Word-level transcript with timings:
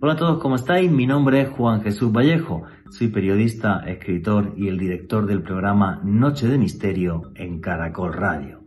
Hola 0.00 0.12
a 0.12 0.16
todos, 0.16 0.38
¿cómo 0.38 0.54
estáis? 0.54 0.92
Mi 0.92 1.08
nombre 1.08 1.40
es 1.40 1.48
Juan 1.48 1.82
Jesús 1.82 2.12
Vallejo. 2.12 2.62
Soy 2.88 3.08
periodista, 3.08 3.80
escritor 3.84 4.54
y 4.56 4.68
el 4.68 4.78
director 4.78 5.26
del 5.26 5.42
programa 5.42 6.00
Noche 6.04 6.46
de 6.46 6.56
Misterio 6.56 7.32
en 7.34 7.60
Caracol 7.60 8.12
Radio. 8.12 8.60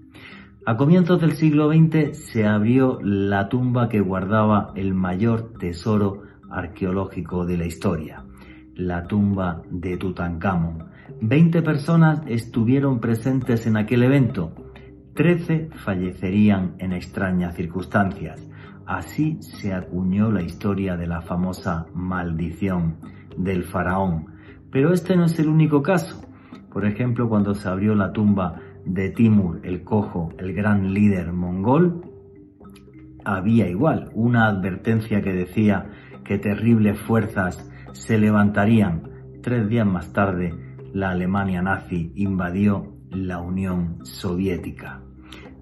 A 0.66 0.76
comienzos 0.76 1.22
del 1.22 1.32
siglo 1.32 1.72
XX 1.72 2.18
se 2.18 2.46
abrió 2.46 3.00
la 3.02 3.48
tumba 3.48 3.88
que 3.88 4.02
guardaba 4.02 4.74
el 4.76 4.94
mayor 4.94 5.54
tesoro 5.58 6.24
arqueológico 6.50 7.46
de 7.46 7.58
la 7.58 7.66
historia, 7.66 8.26
la 8.76 9.04
tumba 9.08 9.62
de 9.70 9.96
Tutankamón. 9.96 10.90
Veinte 11.22 11.62
personas 11.62 12.24
estuvieron 12.28 13.00
presentes 13.00 13.66
en 13.68 13.78
aquel 13.78 14.04
evento. 14.04 14.52
Trece 15.14 15.70
fallecerían 15.76 16.76
en 16.80 16.92
extrañas 16.92 17.56
circunstancias. 17.56 18.51
Así 18.92 19.38
se 19.40 19.74
acuñó 19.74 20.34
la 20.34 20.42
historia 20.42 20.98
de 20.98 21.08
la 21.08 21.22
famosa 21.22 21.86
maldición 21.94 22.98
del 23.38 23.64
faraón. 23.64 24.26
Pero 24.70 24.92
este 24.92 25.16
no 25.16 25.28
es 25.28 25.40
el 25.40 25.48
único 25.48 25.82
caso. 25.82 26.22
Por 26.74 26.86
ejemplo, 26.86 27.30
cuando 27.30 27.56
se 27.56 27.70
abrió 27.70 27.96
la 27.96 28.12
tumba 28.12 28.60
de 28.84 29.10
Timur 29.12 29.62
el 29.64 29.86
Cojo, 29.86 30.34
el 30.38 30.52
gran 30.52 30.94
líder 30.94 31.32
mongol, 31.32 32.02
había 33.24 33.70
igual 33.70 34.12
una 34.14 34.48
advertencia 34.48 35.22
que 35.22 35.32
decía 35.32 35.90
que 36.26 36.38
terribles 36.38 37.00
fuerzas 37.00 37.72
se 37.94 38.18
levantarían. 38.18 39.04
Tres 39.42 39.70
días 39.70 39.88
más 39.88 40.12
tarde, 40.12 40.54
la 40.92 41.12
Alemania 41.12 41.62
nazi 41.62 42.12
invadió 42.16 42.94
la 43.10 43.40
Unión 43.40 44.00
Soviética. 44.04 45.02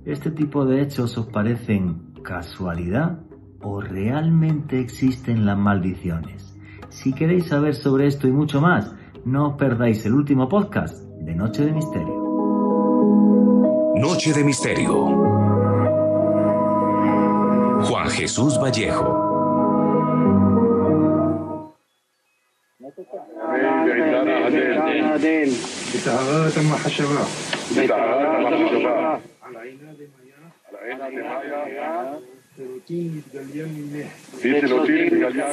¿Este 0.03 0.31
tipo 0.31 0.65
de 0.65 0.81
hechos 0.81 1.15
os 1.15 1.27
parecen 1.27 2.08
casualidad 2.29 3.17
o 3.59 3.81
realmente 3.81 4.79
existen 4.79 5.47
las 5.47 5.57
maldiciones? 5.57 6.55
Si 6.89 7.11
queréis 7.11 7.47
saber 7.47 7.73
sobre 7.73 8.05
esto 8.05 8.27
y 8.27 8.31
mucho 8.31 8.61
más, 8.61 8.93
no 9.25 9.49
os 9.49 9.55
perdáis 9.55 10.05
el 10.05 10.13
último 10.13 10.47
podcast 10.47 10.95
de 11.21 11.33
Noche 11.33 11.65
de 11.65 11.71
Misterio. 11.71 12.13
Noche 13.95 14.31
de 14.31 14.43
Misterio. 14.43 15.05
Juan 17.81 18.09
Jesús 18.09 18.59
Vallejo. 18.61 19.25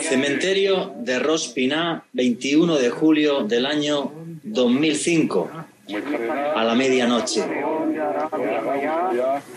Cementerio 0.01 0.93
de 0.99 1.19
Rospiná, 1.19 2.05
21 2.13 2.77
de 2.77 2.91
julio 2.91 3.45
del 3.45 3.67
año 3.67 4.13
2005, 4.45 5.51
a 6.55 6.65
la 6.65 6.75
medianoche. 6.75 7.45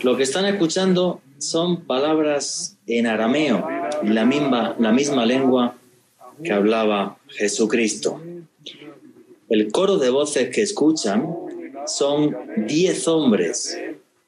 Lo 0.02 0.16
que 0.16 0.22
están 0.22 0.46
escuchando 0.46 1.20
son 1.38 1.82
palabras 1.82 2.76
en 2.86 3.06
arameo, 3.06 3.66
la 4.02 4.24
misma, 4.24 4.76
la 4.78 4.92
misma 4.92 5.26
lengua 5.26 5.76
que 6.42 6.52
hablaba 6.52 7.18
Jesucristo. 7.28 8.20
El 9.48 9.72
coro 9.72 9.98
de 9.98 10.10
voces 10.10 10.50
que 10.50 10.62
escuchan 10.62 11.34
son 11.86 12.36
diez 12.56 13.08
hombres 13.08 13.76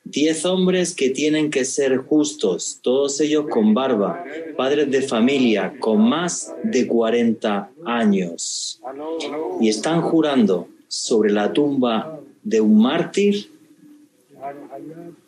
Diez 0.04 0.44
hombres 0.44 0.94
que 0.94 1.10
tienen 1.10 1.50
que 1.50 1.64
ser 1.64 1.96
justos, 1.98 2.80
todos 2.82 3.20
ellos 3.20 3.46
con 3.48 3.72
barba, 3.72 4.24
padres 4.56 4.90
de 4.90 5.02
familia, 5.02 5.74
con 5.78 6.08
más 6.08 6.52
de 6.64 6.86
40 6.86 7.70
años. 7.84 8.80
Y 9.60 9.68
están 9.68 10.02
jurando 10.02 10.68
sobre 10.88 11.32
la 11.32 11.52
tumba 11.52 12.20
de 12.42 12.60
un 12.60 12.82
mártir 12.82 13.50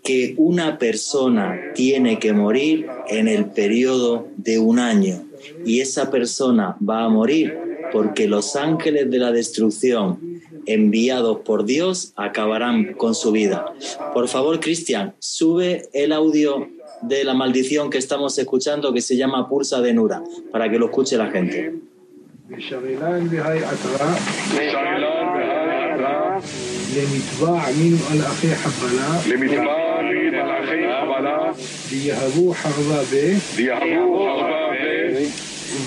que 0.03 0.35
una 0.37 0.79
persona 0.79 1.73
tiene 1.75 2.19
que 2.19 2.33
morir 2.33 2.87
en 3.09 3.29
el 3.29 3.47
periodo 3.47 4.27
de 4.37 4.59
un 4.59 4.79
año. 4.79 5.25
Y 5.65 5.81
esa 5.81 6.11
persona 6.11 6.77
va 6.87 7.05
a 7.05 7.09
morir 7.09 7.57
porque 7.93 8.27
los 8.27 8.57
ángeles 8.57 9.11
de 9.11 9.19
la 9.19 9.31
destrucción 9.31 10.19
enviados 10.67 11.41
por 11.41 11.65
Dios 11.65 12.13
acabarán 12.17 12.95
con 12.95 13.15
su 13.15 13.33
vida. 13.33 13.67
Por 14.13 14.29
favor, 14.29 14.61
Cristian, 14.61 15.15
sube 15.19 15.89
el 15.93 16.13
audio 16.13 16.69
de 17.03 17.25
la 17.25 17.35
maldición 17.35 17.91
que 17.91 17.99
estamos 17.99 18.39
escuchando 18.39 18.93
que 18.93 19.01
se 19.01 19.17
llama 19.17 19.49
Pulsa 19.49 19.81
de 19.81 19.93
Nura, 19.93 20.23
para 20.51 20.71
que 20.71 20.79
lo 20.79 20.87
escuche 20.87 21.17
la 21.17 21.31
gente. 21.31 21.75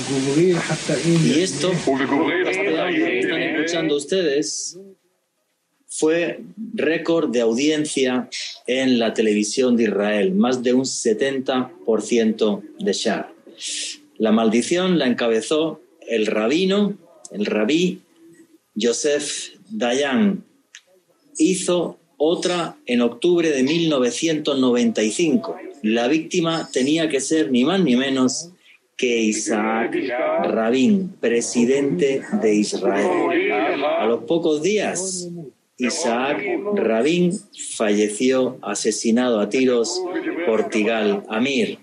Y 0.10 1.40
esto 1.42 1.72
que 1.72 2.50
están 2.50 3.42
escuchando 3.42 3.98
ustedes 3.98 4.80
fue 5.88 6.40
récord 6.74 7.30
de 7.30 7.42
audiencia 7.42 8.30
en 8.68 9.00
la 9.00 9.14
televisión 9.14 9.76
de 9.76 9.84
Israel, 9.84 10.34
más 10.34 10.64
de 10.64 10.74
un 10.74 10.86
70% 10.86 12.62
de 12.80 12.94
share. 12.94 13.26
La 14.18 14.32
maldición 14.32 14.98
la 14.98 15.08
encabezó 15.08 15.82
el 16.08 16.26
rabino, 16.26 16.98
el 17.32 17.46
rabí 17.46 18.00
Joseph 18.80 19.56
Dayan. 19.70 20.46
Hizo 21.38 21.98
otra 22.18 22.78
en 22.86 23.02
octubre 23.02 23.50
de 23.52 23.62
1995. 23.64 25.58
La 25.84 26.08
víctima 26.08 26.70
tenía 26.72 27.10
que 27.10 27.20
ser 27.20 27.52
ni 27.52 27.66
más 27.66 27.82
ni 27.82 27.98
menos 27.98 28.52
que 28.98 29.22
Isaac 29.22 29.96
Rabin, 30.44 31.10
presidente 31.20 32.24
de 32.42 32.56
Israel. 32.56 33.52
A 34.00 34.08
los 34.08 34.24
pocos 34.24 34.64
días, 34.64 35.30
Isaac 35.78 36.44
Rabin 36.74 37.32
falleció 37.76 38.58
asesinado 38.64 39.40
a 39.40 39.50
tiros 39.50 40.02
por 40.48 40.70
Tigal 40.70 41.24
Amir. 41.30 41.78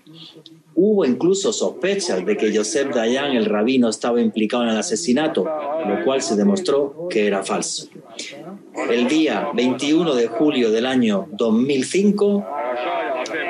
Hubo 0.77 1.05
incluso 1.05 1.53
sospechas 1.53 2.25
de 2.25 2.35
que 2.35 2.53
Joseph 2.53 2.93
Dayan, 2.93 3.31
el 3.31 3.45
rabino, 3.45 3.87
estaba 3.87 4.19
implicado 4.19 4.63
en 4.63 4.69
el 4.71 4.77
asesinato, 4.77 5.45
lo 5.45 6.03
cual 6.03 6.21
se 6.21 6.35
demostró 6.35 7.07
que 7.09 7.27
era 7.27 7.43
falso. 7.43 7.87
El 8.89 9.07
día 9.07 9.51
21 9.53 10.15
de 10.15 10.27
julio 10.27 10.71
del 10.71 10.85
año 10.85 11.29
2005, 11.31 12.45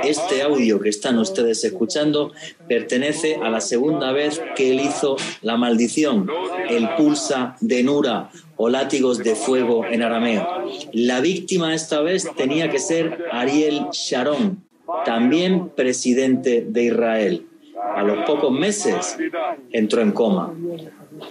este 0.06 0.42
audio 0.42 0.80
que 0.80 0.90
están 0.90 1.18
ustedes 1.20 1.64
escuchando 1.64 2.32
pertenece 2.68 3.36
a 3.36 3.50
la 3.50 3.62
segunda 3.62 4.12
vez 4.12 4.42
que 4.56 4.72
él 4.72 4.80
hizo 4.80 5.18
la 5.42 5.58
maldición, 5.58 6.30
el 6.70 6.90
pulsa 6.96 7.58
de 7.62 7.84
Nura 7.84 8.30
o 8.58 8.70
látigos 8.70 9.20
de 9.20 9.36
fuego 9.36 9.86
en 9.86 10.04
arameo. 10.04 10.48
La 10.94 11.22
víctima 11.22 11.74
esta 11.74 12.02
vez 12.02 12.28
tenía 12.38 12.70
que 12.70 12.80
ser 12.80 13.26
Ariel 13.32 13.88
Sharon, 13.92 14.64
también 15.06 15.70
presidente 15.70 16.66
de 16.68 16.84
Israel. 16.84 17.46
A 17.96 18.04
los 18.04 18.26
pocos 18.26 18.52
meses 18.52 19.18
entró 19.72 20.02
en 20.02 20.12
coma. 20.12 20.54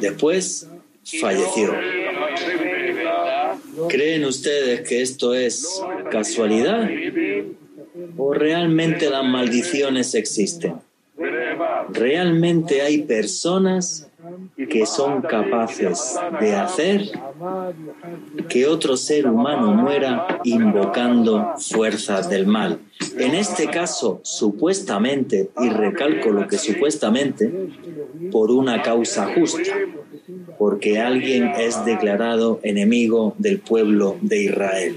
Después 0.00 0.68
falleció. 1.20 1.74
¿Creen 3.88 4.24
ustedes 4.24 4.88
que 4.88 5.02
esto 5.02 5.34
es 5.34 5.82
casualidad? 6.10 6.88
¿O 8.16 8.34
realmente 8.34 9.10
las 9.10 9.24
maldiciones 9.24 10.14
existen? 10.14 10.74
¿Realmente 11.90 12.82
hay 12.82 13.02
personas 13.02 14.08
que 14.56 14.86
son 14.86 15.22
capaces 15.22 16.16
de 16.40 16.54
hacer 16.54 17.10
que 18.48 18.66
otro 18.66 18.96
ser 18.96 19.26
humano 19.26 19.72
muera 19.72 20.40
invocando 20.44 21.54
fuerzas 21.58 22.28
del 22.30 22.46
mal. 22.46 22.78
En 23.18 23.34
este 23.34 23.66
caso, 23.68 24.20
supuestamente, 24.22 25.50
y 25.60 25.68
recalco 25.68 26.30
lo 26.30 26.46
que 26.48 26.58
supuestamente, 26.58 27.52
por 28.30 28.50
una 28.50 28.82
causa 28.82 29.32
justa, 29.34 29.72
porque 30.58 31.00
alguien 31.00 31.52
es 31.58 31.84
declarado 31.84 32.60
enemigo 32.62 33.34
del 33.38 33.58
pueblo 33.58 34.16
de 34.20 34.44
Israel. 34.44 34.96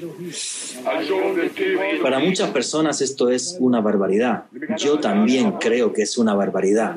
Para 2.01 2.19
muchas 2.19 2.49
personas 2.51 3.01
esto 3.01 3.29
es 3.29 3.57
una 3.59 3.81
barbaridad. 3.81 4.45
Yo 4.77 4.99
también 4.99 5.53
creo 5.53 5.93
que 5.93 6.03
es 6.03 6.17
una 6.17 6.33
barbaridad. 6.33 6.95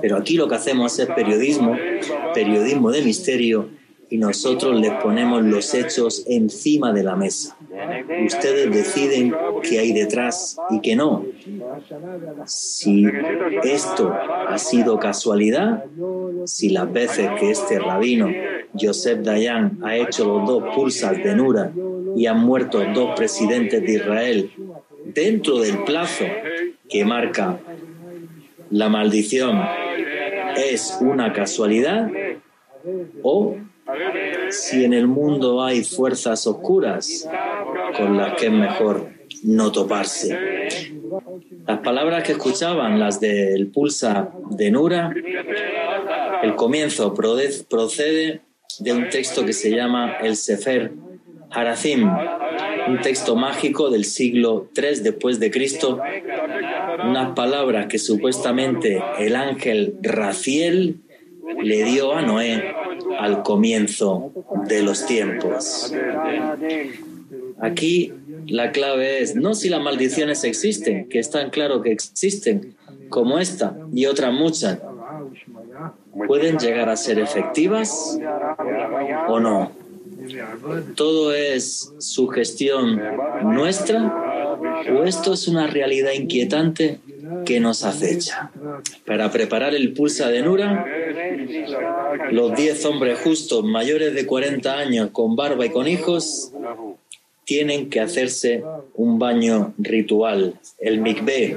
Pero 0.00 0.16
aquí 0.16 0.36
lo 0.36 0.48
que 0.48 0.54
hacemos 0.54 0.98
es 0.98 1.06
periodismo, 1.06 1.76
periodismo 2.34 2.90
de 2.90 3.02
misterio, 3.02 3.68
y 4.08 4.18
nosotros 4.18 4.78
les 4.80 4.92
ponemos 5.02 5.42
los 5.42 5.74
hechos 5.74 6.24
encima 6.28 6.92
de 6.92 7.02
la 7.02 7.16
mesa. 7.16 7.56
Ustedes 8.24 8.72
deciden 8.72 9.34
qué 9.62 9.80
hay 9.80 9.92
detrás 9.92 10.56
y 10.70 10.80
qué 10.80 10.94
no. 10.94 11.24
si 12.46 13.04
esto 13.64 14.12
ha 14.12 14.58
sido 14.58 14.98
casualidad, 14.98 15.84
si 16.44 16.68
las 16.68 16.92
veces 16.92 17.30
que 17.38 17.50
este 17.50 17.78
rabino, 17.78 18.28
Joseph 18.78 19.20
Dayan, 19.20 19.78
ha 19.82 19.96
hecho 19.96 20.24
los 20.24 20.46
dos 20.46 20.74
pulsas 20.74 21.16
de 21.16 21.34
Nura 21.34 21.72
y 22.16 22.26
han 22.26 22.40
muerto 22.40 22.82
dos 22.94 23.14
presidentes 23.14 23.82
de 23.82 23.92
Israel 23.92 24.50
dentro 25.04 25.60
del 25.60 25.84
plazo 25.84 26.24
que 26.88 27.04
marca 27.04 27.58
la 28.70 28.88
maldición, 28.88 29.62
es 30.56 30.96
una 31.00 31.32
casualidad 31.32 32.10
o 33.22 33.56
si 34.50 34.84
en 34.84 34.94
el 34.94 35.06
mundo 35.06 35.62
hay 35.62 35.84
fuerzas 35.84 36.46
oscuras 36.46 37.28
con 37.96 38.16
las 38.16 38.34
que 38.34 38.46
es 38.46 38.52
mejor 38.52 39.10
no 39.44 39.70
toparse. 39.70 40.66
Las 41.66 41.78
palabras 41.80 42.24
que 42.24 42.32
escuchaban, 42.32 42.98
las 42.98 43.20
del 43.20 43.68
pulsa 43.68 44.32
de 44.50 44.70
Nura, 44.70 45.12
el 46.42 46.54
comienzo 46.54 47.12
procede 47.14 48.40
de 48.78 48.92
un 48.92 49.08
texto 49.08 49.44
que 49.44 49.52
se 49.52 49.70
llama 49.70 50.16
el 50.22 50.36
Sefer 50.36 50.92
Harazim, 51.56 52.06
un 52.88 53.00
texto 53.00 53.34
mágico 53.34 53.88
del 53.88 54.04
siglo 54.04 54.68
III 54.76 55.00
después 55.00 55.40
de 55.40 55.50
Cristo, 55.50 55.98
unas 57.02 57.34
palabras 57.34 57.86
que 57.86 57.98
supuestamente 57.98 59.02
el 59.18 59.34
ángel 59.34 59.96
Raciel 60.02 61.00
le 61.62 61.84
dio 61.84 62.12
a 62.12 62.20
Noé 62.20 62.74
al 63.18 63.42
comienzo 63.42 64.32
de 64.68 64.82
los 64.82 65.06
tiempos. 65.06 65.94
Aquí 67.58 68.12
la 68.46 68.70
clave 68.70 69.22
es 69.22 69.34
no 69.34 69.54
si 69.54 69.70
las 69.70 69.80
maldiciones 69.80 70.44
existen, 70.44 71.08
que 71.08 71.18
están 71.18 71.48
claro 71.48 71.80
que 71.80 71.90
existen, 71.90 72.76
como 73.08 73.38
esta 73.38 73.78
y 73.94 74.04
otras 74.04 74.32
muchas, 74.32 74.78
pueden 76.26 76.58
llegar 76.58 76.90
a 76.90 76.96
ser 76.96 77.18
efectivas 77.18 78.18
o 79.28 79.40
no. 79.40 79.85
¿Todo 80.94 81.34
es 81.34 81.92
sugestión 81.98 83.00
nuestra 83.42 84.58
o 84.94 85.04
esto 85.04 85.32
es 85.32 85.48
una 85.48 85.66
realidad 85.66 86.12
inquietante 86.12 86.98
que 87.44 87.60
nos 87.60 87.84
acecha? 87.84 88.50
Para 89.06 89.30
preparar 89.30 89.74
el 89.74 89.92
pulsa 89.92 90.28
de 90.28 90.42
Nura, 90.42 90.86
los 92.30 92.54
diez 92.56 92.84
hombres 92.84 93.18
justos 93.20 93.64
mayores 93.64 94.14
de 94.14 94.26
40 94.26 94.78
años 94.78 95.10
con 95.12 95.36
barba 95.36 95.66
y 95.66 95.70
con 95.70 95.86
hijos 95.88 96.52
tienen 97.44 97.88
que 97.88 98.00
hacerse 98.00 98.64
un 98.94 99.18
baño 99.18 99.72
ritual, 99.78 100.58
el 100.78 101.00
mikveh, 101.00 101.56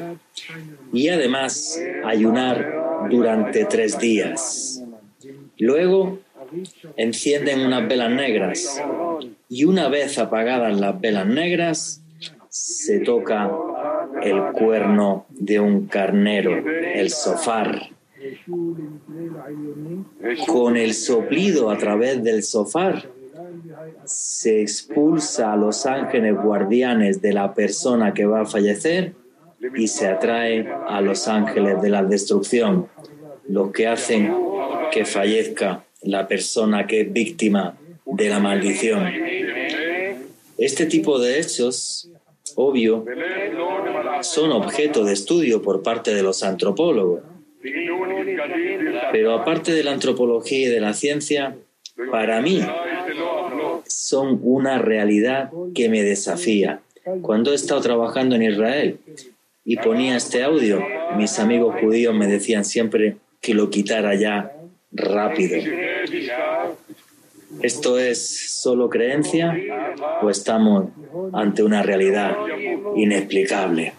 y 0.93 1.09
además 1.09 1.81
ayunar 2.05 3.07
durante 3.09 3.65
tres 3.65 3.97
días. 3.97 4.83
Luego 5.57 6.19
encienden 6.97 7.65
unas 7.65 7.87
velas 7.87 8.11
negras 8.11 8.81
y 9.47 9.65
una 9.65 9.89
vez 9.89 10.17
apagadas 10.17 10.79
las 10.79 10.99
velas 10.99 11.27
negras 11.27 12.01
se 12.49 12.99
toca 12.99 13.51
el 14.21 14.41
cuerno 14.53 15.25
de 15.29 15.59
un 15.59 15.87
carnero, 15.87 16.51
el 16.57 17.09
sofar. 17.09 17.89
Con 20.47 20.75
el 20.75 20.93
soplido 20.93 21.69
a 21.69 21.77
través 21.77 22.21
del 22.23 22.43
sofar 22.43 23.09
se 24.03 24.61
expulsa 24.61 25.53
a 25.53 25.55
los 25.55 25.85
ángeles 25.85 26.35
guardianes 26.35 27.21
de 27.21 27.33
la 27.33 27.53
persona 27.53 28.13
que 28.13 28.25
va 28.25 28.41
a 28.41 28.45
fallecer 28.45 29.13
y 29.75 29.87
se 29.87 30.07
atrae 30.07 30.67
a 30.87 31.01
los 31.01 31.27
ángeles 31.27 31.81
de 31.81 31.89
la 31.89 32.03
destrucción, 32.03 32.87
los 33.47 33.71
que 33.71 33.87
hacen 33.87 34.33
que 34.91 35.05
fallezca 35.05 35.85
la 36.01 36.27
persona 36.27 36.87
que 36.87 37.01
es 37.01 37.13
víctima 37.13 37.77
de 38.05 38.29
la 38.29 38.39
maldición. 38.39 39.11
Este 40.57 40.85
tipo 40.85 41.19
de 41.19 41.39
hechos, 41.39 42.09
obvio, 42.55 43.05
son 44.21 44.51
objeto 44.51 45.03
de 45.03 45.13
estudio 45.13 45.61
por 45.61 45.83
parte 45.83 46.13
de 46.13 46.23
los 46.23 46.43
antropólogos. 46.43 47.21
Pero 49.11 49.33
aparte 49.33 49.73
de 49.73 49.83
la 49.83 49.91
antropología 49.91 50.67
y 50.67 50.69
de 50.69 50.79
la 50.79 50.93
ciencia, 50.93 51.55
para 52.11 52.41
mí 52.41 52.61
son 53.85 54.39
una 54.43 54.77
realidad 54.77 55.51
que 55.73 55.89
me 55.89 56.03
desafía. 56.03 56.81
Cuando 57.21 57.51
he 57.51 57.55
estado 57.55 57.81
trabajando 57.81 58.35
en 58.35 58.43
Israel 58.43 58.99
y 59.65 59.77
ponía 59.77 60.15
este 60.15 60.43
audio, 60.43 60.83
mis 61.17 61.39
amigos 61.39 61.75
judíos 61.81 62.13
me 62.13 62.27
decían 62.27 62.65
siempre 62.65 63.17
que 63.41 63.53
lo 63.53 63.69
quitara 63.69 64.15
ya 64.15 64.58
rápido. 64.91 65.57
¿Esto 67.61 67.97
es 67.97 68.59
solo 68.61 68.89
creencia 68.89 69.55
o 70.21 70.29
estamos 70.29 70.89
ante 71.33 71.63
una 71.63 71.81
realidad 71.81 72.35
inexplicable? 72.95 73.93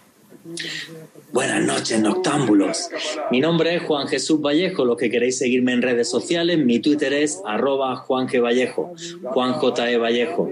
Buenas 1.32 1.65
noches, 1.65 2.00
noctámbulos. 2.00 2.91
Mi 3.31 3.41
nombre 3.41 3.77
es 3.77 3.82
Juan 3.82 4.09
Jesús 4.09 4.41
Vallejo. 4.41 4.85
Los 4.85 4.97
que 4.97 5.11
queréis 5.11 5.38
seguirme 5.38 5.73
en 5.73 5.82
redes 5.82 6.09
sociales, 6.09 6.59
mi 6.59 6.81
Twitter 6.81 7.12
es 7.12 7.41
arroba 7.44 7.97
Juan 7.97 8.27
G. 8.27 8.43
Vallejo, 8.43 8.93
Juan 9.23 9.53
J. 9.53 9.91
E. 9.91 9.97
Vallejo. 9.97 10.50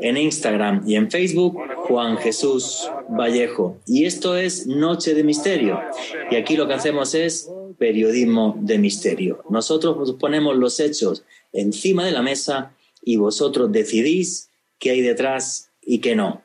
En 0.00 0.16
Instagram 0.16 0.82
y 0.86 0.96
en 0.96 1.10
Facebook, 1.10 1.58
Juan 1.86 2.16
Jesús 2.16 2.90
Vallejo. 3.08 3.76
Y 3.86 4.06
esto 4.06 4.36
es 4.36 4.66
Noche 4.66 5.14
de 5.14 5.24
Misterio. 5.24 5.80
Y 6.30 6.36
aquí 6.36 6.56
lo 6.56 6.66
que 6.66 6.74
hacemos 6.74 7.14
es 7.14 7.50
periodismo 7.78 8.56
de 8.60 8.78
misterio. 8.78 9.44
Nosotros 9.50 10.14
ponemos 10.18 10.56
los 10.56 10.80
hechos 10.80 11.22
encima 11.52 12.04
de 12.04 12.12
la 12.12 12.22
mesa 12.22 12.72
y 13.02 13.16
vosotros 13.16 13.70
decidís 13.70 14.50
qué 14.78 14.90
hay 14.90 15.00
detrás 15.00 15.70
y 15.82 15.98
qué 15.98 16.16
no. 16.16 16.42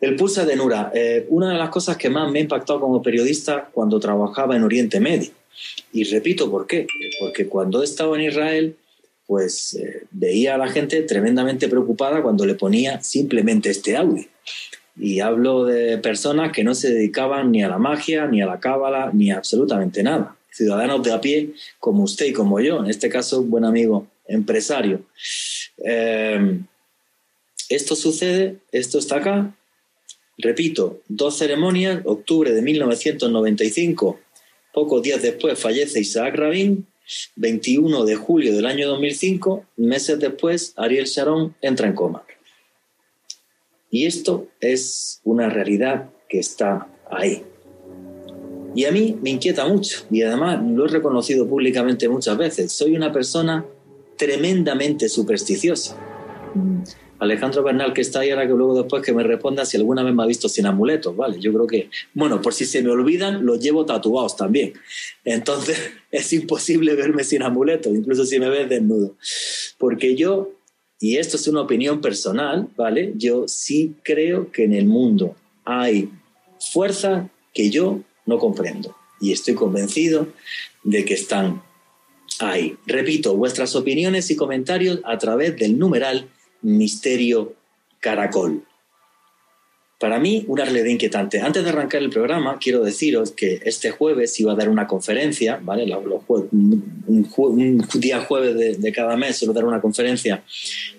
El 0.00 0.16
pulsa 0.16 0.46
de 0.46 0.56
Nura, 0.56 0.90
eh, 0.94 1.26
una 1.28 1.52
de 1.52 1.58
las 1.58 1.68
cosas 1.68 1.96
que 1.98 2.08
más 2.08 2.30
me 2.30 2.38
ha 2.38 2.42
impactado 2.42 2.80
como 2.80 3.02
periodista 3.02 3.68
cuando 3.72 4.00
trabajaba 4.00 4.56
en 4.56 4.62
Oriente 4.62 4.98
Medio. 4.98 5.30
Y 5.92 6.04
repito 6.04 6.50
por 6.50 6.66
qué. 6.66 6.86
Porque 7.20 7.46
cuando 7.46 7.82
he 7.82 7.84
estado 7.84 8.16
en 8.16 8.22
Israel, 8.22 8.76
pues 9.26 9.74
eh, 9.74 10.06
veía 10.10 10.54
a 10.54 10.58
la 10.58 10.68
gente 10.68 11.02
tremendamente 11.02 11.68
preocupada 11.68 12.22
cuando 12.22 12.46
le 12.46 12.54
ponía 12.54 13.02
simplemente 13.02 13.68
este 13.68 13.96
audio. 13.96 14.24
Y 14.96 15.20
hablo 15.20 15.66
de 15.66 15.98
personas 15.98 16.50
que 16.50 16.64
no 16.64 16.74
se 16.74 16.92
dedicaban 16.92 17.52
ni 17.52 17.62
a 17.62 17.68
la 17.68 17.78
magia, 17.78 18.26
ni 18.26 18.40
a 18.40 18.46
la 18.46 18.58
cábala, 18.58 19.10
ni 19.12 19.30
absolutamente 19.30 20.02
nada. 20.02 20.36
Ciudadanos 20.50 21.02
de 21.02 21.12
a 21.12 21.20
pie, 21.20 21.52
como 21.78 22.04
usted 22.04 22.26
y 22.26 22.32
como 22.32 22.58
yo, 22.60 22.80
en 22.80 22.90
este 22.90 23.08
caso, 23.08 23.42
buen 23.42 23.64
amigo 23.64 24.06
empresario. 24.26 25.02
Eh, 25.84 26.58
esto 27.68 27.94
sucede, 27.94 28.56
esto 28.72 28.98
está 28.98 29.16
acá, 29.16 29.54
Repito, 30.40 31.02
dos 31.08 31.36
ceremonias, 31.36 32.00
octubre 32.04 32.52
de 32.52 32.62
1995, 32.62 34.18
pocos 34.72 35.02
días 35.02 35.22
después 35.22 35.58
fallece 35.58 36.00
Isaac 36.00 36.34
Rabin, 36.36 36.86
21 37.36 38.04
de 38.04 38.16
julio 38.16 38.54
del 38.54 38.66
año 38.66 38.88
2005, 38.88 39.64
meses 39.76 40.18
después 40.18 40.72
Ariel 40.76 41.06
Sharon 41.06 41.54
entra 41.60 41.88
en 41.88 41.94
coma. 41.94 42.24
Y 43.90 44.06
esto 44.06 44.48
es 44.60 45.20
una 45.24 45.50
realidad 45.50 46.10
que 46.28 46.38
está 46.38 46.88
ahí. 47.10 47.42
Y 48.74 48.84
a 48.84 48.92
mí 48.92 49.18
me 49.20 49.30
inquieta 49.30 49.66
mucho 49.66 50.06
y 50.10 50.22
además 50.22 50.62
lo 50.64 50.86
he 50.86 50.88
reconocido 50.88 51.48
públicamente 51.48 52.08
muchas 52.08 52.38
veces. 52.38 52.72
Soy 52.72 52.94
una 52.94 53.12
persona 53.12 53.66
tremendamente 54.16 55.08
supersticiosa. 55.08 55.96
Alejandro 57.20 57.62
Bernal, 57.62 57.92
que 57.92 58.00
está 58.00 58.20
ahí 58.20 58.30
ahora 58.30 58.46
que 58.46 58.54
luego 58.54 58.74
después 58.74 59.02
que 59.02 59.12
me 59.12 59.22
responda 59.22 59.66
si 59.66 59.76
alguna 59.76 60.02
vez 60.02 60.14
me 60.14 60.22
ha 60.22 60.26
visto 60.26 60.48
sin 60.48 60.64
amuletos, 60.66 61.14
¿vale? 61.14 61.38
Yo 61.38 61.52
creo 61.52 61.66
que, 61.66 61.90
bueno, 62.14 62.40
por 62.40 62.54
si 62.54 62.64
se 62.64 62.82
me 62.82 62.90
olvidan, 62.90 63.44
los 63.44 63.60
llevo 63.60 63.84
tatuados 63.84 64.36
también. 64.36 64.72
Entonces 65.24 65.78
es 66.10 66.32
imposible 66.32 66.94
verme 66.94 67.22
sin 67.22 67.42
amuletos, 67.42 67.94
incluso 67.94 68.24
si 68.24 68.40
me 68.40 68.48
ves 68.48 68.68
desnudo. 68.70 69.16
Porque 69.78 70.16
yo, 70.16 70.50
y 70.98 71.18
esto 71.18 71.36
es 71.36 71.46
una 71.46 71.60
opinión 71.60 72.00
personal, 72.00 72.68
¿vale? 72.74 73.12
Yo 73.16 73.46
sí 73.46 73.96
creo 74.02 74.50
que 74.50 74.64
en 74.64 74.72
el 74.72 74.86
mundo 74.86 75.36
hay 75.64 76.10
fuerzas 76.72 77.28
que 77.52 77.68
yo 77.68 78.00
no 78.24 78.38
comprendo. 78.38 78.96
Y 79.20 79.32
estoy 79.32 79.54
convencido 79.54 80.28
de 80.84 81.04
que 81.04 81.12
están 81.12 81.62
ahí. 82.38 82.76
Repito, 82.86 83.36
vuestras 83.36 83.76
opiniones 83.76 84.30
y 84.30 84.36
comentarios 84.36 85.00
a 85.04 85.18
través 85.18 85.56
del 85.58 85.78
numeral 85.78 86.30
Misterio 86.62 87.54
Caracol. 88.00 88.64
Para 89.98 90.18
mí, 90.18 90.46
una 90.48 90.64
realidad 90.64 90.86
inquietante. 90.86 91.40
Antes 91.40 91.62
de 91.62 91.68
arrancar 91.68 92.00
el 92.00 92.08
programa, 92.08 92.58
quiero 92.58 92.82
deciros 92.82 93.32
que 93.32 93.60
este 93.64 93.90
jueves 93.90 94.40
iba 94.40 94.52
a 94.52 94.54
dar 94.54 94.70
una 94.70 94.86
conferencia, 94.86 95.60
¿vale? 95.62 95.84
un, 96.26 97.86
día 97.98 98.20
jueves 98.20 98.80
de, 98.80 98.92
cada 98.92 99.18
mes 99.18 99.42
a 99.42 99.52
dar 99.52 99.66
una 99.66 99.82
conferencia 99.82 100.42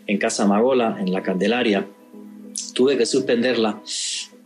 en 0.05 0.19
Casa 0.19 0.45
Magola, 0.45 0.97
en 0.99 1.11
la 1.11 1.23
Candelaria. 1.23 1.87
Tuve 2.75 2.95
que 2.95 3.07
suspenderla 3.07 3.81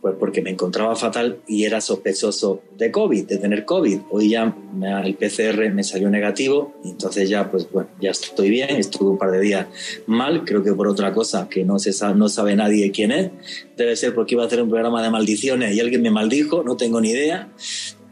pues 0.06 0.18
porque 0.20 0.40
me 0.40 0.50
encontraba 0.50 0.94
fatal 0.94 1.40
y 1.48 1.64
era 1.64 1.80
sospechoso 1.80 2.62
de 2.78 2.92
COVID, 2.92 3.26
de 3.26 3.38
tener 3.38 3.64
COVID. 3.64 4.02
Hoy 4.10 4.30
ya 4.30 4.56
el 5.04 5.16
PCR 5.16 5.68
me 5.72 5.82
salió 5.82 6.08
negativo 6.08 6.76
y 6.84 6.90
entonces 6.90 7.28
ya, 7.28 7.50
pues 7.50 7.68
bueno, 7.72 7.88
ya 8.00 8.12
estoy 8.12 8.50
bien, 8.50 8.76
estuve 8.76 9.10
un 9.10 9.18
par 9.18 9.32
de 9.32 9.40
días 9.40 9.66
mal, 10.06 10.44
creo 10.44 10.62
que 10.62 10.72
por 10.74 10.86
otra 10.86 11.12
cosa 11.12 11.48
que 11.48 11.64
no, 11.64 11.80
se 11.80 11.92
sabe, 11.92 12.14
no 12.14 12.28
sabe 12.28 12.54
nadie 12.54 12.92
quién 12.92 13.10
es. 13.10 13.32
Debe 13.76 13.96
ser 13.96 14.14
porque 14.14 14.36
iba 14.36 14.44
a 14.44 14.46
hacer 14.46 14.62
un 14.62 14.68
programa 14.68 15.02
de 15.02 15.10
maldiciones 15.10 15.74
y 15.74 15.80
alguien 15.80 16.02
me 16.02 16.12
maldijo, 16.12 16.62
no 16.62 16.76
tengo 16.76 17.00
ni 17.00 17.10
idea. 17.10 17.48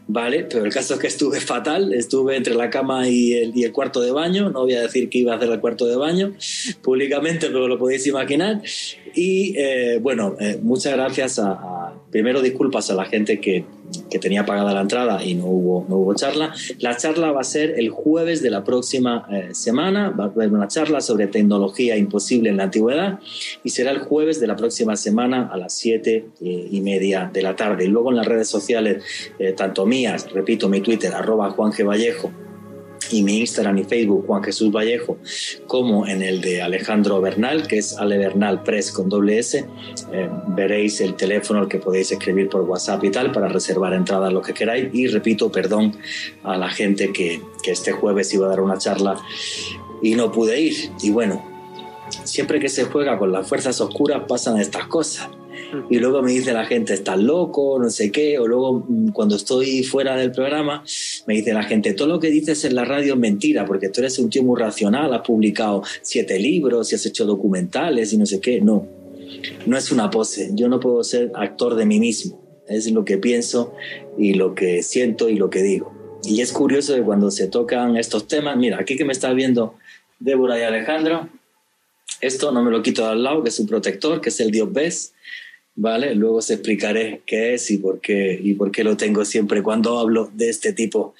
Vale, 0.07 0.43
pero 0.43 0.65
el 0.65 0.71
caso 0.71 0.93
es 0.93 0.99
que 0.99 1.07
estuve 1.07 1.39
fatal, 1.39 1.91
estuve 1.93 2.37
entre 2.37 2.53
la 2.53 2.69
cama 2.69 3.09
y 3.09 3.33
el, 3.33 3.57
y 3.57 3.63
el, 3.63 3.71
cuarto 3.71 4.01
de 4.01 4.11
baño, 4.11 4.51
no 4.51 4.61
voy 4.61 4.75
a 4.75 4.81
decir 4.81 5.09
que 5.09 5.17
iba 5.17 5.33
a 5.33 5.37
hacer 5.37 5.49
el 5.49 5.59
cuarto 5.59 5.87
de 5.87 5.95
baño 5.95 6.33
públicamente, 6.83 7.47
pero 7.47 7.67
lo 7.67 7.79
podéis 7.79 8.05
imaginar. 8.05 8.61
Y 9.15 9.57
eh, 9.57 9.97
bueno, 9.99 10.35
eh, 10.39 10.59
muchas 10.61 10.93
gracias 10.93 11.39
a, 11.39 11.53
a, 11.53 11.74
primero 12.15 12.41
disculpas 12.41 12.89
a 12.91 12.95
la 12.95 13.03
gente 13.03 13.41
que, 13.41 13.65
que, 14.09 14.19
tenía 14.19 14.45
pagada 14.45 14.73
la 14.73 14.79
entrada 14.79 15.21
y 15.21 15.33
no 15.33 15.47
hubo, 15.47 15.85
no 15.89 15.97
hubo 15.97 16.13
charla. 16.15 16.53
La 16.79 16.95
charla 16.95 17.33
va 17.33 17.41
a 17.41 17.43
ser 17.43 17.77
el 17.77 17.89
jueves 17.89 18.41
de 18.41 18.51
la 18.51 18.63
próxima 18.63 19.27
eh, 19.29 19.49
semana, 19.51 20.11
va 20.11 20.23
a 20.23 20.27
haber 20.27 20.53
una 20.53 20.69
charla 20.69 21.01
sobre 21.01 21.27
tecnología 21.27 21.97
imposible 21.97 22.49
en 22.49 22.55
la 22.55 22.63
antigüedad 22.63 23.19
y 23.65 23.69
será 23.71 23.91
el 23.91 23.99
jueves 23.99 24.39
de 24.39 24.47
la 24.47 24.55
próxima 24.55 24.95
semana 24.95 25.49
a 25.51 25.57
las 25.57 25.73
siete 25.73 26.27
y 26.39 26.79
media 26.79 27.29
de 27.33 27.41
la 27.41 27.57
tarde. 27.57 27.83
Y 27.83 27.89
luego 27.89 28.11
en 28.11 28.15
las 28.15 28.25
redes 28.25 28.47
sociales, 28.47 29.03
tanto 29.57 29.85
mías, 29.85 30.31
repito, 30.31 30.69
mi 30.69 30.79
Twitter, 30.79 31.13
arroba 31.13 31.49
Juan 31.49 31.73
G. 31.73 31.85
Vallejo, 31.85 32.31
y 33.11 33.23
mi 33.23 33.39
Instagram 33.39 33.77
y 33.79 33.83
Facebook 33.83 34.25
Juan 34.27 34.43
Jesús 34.43 34.71
Vallejo, 34.71 35.17
como 35.67 36.07
en 36.07 36.21
el 36.21 36.41
de 36.41 36.61
Alejandro 36.61 37.21
Bernal, 37.21 37.67
que 37.67 37.77
es 37.77 37.97
Ale 37.97 38.17
Bernal 38.17 38.63
Press 38.63 38.91
con 38.91 39.09
doble 39.09 39.39
S. 39.39 39.65
Eh, 40.11 40.29
veréis 40.47 41.01
el 41.01 41.15
teléfono 41.15 41.59
al 41.59 41.67
que 41.67 41.79
podéis 41.79 42.11
escribir 42.11 42.49
por 42.49 42.61
WhatsApp 42.61 43.03
y 43.03 43.11
tal 43.11 43.31
para 43.31 43.47
reservar 43.47 43.93
entradas 43.93 44.31
lo 44.31 44.41
que 44.41 44.53
queráis. 44.53 44.89
Y 44.93 45.07
repito, 45.07 45.51
perdón 45.51 45.95
a 46.43 46.57
la 46.57 46.69
gente 46.69 47.11
que, 47.11 47.41
que 47.63 47.71
este 47.71 47.91
jueves 47.91 48.33
iba 48.33 48.45
a 48.45 48.49
dar 48.49 48.61
una 48.61 48.77
charla 48.77 49.19
y 50.01 50.15
no 50.15 50.31
pude 50.31 50.59
ir. 50.59 50.91
Y 51.01 51.11
bueno, 51.11 51.43
siempre 52.23 52.59
que 52.59 52.69
se 52.69 52.85
juega 52.85 53.17
con 53.17 53.31
las 53.31 53.47
fuerzas 53.47 53.79
oscuras 53.81 54.23
pasan 54.27 54.59
estas 54.59 54.87
cosas 54.87 55.29
y 55.89 55.99
luego 55.99 56.21
me 56.21 56.31
dice 56.31 56.53
la 56.53 56.65
gente, 56.65 56.93
estás 56.93 57.19
loco, 57.19 57.79
no 57.79 57.89
sé 57.89 58.11
qué, 58.11 58.39
o 58.39 58.47
luego 58.47 58.85
mm, 58.87 59.09
cuando 59.09 59.35
estoy 59.35 59.83
fuera 59.83 60.15
del 60.15 60.31
programa 60.31 60.83
me 61.27 61.35
dice 61.35 61.53
la 61.53 61.63
gente, 61.63 61.93
todo 61.93 62.07
lo 62.07 62.19
que 62.19 62.29
dices 62.29 62.63
en 62.65 62.75
la 62.75 62.85
radio 62.85 63.13
es 63.13 63.19
mentira, 63.19 63.65
porque 63.65 63.89
tú 63.89 64.01
eres 64.01 64.17
un 64.19 64.29
tío 64.29 64.43
muy 64.43 64.59
racional, 64.59 65.13
has 65.13 65.21
publicado 65.21 65.83
siete 66.01 66.39
libros 66.39 66.91
y 66.91 66.95
has 66.95 67.05
hecho 67.05 67.25
documentales 67.25 68.13
y 68.13 68.17
no 68.17 68.25
sé 68.25 68.39
qué, 68.39 68.61
no, 68.61 68.87
no 69.65 69.77
es 69.77 69.91
una 69.91 70.09
pose, 70.09 70.51
yo 70.53 70.67
no 70.67 70.79
puedo 70.79 71.03
ser 71.03 71.31
actor 71.35 71.75
de 71.75 71.85
mí 71.85 71.99
mismo, 71.99 72.41
es 72.67 72.91
lo 72.91 73.05
que 73.05 73.17
pienso 73.17 73.73
y 74.17 74.33
lo 74.33 74.55
que 74.55 74.83
siento 74.83 75.29
y 75.29 75.35
lo 75.35 75.49
que 75.49 75.61
digo. 75.61 75.93
Y 76.23 76.41
es 76.41 76.51
curioso 76.51 76.95
que 76.95 77.03
cuando 77.03 77.29
se 77.29 77.47
tocan 77.47 77.97
estos 77.97 78.27
temas, 78.27 78.57
mira, 78.57 78.79
aquí 78.79 78.95
que 78.95 79.05
me 79.05 79.13
está 79.13 79.31
viendo 79.33 79.75
Débora 80.19 80.57
y 80.57 80.63
Alejandro, 80.63 81.29
esto 82.21 82.51
no 82.51 82.63
me 82.63 82.71
lo 82.71 82.81
quito 82.81 83.03
de 83.03 83.09
al 83.09 83.23
lado, 83.23 83.43
que 83.43 83.49
es 83.49 83.59
un 83.59 83.67
protector, 83.67 84.21
que 84.21 84.29
es 84.29 84.39
el 84.39 84.49
Dios 84.49 84.71
Ves, 84.71 85.13
¿vale? 85.75 86.15
Luego 86.15 86.37
os 86.37 86.49
explicaré 86.49 87.21
qué 87.25 87.53
es 87.53 87.69
y 87.71 87.77
por 87.77 87.99
qué, 87.99 88.39
y 88.41 88.53
por 88.53 88.71
qué 88.71 88.83
lo 88.83 88.97
tengo 88.97 89.25
siempre 89.25 89.61
cuando 89.61 89.99
hablo 89.99 90.29
de 90.33 90.49
este 90.49 90.73
tipo 90.73 91.13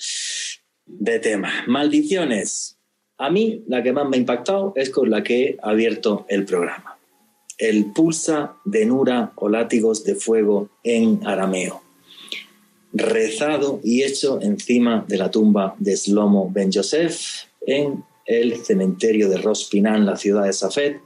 de 0.85 1.19
temas. 1.19 1.67
Maldiciones. 1.67 2.77
A 3.17 3.29
mí 3.29 3.63
la 3.67 3.81
que 3.81 3.93
más 3.93 4.07
me 4.09 4.17
ha 4.17 4.19
impactado 4.19 4.73
es 4.75 4.89
con 4.89 5.09
la 5.09 5.23
que 5.23 5.43
he 5.43 5.57
abierto 5.61 6.25
el 6.29 6.45
programa. 6.45 6.97
El 7.57 7.93
pulsa 7.93 8.57
de 8.65 8.85
Nura 8.85 9.31
o 9.35 9.47
látigos 9.47 10.03
de 10.03 10.15
fuego 10.15 10.69
en 10.83 11.25
arameo. 11.25 11.81
Rezado 12.91 13.79
y 13.83 14.03
hecho 14.03 14.41
encima 14.41 15.05
de 15.07 15.17
la 15.17 15.31
tumba 15.31 15.75
de 15.79 15.95
Slomo 15.95 16.49
Ben 16.51 16.71
Yosef 16.71 17.43
en 17.65 18.03
el 18.25 18.57
cementerio 18.65 19.29
de 19.29 19.37
Rospinan, 19.37 20.05
la 20.05 20.17
ciudad 20.17 20.45
de 20.45 20.53
Safed, 20.53 20.97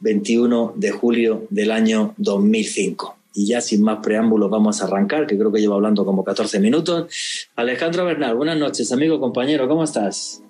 21 0.00 0.74
de 0.76 0.90
julio 0.90 1.46
del 1.50 1.70
año 1.70 2.14
2005. 2.16 3.16
Y 3.34 3.46
ya 3.46 3.60
sin 3.60 3.82
más 3.82 3.98
preámbulos 4.02 4.50
vamos 4.50 4.82
a 4.82 4.86
arrancar, 4.86 5.26
que 5.26 5.38
creo 5.38 5.52
que 5.52 5.60
llevo 5.60 5.74
hablando 5.74 6.04
como 6.04 6.24
14 6.24 6.58
minutos. 6.60 7.48
Alejandro 7.56 8.04
Bernal, 8.04 8.34
buenas 8.34 8.58
noches, 8.58 8.90
amigo, 8.92 9.20
compañero, 9.20 9.68
¿cómo 9.68 9.84
estás? 9.84 10.42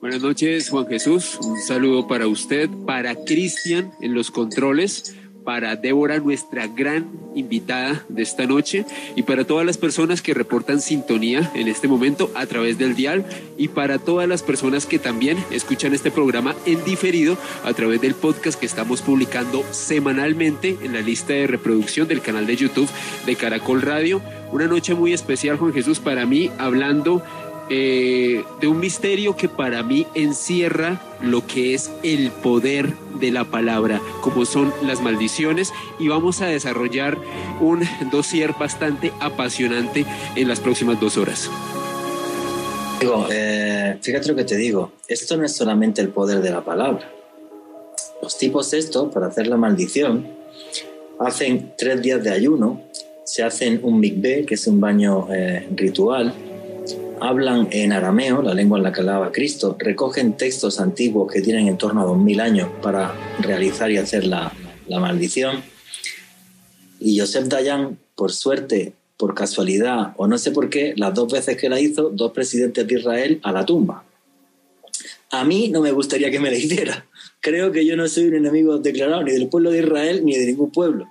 Buenas 0.00 0.22
noches, 0.22 0.70
Juan 0.70 0.86
Jesús. 0.86 1.40
Un 1.42 1.58
saludo 1.58 2.06
para 2.06 2.28
usted, 2.28 2.70
para 2.86 3.16
Cristian 3.24 3.90
en 4.00 4.14
los 4.14 4.30
controles, 4.30 5.16
para 5.48 5.76
Débora, 5.76 6.18
nuestra 6.18 6.66
gran 6.66 7.08
invitada 7.34 8.04
de 8.10 8.22
esta 8.22 8.46
noche, 8.46 8.84
y 9.16 9.22
para 9.22 9.46
todas 9.46 9.64
las 9.64 9.78
personas 9.78 10.20
que 10.20 10.34
reportan 10.34 10.78
sintonía 10.78 11.50
en 11.54 11.68
este 11.68 11.88
momento 11.88 12.30
a 12.34 12.44
través 12.44 12.76
del 12.76 12.94
dial, 12.94 13.24
y 13.56 13.68
para 13.68 13.98
todas 13.98 14.28
las 14.28 14.42
personas 14.42 14.84
que 14.84 14.98
también 14.98 15.42
escuchan 15.50 15.94
este 15.94 16.10
programa 16.10 16.54
en 16.66 16.84
diferido 16.84 17.38
a 17.64 17.72
través 17.72 18.02
del 18.02 18.12
podcast 18.12 18.60
que 18.60 18.66
estamos 18.66 19.00
publicando 19.00 19.64
semanalmente 19.70 20.76
en 20.82 20.92
la 20.92 21.00
lista 21.00 21.32
de 21.32 21.46
reproducción 21.46 22.06
del 22.08 22.20
canal 22.20 22.46
de 22.46 22.56
YouTube 22.56 22.90
de 23.24 23.34
Caracol 23.34 23.80
Radio. 23.80 24.20
Una 24.52 24.66
noche 24.66 24.94
muy 24.94 25.14
especial, 25.14 25.56
Juan 25.56 25.72
Jesús, 25.72 25.98
para 25.98 26.26
mí, 26.26 26.50
hablando 26.58 27.22
eh, 27.70 28.44
de 28.60 28.66
un 28.66 28.80
misterio 28.80 29.36
que 29.36 29.48
para 29.48 29.82
mí 29.82 30.06
encierra 30.14 31.00
lo 31.20 31.46
que 31.46 31.74
es 31.74 31.90
el 32.02 32.30
poder 32.30 32.94
de 33.20 33.30
la 33.30 33.44
palabra, 33.44 34.00
como 34.20 34.44
son 34.44 34.72
las 34.82 35.02
maldiciones, 35.02 35.72
y 35.98 36.08
vamos 36.08 36.40
a 36.40 36.46
desarrollar 36.46 37.18
un 37.60 37.82
dossier 38.10 38.54
bastante 38.58 39.12
apasionante 39.20 40.06
en 40.36 40.48
las 40.48 40.60
próximas 40.60 41.00
dos 41.00 41.16
horas. 41.16 41.50
Digo, 43.00 43.26
eh, 43.30 43.96
fíjate 44.00 44.28
lo 44.28 44.34
que 44.34 44.44
te 44.44 44.56
digo, 44.56 44.92
esto 45.06 45.36
no 45.36 45.44
es 45.44 45.52
solamente 45.52 46.00
el 46.00 46.08
poder 46.08 46.40
de 46.40 46.50
la 46.50 46.64
palabra. 46.64 47.12
Los 48.22 48.36
tipos 48.36 48.72
estos, 48.72 49.12
para 49.12 49.28
hacer 49.28 49.46
la 49.46 49.56
maldición, 49.56 50.26
hacen 51.20 51.74
tres 51.76 52.02
días 52.02 52.22
de 52.24 52.30
ayuno, 52.30 52.82
se 53.24 53.42
hacen 53.42 53.80
un 53.82 54.00
mikveh, 54.00 54.46
que 54.46 54.54
es 54.54 54.66
un 54.66 54.80
baño 54.80 55.28
eh, 55.32 55.68
ritual, 55.76 56.34
hablan 57.20 57.68
en 57.70 57.92
arameo, 57.92 58.42
la 58.42 58.54
lengua 58.54 58.78
en 58.78 58.84
la 58.84 58.92
que 58.92 59.00
hablaba 59.00 59.32
Cristo, 59.32 59.76
recogen 59.78 60.36
textos 60.36 60.80
antiguos 60.80 61.32
que 61.32 61.40
tienen 61.40 61.68
en 61.68 61.78
torno 61.78 62.02
a 62.02 62.04
2000 62.04 62.40
años 62.40 62.68
para 62.82 63.14
realizar 63.40 63.90
y 63.90 63.98
hacer 63.98 64.24
la, 64.24 64.52
la 64.86 65.00
maldición. 65.00 65.62
Y 67.00 67.18
Joseph 67.18 67.46
Dayan, 67.46 67.98
por 68.14 68.32
suerte, 68.32 68.92
por 69.16 69.34
casualidad 69.34 70.14
o 70.16 70.26
no 70.26 70.38
sé 70.38 70.50
por 70.50 70.70
qué, 70.70 70.94
las 70.96 71.14
dos 71.14 71.32
veces 71.32 71.56
que 71.56 71.68
la 71.68 71.80
hizo, 71.80 72.10
dos 72.10 72.32
presidentes 72.32 72.86
de 72.86 72.94
Israel 72.94 73.40
a 73.42 73.52
la 73.52 73.66
tumba. 73.66 74.04
A 75.30 75.44
mí 75.44 75.68
no 75.68 75.80
me 75.80 75.92
gustaría 75.92 76.30
que 76.30 76.40
me 76.40 76.50
la 76.50 76.56
hiciera. 76.56 77.06
Creo 77.40 77.70
que 77.70 77.84
yo 77.84 77.96
no 77.96 78.08
soy 78.08 78.28
un 78.28 78.34
enemigo 78.36 78.78
declarado 78.78 79.22
ni 79.22 79.32
del 79.32 79.48
pueblo 79.48 79.70
de 79.70 79.80
Israel 79.80 80.24
ni 80.24 80.36
de 80.36 80.46
ningún 80.46 80.70
pueblo 80.70 81.08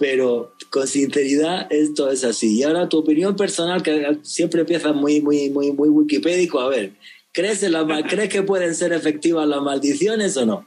pero 0.00 0.54
con 0.70 0.88
sinceridad 0.88 1.70
esto 1.70 2.10
es 2.10 2.24
así. 2.24 2.56
Y 2.56 2.62
ahora 2.62 2.88
tu 2.88 2.96
opinión 2.96 3.36
personal, 3.36 3.82
que 3.82 4.16
siempre 4.22 4.62
empieza 4.62 4.94
muy, 4.94 5.20
muy, 5.20 5.50
muy, 5.50 5.72
muy 5.72 5.90
wikipédico, 5.90 6.58
a 6.58 6.70
ver, 6.70 6.94
¿crees, 7.32 7.62
en 7.62 7.72
la, 7.72 7.86
¿crees 8.08 8.30
que 8.30 8.42
pueden 8.42 8.74
ser 8.74 8.94
efectivas 8.94 9.46
las 9.46 9.60
maldiciones 9.60 10.38
o 10.38 10.46
no? 10.46 10.66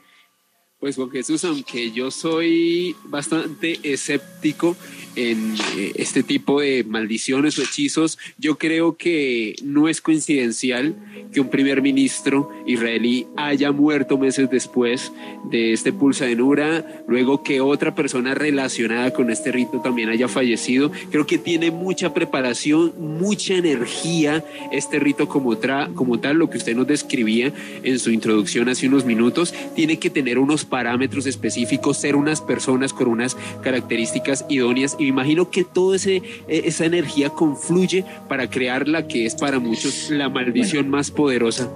Pues 0.79 0.97
con 0.97 1.09
Jesús, 1.09 1.43
aunque 1.45 1.89
yo 1.89 2.11
soy 2.11 2.95
bastante 3.05 3.79
escéptico 3.81 4.77
en 5.15 5.55
eh, 5.77 5.93
este 5.95 6.23
tipo 6.23 6.61
de 6.61 6.83
maldiciones 6.83 7.57
o 7.59 7.63
hechizos, 7.63 8.17
yo 8.37 8.57
creo 8.57 8.97
que 8.97 9.55
no 9.63 9.87
es 9.87 10.01
coincidencial 10.01 10.95
que 11.31 11.41
un 11.41 11.49
primer 11.49 11.81
ministro 11.81 12.49
israelí 12.65 13.27
haya 13.35 13.71
muerto 13.71 14.17
meses 14.17 14.49
después 14.49 15.11
de 15.49 15.73
este 15.73 15.91
pulsa 15.91 16.25
de 16.25 16.35
Nura, 16.35 17.03
luego 17.07 17.43
que 17.43 17.61
otra 17.61 17.95
persona 17.95 18.33
relacionada 18.35 19.11
con 19.11 19.29
este 19.31 19.51
rito 19.51 19.81
también 19.81 20.09
haya 20.09 20.27
fallecido. 20.27 20.91
Creo 21.11 21.25
que 21.25 21.37
tiene 21.37 21.71
mucha 21.71 22.13
preparación, 22.13 22.93
mucha 22.99 23.55
energía 23.55 24.43
este 24.71 24.99
rito 24.99 25.27
como, 25.27 25.57
como 25.95 26.19
tal, 26.19 26.37
lo 26.37 26.49
que 26.49 26.57
usted 26.57 26.75
nos 26.75 26.87
describía 26.87 27.51
en 27.83 27.99
su 27.99 28.11
introducción 28.11 28.69
hace 28.69 28.87
unos 28.87 29.05
minutos, 29.05 29.53
tiene 29.75 29.97
que 29.97 30.09
tener 30.09 30.37
unos 30.39 30.65
parámetros 30.65 31.25
específicos, 31.25 31.97
ser 31.97 32.15
unas 32.15 32.41
personas 32.41 32.93
con 32.93 33.07
unas 33.07 33.35
características 33.61 34.45
idóneas 34.49 34.95
y 34.99 35.02
me 35.03 35.09
imagino 35.09 35.49
que 35.49 35.63
toda 35.63 35.97
e, 35.97 36.21
esa 36.47 36.85
energía 36.85 37.29
confluye 37.29 38.05
para 38.27 38.49
crear 38.49 38.87
la 38.87 39.07
que 39.07 39.25
es 39.25 39.35
para 39.35 39.59
muchos 39.59 40.09
la 40.09 40.29
maldición 40.29 40.89
más 40.89 41.11
poderosa. 41.11 41.69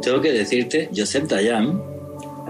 Tengo 0.00 0.20
que 0.20 0.32
decirte, 0.32 0.88
Joseph 0.94 1.28
Dayan, 1.28 1.80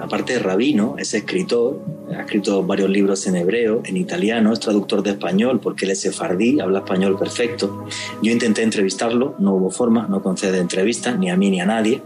aparte 0.01 0.35
de 0.35 0.39
rabino, 0.39 0.97
es 0.99 1.15
escritor, 1.15 1.81
ha 2.11 2.23
escrito 2.23 2.63
varios 2.63 2.91
libros 2.91 3.27
en 3.27 3.37
hebreo, 3.37 3.83
en 3.85 3.97
italiano, 3.97 4.53
es 4.53 4.61
traductor 4.61 5.03
de 5.03 5.11
español 5.11 5.61
porque 5.61 5.85
él 5.85 5.93
es 5.93 6.01
sefardí, 6.01 6.61
habla 6.61 6.81
español 6.81 7.19
perfecto. 7.19 7.87
Yo 8.23 8.33
intenté 8.33 8.63
entrevistarlo, 8.63 9.35
no 9.39 9.55
hubo 9.55 9.71
forma, 9.71 10.07
no 10.09 10.23
concede 10.23 10.59
entrevista 10.59 11.17
ni 11.17 11.31
a 11.31 11.37
mí 11.37 11.51
ni 11.51 11.61
a 11.61 11.67
nadie, 11.67 12.03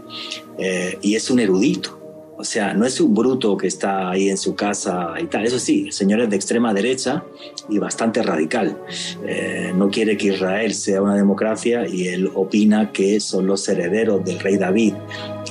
eh, 0.57 0.97
y 1.01 1.15
es 1.15 1.29
un 1.29 1.39
erudito 1.39 1.96
O 2.39 2.43
sea, 2.43 2.75
no 2.75 2.85
es 2.85 3.01
un 3.01 3.15
bruto 3.15 3.57
que 3.57 3.65
está 3.65 4.11
ahí 4.11 4.29
en 4.29 4.37
su 4.37 4.55
casa 4.55 5.15
y 5.19 5.25
tal. 5.25 5.43
Eso 5.43 5.57
sí, 5.57 5.85
el 5.87 5.91
señor 5.91 6.21
es 6.21 6.29
de 6.29 6.35
extrema 6.35 6.71
derecha 6.71 7.23
y 7.67 7.79
bastante 7.79 8.21
radical. 8.21 8.77
Eh, 9.25 9.73
no 9.75 9.89
quiere 9.89 10.17
que 10.17 10.27
Israel 10.27 10.75
sea 10.75 11.01
una 11.01 11.15
democracia 11.15 11.87
y 11.87 12.09
él 12.09 12.29
opina 12.35 12.91
que 12.91 13.19
son 13.19 13.47
los 13.47 13.67
herederos 13.67 14.23
del 14.23 14.39
rey 14.39 14.57
David 14.57 14.93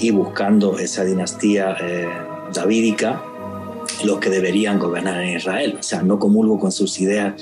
y 0.00 0.12
buscando 0.12 0.78
esa 0.78 1.04
dinastía 1.04 1.76
eh, 1.80 2.06
davídica 2.54 3.20
los 4.04 4.20
que 4.20 4.30
deberían 4.30 4.78
gobernar 4.78 5.20
en 5.22 5.36
Israel. 5.36 5.78
O 5.80 5.82
sea, 5.82 6.02
no 6.02 6.20
comulgo 6.20 6.60
con 6.60 6.70
sus 6.70 7.00
ideas 7.00 7.34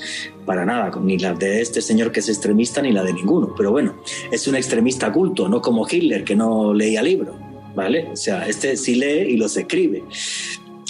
para 0.45 0.65
nada, 0.65 0.91
ni 1.01 1.19
las 1.19 1.37
de 1.37 1.61
este 1.61 1.81
señor 1.81 2.11
que 2.11 2.21
es 2.21 2.29
extremista 2.29 2.81
ni 2.81 2.91
la 2.91 3.03
de 3.03 3.13
ninguno. 3.13 3.53
Pero 3.55 3.71
bueno, 3.71 3.93
es 4.31 4.47
un 4.47 4.55
extremista 4.55 5.11
culto, 5.11 5.47
no 5.47 5.61
como 5.61 5.85
Hitler 5.87 6.23
que 6.23 6.35
no 6.35 6.73
leía 6.73 7.03
libros. 7.03 7.35
¿Vale? 7.75 8.07
O 8.11 8.15
sea, 8.15 8.47
este 8.47 8.77
sí 8.77 8.95
lee 8.95 9.33
y 9.33 9.37
los 9.37 9.57
escribe. 9.57 10.03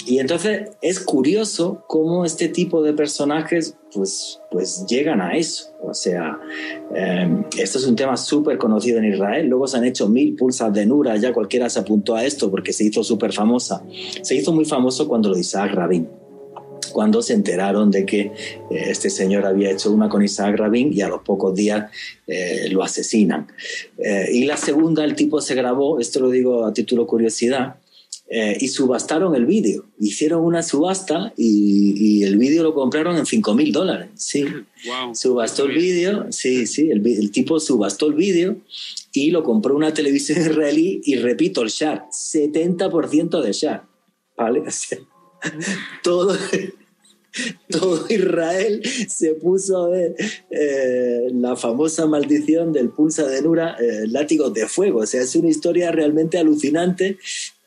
Y 0.06 0.20
entonces 0.20 0.70
es 0.82 1.00
curioso 1.00 1.84
cómo 1.88 2.24
este 2.24 2.48
tipo 2.48 2.80
de 2.80 2.92
personajes 2.92 3.76
pues, 3.92 4.40
pues 4.52 4.86
llegan 4.86 5.20
a 5.20 5.36
eso. 5.36 5.72
O 5.82 5.94
sea, 5.94 6.38
em, 6.94 7.42
esto 7.58 7.78
es 7.78 7.86
un 7.86 7.96
tema 7.96 8.16
súper 8.16 8.56
conocido 8.56 8.98
en 8.98 9.06
Israel. 9.06 9.48
Luego 9.48 9.66
se 9.66 9.78
han 9.78 9.84
hecho 9.84 10.08
mil 10.08 10.36
pulsas 10.36 10.72
de 10.72 10.86
Nura, 10.86 11.16
ya 11.16 11.32
cualquiera 11.32 11.68
se 11.68 11.80
apuntó 11.80 12.14
a 12.14 12.24
esto 12.24 12.50
porque 12.50 12.72
se 12.72 12.84
hizo 12.84 13.02
súper 13.02 13.32
famosa. 13.32 13.82
Se 14.22 14.36
hizo 14.36 14.52
muy 14.52 14.64
famoso 14.64 15.08
cuando 15.08 15.30
lo 15.30 15.34
de 15.34 15.40
Isaac 15.40 15.72
Rabin 15.74 16.08
cuando 16.96 17.20
se 17.20 17.34
enteraron 17.34 17.90
de 17.90 18.06
que 18.06 18.20
eh, 18.20 18.32
este 18.70 19.10
señor 19.10 19.44
había 19.44 19.70
hecho 19.70 19.92
una 19.92 20.08
con 20.08 20.24
Isaac 20.24 20.56
Rabin 20.56 20.94
y 20.94 21.02
a 21.02 21.08
los 21.08 21.20
pocos 21.20 21.54
días 21.54 21.90
eh, 22.26 22.70
lo 22.70 22.82
asesinan. 22.82 23.48
Eh, 23.98 24.30
y 24.32 24.44
la 24.46 24.56
segunda, 24.56 25.04
el 25.04 25.14
tipo 25.14 25.42
se 25.42 25.54
grabó, 25.54 26.00
esto 26.00 26.20
lo 26.20 26.30
digo 26.30 26.64
a 26.64 26.72
título 26.72 27.06
curiosidad, 27.06 27.76
y 28.58 28.68
subastaron 28.68 29.36
el 29.36 29.44
vídeo. 29.44 29.84
Hicieron 30.00 30.42
una 30.42 30.62
subasta 30.62 31.34
y, 31.36 32.24
el 32.24 32.38
vídeo 32.38 32.62
lo 32.62 32.74
compraron 32.74 33.16
en 33.18 33.26
5 33.26 33.54
mil 33.54 33.72
dólares. 33.72 34.08
Sí, 34.16 34.46
subastó 35.12 35.66
el 35.66 35.76
vídeo, 35.76 36.26
sí, 36.30 36.66
sí, 36.66 36.90
el, 36.90 37.06
el, 37.06 37.30
tipo 37.30 37.60
subastó 37.60 38.06
el 38.06 38.14
vídeo 38.14 38.56
y 39.12 39.30
lo 39.30 39.44
compró 39.44 39.76
una 39.76 39.92
televisión 39.92 40.40
israelí 40.50 41.02
y 41.04 41.16
repito, 41.16 41.60
el 41.60 41.68
share, 41.68 42.04
70% 42.10 43.42
de 43.42 43.52
share. 43.52 43.82
¿Vale? 44.34 44.62
todo, 46.02 46.36
todo 47.70 48.06
Israel 48.08 48.82
se 49.08 49.34
puso 49.34 49.84
a 49.84 49.88
ver 49.88 50.14
eh, 50.50 51.28
la 51.32 51.56
famosa 51.56 52.06
maldición 52.06 52.72
del 52.72 52.90
pulsa 52.90 53.26
de 53.26 53.42
Nura, 53.42 53.76
eh, 53.80 54.06
látigos 54.08 54.52
de 54.54 54.66
fuego. 54.66 55.00
O 55.00 55.06
sea, 55.06 55.22
es 55.22 55.34
una 55.36 55.48
historia 55.48 55.90
realmente 55.92 56.38
alucinante 56.38 57.18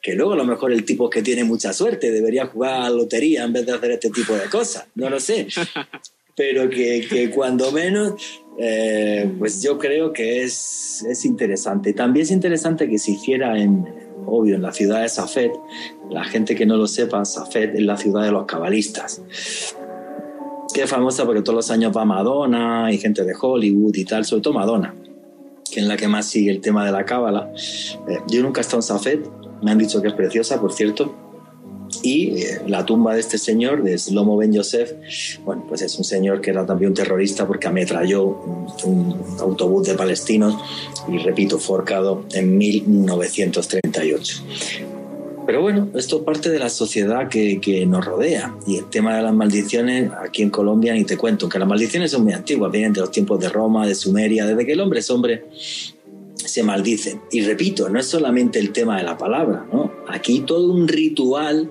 que 0.01 0.15
luego 0.15 0.33
a 0.33 0.37
lo 0.37 0.45
mejor 0.45 0.71
el 0.71 0.85
tipo 0.85 1.09
que 1.09 1.21
tiene 1.21 1.43
mucha 1.43 1.73
suerte 1.73 2.11
debería 2.11 2.47
jugar 2.47 2.81
a 2.81 2.89
lotería 2.89 3.43
en 3.43 3.53
vez 3.53 3.65
de 3.65 3.73
hacer 3.73 3.91
este 3.91 4.09
tipo 4.09 4.33
de 4.33 4.49
cosas. 4.49 4.85
No 4.95 5.09
lo 5.09 5.19
sé. 5.19 5.47
Pero 6.35 6.69
que, 6.69 7.05
que 7.09 7.29
cuando 7.31 7.71
menos, 7.71 8.13
eh, 8.61 9.33
pues 9.39 9.63
yo 9.63 9.77
creo 9.77 10.11
que 10.11 10.43
es, 10.43 11.05
es 11.09 11.23
interesante. 11.23 11.93
También 11.93 12.25
es 12.25 12.31
interesante 12.31 12.89
que 12.89 12.99
se 12.99 13.11
hiciera 13.11 13.57
en, 13.57 13.87
obvio, 14.25 14.55
en 14.55 14.61
la 14.61 14.73
ciudad 14.73 15.01
de 15.01 15.07
Safed. 15.07 15.51
La 16.09 16.25
gente 16.25 16.55
que 16.55 16.65
no 16.65 16.75
lo 16.75 16.85
sepa, 16.85 17.23
Safed 17.23 17.75
es 17.75 17.81
la 17.81 17.95
ciudad 17.95 18.23
de 18.23 18.31
los 18.31 18.45
cabalistas. 18.45 19.21
Que 20.73 20.83
es 20.83 20.89
famosa 20.89 21.25
porque 21.25 21.41
todos 21.41 21.55
los 21.55 21.71
años 21.71 21.95
va 21.95 22.03
Madonna 22.03 22.91
y 22.91 22.97
gente 22.97 23.23
de 23.23 23.33
Hollywood 23.39 23.95
y 23.95 24.03
tal, 24.03 24.25
sobre 24.25 24.41
todo 24.41 24.53
Madonna, 24.53 24.93
que 25.71 25.79
es 25.79 25.85
la 25.85 25.95
que 25.95 26.09
más 26.09 26.25
sigue 26.27 26.51
el 26.51 26.59
tema 26.59 26.85
de 26.85 26.91
la 26.91 27.05
cábala. 27.05 27.49
Eh, 28.09 28.19
yo 28.27 28.43
nunca 28.43 28.59
he 28.59 28.63
estado 28.63 28.79
en 28.79 28.83
Safed, 28.83 29.19
me 29.63 29.71
han 29.71 29.77
dicho 29.77 30.01
que 30.01 30.09
es 30.09 30.13
preciosa, 30.13 30.59
por 30.59 30.73
cierto 30.73 31.28
y 32.03 32.41
eh, 32.41 32.61
la 32.67 32.85
tumba 32.85 33.13
de 33.13 33.19
este 33.19 33.37
señor, 33.37 33.83
de 33.83 33.97
Slomo 33.97 34.37
Ben 34.37 34.53
Yosef, 34.53 34.93
bueno, 35.43 35.65
pues 35.67 35.81
es 35.81 35.97
un 35.97 36.03
señor 36.03 36.41
que 36.41 36.51
era 36.51 36.65
también 36.65 36.89
un 36.89 36.95
terrorista 36.95 37.47
porque 37.47 37.67
ametralló 37.67 38.25
un, 38.85 39.15
autobús 39.39 39.87
de 39.87 39.95
palestinos 39.95 40.55
y, 41.07 41.17
repito, 41.17 41.59
forcado 41.59 42.25
en 42.33 42.57
1938. 42.57 44.43
Pero 45.45 45.63
bueno, 45.63 45.89
esto 45.95 46.17
es 46.17 46.23
parte 46.23 46.51
de 46.51 46.59
la 46.59 46.69
sociedad 46.69 47.27
que, 47.27 47.59
que, 47.59 47.83
nos 47.87 48.05
rodea. 48.05 48.55
Y 48.67 48.77
el 48.77 48.89
tema 48.89 49.17
de 49.17 49.23
las 49.23 49.33
maldiciones, 49.33 50.11
aquí 50.21 50.43
en 50.43 50.51
Colombia 50.51 50.93
ni 50.93 51.05
te 51.05 51.17
cuento, 51.17 51.49
que 51.49 51.57
las 51.57 51.67
maldiciones 51.67 52.11
son 52.11 52.23
muy 52.23 52.33
antiguas, 52.33 52.71
vienen 52.71 52.93
de 52.93 53.01
los 53.01 53.09
tiempos 53.09 53.39
de 53.39 53.49
Roma, 53.49 53.87
de 53.87 53.95
Sumeria, 53.95 54.45
desde 54.45 54.63
que 54.63 54.73
el 54.73 54.79
hombre 54.79 54.99
es 54.99 55.09
hombre, 55.09 55.45
se 56.49 56.63
maldicen. 56.63 57.21
Y 57.31 57.41
repito, 57.41 57.89
no 57.89 57.99
es 57.99 58.07
solamente 58.07 58.59
el 58.59 58.71
tema 58.71 58.97
de 58.97 59.03
la 59.03 59.17
palabra, 59.17 59.65
¿no? 59.71 59.91
Aquí 60.07 60.41
todo 60.41 60.73
un 60.73 60.87
ritual 60.87 61.69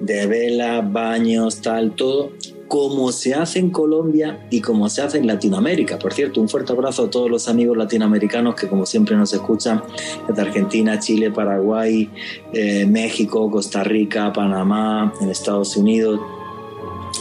de 0.00 0.26
vela, 0.26 0.80
baños, 0.80 1.60
tal, 1.60 1.94
todo, 1.94 2.32
como 2.68 3.12
se 3.12 3.34
hace 3.34 3.58
en 3.58 3.70
Colombia 3.70 4.46
y 4.50 4.60
como 4.60 4.88
se 4.88 5.02
hace 5.02 5.18
en 5.18 5.26
Latinoamérica. 5.26 5.98
Por 5.98 6.12
cierto, 6.12 6.40
un 6.40 6.48
fuerte 6.48 6.72
abrazo 6.72 7.04
a 7.04 7.10
todos 7.10 7.30
los 7.30 7.48
amigos 7.48 7.76
latinoamericanos 7.76 8.54
que 8.54 8.68
como 8.68 8.86
siempre 8.86 9.16
nos 9.16 9.32
escuchan 9.32 9.82
desde 10.26 10.42
Argentina, 10.42 10.98
Chile, 10.98 11.30
Paraguay, 11.30 12.10
eh, 12.52 12.86
México, 12.86 13.50
Costa 13.50 13.84
Rica, 13.84 14.32
Panamá, 14.32 15.12
en 15.20 15.30
Estados 15.30 15.76
Unidos 15.76 16.20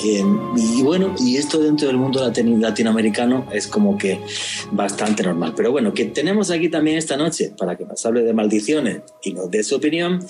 y 0.02 0.82
bueno, 0.84 1.14
y 1.20 1.38
esto 1.38 1.60
dentro 1.60 1.88
del 1.88 1.98
mundo 1.98 2.22
latinoamericano 2.24 3.48
es 3.52 3.68
como 3.68 3.98
que 3.98 4.20
bastante 4.72 5.24
normal. 5.24 5.54
Pero 5.56 5.72
bueno, 5.72 5.94
que 5.94 6.06
tenemos 6.06 6.52
aquí 6.52 6.70
también 6.70 6.98
esta 6.98 7.18
noche 7.18 7.54
para 7.58 7.76
que 7.76 7.86
nos 7.86 8.06
hable 8.06 8.24
de 8.24 8.34
maldiciones 8.34 9.02
y 9.24 9.34
nos 9.34 9.52
dé 9.52 9.64
su 9.64 9.76
opinión, 9.76 10.26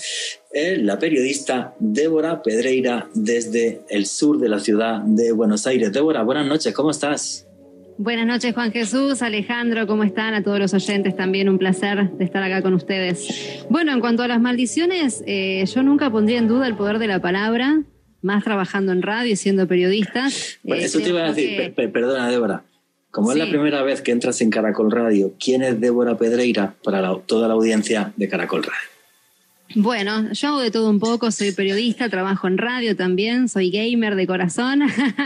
es 0.52 0.82
la 0.82 1.00
periodista 1.00 1.74
Débora 1.80 2.42
Pedreira 2.42 3.10
desde 3.14 3.82
el 3.90 4.06
sur 4.06 4.40
de 4.40 4.50
la 4.50 4.60
ciudad 4.60 5.02
de 5.02 5.32
Buenos 5.32 5.66
Aires. 5.66 5.92
Débora, 5.92 6.24
buenas 6.24 6.48
noches, 6.48 6.74
¿cómo 6.74 6.92
estás? 6.92 7.48
Buenas 7.98 8.26
noches, 8.26 8.56
Juan 8.56 8.72
Jesús, 8.72 9.22
Alejandro, 9.22 9.86
¿cómo 9.86 10.04
están? 10.04 10.34
A 10.34 10.44
todos 10.44 10.58
los 10.58 10.74
oyentes 10.74 11.16
también, 11.16 11.48
un 11.48 11.60
placer 11.60 12.12
de 12.12 12.26
estar 12.26 12.42
acá 12.42 12.64
con 12.64 12.74
ustedes. 12.74 13.66
Bueno, 13.70 13.94
en 13.94 14.00
cuanto 14.00 14.24
a 14.24 14.28
las 14.28 14.42
maldiciones, 14.42 15.24
eh, 15.28 15.64
yo 15.66 15.84
nunca 15.84 16.10
pondría 16.10 16.40
en 16.40 16.48
duda 16.48 16.68
el 16.68 16.76
poder 16.76 16.98
de 16.98 17.08
la 17.08 17.22
palabra 17.22 17.84
más 18.24 18.44
trabajando 18.44 18.92
en 18.92 19.02
radio 19.02 19.34
y 19.34 19.36
siendo 19.36 19.68
periodista. 19.68 20.28
Bueno, 20.64 20.84
eso 20.84 21.00
te 21.00 21.10
iba 21.10 21.26
a 21.26 21.34
decir, 21.34 21.74
perdona 21.76 22.30
Débora, 22.30 22.64
como 23.12 23.32
es 23.32 23.38
la 23.38 23.48
primera 23.48 23.84
vez 23.84 24.02
que 24.02 24.12
entras 24.12 24.42
en 24.42 24.50
Caracol 24.50 24.92
Radio, 24.92 25.34
¿quién 25.40 25.62
es 25.62 25.80
Débora 25.80 26.18
Pedreira 26.18 26.74
para 26.84 27.16
toda 27.20 27.48
la 27.48 27.54
audiencia 27.54 28.12
de 28.18 28.28
Caracol 28.28 28.64
Radio? 28.64 28.94
Bueno, 29.76 30.32
yo 30.34 30.50
hago 30.50 30.62
de 30.62 30.70
todo 30.70 30.90
un 30.90 31.00
poco, 31.00 31.32
soy 31.32 31.52
periodista, 31.52 32.08
trabajo 32.08 32.48
en 32.48 32.58
radio 32.58 32.96
también, 32.96 33.50
soy 33.50 33.72
gamer 33.72 34.16
de 34.16 34.28
corazón, 34.28 34.82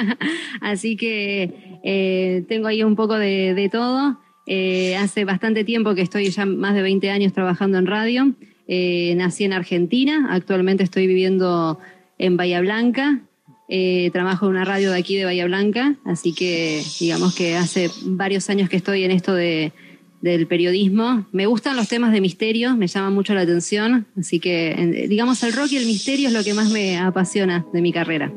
así 0.61 0.95
que 0.95 1.79
eh, 1.83 2.43
tengo 2.47 2.67
ahí 2.67 2.81
un 2.83 2.95
poco 2.95 3.17
de, 3.17 3.69
todo. 3.71 4.19
Eh, 4.45 4.95
hace 4.95 5.25
bastante 5.25 5.65
tiempo 5.65 5.95
que 5.95 6.01
estoy 6.01 6.29
ya 6.29 6.45
más 6.45 6.75
de 6.75 6.81
20 6.81 7.09
años 7.09 7.33
trabajando 7.33 7.77
en 7.77 7.87
radio. 7.87 8.33
Eh, 8.69 9.13
nací 9.17 9.43
en 9.43 9.51
Argentina, 9.51 10.27
actualmente 10.29 10.83
estoy 10.83 11.07
viviendo 11.07 11.79
en 12.17 12.37
Bahía 12.37 12.61
Blanca. 12.61 13.21
Eh, 13.69 14.09
trabajo 14.13 14.45
en 14.45 14.51
una 14.51 14.65
radio 14.65 14.91
de 14.91 14.97
aquí 14.97 15.17
de 15.17 15.25
Bahía 15.25 15.45
Blanca, 15.45 15.95
así 16.05 16.33
que 16.33 16.81
digamos 17.01 17.35
que 17.35 17.57
hace 17.57 17.89
varios 18.05 18.49
años 18.49 18.69
que 18.69 18.77
estoy 18.77 19.03
en 19.03 19.11
esto 19.11 19.33
de, 19.33 19.73
del 20.21 20.47
periodismo. 20.47 21.27
Me 21.31 21.45
gustan 21.45 21.75
los 21.75 21.89
temas 21.89 22.13
de 22.13 22.21
misterio, 22.21 22.77
me 22.77 22.87
llaman 22.87 23.13
mucho 23.13 23.33
la 23.33 23.41
atención, 23.41 24.07
así 24.17 24.39
que 24.39 25.07
digamos 25.09 25.43
el 25.43 25.53
rock 25.53 25.73
y 25.73 25.77
el 25.77 25.85
misterio 25.85 26.29
es 26.29 26.33
lo 26.33 26.43
que 26.43 26.53
más 26.53 26.71
me 26.71 26.97
apasiona 26.97 27.65
de 27.73 27.81
mi 27.81 27.91
carrera. 27.91 28.31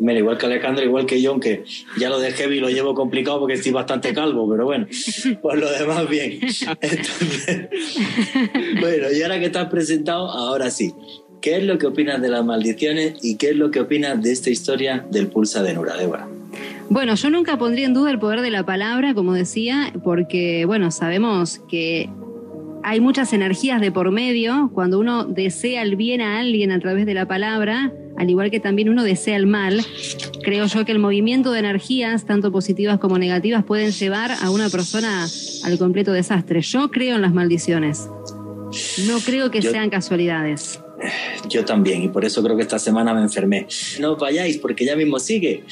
Mira, 0.00 0.20
igual 0.20 0.38
que 0.38 0.46
Alejandro, 0.46 0.84
igual 0.84 1.06
que 1.06 1.20
yo, 1.20 1.32
aunque 1.32 1.64
ya 1.98 2.08
lo 2.08 2.18
de 2.18 2.32
heavy 2.32 2.60
lo 2.60 2.70
llevo 2.70 2.94
complicado 2.94 3.40
porque 3.40 3.54
estoy 3.54 3.72
bastante 3.72 4.14
calvo, 4.14 4.48
pero 4.48 4.64
bueno, 4.64 4.86
por 5.42 5.58
lo 5.58 5.70
demás 5.70 6.08
bien. 6.08 6.40
bueno, 8.80 9.06
y 9.12 9.22
ahora 9.22 9.38
que 9.38 9.46
estás 9.46 9.68
presentado, 9.68 10.30
ahora 10.30 10.70
sí. 10.70 10.94
¿Qué 11.40 11.56
es 11.56 11.64
lo 11.64 11.78
que 11.78 11.86
opinas 11.86 12.20
de 12.20 12.28
las 12.28 12.44
maldiciones 12.44 13.14
y 13.22 13.36
qué 13.36 13.50
es 13.50 13.56
lo 13.56 13.70
que 13.70 13.80
opinas 13.80 14.20
de 14.22 14.32
esta 14.32 14.50
historia 14.50 15.06
del 15.10 15.28
pulsa 15.28 15.62
de 15.62 15.74
Nura, 15.74 15.96
Débora? 15.96 16.28
Bueno, 16.90 17.14
yo 17.14 17.30
nunca 17.30 17.58
pondría 17.58 17.86
en 17.86 17.94
duda 17.94 18.10
el 18.10 18.18
poder 18.18 18.40
de 18.40 18.50
la 18.50 18.64
palabra, 18.64 19.14
como 19.14 19.34
decía, 19.34 19.92
porque, 20.02 20.64
bueno, 20.64 20.90
sabemos 20.90 21.60
que 21.68 22.08
hay 22.82 23.00
muchas 23.00 23.32
energías 23.32 23.80
de 23.80 23.92
por 23.92 24.10
medio. 24.10 24.70
Cuando 24.72 24.98
uno 24.98 25.24
desea 25.24 25.82
el 25.82 25.96
bien 25.96 26.20
a 26.22 26.40
alguien 26.40 26.72
a 26.72 26.80
través 26.80 27.06
de 27.06 27.14
la 27.14 27.28
palabra, 27.28 27.92
al 28.16 28.30
igual 28.30 28.50
que 28.50 28.58
también 28.58 28.88
uno 28.88 29.04
desea 29.04 29.36
el 29.36 29.46
mal, 29.46 29.80
creo 30.42 30.66
yo 30.66 30.84
que 30.84 30.92
el 30.92 30.98
movimiento 30.98 31.52
de 31.52 31.60
energías, 31.60 32.24
tanto 32.24 32.50
positivas 32.50 32.98
como 32.98 33.18
negativas, 33.18 33.64
pueden 33.64 33.92
llevar 33.92 34.32
a 34.42 34.50
una 34.50 34.70
persona 34.70 35.26
al 35.64 35.78
completo 35.78 36.12
desastre. 36.12 36.62
Yo 36.62 36.90
creo 36.90 37.16
en 37.16 37.22
las 37.22 37.34
maldiciones. 37.34 38.08
No 39.06 39.18
creo 39.24 39.50
que 39.50 39.62
sean 39.62 39.90
casualidades. 39.90 40.80
Yo 41.48 41.64
también, 41.64 42.02
y 42.02 42.08
por 42.08 42.24
eso 42.24 42.42
creo 42.42 42.56
que 42.56 42.62
esta 42.62 42.78
semana 42.78 43.14
me 43.14 43.22
enfermé. 43.22 43.66
No 44.00 44.16
vayáis, 44.16 44.58
porque 44.58 44.84
ya 44.84 44.96
mismo 44.96 45.18
sigue 45.18 45.64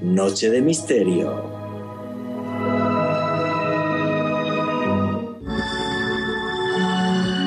Noche 0.00 0.50
de 0.50 0.62
Misterio. 0.62 1.68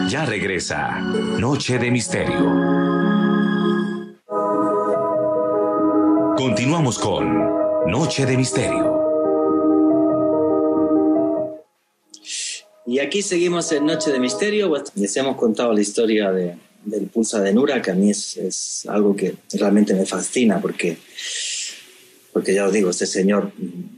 Ya 0.10 0.26
regresa 0.26 1.00
Noche 1.40 1.80
de 1.80 1.90
Misterio. 1.90 2.82
Continuamos 6.36 7.00
con 7.00 7.50
Noche 7.88 8.26
de 8.26 8.36
Misterio. 8.36 9.00
Y 12.86 13.00
aquí 13.00 13.22
seguimos 13.22 13.72
en 13.72 13.86
Noche 13.86 14.12
de 14.12 14.20
Misterio. 14.20 14.74
Les 14.96 15.16
hemos 15.16 15.38
contado 15.38 15.72
la 15.72 15.80
historia 15.80 16.32
de 16.32 16.58
del 16.86 17.08
Pulsa 17.08 17.42
de 17.42 17.54
Nura, 17.54 17.82
que 17.82 17.92
a 17.92 17.96
mí 17.96 18.10
es, 18.10 18.38
es, 18.38 18.86
algo 18.88 19.16
que 19.16 19.36
realmente 19.54 19.94
me 19.94 20.06
fascina, 20.06 20.60
porque, 20.62 20.98
porque 22.34 22.54
ya 22.54 22.68
os 22.68 22.74
digo, 22.74 22.90
este 22.90 23.06
señor, 23.06 23.52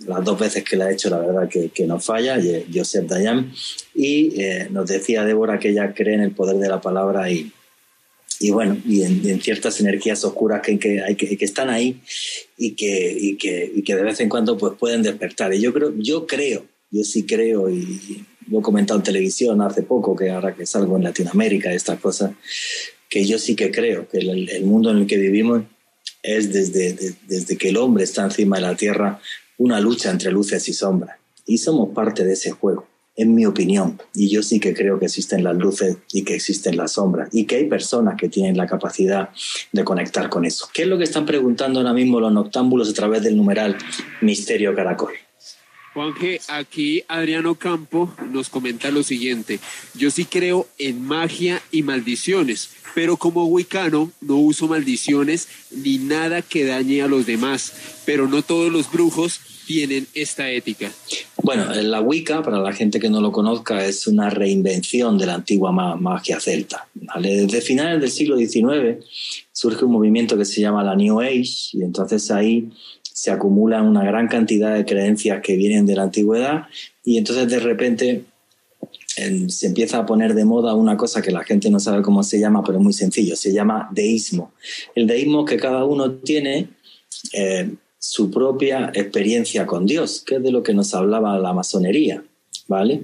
las 0.07 0.23
dos 0.23 0.39
veces 0.39 0.63
que 0.63 0.75
le 0.75 0.83
ha 0.83 0.91
hecho, 0.91 1.09
la 1.09 1.19
verdad 1.19 1.49
que, 1.49 1.69
que 1.69 1.85
no 1.85 1.99
falla, 1.99 2.39
Joseph 2.73 3.07
Dayan, 3.07 3.51
y 3.95 4.41
eh, 4.41 4.67
nos 4.69 4.87
decía 4.87 5.23
Débora 5.23 5.59
que 5.59 5.69
ella 5.69 5.93
cree 5.93 6.15
en 6.15 6.21
el 6.21 6.31
poder 6.31 6.57
de 6.57 6.69
la 6.69 6.81
palabra 6.81 7.29
y, 7.31 7.51
y 8.39 8.51
bueno, 8.51 8.77
y 8.85 9.03
en, 9.03 9.41
ciertas 9.41 9.79
energías 9.79 10.23
oscuras 10.25 10.61
que, 10.61 10.77
que, 10.77 11.01
hay 11.01 11.15
que, 11.15 11.37
que 11.37 11.45
están 11.45 11.69
ahí 11.69 12.01
y 12.57 12.71
que, 12.71 13.15
y 13.17 13.37
que, 13.37 13.71
y 13.73 13.83
que 13.83 13.95
de 13.95 14.03
vez 14.03 14.19
en 14.19 14.29
cuando 14.29 14.57
pues 14.57 14.73
pueden 14.77 15.01
despertar. 15.01 15.53
Y 15.53 15.61
yo 15.61 15.73
creo, 15.73 15.93
yo 15.97 16.27
creo, 16.27 16.65
yo 16.91 17.03
sí 17.03 17.25
creo 17.25 17.69
y 17.69 18.25
lo 18.53 18.59
he 18.59 18.61
comentado 18.61 18.99
en 18.99 19.03
televisión 19.03 19.61
hace 19.61 19.81
poco, 19.81 20.15
que 20.15 20.29
ahora 20.29 20.53
que 20.53 20.67
salgo 20.67 20.95
en 20.95 21.03
Latinoamérica, 21.03 21.73
estas 21.73 21.99
cosas, 21.99 22.33
que 23.09 23.25
yo 23.25 23.39
sí 23.39 23.55
que 23.55 23.71
creo 23.71 24.07
que 24.07 24.19
el, 24.19 24.63
mundo 24.63 24.91
en 24.91 24.99
el 24.99 25.07
que 25.07 25.17
vivimos 25.17 25.63
es 26.21 26.53
desde, 26.53 27.15
desde 27.27 27.57
que 27.57 27.69
el 27.69 27.77
hombre 27.77 28.03
está 28.03 28.23
encima 28.23 28.57
de 28.57 28.61
la 28.61 28.75
tierra 28.75 29.19
una 29.57 29.79
lucha 29.79 30.11
entre 30.11 30.31
luces 30.31 30.69
y 30.69 30.73
sombras. 30.73 31.17
Y 31.47 31.57
somos 31.57 31.95
parte 31.95 32.23
de 32.23 32.33
ese 32.33 32.51
juego, 32.51 32.87
en 33.15 33.33
mi 33.33 33.47
opinión. 33.47 33.99
Y 34.13 34.29
yo 34.29 34.43
sí 34.43 34.59
que 34.59 34.75
creo 34.75 34.99
que 34.99 35.05
existen 35.05 35.43
las 35.43 35.55
luces 35.57 35.97
y 36.11 36.23
que 36.23 36.35
existen 36.35 36.77
las 36.77 36.91
sombras. 36.91 37.29
Y 37.31 37.45
que 37.45 37.55
hay 37.55 37.65
personas 37.65 38.17
que 38.19 38.29
tienen 38.29 38.55
la 38.55 38.67
capacidad 38.67 39.29
de 39.71 39.83
conectar 39.83 40.29
con 40.29 40.45
eso. 40.45 40.69
¿Qué 40.71 40.83
es 40.83 40.87
lo 40.87 40.99
que 40.99 41.05
están 41.05 41.25
preguntando 41.25 41.79
ahora 41.79 41.93
mismo 41.93 42.19
los 42.19 42.31
noctámbulos 42.31 42.91
a 42.91 42.93
través 42.93 43.23
del 43.23 43.35
numeral 43.35 43.77
Misterio 44.21 44.75
Caracol? 44.75 45.13
Juanje, 45.93 46.41
aquí 46.47 47.03
Adriano 47.07 47.53
Campo 47.55 48.11
nos 48.31 48.49
comenta 48.49 48.89
lo 48.89 49.03
siguiente. 49.03 49.59
Yo 49.93 50.09
sí 50.09 50.25
creo 50.25 50.67
en 50.79 51.05
magia 51.05 51.61
y 51.71 51.83
maldiciones, 51.83 52.71
pero 52.95 53.17
como 53.17 53.45
wicano 53.45 54.11
no 54.19 54.37
uso 54.37 54.67
maldiciones 54.67 55.47
ni 55.71 55.99
nada 55.99 56.41
que 56.41 56.65
dañe 56.65 57.03
a 57.03 57.07
los 57.07 57.27
demás, 57.27 57.73
pero 58.05 58.27
no 58.27 58.41
todos 58.41 58.71
los 58.71 58.91
brujos 58.91 59.39
tienen 59.67 60.07
esta 60.15 60.49
ética. 60.49 60.91
Bueno, 61.41 61.73
la 61.73 62.01
Wicca, 62.01 62.41
para 62.41 62.59
la 62.59 62.73
gente 62.73 62.99
que 62.99 63.09
no 63.09 63.21
lo 63.21 63.31
conozca, 63.31 63.85
es 63.85 64.07
una 64.07 64.29
reinvención 64.29 65.17
de 65.17 65.27
la 65.27 65.35
antigua 65.35 65.71
magia 65.71 66.39
celta. 66.39 66.87
Desde 67.21 67.61
finales 67.61 68.01
del 68.01 68.09
siglo 68.09 68.37
XIX 68.37 69.05
surge 69.51 69.85
un 69.85 69.91
movimiento 69.91 70.37
que 70.37 70.45
se 70.45 70.59
llama 70.59 70.83
la 70.83 70.95
New 70.95 71.21
Age 71.21 71.69
y 71.73 71.83
entonces 71.83 72.31
ahí 72.31 72.69
se 73.13 73.31
acumulan 73.31 73.87
una 73.87 74.03
gran 74.03 74.27
cantidad 74.27 74.73
de 74.75 74.85
creencias 74.85 75.41
que 75.41 75.55
vienen 75.55 75.85
de 75.85 75.95
la 75.95 76.03
antigüedad 76.03 76.63
y 77.03 77.17
entonces 77.17 77.47
de 77.47 77.59
repente 77.59 78.23
se 79.47 79.67
empieza 79.67 79.99
a 79.99 80.05
poner 80.05 80.33
de 80.33 80.43
moda 80.43 80.73
una 80.73 80.97
cosa 80.97 81.21
que 81.21 81.31
la 81.31 81.43
gente 81.43 81.69
no 81.69 81.79
sabe 81.79 82.01
cómo 82.01 82.23
se 82.23 82.39
llama, 82.39 82.63
pero 82.63 82.79
es 82.79 82.83
muy 82.83 82.93
sencillo, 82.93 83.35
se 83.35 83.53
llama 83.53 83.87
deísmo. 83.91 84.53
El 84.95 85.05
deísmo 85.05 85.45
que 85.45 85.57
cada 85.57 85.85
uno 85.85 86.13
tiene 86.13 86.69
eh, 87.33 87.69
su 87.99 88.31
propia 88.31 88.91
experiencia 88.93 89.65
con 89.65 89.85
Dios, 89.85 90.23
que 90.25 90.35
es 90.35 90.43
de 90.43 90.51
lo 90.51 90.63
que 90.63 90.73
nos 90.73 90.93
hablaba 90.95 91.37
la 91.37 91.53
masonería, 91.53 92.23
¿vale? 92.67 93.03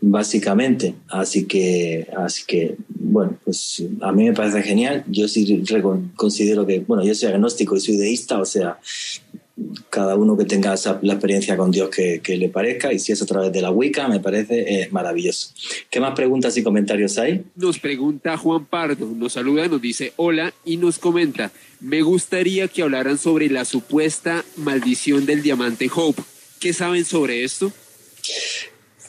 Básicamente, 0.00 0.94
así 1.08 1.44
que, 1.44 2.08
así 2.16 2.44
que, 2.46 2.76
bueno, 2.88 3.38
pues 3.44 3.84
a 4.00 4.12
mí 4.12 4.24
me 4.24 4.32
parece 4.32 4.62
genial. 4.62 5.04
Yo 5.08 5.28
sí 5.28 5.62
considero 6.16 6.66
que, 6.66 6.80
bueno, 6.80 7.04
yo 7.04 7.14
soy 7.14 7.28
agnóstico 7.28 7.76
y 7.76 7.80
soy 7.80 7.98
deísta, 7.98 8.40
o 8.40 8.46
sea, 8.46 8.78
cada 9.88 10.16
uno 10.16 10.36
que 10.36 10.44
tenga 10.44 10.74
la 11.02 11.12
experiencia 11.12 11.56
con 11.56 11.70
Dios 11.70 11.90
que, 11.90 12.20
le 12.36 12.48
parezca 12.48 12.92
y 12.92 12.98
si 12.98 13.12
es 13.12 13.20
a 13.22 13.26
través 13.26 13.52
de 13.52 13.60
la 13.60 13.70
Wicca 13.70 14.08
me 14.08 14.20
parece 14.20 14.82
eh, 14.82 14.88
maravilloso. 14.90 15.52
¿Qué 15.90 16.00
más 16.00 16.14
preguntas 16.14 16.56
y 16.56 16.62
comentarios 16.62 17.18
hay? 17.18 17.44
Nos 17.56 17.78
pregunta 17.78 18.36
Juan 18.36 18.64
Pardo, 18.64 19.06
nos 19.06 19.34
saluda, 19.34 19.66
nos 19.68 19.80
dice 19.80 20.12
hola 20.16 20.54
y 20.64 20.76
nos 20.76 20.98
comenta, 20.98 21.50
me 21.80 22.02
gustaría 22.02 22.68
que 22.68 22.82
hablaran 22.82 23.18
sobre 23.18 23.48
la 23.48 23.64
supuesta 23.64 24.44
maldición 24.56 25.26
del 25.26 25.42
diamante 25.42 25.90
Hope. 25.94 26.22
¿Qué 26.58 26.72
saben 26.72 27.04
sobre 27.04 27.44
esto? 27.44 27.72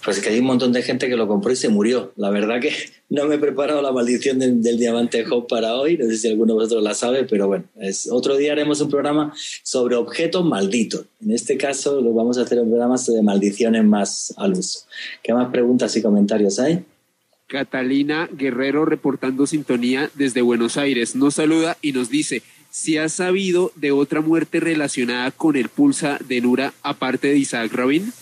Pues 0.04 0.20
que 0.20 0.30
hay 0.30 0.40
un 0.40 0.46
montón 0.46 0.72
de 0.72 0.82
gente 0.82 1.08
que 1.08 1.16
lo 1.16 1.28
compró 1.28 1.52
y 1.52 1.56
se 1.56 1.70
murió. 1.70 2.12
La 2.16 2.30
verdad 2.30 2.60
que 2.60 2.74
no 3.10 3.26
me 3.26 3.36
he 3.36 3.38
preparado 3.38 3.82
la 3.82 3.92
maldición 3.92 4.40
del, 4.40 4.62
diamante 4.62 5.24
Hope 5.30 5.48
para 5.50 5.76
hoy. 5.76 5.98
No 5.98 6.06
sé 6.06 6.18
si 6.18 6.28
alguno 6.28 6.54
de 6.54 6.60
vosotros 6.60 6.84
la 6.84 6.94
sabe, 6.94 7.24
pero 7.26 7.48
bueno, 7.48 7.66
otro 8.12 8.38
día 8.38 8.52
haremos 8.52 8.82
un 8.82 8.90
programa 8.90 9.34
sobre 9.64 9.96
objetos 9.96 10.44
malditos. 10.46 11.06
En 11.24 11.32
este 11.32 11.58
caso 11.58 12.02
lo 12.02 12.14
vamos 12.14 12.38
a 12.38 12.42
hacer 12.42 12.60
un 12.60 12.70
programa 12.70 12.96
de 13.06 13.22
maldiciones 13.22 13.84
más 13.84 14.34
al 14.38 14.54
uso. 14.54 14.82
¿Qué 15.24 15.34
más 15.34 15.52
preguntas 15.52 15.96
y 15.96 16.02
comentarios 16.02 16.60
hay? 16.60 16.84
Catalina 17.48 18.30
Guerrero 18.32 18.86
reportando 18.86 19.46
sintonía 19.46 20.10
desde 20.16 20.42
Buenos 20.42 20.78
Aires 20.78 21.18
nos 21.18 21.36
saluda 21.36 21.78
y 21.82 21.92
nos 21.92 22.10
dice 22.10 22.44
si 22.72 22.98
has 22.98 23.12
sabido 23.12 23.74
de 23.76 23.92
otra 23.92 24.22
muerte 24.22 24.62
relacionada 24.62 25.30
con 25.32 25.58
el 25.58 25.68
pulsa 25.68 26.18
de 26.28 26.40
Nura 26.40 26.74
aparte 26.82 27.28
de 27.28 27.38
Isaac 27.38 27.74
Rabin. 27.74 28.14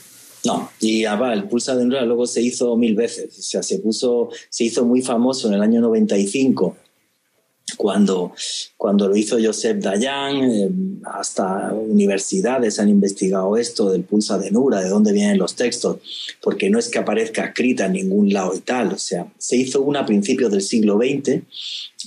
No, 0.45 0.71
y 0.80 1.06
ah, 1.06 1.34
el 1.34 1.45
Pulsa 1.49 1.75
de 1.75 1.86
Nura 1.86 2.06
luego 2.06 2.25
se 2.25 2.41
hizo 2.41 2.75
mil 2.78 2.95
veces, 2.95 3.38
o 3.38 3.41
sea, 3.41 3.62
se 3.62 3.80
puso, 3.80 4.30
se 4.49 4.63
hizo 4.63 4.86
muy 4.86 5.02
famoso 5.02 5.47
en 5.47 5.56
el 5.56 5.62
año 5.62 5.82
95 5.82 6.75
cuando, 7.78 8.34
cuando 8.78 9.08
lo 9.08 9.15
hizo 9.15 9.38
Joseph 9.41 9.78
Dayan, 9.78 10.36
eh, 10.43 10.69
hasta 11.06 11.73
universidades 11.73 12.80
han 12.80 12.89
investigado 12.89 13.58
esto 13.58 13.91
del 13.91 14.04
pulsa 14.04 14.38
de 14.38 14.52
Nura, 14.52 14.82
de 14.82 14.89
dónde 14.89 15.13
vienen 15.13 15.38
los 15.38 15.56
textos, 15.56 15.97
porque 16.41 16.69
no 16.69 16.80
es 16.80 16.89
que 16.89 16.99
aparezca 16.99 17.45
escrita 17.45 17.86
en 17.86 17.93
ningún 17.93 18.34
lado 18.34 18.54
y 18.56 18.60
tal, 18.60 18.93
o 18.93 18.97
sea, 18.97 19.28
se 19.38 19.58
hizo 19.58 19.82
una 19.82 20.02
a 20.02 20.06
principios 20.06 20.52
del 20.52 20.62
siglo 20.62 20.97
XX, 20.97 21.41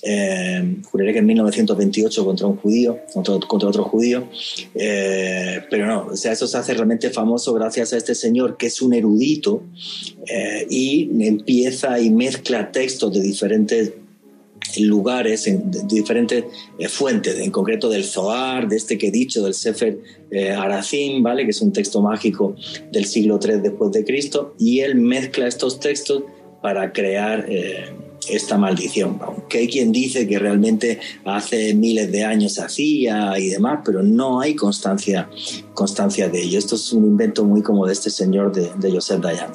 eh, 0.03 0.77
juraré 0.91 1.13
que 1.13 1.21
en 1.21 1.27
1928 1.27 2.25
contra 2.25 2.47
un 2.47 2.57
judío, 2.57 2.99
contra, 3.13 3.39
contra 3.47 3.69
otro 3.69 3.85
judío, 3.85 4.29
eh, 4.75 5.63
pero 5.71 5.87
no, 5.87 6.07
o 6.13 6.17
sea, 6.17 6.33
eso 6.33 6.47
se 6.47 6.59
hace 6.59 6.75
realmente 6.75 7.11
famoso 7.11 7.55
gracias 7.55 7.93
a 7.93 7.97
este 7.97 8.15
señor 8.15 8.57
que 8.57 8.67
es 8.67 8.83
un 8.83 8.95
erudito 8.95 9.63
y 10.69 11.09
empieza 11.27 12.01
y 12.01 12.11
mezcla 12.11 12.73
textos 12.73 13.13
de 13.13 13.21
diferentes 13.21 13.93
lugares, 14.81 15.47
en, 15.47 15.71
diferentes 15.87 16.45
eh, 16.79 16.89
fuentes, 16.89 17.39
en 17.39 17.51
concreto 17.51 17.89
del 17.89 18.05
Zohar, 18.05 18.69
de 18.69 18.77
este 18.77 18.99
que 18.99 19.09
he 19.09 19.11
dicho, 19.11 19.43
del 19.43 19.55
Sefer 19.55 19.99
eh, 20.31 20.51
Aracim, 20.51 21.23
¿vale? 21.23 21.45
que 21.45 21.51
es 21.51 21.61
un 21.61 21.73
texto 21.73 22.01
mágico 22.01 22.57
del 22.91 23.05
siglo 23.05 23.39
III 23.43 23.61
después 23.61 23.93
de 23.93 24.05
Cristo, 24.05 24.55
y 24.59 24.81
él 24.81 24.97
mezcla 24.97 25.47
estos 25.47 25.81
textos 25.81 26.25
para 26.63 26.93
crear 26.93 27.47
eh, 27.49 27.91
esta 28.29 28.59
maldición. 28.59 29.19
Aunque 29.21 29.59
hay 29.59 29.69
quien 29.69 29.93
dice 29.93 30.27
que 30.27 30.39
realmente 30.39 31.01
hace 31.25 31.75
miles 31.75 32.11
de 32.13 32.25
años 32.25 32.59
hacía 32.59 33.39
y 33.39 33.49
demás, 33.49 33.81
pero 33.85 34.03
no 34.03 34.41
hay 34.41 34.55
constancia, 34.55 35.29
constancia 35.75 36.29
de 36.29 36.43
ello. 36.43 36.59
Esto 36.59 36.77
es 36.77 36.93
un 36.93 37.05
invento 37.05 37.45
muy 37.45 37.63
como 37.63 37.87
de 37.87 37.93
este 37.93 38.11
señor 38.11 38.53
de, 38.53 38.71
de 38.77 38.93
Joseph 38.93 39.21
Dayan. 39.21 39.53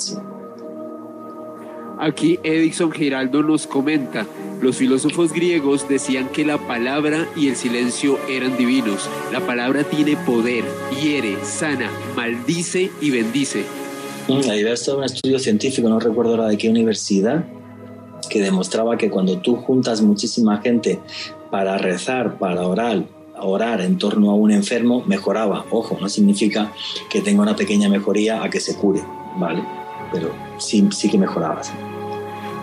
Aquí 2.00 2.38
Edison 2.44 2.92
Giraldo 2.92 3.42
nos 3.42 3.66
comenta, 3.66 4.28
los 4.62 4.78
filósofos 4.78 5.34
griegos 5.34 5.90
decían 5.90 6.30
que 6.30 6.46
la 6.46 6.60
palabra 6.60 7.28
y 7.36 7.48
el 7.48 7.56
silencio 7.56 8.20
eran 8.30 8.56
divinos. 8.56 9.10
La 9.32 9.40
palabra 9.40 9.84
tiene 9.84 10.16
poder, 10.16 10.64
hiere, 11.02 11.38
sana, 11.44 11.90
maldice 12.16 12.92
y 13.02 13.10
bendice. 13.10 13.64
Mm, 14.28 14.50
hay 14.50 14.64
un 14.64 15.04
estudio 15.04 15.40
científico, 15.40 15.90
no 15.90 16.00
recuerdo 16.00 16.32
ahora 16.32 16.48
de 16.48 16.58
qué 16.58 16.70
universidad, 16.70 17.46
que 18.28 18.42
demostraba 18.42 18.98
que 18.98 19.10
cuando 19.10 19.38
tú 19.40 19.56
juntas 19.56 20.02
muchísima 20.02 20.62
gente 20.62 21.00
para 21.50 21.78
rezar, 21.78 22.38
para 22.38 22.68
orar, 22.68 23.04
orar 23.40 23.82
en 23.82 23.98
torno 23.98 24.32
a 24.32 24.36
un 24.36 24.52
enfermo, 24.52 25.04
mejoraba. 25.06 25.66
Ojo, 25.72 25.98
no 26.00 26.10
significa 26.10 26.72
que 27.10 27.22
tenga 27.22 27.42
una 27.42 27.56
pequeña 27.56 27.90
mejoría 27.90 28.44
a 28.44 28.50
que 28.50 28.60
se 28.60 28.76
cure, 28.76 29.02
¿vale? 29.38 29.64
Pero 30.12 30.32
sí, 30.58 30.88
sí 30.92 31.10
que 31.10 31.18
mejoraba. 31.18 31.62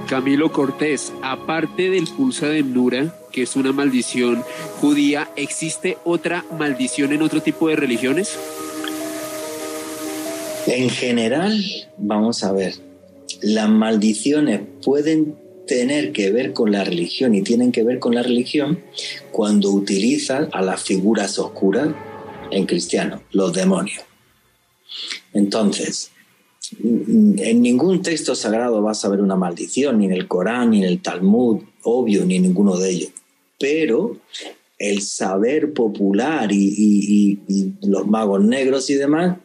Camilo 0.09 0.53
Cortés, 0.53 1.13
aparte 1.23 1.91
del 1.91 2.07
pulsa 2.09 2.47
de 2.47 2.63
Nura, 2.63 3.15
que 3.33 3.43
es 3.43 3.57
una 3.57 3.73
maldición 3.73 4.43
judía, 4.81 5.31
¿existe 5.35 5.97
otra 6.05 6.45
maldición 6.59 7.13
en 7.13 7.23
otro 7.23 7.41
tipo 7.41 7.69
de 7.69 7.77
religiones? 7.77 8.39
En 10.67 10.91
general, 10.91 11.59
vamos 11.97 12.45
a 12.45 12.53
ver, 12.53 12.75
las 13.43 13.69
maldiciones 13.69 14.61
pueden 14.83 15.37
tener 15.67 16.13
que 16.13 16.31
ver 16.31 16.53
con 16.53 16.73
la 16.73 16.85
religión 16.85 17.35
y 17.35 17.43
tienen 17.43 17.73
que 17.73 17.83
ver 17.83 17.99
con 17.99 18.15
la 18.15 18.23
religión 18.23 18.81
cuando 19.33 19.71
utilizan 19.71 20.49
a 20.53 20.63
las 20.63 20.83
figuras 20.83 21.39
oscuras 21.39 21.89
en 22.51 22.67
cristiano, 22.67 23.23
los 23.33 23.53
demonios. 23.53 24.03
Entonces, 25.33 26.11
en 26.83 27.63
ningún 27.63 28.03
texto 28.03 28.35
sagrado 28.35 28.81
vas 28.83 29.05
a 29.05 29.09
ver 29.09 29.21
una 29.21 29.37
maldición, 29.37 29.99
ni 29.99 30.07
en 30.07 30.13
el 30.13 30.29
Corán, 30.29 30.71
ni 30.71 30.79
en 30.79 30.85
el 30.85 31.03
Talmud, 31.03 31.63
obvio, 31.83 32.25
ni 32.25 32.37
en 32.37 32.43
ninguno 32.43 32.77
de 32.77 32.91
ellos. 32.91 33.11
Pero 33.59 34.19
el 34.79 35.03
saber 35.03 35.73
popular 35.73 36.51
y, 36.53 37.39
los 37.83 38.07
magos 38.07 38.43
negros 38.43 38.91
y 38.91 38.95
demás 38.95 39.39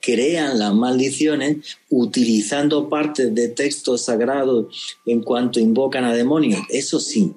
crean 0.00 0.58
las 0.58 0.74
maldiciones 0.74 1.78
utilizando 1.88 2.88
partes 2.88 3.34
de 3.34 3.48
textos 3.48 4.02
sagrados 4.02 4.98
en 5.06 5.22
cuanto 5.22 5.60
invocan 5.60 6.04
a 6.04 6.12
demonios. 6.12 6.60
Eso 6.70 7.00
sí, 7.00 7.32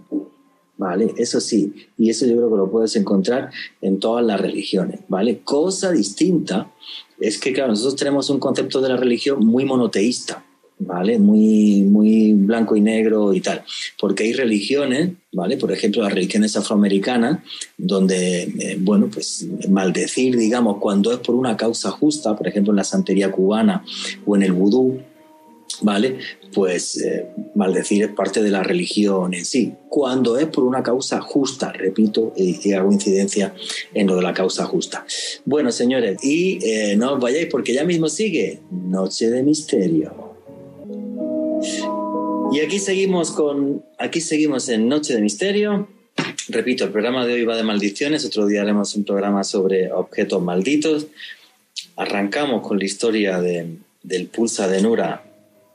¿vale? 0.77 1.13
Eso 1.17 1.39
sí, 1.39 1.73
y 1.97 2.09
eso 2.09 2.25
yo 2.25 2.35
creo 2.35 2.49
que 2.49 2.57
lo 2.57 2.71
puedes 2.71 2.95
encontrar 2.95 3.51
en 3.81 3.99
todas 3.99 4.25
las 4.25 4.39
religiones, 4.39 5.01
¿vale? 5.07 5.41
Cosa 5.43 5.91
distinta 5.91 6.71
es 7.19 7.37
que, 7.37 7.53
claro, 7.53 7.69
nosotros 7.69 7.95
tenemos 7.95 8.29
un 8.29 8.39
concepto 8.39 8.81
de 8.81 8.89
la 8.89 8.97
religión 8.97 9.45
muy 9.45 9.65
monoteísta, 9.65 10.43
¿vale? 10.79 11.19
Muy, 11.19 11.81
muy 11.81 12.33
blanco 12.33 12.75
y 12.75 12.81
negro 12.81 13.33
y 13.33 13.41
tal. 13.41 13.63
Porque 13.99 14.23
hay 14.23 14.33
religiones, 14.33 15.11
¿vale? 15.31 15.57
Por 15.57 15.71
ejemplo, 15.71 16.03
las 16.03 16.13
religiones 16.13 16.55
afroamericanas, 16.55 17.39
donde, 17.77 18.43
eh, 18.43 18.77
bueno, 18.79 19.09
pues 19.11 19.47
maldecir, 19.69 20.37
digamos, 20.37 20.77
cuando 20.79 21.11
es 21.11 21.19
por 21.19 21.35
una 21.35 21.57
causa 21.57 21.91
justa, 21.91 22.35
por 22.35 22.47
ejemplo, 22.47 22.71
en 22.71 22.77
la 22.77 22.83
santería 22.83 23.31
cubana 23.31 23.83
o 24.25 24.35
en 24.35 24.43
el 24.43 24.53
vudú, 24.53 24.99
¿vale? 25.81 26.17
Pues 26.53 27.01
eh, 27.01 27.27
maldecir 27.55 28.03
es 28.03 28.09
parte 28.09 28.43
de 28.43 28.51
la 28.51 28.63
religión 28.63 29.33
en 29.33 29.45
sí. 29.45 29.73
Cuando 29.89 30.37
es 30.37 30.47
por 30.47 30.63
una 30.63 30.83
causa 30.83 31.19
justa, 31.21 31.71
repito, 31.71 32.33
y, 32.35 32.71
hago 32.73 32.91
incidencia 32.91 33.53
en 33.93 34.07
lo 34.07 34.15
de 34.15 34.21
la 34.21 34.33
causa 34.33 34.65
justa. 34.65 35.05
Bueno, 35.45 35.71
señores, 35.71 36.23
y 36.23 36.59
eh, 36.63 36.95
no 36.95 37.13
os 37.13 37.19
vayáis 37.19 37.47
porque 37.47 37.73
ya 37.73 37.83
mismo 37.83 38.07
sigue 38.07 38.59
Noche 38.71 39.29
de 39.29 39.43
Misterio. 39.43 40.32
Y 42.51 42.59
aquí 42.59 42.77
seguimos 42.77 43.31
con, 43.31 43.83
aquí 43.97 44.21
seguimos 44.21 44.69
en 44.69 44.87
Noche 44.87 45.13
de 45.15 45.21
Misterio. 45.21 45.87
Repito, 46.49 46.83
el 46.83 46.91
programa 46.91 47.25
de 47.25 47.33
hoy 47.33 47.45
va 47.45 47.55
de 47.55 47.63
maldiciones, 47.63 48.25
otro 48.25 48.45
día 48.45 48.61
haremos 48.61 48.95
un 48.95 49.05
programa 49.05 49.43
sobre 49.43 49.91
objetos 49.91 50.41
malditos. 50.41 51.07
Arrancamos 51.95 52.67
con 52.67 52.77
la 52.79 52.85
historia 52.85 53.39
de, 53.39 53.77
del 54.03 54.27
Pulsa 54.27 54.67
de 54.67 54.81
Nura 54.81 55.23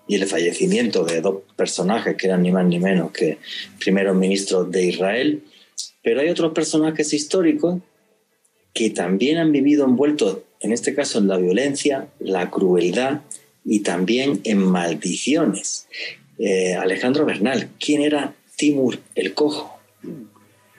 y 0.06 0.16
el 0.16 0.26
fallecimiento 0.26 1.04
de 1.04 1.20
dos 1.20 1.36
personajes 1.56 2.16
que 2.16 2.26
eran 2.26 2.42
ni 2.42 2.52
más 2.52 2.66
ni 2.66 2.78
menos 2.78 3.10
que 3.10 3.38
primeros 3.80 4.14
ministros 4.14 4.70
de 4.70 4.86
Israel. 4.86 5.42
Pero 6.02 6.20
hay 6.20 6.28
otros 6.28 6.52
personajes 6.52 7.12
históricos 7.12 7.80
que 8.74 8.90
también 8.90 9.38
han 9.38 9.52
vivido 9.52 9.84
envueltos, 9.84 10.38
en 10.60 10.72
este 10.72 10.94
caso, 10.94 11.18
en 11.18 11.28
la 11.28 11.38
violencia, 11.38 12.08
la 12.20 12.50
crueldad 12.50 13.22
y 13.68 13.80
también 13.80 14.40
en 14.44 14.64
maldiciones. 14.64 15.86
Eh, 16.38 16.74
Alejandro 16.74 17.26
Bernal, 17.26 17.68
¿quién 17.78 18.00
era 18.00 18.34
Timur 18.56 18.98
el 19.14 19.34
Cojo? 19.34 19.78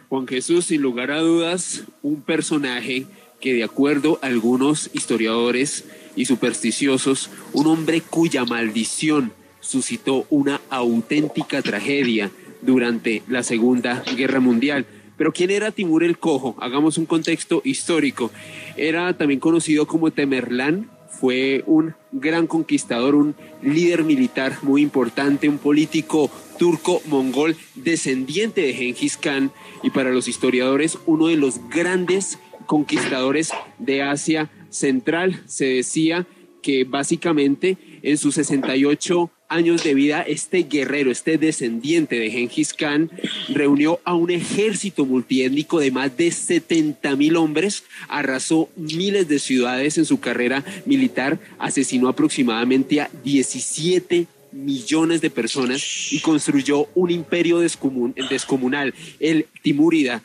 Juan 0.10 0.28
Jesús, 0.28 0.66
sin 0.66 0.82
lugar 0.82 1.12
a 1.12 1.20
dudas, 1.20 1.84
un 2.02 2.24
personaje 2.24 3.06
que 3.40 3.54
de 3.54 3.64
acuerdo 3.64 4.18
a 4.24 4.28
algunos 4.28 4.90
historiadores 4.94 5.86
y 6.16 6.26
supersticiosos, 6.26 7.30
un 7.54 7.68
hombre 7.68 8.02
cuya 8.02 8.44
maldición 8.44 9.34
suscitó 9.60 10.26
una 10.32 10.60
auténtica 10.72 11.62
tragedia 11.62 12.32
durante 12.64 13.22
la 13.28 13.44
Segunda 13.44 14.04
Guerra 14.18 14.40
Mundial. 14.40 14.88
Pero 15.16 15.32
¿quién 15.32 15.52
era 15.52 15.72
Timur 15.72 16.04
el 16.04 16.18
Cojo? 16.18 16.56
Hagamos 16.60 16.98
un 16.98 17.06
contexto 17.06 17.62
histórico. 17.64 18.32
Era 18.78 19.16
también 19.16 19.40
conocido 19.40 19.86
como 19.86 20.10
Temerlán, 20.12 20.90
fue 21.10 21.64
un 21.66 21.96
gran 22.12 22.48
conquistador, 22.48 23.16
un 23.16 23.36
líder 23.62 24.04
militar 24.04 24.58
muy 24.62 24.82
importante, 24.82 25.50
un 25.50 25.58
político 25.58 26.30
turco-mongol 26.58 27.56
descendiente 27.76 28.62
de 28.62 28.74
Genghis 28.74 29.18
Khan 29.18 29.52
y 29.84 29.90
para 29.90 30.12
los 30.12 30.28
historiadores 30.28 30.98
uno 31.06 31.28
de 31.28 31.38
los 31.38 31.60
grandes 31.70 32.40
conquistadores 32.66 33.52
de 33.78 34.04
Asia 34.04 34.50
Central. 34.70 35.42
Se 35.46 35.66
decía 35.66 36.28
que 36.62 36.84
básicamente 36.84 37.78
en 38.02 38.18
sus 38.18 38.36
68 38.36 39.32
años 39.50 39.84
de 39.84 39.94
vida, 39.94 40.22
este 40.22 40.64
guerrero, 40.64 41.12
este 41.12 41.38
descendiente 41.38 42.18
de 42.20 42.32
Genghis 42.32 42.74
Khan, 42.74 43.10
reunió 43.50 44.00
a 44.04 44.14
un 44.14 44.30
ejército 44.30 45.06
multiétnico 45.06 45.80
de 45.80 45.92
más 45.92 46.16
de 46.16 46.32
70 46.32 47.16
mil 47.16 47.36
hombres, 47.36 47.84
arrasó 48.08 48.70
miles 48.76 49.28
de 49.28 49.40
ciudades 49.40 49.98
en 49.98 50.06
su 50.06 50.20
carrera 50.20 50.64
militar, 50.86 51.40
asesinó 51.58 52.08
aproximadamente 52.08 53.02
a 53.02 53.10
17 53.24 54.28
millones 54.52 55.22
de 55.22 55.30
personas 55.30 56.12
y 56.12 56.20
construyó 56.20 56.88
un 56.96 57.12
imperio 57.12 57.60
descomunal, 57.60 58.94
el 59.20 59.48
Timúrida, 59.62 60.24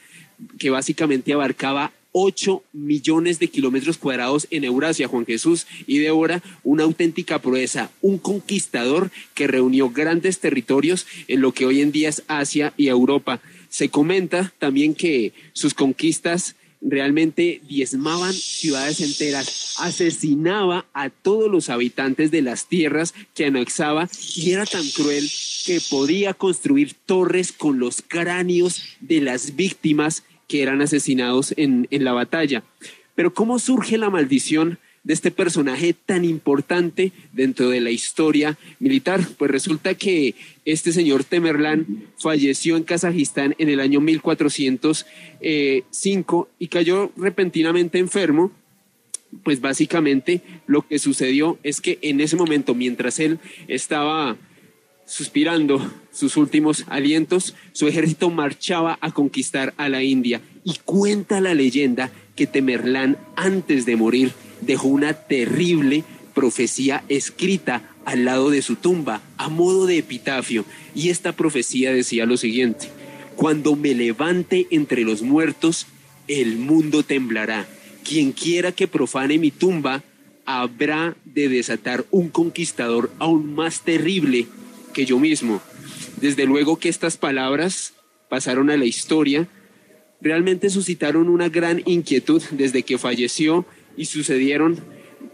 que 0.58 0.70
básicamente 0.70 1.32
abarcaba 1.32 1.92
8 2.16 2.62
millones 2.72 3.40
de 3.40 3.48
kilómetros 3.48 3.98
cuadrados 3.98 4.46
en 4.52 4.62
Eurasia, 4.62 5.08
Juan 5.08 5.26
Jesús 5.26 5.66
y 5.88 5.98
Débora, 5.98 6.42
una 6.62 6.84
auténtica 6.84 7.40
proeza, 7.40 7.90
un 8.00 8.18
conquistador 8.18 9.10
que 9.34 9.48
reunió 9.48 9.90
grandes 9.90 10.38
territorios 10.38 11.06
en 11.26 11.40
lo 11.40 11.52
que 11.52 11.66
hoy 11.66 11.80
en 11.80 11.90
día 11.90 12.08
es 12.08 12.22
Asia 12.28 12.72
y 12.76 12.86
Europa. 12.86 13.40
Se 13.68 13.88
comenta 13.88 14.54
también 14.60 14.94
que 14.94 15.32
sus 15.54 15.74
conquistas 15.74 16.54
realmente 16.80 17.60
diezmaban 17.68 18.32
ciudades 18.32 19.00
enteras, 19.00 19.74
asesinaba 19.80 20.86
a 20.92 21.10
todos 21.10 21.50
los 21.50 21.68
habitantes 21.68 22.30
de 22.30 22.42
las 22.42 22.68
tierras 22.68 23.12
que 23.34 23.46
anexaba 23.46 24.08
y 24.36 24.52
era 24.52 24.66
tan 24.66 24.88
cruel 24.90 25.28
que 25.66 25.80
podía 25.90 26.34
construir 26.34 26.94
torres 27.06 27.50
con 27.50 27.80
los 27.80 28.04
cráneos 28.06 28.82
de 29.00 29.20
las 29.20 29.56
víctimas 29.56 30.22
que 30.54 30.62
eran 30.62 30.80
asesinados 30.82 31.52
en, 31.56 31.88
la 31.90 32.12
batalla. 32.12 32.62
Pero 33.16 33.34
¿cómo 33.34 33.58
surge 33.58 33.98
la 33.98 34.08
maldición 34.08 34.78
de 35.02 35.12
este 35.12 35.32
personaje 35.32 35.96
tan 36.06 36.24
importante 36.24 37.10
dentro 37.32 37.70
de 37.70 37.80
la 37.80 37.90
historia 37.90 38.56
militar? 38.78 39.20
Pues 39.36 39.50
resulta 39.50 39.94
que 39.94 40.36
este 40.64 40.92
señor 40.92 41.24
Temerlán 41.24 42.04
falleció 42.18 42.76
en 42.76 42.84
Kazajistán 42.84 43.56
en 43.58 43.68
el 43.68 43.80
año 43.80 44.00
1405 44.00 46.48
y 46.60 46.68
cayó 46.68 47.10
repentinamente 47.16 47.98
enfermo. 47.98 48.52
Pues 49.42 49.60
básicamente 49.60 50.40
lo 50.68 50.86
que 50.86 51.00
sucedió 51.00 51.58
es 51.64 51.80
que 51.80 51.98
en 52.00 52.20
ese 52.20 52.36
momento, 52.36 52.76
mientras 52.76 53.18
él 53.18 53.40
estaba 53.66 54.36
suspirando 55.06 55.92
sus 56.12 56.36
últimos 56.36 56.84
alientos, 56.88 57.54
su 57.72 57.86
ejército 57.88 58.30
marchaba 58.30 58.98
a 59.00 59.12
conquistar 59.12 59.74
a 59.76 59.88
la 59.88 60.02
India. 60.02 60.40
Y 60.64 60.78
cuenta 60.84 61.40
la 61.40 61.54
leyenda 61.54 62.10
que 62.36 62.46
Temerlán, 62.46 63.18
antes 63.36 63.86
de 63.86 63.96
morir, 63.96 64.32
dejó 64.60 64.88
una 64.88 65.12
terrible 65.12 66.04
profecía 66.34 67.04
escrita 67.08 67.94
al 68.04 68.24
lado 68.24 68.50
de 68.50 68.62
su 68.62 68.76
tumba, 68.76 69.22
a 69.36 69.48
modo 69.48 69.86
de 69.86 69.98
epitafio. 69.98 70.64
Y 70.94 71.10
esta 71.10 71.32
profecía 71.32 71.92
decía 71.92 72.26
lo 72.26 72.36
siguiente, 72.36 72.88
cuando 73.36 73.76
me 73.76 73.94
levante 73.94 74.66
entre 74.70 75.02
los 75.02 75.22
muertos, 75.22 75.86
el 76.28 76.56
mundo 76.56 77.02
temblará. 77.02 77.66
Quien 78.02 78.32
quiera 78.32 78.72
que 78.72 78.88
profane 78.88 79.38
mi 79.38 79.50
tumba, 79.50 80.02
habrá 80.46 81.16
de 81.24 81.48
desatar 81.48 82.04
un 82.10 82.28
conquistador 82.28 83.10
aún 83.18 83.54
más 83.54 83.80
terrible 83.80 84.46
que 84.94 85.04
yo 85.04 85.18
mismo. 85.18 85.60
Desde 86.22 86.46
luego 86.46 86.78
que 86.78 86.88
estas 86.88 87.18
palabras 87.18 87.92
pasaron 88.30 88.70
a 88.70 88.78
la 88.78 88.86
historia, 88.86 89.46
realmente 90.22 90.70
suscitaron 90.70 91.28
una 91.28 91.50
gran 91.50 91.82
inquietud 91.84 92.42
desde 92.50 92.82
que 92.82 92.96
falleció 92.96 93.66
y 93.96 94.06
sucedieron 94.06 94.80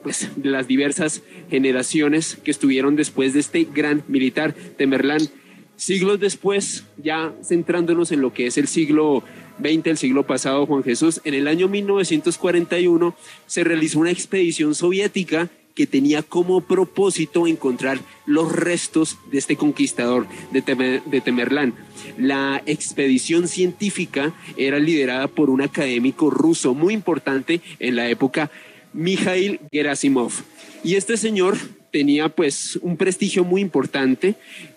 pues 0.02 0.28
las 0.42 0.66
diversas 0.66 1.22
generaciones 1.48 2.38
que 2.42 2.50
estuvieron 2.50 2.96
después 2.96 3.34
de 3.34 3.40
este 3.40 3.68
gran 3.72 4.02
militar 4.08 4.54
Temerlán. 4.76 5.22
Siglos 5.76 6.20
después, 6.20 6.84
ya 6.98 7.32
centrándonos 7.42 8.12
en 8.12 8.20
lo 8.20 8.34
que 8.34 8.46
es 8.46 8.58
el 8.58 8.68
siglo 8.68 9.22
XX, 9.60 9.86
el 9.86 9.98
siglo 9.98 10.26
pasado, 10.26 10.66
Juan 10.66 10.82
Jesús, 10.82 11.20
en 11.24 11.34
el 11.34 11.48
año 11.48 11.68
1941 11.68 13.14
se 13.46 13.64
realizó 13.64 14.00
una 14.00 14.10
expedición 14.10 14.74
soviética 14.74 15.48
que 15.80 15.86
tenía 15.86 16.22
como 16.22 16.60
propósito 16.60 17.46
encontrar 17.46 18.00
los 18.26 18.52
restos 18.52 19.16
de 19.32 19.38
este 19.38 19.56
conquistador 19.56 20.26
de, 20.52 21.20
Temerlán. 21.22 21.72
La 22.18 22.62
expedición 22.66 23.48
científica 23.48 24.34
era 24.58 24.78
liderada 24.78 25.26
por 25.26 25.48
un 25.48 25.62
académico 25.62 26.28
ruso 26.28 26.74
muy 26.74 26.92
importante 26.92 27.62
en 27.78 27.96
la 27.96 28.10
época, 28.10 28.50
Mikhail 28.92 29.58
Gerasimov. 29.72 30.32
Y 30.84 30.96
este 30.96 31.16
señor 31.16 31.56
tenía 31.90 32.28
pues 32.28 32.78
un 32.82 32.98
prestigio 32.98 33.42
muy 33.42 33.62
importante, 33.62 34.34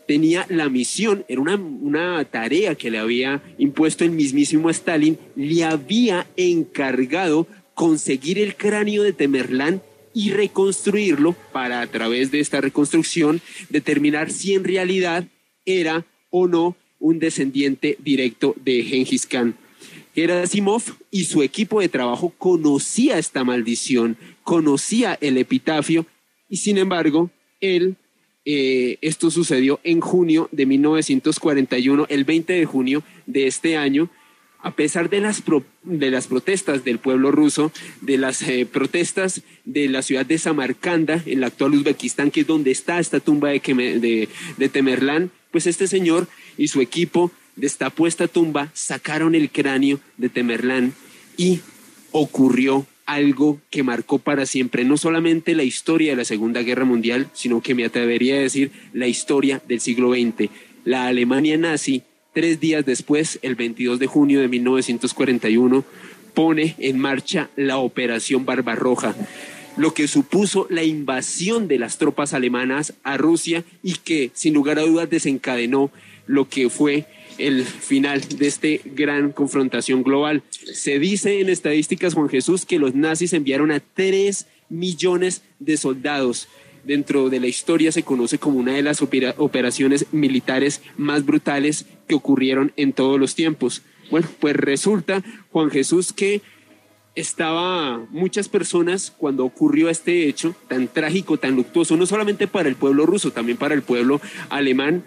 tenía 0.08 0.46
la 0.48 0.70
misión, 0.70 1.26
era 1.28 1.42
una, 1.42 1.58
una, 1.58 2.24
tarea 2.24 2.76
que 2.76 2.92
le 2.92 3.00
había 3.00 3.42
impuesto 3.58 4.06
el 4.06 4.12
mismísimo 4.12 4.70
Stalin, 4.70 5.18
le 5.36 5.66
había 5.66 6.28
encargado 6.38 7.46
conseguir 7.74 8.40
el 8.40 8.56
cráneo 8.56 9.04
de 9.04 9.12
Temerlán 9.12 9.82
y 10.14 10.32
reconstruirlo 10.32 11.34
para 11.52 11.82
a 11.82 11.88
través 11.88 12.32
de 12.32 12.40
esta 12.40 12.62
reconstrucción 12.62 13.42
determinar 13.70 14.32
si 14.32 14.54
en 14.54 14.64
realidad 14.64 15.26
era 15.66 16.06
o 16.30 16.48
no 16.48 16.76
un 17.00 17.20
descendiente 17.20 17.98
directo 18.00 18.56
de 18.64 18.84
Genghis 18.84 19.26
Khan. 19.26 19.56
Gerasimov 20.16 20.84
y 21.10 21.26
su 21.26 21.42
equipo 21.42 21.82
de 21.82 21.90
trabajo 21.90 22.34
conocía 22.38 23.18
esta 23.18 23.44
maldición, 23.44 24.18
conocía 24.44 25.18
el 25.20 25.38
epitafio 25.38 26.06
y 26.48 26.58
sin 26.58 26.78
embargo, 26.78 27.32
él, 27.62 27.96
eh, 28.46 28.98
esto 29.02 29.32
sucedió 29.32 29.80
en 29.84 30.02
junio 30.02 30.50
de 30.52 30.68
1941, 30.68 32.06
el 32.10 32.26
20 32.26 32.54
de 32.54 32.66
junio 32.66 33.04
de 33.26 33.48
este 33.48 33.76
año, 33.76 34.10
a 34.64 34.72
pesar 34.72 35.10
de 35.10 35.20
las, 35.20 35.44
de 35.84 36.10
las 36.10 36.28
protestas 36.28 36.86
del 36.86 36.98
pueblo 36.98 37.32
ruso, 37.32 37.72
de 38.02 38.18
las 38.18 38.42
eh, 38.42 38.66
protestas 38.66 39.44
de 39.66 39.90
la 39.90 40.02
ciudad 40.02 40.26
de 40.26 40.38
Samarcanda, 40.38 41.22
en 41.26 41.42
la 41.42 41.48
actual 41.48 41.74
Uzbekistán, 41.76 42.32
que 42.32 42.42
es 42.42 42.48
donde 42.48 42.72
está 42.72 43.00
esta 43.00 43.20
tumba 43.20 43.50
de, 43.50 44.30
de, 44.58 44.70
Temerlán, 44.70 45.32
pues 45.52 45.68
este 45.68 45.86
señor 45.86 46.28
y 46.58 46.70
su 46.70 46.80
equipo 46.80 47.32
destapó 47.58 48.08
esta 48.08 48.30
tumba, 48.30 48.72
sacaron 48.74 49.36
el 49.36 49.52
cráneo 49.52 50.00
de 50.18 50.30
Temerlán 50.30 50.94
y 51.36 51.60
ocurrió 52.12 52.88
algo 53.06 53.60
que 53.70 53.84
marcó 53.84 54.18
para 54.18 54.46
siempre 54.46 54.86
no 54.86 54.96
solamente 54.96 55.56
la 55.56 55.64
historia 55.64 56.12
de 56.12 56.18
la 56.18 56.26
Segunda 56.26 56.62
Guerra 56.62 56.86
Mundial, 56.86 57.30
sino 57.34 57.62
que 57.62 57.76
me 57.76 57.84
atrevería 57.84 58.36
a 58.36 58.40
decir 58.40 58.72
la 58.94 59.08
historia 59.08 59.62
del 59.68 59.82
siglo 59.82 60.14
XX. 60.14 60.50
La 60.86 61.08
Alemania 61.08 61.58
nazi, 61.58 62.04
tres 62.34 62.60
días 62.60 62.86
después, 62.86 63.40
el 63.42 63.56
22 63.56 64.00
de 64.00 64.08
junio 64.08 64.42
de 64.42 64.48
1941, 64.48 65.84
pone 66.34 66.76
en 66.80 67.00
marcha 67.00 67.50
la 67.56 67.78
Operación 67.78 68.46
Barbarroja, 68.46 69.16
lo 69.78 69.94
que 69.94 70.08
supuso 70.08 70.68
la 70.70 70.84
invasión 70.84 71.68
de 71.68 71.80
las 71.80 71.98
tropas 71.98 72.34
alemanas 72.34 72.94
a 73.04 73.18
Rusia 73.18 73.64
y 73.82 73.94
que, 73.96 74.32
sin 74.34 74.54
lugar 74.54 74.80
a 74.80 74.84
dudas, 74.84 75.10
desencadenó 75.10 75.92
lo 76.28 76.48
que 76.48 76.70
fue 76.70 77.06
el 77.38 77.64
final 77.64 78.22
de 78.22 78.48
esta 78.48 78.68
gran 78.86 79.32
confrontación 79.32 80.04
global. 80.04 80.44
Se 80.52 81.00
dice 81.00 81.40
en 81.40 81.50
estadísticas, 81.50 82.14
Juan 82.14 82.30
Jesús, 82.30 82.66
que 82.66 82.80
los 82.80 82.94
nazis 82.94 83.34
enviaron 83.34 83.72
a 83.72 83.80
tres 83.80 84.48
millones 84.70 85.42
de 85.60 85.78
soldados. 85.78 86.48
Dentro 86.84 87.30
de 87.30 87.40
la 87.40 87.48
historia 87.48 87.92
se 87.92 88.04
conoce 88.04 88.38
como 88.38 88.60
una 88.60 88.74
de 88.74 88.84
las 88.84 89.02
operaciones 89.02 90.06
militares 90.12 90.82
más 90.98 91.26
brutales 91.26 91.86
que 92.08 92.16
ocurrieron 92.16 92.72
en 92.76 92.94
todos 92.94 93.20
los 93.20 93.36
tiempos. 93.36 93.82
Bueno, 94.12 94.28
pues 94.40 94.56
resulta, 94.56 95.24
Juan 95.52 95.70
Jesús, 95.70 96.14
que 96.14 96.42
estaba 97.16 98.06
muchas 98.10 98.50
personas 98.50 99.14
cuando 99.16 99.46
ocurrió 99.46 99.90
este 99.90 100.28
hecho 100.28 100.56
tan 100.68 100.88
trágico, 100.88 101.38
tan 101.38 101.56
luctuoso, 101.56 101.96
no 101.96 102.06
solamente 102.06 102.48
para 102.48 102.70
el 102.70 102.76
pueblo 102.76 103.06
ruso, 103.06 103.32
también 103.32 103.58
para 103.58 103.76
el 103.76 103.84
pueblo 103.84 104.20
alemán, 104.50 105.04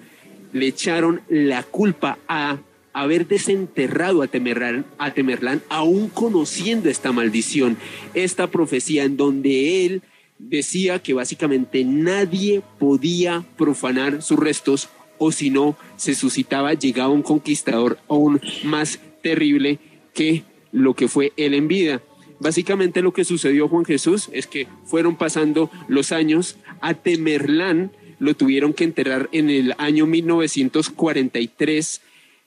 le 0.52 0.68
echaron 0.68 1.20
la 1.28 1.62
culpa 1.64 2.18
a 2.28 2.58
haber 2.92 3.26
desenterrado 3.26 4.22
a 4.22 4.26
Temerlán, 4.26 4.86
a 4.98 5.12
Temerlán, 5.12 5.62
aún 5.68 6.08
conociendo 6.08 6.88
esta 6.88 7.12
maldición, 7.12 7.76
esta 8.14 8.46
profecía 8.46 9.04
en 9.04 9.16
donde 9.16 9.84
él 9.84 10.02
decía 10.38 11.02
que 11.02 11.12
básicamente 11.12 11.84
nadie 11.84 12.62
podía 12.78 13.44
profanar 13.58 14.22
sus 14.22 14.38
restos 14.38 14.88
o 15.18 15.32
si 15.32 15.50
no 15.50 15.76
se 15.96 16.14
suscitaba, 16.14 16.74
llegaba 16.74 17.10
un 17.10 17.22
conquistador 17.22 17.98
aún 18.08 18.40
más 18.64 19.00
terrible 19.22 19.78
que 20.14 20.44
lo 20.72 20.94
que 20.94 21.08
fue 21.08 21.32
él 21.36 21.54
en 21.54 21.68
vida. 21.68 22.02
Básicamente 22.38 23.02
lo 23.02 23.12
que 23.12 23.24
sucedió 23.24 23.68
Juan 23.68 23.84
Jesús 23.84 24.28
es 24.32 24.46
que 24.46 24.66
fueron 24.84 25.16
pasando 25.16 25.70
los 25.88 26.12
años, 26.12 26.56
a 26.80 26.94
Temerlán 26.94 27.92
lo 28.18 28.34
tuvieron 28.34 28.72
que 28.72 28.84
enterrar 28.84 29.28
en 29.32 29.50
el 29.50 29.74
año 29.78 30.06
1943 30.06 32.02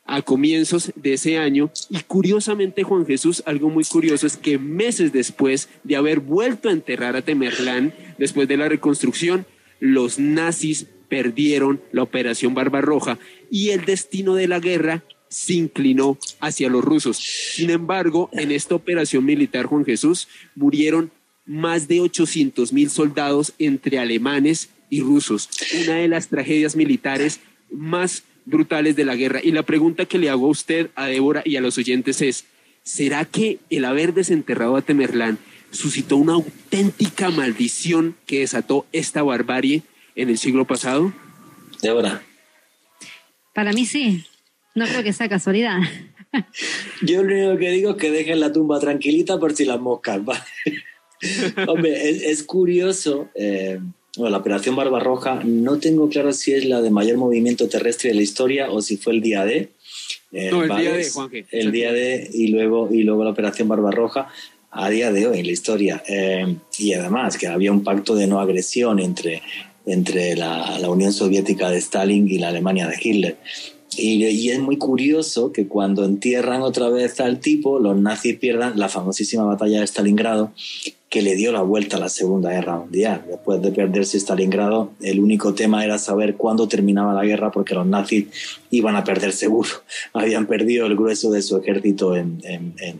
a 0.05 0.21
comienzos 0.23 0.91
de 0.95 1.13
ese 1.13 1.38
año. 1.38 1.71
Y 1.89 1.99
curiosamente, 2.01 2.84
Juan 2.84 3.05
Jesús, 3.05 3.43
algo 3.45 3.69
muy 3.69 3.84
curioso 3.84 4.25
es 4.25 4.38
que 4.38 4.58
meses 4.58 5.13
después 5.13 5.69
de 5.84 5.95
haber 5.95 6.19
vuelto 6.19 6.69
a 6.69 6.71
enterrar 6.71 7.15
a 7.15 7.21
Temerlán, 7.21 7.93
después 8.17 8.47
de 8.47 8.58
la 8.58 8.67
reconstrucción, 8.69 9.45
los 9.79 10.17
nazis 10.17 10.88
perdieron 11.10 11.82
la 11.91 12.04
operación 12.04 12.54
Barbarroja 12.54 13.19
y 13.52 13.69
el 13.69 13.86
destino 13.86 14.36
de 14.36 14.48
la 14.48 14.60
guerra 14.60 15.04
se 15.28 15.54
inclinó 15.54 16.17
hacia 16.39 16.69
los 16.69 16.84
rusos. 16.84 17.17
Sin 17.17 17.69
embargo, 17.69 18.30
en 18.34 18.52
esta 18.52 18.76
operación 18.76 19.26
militar, 19.26 19.65
Juan 19.65 19.86
Jesús, 19.86 20.28
murieron 20.56 21.12
más 21.45 21.88
de 21.88 22.02
800 22.02 22.74
mil 22.74 22.89
soldados 22.89 23.54
entre 23.60 24.00
alemanes 24.00 24.69
y 24.89 25.02
rusos, 25.02 25.50
una 25.84 25.95
de 25.95 26.08
las 26.08 26.28
tragedias 26.28 26.76
militares 26.76 27.39
más 27.72 28.24
brutales 28.45 28.95
de 28.95 29.06
la 29.06 29.15
guerra. 29.15 29.39
Y 29.43 29.52
la 29.52 29.63
pregunta 29.63 30.06
que 30.06 30.17
le 30.17 30.30
hago 30.30 30.48
a 30.48 30.52
usted, 30.52 30.89
a 30.95 31.08
Débora 31.08 31.43
y 31.45 31.56
a 31.56 31.62
los 31.62 31.78
oyentes 31.78 32.22
es, 32.22 32.45
¿será 32.84 33.26
que 33.26 33.60
el 33.69 33.86
haber 33.86 34.13
desenterrado 34.13 34.76
a 34.76 34.82
Temerlán 34.82 35.38
suscitó 35.72 36.17
una 36.17 36.34
auténtica 36.34 37.30
maldición 37.30 38.15
que 38.26 38.39
desató 38.39 38.88
esta 38.91 39.22
barbarie 39.22 39.84
en 40.21 40.29
el 40.29 40.38
siglo 40.38 40.65
pasado? 40.65 41.13
Débora. 41.82 42.21
Para 43.53 43.71
mí 43.71 43.86
sí, 43.86 44.25
no 44.75 44.86
creo 44.86 45.03
que 45.03 45.13
sea 45.13 45.29
casualidad. 45.29 45.79
Yo 47.01 47.23
lo 47.23 47.34
único 47.34 47.58
que 47.58 47.71
digo 47.71 47.91
es 47.91 47.95
que 47.97 48.12
dejen 48.12 48.39
la 48.39 48.51
tumba 48.51 48.79
tranquilita 48.79 49.39
por 49.39 49.55
si 49.55 49.65
las 49.65 49.79
moscas. 49.79 50.21
Hombre, 51.67 52.29
es, 52.29 52.43
curioso. 52.43 53.29
Eh, 53.36 53.79
bueno, 54.17 54.32
la 54.32 54.38
operación 54.38 54.75
Barbarroja, 54.75 55.41
no 55.43 55.79
tengo 55.79 56.10
claro 56.10 56.34
si 56.34 56.53
es 56.53 56.65
la 56.65 56.82
de 56.82 56.89
mayor 56.89 57.17
movimiento 57.17 57.69
terrestre 57.69 58.10
de 58.10 58.15
la 58.15 58.21
historia 58.21 58.71
o 58.71 58.82
si 58.82 58.97
fue 58.97 59.13
el 59.13 59.21
día 59.21 59.45
de. 59.45 59.69
Eh, 60.32 60.51
no, 60.51 60.63
el 60.63 60.77
día 60.77 60.93
de, 60.93 61.10
Juan 61.10 61.29
El 61.51 61.71
día 61.71 61.91
de, 61.91 62.29
y 62.34 62.47
luego, 62.47 62.89
y 62.91 63.03
luego 63.03 63.23
la 63.23 63.32
operación 63.32 63.67
Barbarroja 63.67 64.27
a 64.71 64.89
día 64.89 65.12
de 65.12 65.27
hoy 65.27 65.39
en 65.39 65.45
la 65.45 65.51
historia. 65.51 66.03
Eh, 66.08 66.55
y 66.77 66.93
además 66.93 67.38
que 67.38 67.47
había 67.47 67.71
un 67.71 67.84
pacto 67.84 68.15
de 68.15 68.27
no 68.27 68.39
agresión 68.39 68.99
entre, 68.99 69.41
entre 69.89 70.36
la, 70.36 70.80
Unión 70.89 71.12
Soviética 71.12 71.69
de 71.69 71.78
Stalin 71.78 72.28
y 72.28 72.39
la 72.39 72.49
Alemania 72.49 72.88
de 72.88 72.97
Hitler. 73.02 73.38
Y, 73.97 74.49
es 74.49 74.60
muy 74.60 74.78
curioso 74.78 75.52
que 75.52 75.67
cuando 75.67 76.06
entierran 76.06 76.62
otra 76.62 76.89
vez 76.89 77.19
al 77.19 77.39
tipo, 77.39 77.80
los 77.80 77.97
nazis 77.97 78.38
pierdan 78.38 78.80
la 78.80 78.88
famosísima 78.88 79.43
batalla 79.43 79.80
de 79.80 79.88
Stalingrado 79.88 80.52
que 81.10 81.23
le 81.23 81.36
dio 81.36 81.52
la 81.52 81.63
vuelta 81.63 81.97
a 81.97 81.99
la 81.99 82.10
Segunda 82.10 82.52
Guerra 82.52 82.78
Mundial. 82.78 83.25
Después 83.28 83.62
de 83.63 83.71
perderse 83.71 84.19
Stalingrado, 84.19 84.91
el 85.02 85.19
único 85.19 85.56
tema 85.56 85.84
era 85.84 85.97
saber 85.97 86.36
cuándo 86.36 86.67
terminaba 86.67 87.15
la 87.15 87.25
guerra 87.25 87.52
porque 87.52 87.73
los 87.73 87.88
nazis 87.88 88.28
iban 88.69 88.95
a 88.95 89.04
perder 89.04 89.34
seguro. 89.34 89.69
Habían 90.13 90.45
perdido 90.45 90.86
el 90.86 90.95
grueso 90.95 91.32
de 91.32 91.41
su 91.41 91.58
ejército 91.58 92.15
en, 92.15 92.39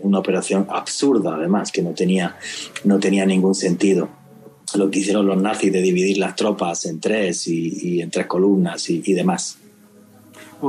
una 0.02 0.20
operación 0.20 0.66
absurda, 0.70 1.36
además, 1.36 1.72
que 1.72 1.84
no 1.84 1.92
tenía, 1.92 2.36
no 2.84 3.00
tenía 3.00 3.28
ningún 3.28 3.54
sentido. 3.54 4.10
Lo 4.76 4.90
que 4.90 5.00
hicieron 5.00 5.26
los 5.26 5.42
nazis 5.42 5.72
de 5.72 5.82
dividir 5.82 6.18
las 6.18 6.36
tropas 6.36 6.86
en 6.86 7.00
tres 7.00 7.48
y, 7.48 8.02
en 8.02 8.10
tres 8.10 8.28
columnas 8.28 8.90
y, 8.90 9.02
y 9.06 9.14
demás. 9.14 9.58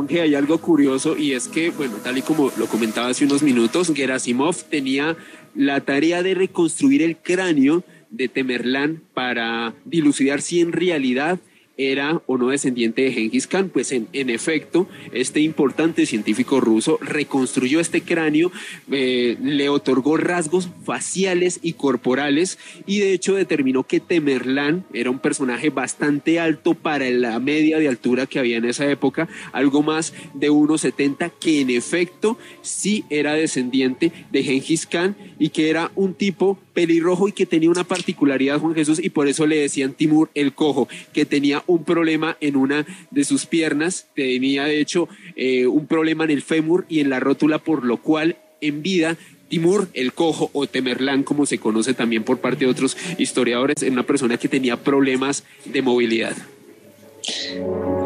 Que 0.09 0.21
hay 0.21 0.35
algo 0.37 0.59
curioso 0.59 1.17
y 1.17 1.33
es 1.33 1.49
que, 1.49 1.71
bueno, 1.71 1.97
tal 2.03 2.17
y 2.17 2.23
como 2.23 2.53
lo 2.57 2.67
comentaba 2.67 3.09
hace 3.09 3.25
unos 3.25 3.43
minutos, 3.43 3.93
Gerasimov 3.93 4.55
tenía 4.71 5.17
la 5.55 5.81
tarea 5.81 6.23
de 6.23 6.35
reconstruir 6.35 7.03
el 7.03 7.17
cráneo 7.17 7.83
de 8.11 8.29
Temerlán 8.29 9.03
para 9.15 9.75
dilucidar 9.85 10.43
si 10.43 10.61
en 10.61 10.73
realidad 10.73 11.41
era 11.81 12.23
o 12.27 12.37
no 12.37 12.49
descendiente 12.49 13.03
de 13.03 13.13
Genghis 13.13 13.47
Khan. 13.47 13.71
Pues 13.71 13.93
en, 13.93 14.09
en 14.13 14.31
efecto, 14.31 14.89
este 15.13 15.41
importante 15.41 16.07
científico 16.07 16.61
ruso 16.61 16.99
reconstruyó 17.01 17.81
este 17.81 18.03
cráneo, 18.03 18.53
eh, 18.91 19.37
le 19.43 19.69
otorgó 19.69 20.17
rasgos 20.17 20.69
faciales 20.85 21.61
y 21.63 21.75
corporales 21.75 22.59
y 22.87 22.99
de 22.99 23.13
hecho 23.13 23.35
determinó 23.35 23.85
que 23.85 24.01
Temerlán 24.01 24.85
era 24.93 25.11
un 25.11 25.19
personaje 25.19 25.71
bastante 25.71 26.41
alto 26.41 26.75
para 26.75 27.09
la 27.11 27.39
media 27.39 27.79
de 27.79 27.89
altura 27.89 28.27
que 28.27 28.39
había 28.39 28.57
en 28.57 28.65
esa 28.65 28.89
época, 28.91 29.29
algo 29.53 29.83
más 29.83 30.13
de 30.35 30.51
1,70, 30.51 31.33
que 31.41 31.61
en 31.61 31.71
efecto 31.71 32.39
sí 32.63 33.05
era 33.11 33.35
descendiente 33.35 34.13
de 34.31 34.43
Genghis 34.43 34.87
Khan 34.87 35.17
y 35.39 35.51
que 35.51 35.71
era 35.71 35.91
un 35.95 36.15
tipo 36.15 36.59
pelirrojo 36.81 37.29
y 37.29 37.33
que 37.33 37.45
tenía 37.45 37.69
una 37.69 37.85
particularidad, 37.85 38.59
Juan 38.59 38.75
Jesús, 38.75 39.01
y 39.05 39.11
por 39.11 39.29
eso 39.29 39.47
le 39.47 39.59
decían 39.59 39.93
Timur 39.93 40.31
el 40.35 40.55
cojo, 40.55 40.89
que 41.13 41.27
tenía 41.27 41.63
un 41.67 41.85
problema 41.85 42.39
en 42.41 42.57
una 42.57 42.87
de 43.11 43.25
sus 43.25 43.45
piernas, 43.45 44.07
tenía 44.15 44.65
de 44.65 44.81
hecho 44.81 45.07
eh, 45.37 45.67
un 45.67 45.87
problema 45.87 46.25
en 46.25 46.31
el 46.31 46.41
fémur 46.41 46.87
y 46.89 47.01
en 47.01 47.11
la 47.11 47.21
rótula, 47.21 47.59
por 47.59 47.85
lo 47.85 47.99
cual 47.99 48.39
en 48.63 48.81
vida 48.83 49.19
Timur 49.51 49.89
el 49.93 50.15
Cojo 50.15 50.49
o 50.55 50.67
Temerlán, 50.67 51.23
como 51.23 51.45
se 51.45 51.59
conoce 51.59 51.93
también 51.93 52.25
por 52.25 52.39
parte 52.39 52.65
de 52.65 52.71
otros 52.71 52.97
historiadores, 53.19 53.83
era 53.83 53.93
una 53.93 54.07
persona 54.07 54.39
que 54.39 54.49
tenía 54.49 54.79
problemas 54.79 55.45
de 55.67 55.83
movilidad. 55.83 56.35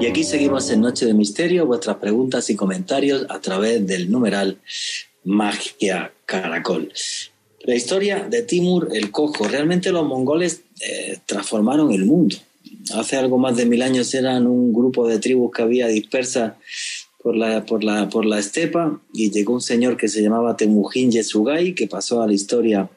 Y 0.01 0.07
aquí 0.07 0.25
seguimos 0.25 0.69
en 0.71 0.81
Noche 0.81 1.07
de 1.07 1.15
Misterio, 1.15 1.65
vuestras 1.65 1.99
preguntas 1.99 2.51
y 2.51 2.57
comentarios 2.57 3.25
a 3.29 3.41
través 3.41 3.87
del 3.87 4.11
numeral 4.11 4.59
Magia 5.23 6.13
Caracol. 6.27 6.91
La 7.65 7.75
historia 7.75 8.29
de 8.29 8.43
Timur 8.43 8.91
el 8.93 9.11
Cojo. 9.11 9.49
Realmente 9.49 9.91
los 9.91 10.07
mongoles 10.07 10.61
eh, 10.81 11.19
transformaron 11.25 11.93
el 11.93 12.05
mundo. 12.05 12.37
Hace 12.95 13.17
algo 13.17 13.39
más 13.39 13.57
de 13.57 13.65
mil 13.65 13.81
años 13.81 14.13
eran 14.13 14.47
un 14.47 14.75
grupo 14.75 15.09
de 15.09 15.19
tribus 15.19 15.51
que 15.55 15.63
había 15.63 15.87
dispersas 15.87 16.53
por 17.23 17.35
la, 17.35 17.65
por 17.65 17.83
la, 17.83 18.11
por 18.11 18.27
la 18.27 18.39
estepa 18.39 19.01
y 19.15 19.31
llegó 19.31 19.55
un 19.55 19.63
señor 19.63 19.97
que 19.97 20.09
se 20.09 20.21
llamaba 20.21 20.59
Temujin 20.59 21.11
Yesugay, 21.11 21.75
que 21.75 21.87
pasó 21.87 22.21
a 22.21 22.27
la 22.27 22.35
historia 22.35 22.91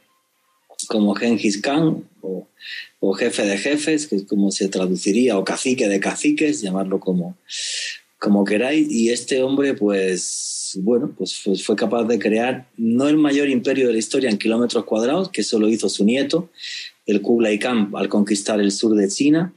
como 0.89 1.15
Genghis 1.15 1.61
Khan 1.61 2.03
o, 2.21 2.45
o, 2.99 3.13
jefe 3.13 3.45
de 3.45 3.57
jefes, 3.57 4.07
que 4.07 4.17
es 4.17 4.23
como 4.25 4.51
se 4.51 4.67
traduciría, 4.67 5.37
o 5.37 5.45
cacique 5.45 5.87
de 5.87 6.01
caciques, 6.01 6.61
llamarlo 6.61 6.99
como, 6.99 7.37
como 8.19 8.43
queráis. 8.43 8.91
Y 8.91 9.11
este 9.11 9.41
hombre, 9.41 9.75
pues, 9.75 10.56
bueno, 10.75 11.13
pues 11.17 11.41
fue 11.63 11.75
capaz 11.75 12.03
de 12.05 12.19
crear 12.19 12.67
no 12.77 13.07
el 13.07 13.17
mayor 13.17 13.49
imperio 13.49 13.87
de 13.87 13.93
la 13.93 13.99
historia 13.99 14.29
en 14.29 14.37
kilómetros 14.37 14.83
cuadrados, 14.85 15.29
que 15.29 15.41
eso 15.41 15.59
lo 15.59 15.69
hizo 15.69 15.89
su 15.89 16.03
nieto, 16.03 16.49
el 17.05 17.21
Kublai 17.21 17.59
Khan, 17.59 17.91
al 17.93 18.09
conquistar 18.09 18.59
el 18.59 18.71
sur 18.71 18.95
de 18.95 19.07
China, 19.07 19.53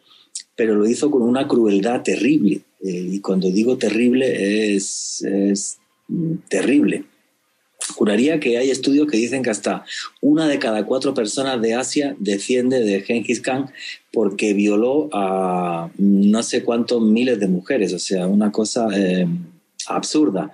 pero 0.57 0.75
lo 0.75 0.89
hizo 0.89 1.11
con 1.11 1.23
una 1.23 1.49
crueldad 1.49 2.03
terrible. 2.03 2.63
Eh, 2.83 3.09
y 3.13 3.21
cuando 3.21 3.51
digo 3.51 3.77
terrible, 3.77 4.75
es, 4.75 5.23
es 5.23 5.79
terrible. 6.49 7.05
Juraría 7.95 8.41
que 8.41 8.59
hay 8.59 8.71
estudios 8.71 9.09
que 9.11 9.17
dicen 9.17 9.43
que 9.43 9.51
hasta 9.51 9.85
una 10.21 10.47
de 10.47 10.59
cada 10.59 10.85
cuatro 10.85 11.15
personas 11.15 11.61
de 11.61 11.75
Asia 11.75 12.15
desciende 12.19 12.81
de 12.81 13.01
Genghis 13.01 13.41
Khan 13.41 13.71
porque 14.13 14.53
violó 14.55 15.09
a 15.13 15.91
no 15.99 16.43
sé 16.43 16.63
cuántos 16.63 17.03
miles 17.03 17.41
de 17.41 17.49
mujeres, 17.49 17.93
o 17.93 17.99
sea, 17.99 18.27
una 18.27 18.53
cosa 18.53 18.89
eh, 18.95 19.27
absurda. 19.91 20.53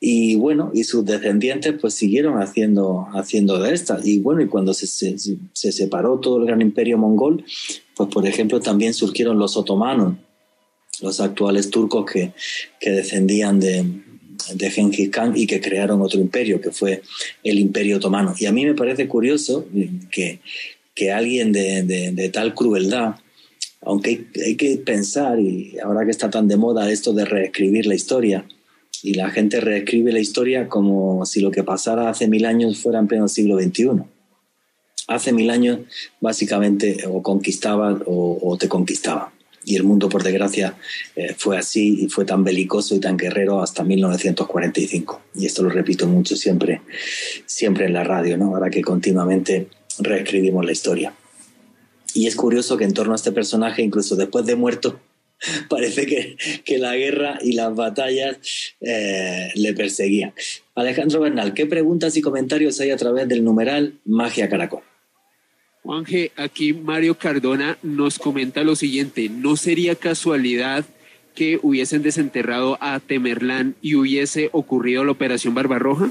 Y 0.00 0.36
bueno, 0.36 0.70
y 0.74 0.84
sus 0.84 1.04
descendientes 1.04 1.74
pues 1.80 1.94
siguieron 1.94 2.40
haciendo, 2.40 3.06
haciendo 3.14 3.58
de 3.60 3.74
estas. 3.74 4.06
Y 4.06 4.18
bueno, 4.18 4.42
y 4.42 4.46
cuando 4.48 4.74
se, 4.74 4.86
se, 4.86 5.72
separó 5.72 6.18
todo 6.18 6.38
el 6.38 6.46
gran 6.46 6.60
imperio 6.60 6.98
mongol, 6.98 7.44
pues 7.96 8.08
por 8.08 8.26
ejemplo 8.26 8.60
también 8.60 8.94
surgieron 8.94 9.38
los 9.38 9.56
otomanos, 9.56 10.14
los 11.00 11.20
actuales 11.20 11.70
turcos 11.70 12.10
que, 12.10 12.32
que 12.80 12.90
descendían 12.90 13.60
de, 13.60 13.84
de 14.54 14.70
Genghis 14.70 15.10
Khan 15.10 15.32
y 15.36 15.46
que 15.46 15.60
crearon 15.60 16.00
otro 16.00 16.20
imperio, 16.20 16.60
que 16.60 16.70
fue 16.70 17.02
el 17.42 17.58
imperio 17.58 17.96
otomano. 17.96 18.34
Y 18.38 18.46
a 18.46 18.52
mí 18.52 18.64
me 18.64 18.74
parece 18.74 19.08
curioso 19.08 19.66
que, 20.10 20.40
que 20.94 21.12
alguien 21.12 21.52
de, 21.52 21.82
de, 21.82 22.28
tal 22.30 22.54
crueldad, 22.54 23.16
aunque 23.82 24.26
hay, 24.44 24.56
que 24.56 24.76
pensar, 24.78 25.38
y 25.38 25.78
ahora 25.78 26.04
que 26.04 26.10
está 26.10 26.30
tan 26.30 26.48
de 26.48 26.56
moda 26.56 26.90
esto 26.90 27.12
de 27.12 27.24
reescribir 27.24 27.86
la 27.86 27.94
historia, 27.94 28.46
y 29.02 29.14
la 29.14 29.30
gente 29.30 29.60
reescribe 29.60 30.12
la 30.12 30.20
historia 30.20 30.68
como 30.68 31.24
si 31.26 31.40
lo 31.40 31.50
que 31.50 31.64
pasara 31.64 32.08
hace 32.08 32.28
mil 32.28 32.44
años 32.44 32.78
fuera 32.78 32.98
en 32.98 33.08
pleno 33.08 33.28
siglo 33.28 33.58
XXI 33.58 34.02
hace 35.08 35.32
mil 35.32 35.50
años 35.50 35.80
básicamente 36.20 37.04
o 37.08 37.22
conquistaban 37.22 38.02
o, 38.06 38.56
te 38.60 38.68
conquistaban. 38.68 39.30
Y 39.64 39.76
el 39.76 39.84
mundo, 39.84 40.08
por 40.08 40.22
desgracia, 40.22 40.76
eh, 41.16 41.34
fue 41.36 41.58
así 41.58 42.04
y 42.04 42.08
fue 42.08 42.24
tan 42.24 42.42
belicoso 42.44 42.94
y 42.94 43.00
tan 43.00 43.18
guerrero 43.18 43.60
hasta 43.60 43.84
1945. 43.84 45.20
Y 45.34 45.46
esto 45.46 45.62
lo 45.62 45.68
repito 45.68 46.06
mucho 46.06 46.36
siempre, 46.36 46.80
siempre 47.44 47.86
en 47.86 47.92
la 47.92 48.04
radio, 48.04 48.38
¿no? 48.38 48.54
ahora 48.54 48.70
que 48.70 48.82
continuamente 48.82 49.68
reescribimos 49.98 50.64
la 50.64 50.72
historia. 50.72 51.12
Y 52.14 52.26
es 52.26 52.36
curioso 52.36 52.76
que 52.78 52.84
en 52.84 52.94
torno 52.94 53.12
a 53.12 53.16
este 53.16 53.32
personaje, 53.32 53.82
incluso 53.82 54.16
después 54.16 54.46
de 54.46 54.56
muerto, 54.56 54.98
parece 55.68 56.06
que, 56.06 56.36
que, 56.64 56.78
la 56.78 56.96
guerra 56.96 57.38
y 57.42 57.52
las 57.52 57.74
batallas 57.74 58.38
eh, 58.80 59.50
le 59.54 59.72
perseguían. 59.74 60.32
Alejandro 60.74 61.20
Bernal, 61.20 61.54
¿qué 61.54 61.66
preguntas 61.66 62.16
y 62.16 62.20
comentarios 62.20 62.80
hay 62.80 62.90
a 62.90 62.96
través 62.96 63.28
del 63.28 63.44
numeral 63.44 63.94
Magia 64.04 64.48
Caracol? 64.48 64.82
Juanje, 65.82 66.32
aquí 66.36 66.72
Mario 66.74 67.16
Cardona 67.16 67.78
nos 67.82 68.18
comenta 68.18 68.62
lo 68.62 68.76
siguiente, 68.76 69.28
¿no 69.28 69.56
sería 69.56 69.94
casualidad 69.94 70.84
que 71.34 71.58
hubiesen 71.62 72.02
desenterrado 72.02 72.76
a 72.80 72.98
Temerlán 73.00 73.76
y 73.80 73.94
hubiese 73.94 74.50
ocurrido 74.52 75.04
la 75.04 75.12
operación 75.12 75.54
Barbarroja? 75.54 76.10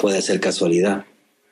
Puede 0.00 0.22
ser 0.22 0.40
casualidad, 0.40 1.04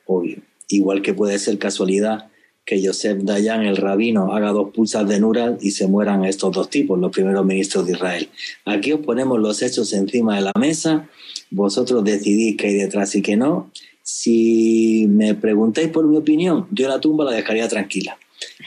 obvio. 0.05 0.41
Igual 0.67 1.01
que 1.01 1.13
puede 1.13 1.39
ser 1.39 1.57
casualidad 1.59 2.26
que 2.67 2.85
Joseph 2.85 3.19
Dayan, 3.19 3.65
el 3.65 3.77
rabino, 3.77 4.33
haga 4.33 4.51
dos 4.51 4.73
pulsas 4.73 5.07
de 5.07 5.21
Nural 5.21 5.57
y 5.61 5.71
se 5.71 5.87
mueran 5.87 6.25
estos 6.25 6.51
dos 6.51 6.69
tipos, 6.69 6.99
los 6.99 7.13
primeros 7.13 7.45
ministros 7.45 7.87
de 7.87 7.93
Israel. 7.93 8.29
Aquí 8.65 8.91
os 8.91 8.99
ponemos 8.99 9.39
los 9.39 9.61
hechos 9.61 9.93
encima 9.93 10.35
de 10.35 10.41
la 10.41 10.51
mesa, 10.59 11.09
vosotros 11.49 12.03
decidís 12.03 12.57
qué 12.57 12.67
hay 12.67 12.73
detrás 12.73 13.15
y 13.15 13.21
qué 13.21 13.37
no, 13.37 13.71
si 14.03 15.05
me 15.07 15.33
preguntáis 15.33 15.87
por 15.87 16.05
mi 16.07 16.17
opinión, 16.17 16.67
yo 16.71 16.89
la 16.89 16.99
tumba 16.99 17.23
la 17.23 17.31
dejaría 17.31 17.69
tranquila. 17.69 18.17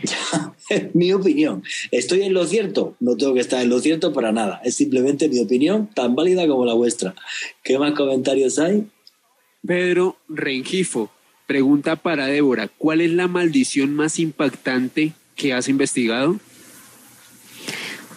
es 0.71 0.95
mi 0.95 1.13
opinión. 1.13 1.63
¿Estoy 1.91 2.23
en 2.23 2.33
lo 2.33 2.47
cierto? 2.47 2.97
No 3.01 3.19
tengo 3.19 3.35
que 3.35 3.41
estar 3.41 3.63
en 3.63 3.69
lo 3.69 3.81
cierto 3.81 4.15
para 4.15 4.33
nada. 4.33 4.63
Es 4.65 4.77
simplemente 4.77 5.29
mi 5.29 5.41
opinión, 5.41 5.91
tan 5.95 6.17
válida 6.17 6.49
como 6.49 6.65
la 6.65 6.73
vuestra. 6.73 7.15
¿Qué 7.63 7.79
más 7.79 7.93
comentarios 7.93 8.59
hay? 8.59 8.87
Pedro 9.63 10.17
Rengifo 10.27 11.11
pregunta 11.51 11.97
para 11.97 12.27
Débora, 12.27 12.69
¿cuál 12.69 13.01
es 13.01 13.11
la 13.11 13.27
maldición 13.27 13.93
más 13.93 14.21
impactante 14.21 15.15
que 15.35 15.53
has 15.53 15.69
investigado? 15.69 16.39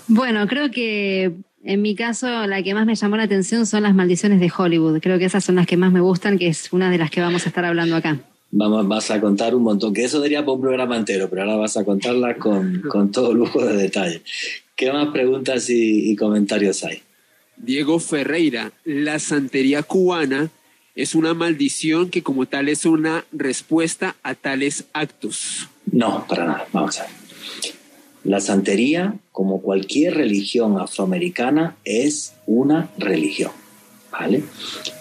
Bueno, 0.08 0.46
creo 0.48 0.70
que 0.70 1.32
en 1.64 1.82
mi 1.82 1.96
caso, 1.96 2.28
la 2.46 2.62
que 2.62 2.76
más 2.76 2.86
me 2.86 2.94
llamó 2.94 3.18
la 3.18 3.24
atención 3.24 3.66
son 3.66 3.82
las 3.82 3.96
maldiciones 3.96 4.40
de 4.40 4.52
Hollywood. 4.56 5.00
Creo 5.02 5.18
que 5.18 5.26
esas 5.26 5.44
son 5.44 5.56
las 5.56 5.66
que 5.66 5.78
más 5.78 5.92
me 5.92 6.00
gustan, 6.00 6.38
que 6.38 6.48
es 6.48 6.72
una 6.72 6.92
de 6.92 7.00
las 7.00 7.10
que 7.10 7.22
vamos 7.22 7.48
a 7.48 7.50
estar 7.50 7.66
hablando 7.66 7.96
acá. 7.96 8.20
Vamos, 8.52 8.88
vas 8.88 9.10
a 9.10 9.20
contar 9.20 9.56
un 9.56 9.64
montón, 9.64 9.96
que 9.96 10.04
eso 10.04 10.22
sería 10.22 10.42
para 10.42 10.52
un 10.52 10.62
programa 10.62 10.96
entero, 10.96 11.28
pero 11.28 11.42
ahora 11.42 11.56
vas 11.56 11.76
a 11.76 11.84
contarla 11.84 12.36
con, 12.36 12.82
con 12.88 13.12
todo 13.12 13.34
lujo 13.34 13.66
de 13.66 13.76
detalle. 13.76 14.22
¿Qué 14.76 14.94
más 14.94 15.08
preguntas 15.08 15.72
y, 15.72 16.12
y 16.12 16.16
comentarios 16.16 16.84
hay? 16.84 17.02
Diego 17.58 17.98
Ferreira, 17.98 18.74
la 18.86 19.18
santería 19.18 19.82
cubana 19.82 20.52
es 20.96 21.16
una 21.16 21.34
maldición 21.34 22.10
que 22.10 22.24
como 22.24 22.46
tal 22.46 22.70
es 22.70 22.86
una 22.86 23.26
respuesta 23.32 24.16
a 24.24 24.36
tales 24.36 24.86
actos. 24.94 25.70
No, 25.92 26.26
para 26.28 26.46
nada. 26.46 26.68
Vamos 26.72 27.00
a 27.00 27.04
ver. 27.04 27.12
La 28.24 28.40
santería, 28.40 29.16
como 29.32 29.62
cualquier 29.62 30.16
religión 30.16 30.80
afroamericana, 30.80 31.76
es 31.84 32.34
una 32.46 32.90
religión. 32.98 33.52
¿vale? 34.12 34.44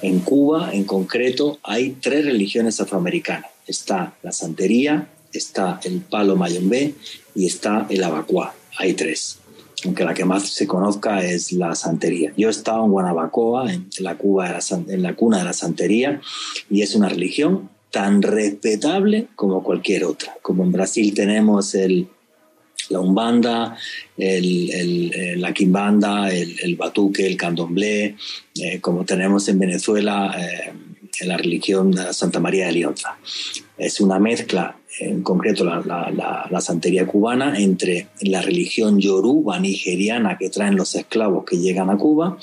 En 0.00 0.20
Cuba, 0.20 0.70
en 0.72 0.84
concreto, 0.84 1.58
hay 1.62 1.96
tres 2.00 2.24
religiones 2.24 2.80
afroamericanas. 2.80 3.50
Está 3.66 4.14
la 4.22 4.32
santería, 4.32 5.08
está 5.32 5.78
el 5.84 6.00
palo 6.00 6.34
mayombe 6.34 6.94
y 7.34 7.46
está 7.46 7.86
el 7.90 8.02
abacuá. 8.02 8.54
Hay 8.78 8.94
tres. 8.94 9.38
Aunque 9.84 10.04
la 10.04 10.14
que 10.14 10.24
más 10.24 10.48
se 10.48 10.66
conozca 10.66 11.24
es 11.24 11.52
la 11.52 11.74
santería. 11.74 12.32
Yo 12.36 12.48
he 12.48 12.50
estado 12.50 12.84
en 12.84 12.90
Guanabacoa, 12.92 13.72
en 13.72 13.88
la, 13.98 14.16
Cuba 14.16 14.58
en 14.88 15.02
la 15.02 15.14
cuna 15.14 15.38
de 15.38 15.44
la 15.44 15.52
santería, 15.52 16.20
y 16.70 16.82
es 16.82 16.94
una 16.94 17.08
religión 17.08 17.68
tan 17.90 18.22
respetable 18.22 19.28
como 19.34 19.62
cualquier 19.62 20.04
otra. 20.04 20.34
Como 20.40 20.64
en 20.64 20.72
Brasil 20.72 21.12
tenemos 21.14 21.74
el 21.74 22.08
la 22.92 23.00
umbanda, 23.00 23.76
el, 24.16 25.40
la 25.40 25.52
quimbanda, 25.52 26.32
el, 26.32 26.76
batuque, 26.76 27.26
el 27.26 27.36
candomblé, 27.36 28.16
eh, 28.54 28.80
como 28.80 29.04
tenemos 29.04 29.48
en 29.48 29.58
Venezuela 29.58 30.34
eh, 30.38 30.72
la 31.24 31.36
religión 31.36 31.90
de 31.90 32.12
Santa 32.12 32.40
María 32.40 32.66
de 32.66 32.72
Lionza. 32.72 33.16
Es 33.76 34.00
una 34.00 34.18
mezcla, 34.18 34.76
en 35.00 35.22
concreto 35.22 35.64
la, 35.64 36.60
santería 36.60 37.06
cubana, 37.06 37.58
entre 37.58 38.08
la 38.20 38.42
religión 38.42 38.98
yoruba 38.98 39.58
nigeriana 39.58 40.36
que 40.38 40.50
traen 40.50 40.76
los 40.76 40.94
esclavos 40.94 41.44
que 41.44 41.58
llegan 41.58 41.90
a 41.90 41.96
Cuba 41.96 42.38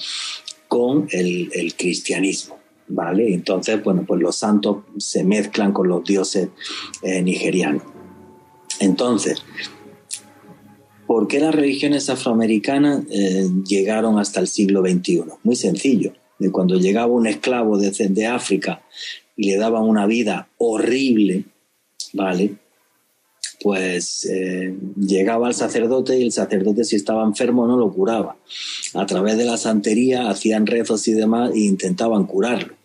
con 0.67 1.07
el, 1.11 1.73
cristianismo. 1.77 2.57
¿Vale? 2.91 3.33
Entonces, 3.35 3.83
bueno, 3.83 4.03
pues 4.07 4.19
los 4.19 4.35
santos 4.35 4.77
se 4.97 5.23
mezclan 5.23 5.71
con 5.71 5.87
los 5.87 6.03
dioses 6.03 6.49
eh, 7.03 7.21
nigerianos. 7.21 7.83
Entonces, 8.79 9.43
¿Por 11.09 11.27
qué 11.27 11.39
las 11.39 11.55
religiones 11.55 12.07
afroamericanas 12.11 13.03
eh, 13.09 13.49
llegaron 13.67 14.19
hasta 14.19 14.41
el 14.41 14.47
siglo 14.47 14.81
XXI? 14.81 15.23
Muy 15.41 15.55
sencillo. 15.55 16.13
Cuando 16.51 16.75
llegaba 16.75 17.11
un 17.11 17.25
esclavo 17.25 17.79
de, 17.79 18.27
África 18.27 18.83
y 19.35 19.49
le 19.49 19.57
daban 19.57 19.85
una 19.85 20.05
vida 20.05 20.49
horrible, 20.59 21.45
¿vale? 22.13 22.55
Pues 23.61 24.25
eh, 24.25 24.73
llegaba 24.95 25.47
al 25.47 25.53
sacerdote 25.53 26.17
y 26.17 26.23
el 26.23 26.31
sacerdote 26.31 26.85
si 26.85 26.95
estaba 26.95 27.25
enfermo 27.25 27.67
no 27.67 27.77
lo 27.77 27.91
curaba. 27.91 28.37
A 28.93 29.05
través 29.05 29.37
de 29.37 29.45
la 29.45 29.57
santería 29.57 30.29
hacían 30.29 30.65
rezos 30.65 31.07
y 31.09 31.13
demás 31.13 31.51
e 31.53 31.59
intentaban 31.59 32.25
curarlo. 32.25 32.75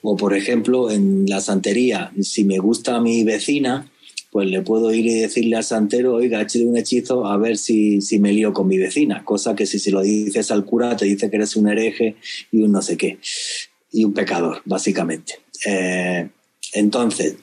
O 0.00 0.16
por 0.16 0.34
ejemplo, 0.34 0.90
en 0.90 1.26
la 1.26 1.40
santería, 1.40 2.12
si 2.22 2.44
me 2.44 2.58
gusta 2.58 3.00
mi 3.00 3.24
vecina, 3.24 3.90
pues 4.32 4.48
le 4.48 4.62
puedo 4.62 4.90
ir 4.94 5.04
y 5.04 5.20
decirle 5.20 5.56
al 5.56 5.64
santero, 5.64 6.14
oiga, 6.14 6.40
échale 6.40 6.64
un 6.64 6.78
hechizo 6.78 7.26
a 7.26 7.36
ver 7.36 7.58
si, 7.58 8.00
si 8.00 8.18
me 8.18 8.32
lío 8.32 8.54
con 8.54 8.66
mi 8.66 8.78
vecina. 8.78 9.22
Cosa 9.26 9.54
que 9.54 9.66
si 9.66 9.78
se 9.78 9.90
lo 9.90 10.00
dices 10.00 10.50
al 10.50 10.64
cura, 10.64 10.96
te 10.96 11.04
dice 11.04 11.28
que 11.28 11.36
eres 11.36 11.54
un 11.54 11.68
hereje 11.68 12.16
y 12.50 12.62
un 12.62 12.72
no 12.72 12.80
sé 12.80 12.96
qué. 12.96 13.18
Y 13.90 14.04
un 14.04 14.14
pecador, 14.14 14.62
básicamente. 14.64 15.34
Eh, 15.66 16.30
entonces, 16.72 17.36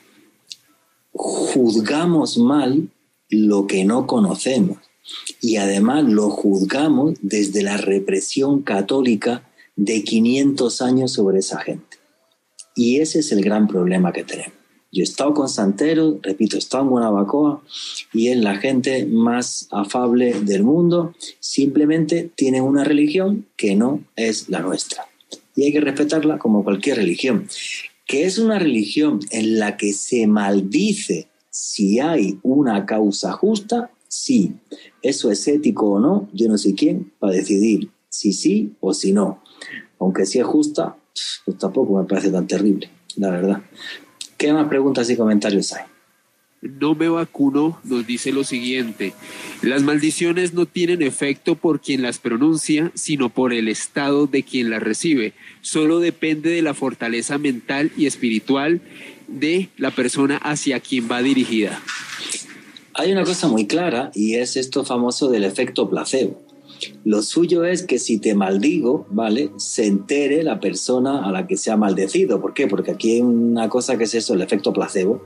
juzgamos 1.20 2.38
mal 2.38 2.90
lo 3.30 3.68
que 3.68 3.84
no 3.84 4.08
conocemos. 4.08 4.78
Y 5.42 5.58
además 5.58 6.06
lo 6.06 6.30
juzgamos 6.30 7.16
desde 7.22 7.62
la 7.62 7.76
represión 7.76 8.62
católica 8.62 9.50
de 9.76 10.04
500 10.04 10.82
años 10.82 11.12
sobre 11.12 11.40
esa 11.40 11.60
gente. 11.60 11.98
Y 12.74 13.02
ese 13.02 13.20
es 13.20 13.34
el 13.34 13.44
gran 13.44 13.68
problema 13.68 14.14
que 14.14 14.24
tenemos. 14.24 14.54
Yo 14.92 15.02
he 15.02 15.04
estado 15.04 15.34
con 15.34 15.50
Santero, 15.50 16.20
repito, 16.24 16.56
he 16.56 16.60
estado 16.60 16.86
en 16.86 16.90
Guanabacoa 16.90 17.64
y 18.14 18.30
es 18.30 18.38
la 18.38 18.56
gente 18.56 19.06
más 19.06 19.68
afable 19.72 20.34
del 20.42 20.64
mundo. 20.64 21.14
Simplemente 21.40 22.32
tienen 22.34 22.64
una 22.64 22.86
religión 22.86 23.46
que 23.58 23.76
no 23.76 24.04
es 24.16 24.48
la 24.48 24.62
nuestra. 24.62 25.06
Y 25.54 25.66
hay 25.66 25.74
que 25.74 25.82
respetarla 25.82 26.40
como 26.40 26.64
cualquier 26.64 26.98
religión. 26.98 27.48
Que 28.10 28.26
es 28.26 28.40
una 28.40 28.58
religión 28.58 29.20
en 29.30 29.60
la 29.60 29.78
que 29.78 29.94
se 29.94 30.26
maldice 30.26 31.28
si 31.52 32.00
hay 32.00 32.40
una 32.42 32.88
causa 32.88 33.34
justa, 33.34 33.92
sí. 34.08 34.56
Eso 35.04 35.30
es 35.30 35.48
ético 35.48 35.92
o 35.92 36.00
no, 36.00 36.28
yo 36.34 36.48
no 36.48 36.58
sé 36.58 36.74
quién 36.74 37.14
para 37.20 37.34
decidir 37.34 37.92
si 38.10 38.34
sí 38.34 38.74
o 38.80 38.96
si 38.96 39.14
no. 39.14 39.44
Aunque 40.00 40.26
si 40.26 40.40
es 40.40 40.46
justa, 40.46 40.98
pues 41.46 41.60
tampoco 41.60 42.00
me 42.00 42.08
parece 42.08 42.32
tan 42.32 42.48
terrible, 42.48 42.90
la 43.16 43.30
verdad. 43.30 43.62
¿Qué 44.38 44.52
más 44.54 44.68
preguntas 44.68 45.08
y 45.12 45.16
comentarios 45.16 45.72
hay? 45.74 45.84
No 46.62 46.94
me 46.94 47.08
vacuno 47.08 47.80
nos 47.86 48.06
dice 48.06 48.34
lo 48.34 48.44
siguiente, 48.44 49.14
las 49.62 49.82
maldiciones 49.82 50.54
no 50.54 50.66
tienen 50.66 51.02
efecto 51.02 51.56
por 51.56 51.80
quien 51.80 52.02
las 52.02 52.18
pronuncia, 52.18 52.92
sino 52.96 53.30
por 53.30 53.54
el 53.54 53.70
estado 53.70 54.28
de 54.28 54.44
quien 54.44 54.70
las 54.70 54.84
recibe. 54.84 55.34
Solo 55.62 56.00
depende 56.00 56.50
de 56.50 56.62
la 56.62 56.74
fortaleza 56.74 57.38
mental 57.38 57.92
y 57.96 58.08
espiritual 58.08 58.82
de 59.28 59.70
la 59.78 59.92
persona 59.92 60.38
hacia 60.38 60.82
quien 60.82 61.10
va 61.10 61.22
dirigida. 61.22 61.82
Hay 62.94 63.14
una 63.14 63.24
cosa 63.24 63.48
muy 63.48 63.66
clara 63.66 64.12
y 64.14 64.36
es 64.36 64.58
esto 64.58 64.84
famoso 64.84 65.30
del 65.30 65.46
efecto 65.46 65.90
placebo. 65.90 66.49
Lo 67.04 67.22
suyo 67.22 67.64
es 67.66 67.84
que 67.84 68.00
si 68.00 68.20
te 68.20 68.36
maldigo, 68.36 69.08
¿vale? 69.10 69.52
Se 69.58 69.86
entere 69.86 70.44
la 70.44 70.60
persona 70.60 71.26
a 71.26 71.32
la 71.32 71.48
que 71.48 71.58
se 71.58 71.72
ha 71.72 71.78
maldecido. 71.78 72.42
¿Por 72.42 72.54
qué? 72.54 72.68
Porque 72.68 72.92
aquí 72.92 73.16
hay 73.16 73.22
una 73.22 73.70
cosa 73.70 73.98
que 73.98 74.04
es 74.04 74.16
eso, 74.16 74.34
el 74.34 74.42
efecto 74.42 74.74
placebo. 74.74 75.24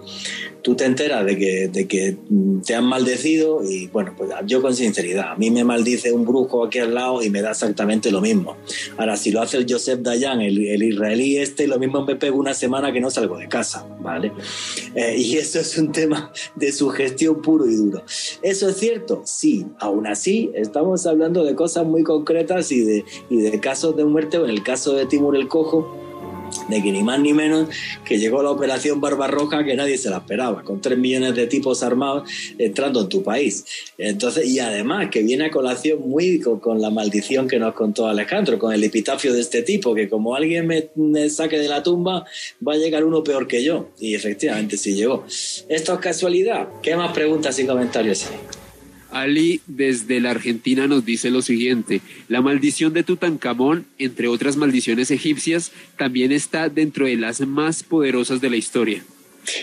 Tú 0.62 0.76
te 0.76 0.86
enteras 0.86 1.26
de 1.26 1.38
que, 1.38 1.68
de 1.68 1.88
que 1.88 2.18
te 2.66 2.76
han 2.76 2.86
maldecido 2.86 3.64
y, 3.64 3.88
bueno, 3.88 4.14
pues 4.18 4.30
yo 4.45 4.62
con 4.62 4.74
sinceridad, 4.74 5.34
a 5.34 5.36
mí 5.36 5.51
me 5.51 5.64
maldice 5.64 6.12
un 6.14 6.26
brujo 6.26 6.66
aquí 6.66 6.80
al 6.80 6.93
lado 6.93 7.22
y 7.22 7.30
me 7.30 7.41
da 7.41 7.51
exactamente 7.51 8.12
lo 8.12 8.22
mismo. 8.22 8.56
Ahora, 8.97 9.18
si 9.18 9.32
lo 9.32 9.41
hace 9.41 9.58
el 9.58 9.66
Joseph 9.70 9.99
Dayan, 9.99 10.41
el, 10.41 10.84
israelí 10.84 11.38
este, 11.38 11.68
lo 11.68 11.80
mismo 11.80 12.06
me 12.06 12.16
pego 12.16 12.38
una 12.38 12.54
semana 12.54 12.91
que 12.91 13.01
no 13.01 13.10
salgo 13.10 13.38
de 13.38 13.47
casa, 13.49 13.86
¿vale? 14.01 14.32
Eh, 14.95 15.16
y 15.18 15.38
eso 15.38 15.60
es 15.60 15.78
un 15.78 15.91
tema 15.91 16.32
de 16.56 16.72
sugestión 16.72 17.41
puro 17.41 17.70
y 17.70 17.76
duro. 17.76 18.04
¿Eso 18.41 18.70
es 18.70 18.78
cierto? 18.78 19.22
Sí. 19.26 19.66
Aún 19.80 20.08
así, 20.08 20.51
estamos 20.56 21.06
hablando 21.06 21.43
de 21.44 21.56
cosas 21.56 21.86
muy 21.86 22.04
concretas 22.04 22.72
y 22.72 22.82
de, 22.82 23.06
y 23.30 23.38
de 23.38 23.60
casos 23.60 23.96
de 23.96 24.06
muerte, 24.06 24.38
en 24.38 24.50
el 24.50 24.64
caso 24.64 24.94
de 24.94 25.06
Timur 25.06 25.36
el 25.36 25.48
Cojo, 25.48 26.04
de 26.68 26.82
que 26.82 26.91
ni 26.91 27.04
más 27.04 27.20
ni 27.20 27.34
menos 27.34 27.70
que 28.06 28.18
llegó 28.18 28.44
la 28.44 28.52
operación 28.52 29.02
Barbarroja 29.02 29.64
que 29.64 29.76
nadie 29.76 29.98
se 29.98 30.10
la 30.10 30.18
esperaba, 30.18 30.64
con 30.64 30.82
tres 30.82 30.98
millones 30.98 31.36
de 31.36 31.48
tipos 31.48 31.84
armados 31.84 32.30
entrando 32.58 33.02
en 33.02 33.10
tu 33.10 33.24
país. 33.24 33.66
Entonces, 33.98 34.48
y 34.48 34.60
además 34.60 35.10
que 35.10 35.24
viene 35.24 35.46
a 35.46 35.52
colación 35.52 36.08
muy 36.08 36.39
con, 36.39 36.82
la 36.82 36.89
maldición 36.89 37.48
que 37.48 37.60
nos 37.60 37.74
contó 37.74 38.08
Alejandro, 38.08 38.58
con 38.60 38.74
el 38.74 38.84
epitafio 38.84 39.34
de 39.34 39.41
este 39.41 39.62
tipo, 39.62 39.94
que 39.94 40.10
como 40.10 40.36
alguien 40.36 40.68
me, 40.68 40.89
me, 40.96 41.30
saque 41.30 41.60
de 41.60 41.68
la 41.68 41.84
tumba, 41.84 42.26
va 42.66 42.74
a 42.74 42.78
llegar 42.78 43.04
uno 43.04 43.24
peor 43.24 43.48
que 43.48 43.64
yo. 43.64 43.89
Y 44.00 44.16
efectivamente 44.16 44.78
sí 44.78 44.94
llegó. 44.94 45.26
¿Esto 45.70 45.94
es 45.94 46.00
casualidad? 46.00 46.68
¿Qué 46.82 46.96
más 46.96 47.14
preguntas 47.14 47.58
y 47.60 47.66
comentarios 47.66 48.28
hay? 48.28 48.62
Ali 49.14 49.61
desde 49.68 50.20
la 50.20 50.32
Argentina 50.32 50.88
nos 50.88 51.05
dice 51.05 51.30
lo 51.30 51.41
siguiente, 51.41 52.01
la 52.28 52.41
maldición 52.41 52.93
de 52.93 53.03
Tutankamón, 53.03 53.86
entre 53.97 54.28
otras 54.28 54.57
maldiciones 54.57 55.11
egipcias, 55.11 55.72
también 55.97 56.32
está 56.32 56.70
dentro 56.70 57.05
de 57.05 57.16
las 57.16 57.41
más 57.41 57.84
poderosas 57.84 58.41
de 58.41 58.49
la 58.49 58.57
historia. 58.57 59.03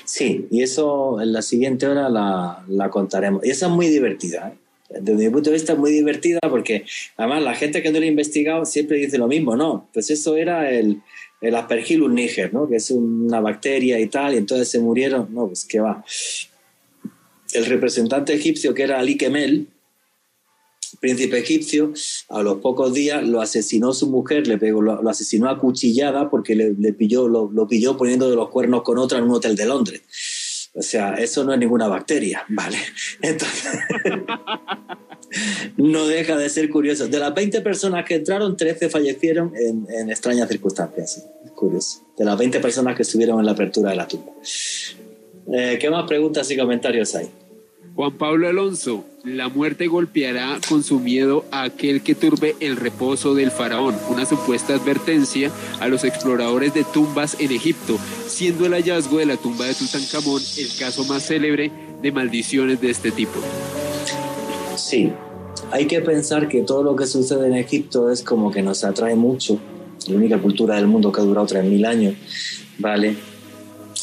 Sí, 0.04 0.46
y 0.50 0.62
eso 0.62 1.20
en 1.20 1.32
la 1.32 1.42
siguiente 1.42 1.86
hora 1.86 2.08
la, 2.08 2.90
contaremos. 2.90 3.44
Y 3.44 3.50
esa 3.50 3.66
es 3.66 3.72
muy 3.72 3.88
divertida. 3.88 4.52
¿eh? 4.54 4.98
Desde 5.00 5.24
mi 5.24 5.30
punto 5.30 5.50
de 5.50 5.56
vista 5.56 5.74
muy 5.74 5.92
divertida 5.92 6.40
porque 6.48 6.84
además 7.16 7.42
la 7.42 7.54
gente 7.54 7.82
que 7.82 7.90
no 7.90 7.98
lo 7.98 8.04
ha 8.04 8.08
investigado 8.08 8.64
siempre 8.64 8.98
dice 8.98 9.18
lo 9.18 9.28
mismo, 9.28 9.56
¿no? 9.56 9.88
Pues 9.92 10.10
eso 10.10 10.36
era 10.36 10.70
el, 10.70 11.00
el 11.40 11.54
Aspergillus 11.54 12.10
niger, 12.10 12.52
¿no? 12.52 12.68
Que 12.68 12.76
es 12.76 12.90
una 12.90 13.40
bacteria 13.40 13.98
y 14.00 14.06
tal, 14.06 14.34
y 14.34 14.38
entonces 14.38 14.68
se 14.68 14.80
murieron. 14.80 15.28
No, 15.32 15.46
pues 15.46 15.64
qué 15.64 15.80
va 15.80 16.04
el 17.52 17.66
representante 17.66 18.34
egipcio, 18.34 18.74
que 18.74 18.82
era 18.82 18.98
Ali 18.98 19.16
Kemel, 19.16 19.68
príncipe 21.00 21.38
egipcio, 21.38 21.92
a 22.28 22.42
los 22.42 22.58
pocos 22.58 22.92
días 22.92 23.26
lo 23.26 23.40
asesinó 23.40 23.92
su 23.92 24.08
mujer, 24.08 24.46
le 24.46 24.58
pegó, 24.58 24.82
lo, 24.82 25.08
asesinó 25.08 25.48
a 25.48 25.58
cuchillada 25.58 26.30
porque 26.30 26.54
le, 26.54 26.92
pilló, 26.92 27.28
lo, 27.28 27.68
pilló 27.68 27.96
poniendo 27.96 28.28
de 28.28 28.36
los 28.36 28.50
cuernos 28.50 28.82
con 28.82 28.98
otra 28.98 29.18
en 29.18 29.24
un 29.24 29.32
hotel 29.32 29.56
de 29.56 29.66
Londres. 29.66 30.02
O 30.74 30.82
sea, 30.82 31.14
eso 31.14 31.42
no 31.42 31.52
es 31.52 31.58
ninguna 31.58 31.88
bacteria, 31.88 32.44
¿vale? 32.48 32.78
Entonces, 33.22 33.80
no 35.76 36.06
deja 36.06 36.36
de 36.36 36.48
ser 36.48 36.68
curioso. 36.70 37.08
De 37.08 37.18
las 37.18 37.34
20 37.34 37.60
personas 37.60 38.04
que 38.04 38.16
entraron, 38.16 38.56
13 38.56 38.88
fallecieron 38.88 39.52
en, 39.56 40.10
extrañas 40.10 40.48
circunstancias. 40.48 41.26
curioso. 41.54 42.06
De 42.16 42.24
las 42.24 42.38
20 42.38 42.60
personas 42.60 42.96
que 42.96 43.02
estuvieron 43.02 43.40
en 43.40 43.46
la 43.46 43.52
apertura 43.52 43.90
de 43.90 43.96
la 43.96 44.06
tumba. 44.06 44.32
Eh, 45.52 45.78
¿Qué 45.80 45.90
más 45.90 46.06
preguntas 46.06 46.48
y 46.50 46.56
comentarios 46.56 47.14
hay? 47.16 47.28
Juan 48.00 48.16
Pablo 48.16 48.48
Alonso, 48.48 49.04
la 49.24 49.50
muerte 49.50 49.86
golpeará 49.86 50.58
con 50.70 50.82
su 50.82 51.00
miedo 51.00 51.44
a 51.50 51.64
aquel 51.64 52.00
que 52.00 52.14
turbe 52.14 52.56
el 52.60 52.76
reposo 52.76 53.34
del 53.34 53.50
faraón, 53.50 53.94
una 54.08 54.24
supuesta 54.24 54.72
advertencia 54.72 55.50
a 55.80 55.86
los 55.86 56.04
exploradores 56.04 56.72
de 56.72 56.82
tumbas 56.82 57.36
en 57.38 57.52
Egipto, 57.52 57.98
siendo 58.26 58.64
el 58.64 58.72
hallazgo 58.72 59.18
de 59.18 59.26
la 59.26 59.36
tumba 59.36 59.66
de 59.66 59.74
Tutankamón 59.74 60.40
el 60.56 60.68
caso 60.78 61.04
más 61.04 61.26
célebre 61.26 61.70
de 62.00 62.10
maldiciones 62.10 62.80
de 62.80 62.88
este 62.88 63.10
tipo. 63.10 63.38
Sí, 64.76 65.12
hay 65.70 65.84
que 65.84 66.00
pensar 66.00 66.48
que 66.48 66.62
todo 66.62 66.82
lo 66.82 66.96
que 66.96 67.06
sucede 67.06 67.48
en 67.48 67.54
Egipto 67.54 68.10
es 68.10 68.22
como 68.22 68.50
que 68.50 68.62
nos 68.62 68.82
atrae 68.82 69.14
mucho, 69.14 69.60
la 70.08 70.16
única 70.16 70.38
cultura 70.38 70.76
del 70.76 70.86
mundo 70.86 71.12
que 71.12 71.20
ha 71.20 71.24
durado 71.24 71.46
3.000 71.46 71.86
años, 71.86 72.14
¿vale? 72.78 73.16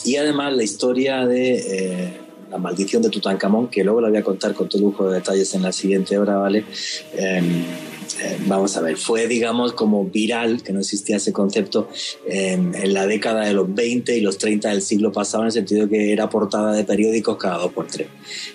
Y 0.06 0.18
además 0.18 0.56
la 0.56 0.64
historia 0.64 1.26
de 1.26 1.56
eh, 1.56 2.27
la 2.50 2.58
maldición 2.58 3.02
de 3.02 3.10
Tutankamón, 3.10 3.68
que 3.68 3.84
luego 3.84 4.02
la 4.02 4.10
voy 4.10 4.18
a 4.18 4.24
contar 4.24 4.54
con 4.54 4.70
todo 4.70 4.82
lujo 4.82 5.10
de 5.10 5.16
detalles 5.16 5.54
en 5.54 5.64
la 5.64 5.72
siguiente 5.72 6.18
hora, 6.18 6.38
¿vale? 6.38 6.66
Em, 7.16 7.62
eh, 8.22 8.38
vamos 8.48 8.76
a 8.78 8.82
ver, 8.82 8.98
fue 8.98 9.28
digamos 9.28 9.74
como 9.74 10.06
viral, 10.06 10.64
que 10.64 10.72
no 10.72 10.80
existía 10.80 11.18
ese 11.18 11.34
concepto, 11.34 11.90
em, 12.26 12.74
en 12.74 12.94
la 12.94 13.06
década 13.06 13.46
de 13.46 13.54
los 13.54 13.74
20 13.74 14.16
y 14.18 14.22
los 14.22 14.38
30 14.38 14.70
del 14.70 14.82
siglo 14.82 15.12
pasado, 15.12 15.44
en 15.44 15.48
el 15.48 15.54
sentido 15.54 15.90
que 15.90 16.14
era 16.14 16.30
portada 16.30 16.74
de 16.74 16.84
periódicos 16.84 17.38
cada 17.38 17.58
dos 17.58 17.74
por 17.74 17.88
tres. 17.88 18.08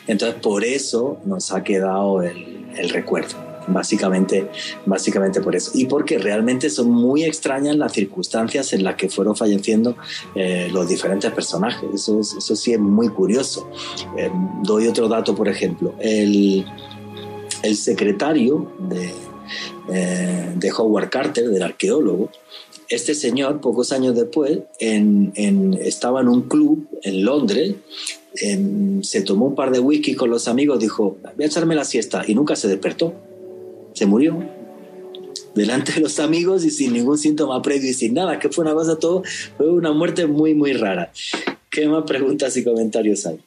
Entonces, 0.07 0.40
por 0.40 0.64
eso 0.64 1.18
nos 1.24 1.53
ha 1.53 1.62
quedado 1.62 2.22
el 2.22 2.88
recuerdo 2.90 3.41
básicamente, 3.68 4.48
básicamente 4.86 5.40
por 5.40 5.56
eso. 5.56 5.70
Y 5.74 5.86
porque 5.86 6.18
realmente 6.18 6.70
son 6.70 6.90
muy 6.90 7.24
extrañas 7.24 7.76
las 7.76 7.92
circunstancias 7.92 8.72
en 8.72 8.84
las 8.84 8.96
que 8.96 9.08
fueron 9.08 9.36
falleciendo 9.36 9.96
eh, 10.34 10.68
los 10.72 10.88
diferentes 10.88 11.30
personajes. 11.32 11.88
Eso, 11.94 12.20
eso 12.20 12.56
sí 12.56 12.72
es 12.72 12.80
muy 12.80 13.08
curioso. 13.08 13.68
Eh, 14.16 14.30
doy 14.62 14.86
otro 14.86 15.08
dato, 15.08 15.34
por 15.34 15.48
ejemplo. 15.48 15.94
El, 15.98 16.64
el 17.62 17.76
secretario 17.76 18.72
de, 18.90 19.12
eh, 19.92 20.52
de 20.54 20.72
Howard 20.72 21.10
Carter, 21.10 21.48
del 21.48 21.62
arqueólogo, 21.62 22.30
este 22.88 23.14
señor, 23.14 23.60
pocos 23.60 23.90
años 23.92 24.14
después, 24.14 24.58
estaba 24.78 26.20
en 26.20 26.28
un 26.28 26.42
club 26.42 26.88
en 27.02 27.24
Londres, 27.24 27.76
se 28.34 29.22
tomó 29.22 29.46
un 29.46 29.54
par 29.54 29.70
de 29.70 29.78
whisky 29.78 30.14
con 30.14 30.28
los 30.28 30.46
amigos, 30.46 30.78
dijo, 30.78 31.16
voy 31.34 31.44
a 31.44 31.46
echarme 31.46 31.74
la 31.74 31.84
siesta, 31.84 32.22
y 32.26 32.34
nunca 32.34 32.54
se 32.54 32.68
despertó 32.68 33.14
se 33.95 34.07
murió 34.07 34.62
delante 35.55 35.93
de 35.93 36.01
los 36.01 36.18
amigos 36.18 36.64
y 36.64 36.70
sin 36.70 36.93
ningún 36.93 37.18
síntoma 37.18 37.61
previo 37.62 37.90
y 37.90 37.95
sin 37.95 38.14
nada, 38.14 38.38
que 38.38 38.49
fue 38.49 38.64
una 38.64 38.74
cosa 38.74 38.99
todo, 38.99 39.22
fue 39.57 39.70
una 39.70 39.93
muerte 39.93 40.26
muy, 40.26 40.55
muy 40.55 40.72
rara. 40.72 41.12
¿Qué 41.70 41.86
más 41.88 42.05
preguntas 42.05 42.57
y 42.57 42.64
comentarios 42.64 43.26
hay? 43.26 43.40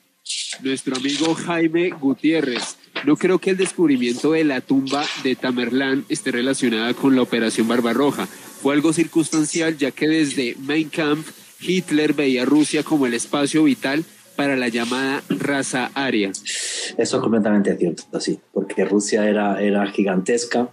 Nuestro 0.63 0.95
amigo 0.95 1.33
Jaime 1.35 1.89
Gutiérrez. 1.89 2.77
No 3.05 3.15
creo 3.15 3.37
que 3.37 3.51
el 3.51 3.57
descubrimiento 3.57 4.31
de 4.31 4.43
la 4.43 4.61
tumba 4.61 5.05
de 5.23 5.35
Tamerlán 5.35 6.05
esté 6.09 6.31
relacionada 6.31 6.93
con 6.93 7.15
la 7.15 7.21
Operación 7.21 7.67
Barbarroja. 7.67 8.25
Fue 8.25 8.73
algo 8.73 8.93
circunstancial, 8.93 9.77
ya 9.77 9.91
que 9.91 10.07
desde 10.07 10.55
Mein 10.59 10.89
Kampf 10.89 11.31
Hitler 11.59 12.13
veía 12.13 12.43
a 12.43 12.45
Rusia 12.45 12.83
como 12.83 13.05
el 13.05 13.13
espacio 13.13 13.63
vital 13.63 14.03
para 14.35 14.55
la 14.55 14.67
llamada 14.67 15.23
raza 15.29 15.91
aria. 15.93 16.29
Eso 16.29 17.17
es 17.17 17.21
completamente 17.21 17.75
cierto, 17.77 18.19
sí, 18.19 18.39
porque 18.53 18.85
Rusia 18.85 19.27
era, 19.27 19.61
era 19.61 19.87
gigantesca 19.87 20.69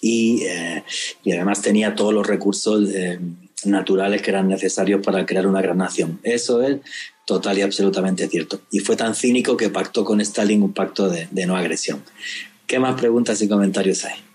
y, 0.00 0.42
eh, 0.44 0.82
y 1.24 1.32
además 1.32 1.62
tenía 1.62 1.94
todos 1.94 2.14
los 2.14 2.26
recursos 2.26 2.88
eh, 2.90 3.18
naturales 3.64 4.22
que 4.22 4.30
eran 4.30 4.48
necesarios 4.48 5.02
para 5.04 5.26
crear 5.26 5.46
una 5.46 5.62
gran 5.62 5.78
nación. 5.78 6.20
Eso 6.22 6.62
es 6.62 6.78
total 7.26 7.58
y 7.58 7.62
absolutamente 7.62 8.28
cierto. 8.28 8.60
Y 8.70 8.80
fue 8.80 8.96
tan 8.96 9.14
cínico 9.14 9.56
que 9.56 9.70
pactó 9.70 10.04
con 10.04 10.20
Stalin 10.20 10.62
un 10.62 10.72
pacto 10.72 11.08
de, 11.08 11.28
de 11.30 11.46
no 11.46 11.56
agresión. 11.56 12.02
¿Qué 12.66 12.78
más 12.78 12.98
preguntas 12.98 13.40
y 13.42 13.48
comentarios 13.48 14.04
hay? 14.04 14.29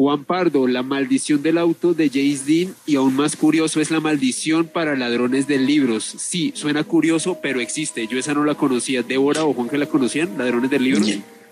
Juan 0.00 0.24
Pardo, 0.24 0.66
La 0.66 0.82
maldición 0.82 1.42
del 1.42 1.58
auto 1.58 1.92
de 1.92 2.08
James 2.08 2.46
Dean 2.46 2.74
y 2.86 2.96
aún 2.96 3.14
más 3.14 3.36
curioso 3.36 3.82
es 3.82 3.90
La 3.90 4.00
maldición 4.00 4.66
para 4.66 4.96
ladrones 4.96 5.46
de 5.46 5.58
libros. 5.58 6.14
Sí, 6.16 6.52
suena 6.54 6.84
curioso, 6.84 7.40
pero 7.42 7.60
existe. 7.60 8.06
Yo 8.06 8.18
esa 8.18 8.32
no 8.32 8.42
la 8.46 8.54
conocía. 8.54 9.02
¿Débora 9.02 9.44
o 9.44 9.52
Juan 9.52 9.68
que 9.68 9.76
la 9.76 9.84
conocían? 9.84 10.38
¿Ladrones 10.38 10.70
de 10.70 10.78
libros? 10.78 11.06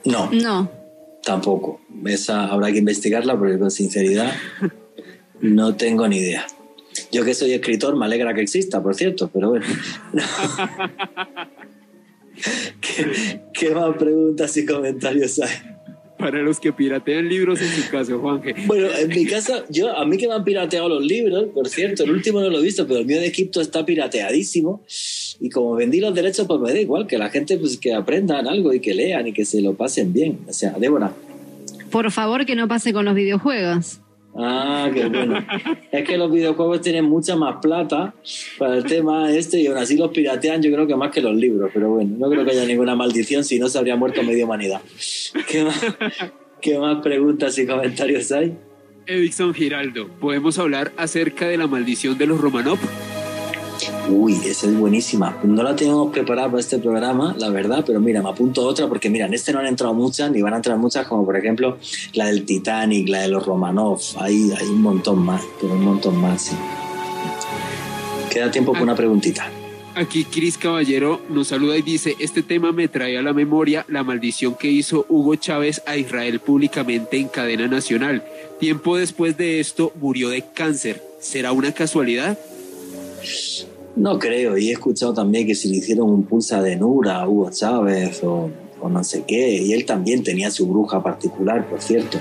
No. 0.07 0.31
No. 0.33 0.71
Tampoco. 1.23 1.83
Esa 2.07 2.47
habrá 2.47 2.73
que 2.73 2.79
investigarla 2.79 3.39
porque 3.39 3.59
con 3.59 3.71
sinceridad 3.71 4.33
no 5.43 5.77
tengo 5.77 6.09
ni 6.09 6.17
idea. 6.17 6.47
Yo 7.13 7.27
que 7.27 7.35
soy 7.35 7.53
escritor 7.53 7.99
me 7.99 8.07
alegra 8.07 8.33
que 8.33 8.41
exista, 8.41 8.83
por 8.83 8.95
cierto, 8.95 9.29
pero 9.31 9.51
bueno. 9.51 9.67
¿Qué, 12.81 13.43
¿Qué, 13.53 13.75
más 13.75 13.95
preguntas 13.99 14.57
y 14.57 14.65
comentarios 14.65 15.39
hay? 15.39 15.78
Para 16.19 16.43
los 16.43 16.59
que 16.59 16.73
piratean 16.73 17.29
libros 17.29 17.61
en 17.61 17.69
su 17.69 17.91
caso, 17.91 18.19
Juanje. 18.19 18.55
Bueno, 18.67 18.89
en 18.99 19.09
mi 19.09 19.25
casa, 19.25 19.65
yo, 19.69 19.97
a 19.97 20.05
mí 20.05 20.17
que 20.17 20.27
me 20.27 20.35
han 20.35 20.45
pirateado 20.45 20.89
los 20.89 21.05
libros, 21.05 21.47
por 21.55 21.69
cierto, 21.69 22.05
el 22.05 22.11
último 22.11 22.41
no 22.41 22.51
lo 22.51 22.59
he 22.59 22.63
visto, 22.63 22.87
pero 22.87 23.01
el 23.01 23.07
mío 23.07 23.21
de 23.21 23.27
Egipto 23.27 23.61
está 23.61 23.87
pirateadísimo. 23.87 24.83
Y 25.41 25.49
como 25.51 25.75
vendí 25.75 26.01
los 26.01 26.15
derechos, 26.15 26.47
pues 26.47 26.61
me 26.61 26.73
da 26.73 26.81
igual, 26.81 27.07
que 27.07 27.19
la 27.19 27.31
gente 27.31 27.57
pues 27.57 27.79
que 27.79 27.95
aprendan 27.95 28.49
algo 28.49 28.73
y 28.75 28.81
que 28.81 28.95
lean 28.95 29.29
y 29.29 29.33
que 29.33 29.45
se 29.45 29.61
lo 29.61 29.75
pasen 29.75 30.13
bien. 30.13 30.41
O 30.49 30.53
sea, 30.53 30.73
Débora. 30.73 31.13
Por 31.91 32.11
favor, 32.11 32.45
que 32.45 32.57
no 32.57 32.67
pase 32.69 32.93
con 32.93 33.05
los 33.05 33.15
videojuegos. 33.15 34.01
Ah, 34.41 34.89
qué 34.95 35.07
bueno. 35.07 35.45
es 35.91 36.09
que 36.09 36.17
los 36.17 36.31
videojuegos 36.31 36.81
tienen 36.81 37.05
mucha 37.05 37.35
más 37.35 37.57
plata 37.61 38.15
para 38.57 38.77
el 38.77 38.85
tema 38.85 39.33
este 39.33 39.61
y 39.61 39.67
aún 39.67 39.79
así 39.79 39.97
los 39.97 40.13
piratean 40.13 40.63
yo 40.63 40.71
creo 40.71 40.87
que 40.87 40.95
más 40.95 41.11
que 41.11 41.21
los 41.21 41.35
libros, 41.35 41.71
pero 41.75 41.91
bueno, 41.91 42.15
no 42.17 42.31
creo 42.31 42.45
que 42.45 42.53
haya 42.53 42.65
ninguna 42.65 42.95
maldición, 42.95 43.43
si 43.43 43.59
no 43.59 43.69
se 43.69 43.79
habría 43.79 43.97
muerto 43.97 44.23
media 44.23 44.45
humanidad. 44.45 44.81
¿Qué 45.49 46.79
más, 46.79 46.97
preguntas 47.03 47.59
y 47.59 47.67
comentarios 47.67 48.31
hay? 48.31 48.57
Edison 49.07 49.53
Giraldo, 49.53 50.09
¿podemos 50.21 50.59
hablar 50.59 50.93
acerca 50.97 51.49
de 51.49 51.57
la 51.57 51.67
maldición 51.67 52.17
de 52.17 52.27
los 52.27 52.41
Romanov? 52.41 52.79
Uy, 54.09 54.35
esa 54.45 54.67
es 54.67 54.77
buenísima. 54.77 55.37
No 55.43 55.63
la 55.63 55.77
tenemos 55.77 56.11
preparada 56.13 56.49
para 56.49 56.61
este 56.61 56.79
programa, 56.79 57.35
la 57.39 57.51
verdad, 57.51 57.85
pero 57.87 58.01
mira, 58.01 58.23
me 58.23 58.31
apunto 58.31 58.63
otra 58.67 58.89
porque 58.89 59.11
mira, 59.11 59.27
en 59.27 59.35
este 59.35 59.53
no 59.53 59.61
han 59.61 59.67
entrado 59.67 59.95
muchas, 59.95 60.31
ni 60.31 60.43
van 60.43 60.55
a 60.55 60.57
entrar 60.57 60.77
muchas, 60.79 61.07
como 61.07 61.25
por 61.25 61.37
ejemplo 61.37 61.79
la 62.15 62.27
del 62.27 62.45
Titanic, 62.45 63.09
la 63.09 63.23
de 63.23 63.29
los 63.29 63.45
Romanov. 63.45 64.01
Hay, 64.19 64.53
hay 64.53 64.67
un 64.67 64.83
montón 64.83 65.25
más, 65.25 65.43
pero 65.61 65.75
un 65.75 65.85
montón 65.85 66.17
más, 66.21 66.43
sí. 66.43 66.57
Queda 68.31 68.51
tiempo 68.51 68.73
para 68.73 68.85
una 68.85 68.95
preguntita. 68.95 69.51
Aquí 69.95 70.25
Cris 70.25 70.57
Caballero 70.57 71.21
nos 71.29 71.49
saluda 71.49 71.77
y 71.77 71.83
dice, 71.83 72.15
este 72.21 72.45
tema 72.45 72.71
me 72.71 72.87
trae 72.87 73.19
a 73.19 73.23
la 73.23 73.33
memoria 73.33 73.85
la 73.89 74.05
maldición 74.05 74.55
que 74.55 74.71
hizo 74.71 75.05
Hugo 75.09 75.35
Chávez 75.35 75.83
a 75.87 75.97
Israel 75.97 76.39
públicamente 76.39 77.17
en 77.17 77.27
cadena 77.27 77.67
nacional. 77.67 78.23
Tiempo 78.61 78.97
después 78.97 79.37
de 79.37 79.59
esto 79.59 79.93
murió 80.01 80.29
de 80.29 80.45
cáncer. 80.55 81.03
¿Será 81.19 81.51
una 81.51 81.73
casualidad? 81.73 82.39
No 83.99 84.17
creo, 84.17 84.57
y 84.57 84.69
he 84.69 84.73
escuchado 84.73 85.13
también 85.13 85.45
que 85.45 85.57
si 85.57 85.69
le 85.69 85.79
hicieron 85.79 86.09
un 86.09 86.23
pulsa 86.23 86.63
de 86.63 86.77
Nura 86.77 87.17
a 87.17 87.29
Hugo 87.29 87.51
Chávez 87.51 88.23
o, 88.23 88.49
no 88.89 89.03
sé 89.03 89.25
qué, 89.27 89.61
y 89.61 89.73
él 89.73 89.85
también 89.85 90.23
tenía 90.23 90.53
su 90.53 90.69
bruja 90.69 91.03
particular, 91.03 91.69
por 91.69 91.83
cierto. 91.83 92.17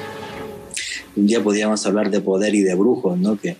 Un 1.15 1.27
día 1.27 1.43
podríamos 1.43 1.85
hablar 1.85 2.09
de 2.09 2.19
poder 2.19 2.55
y 2.55 2.63
de 2.63 2.73
brujos, 2.73 3.19
¿no? 3.19 3.39
Que, 3.39 3.57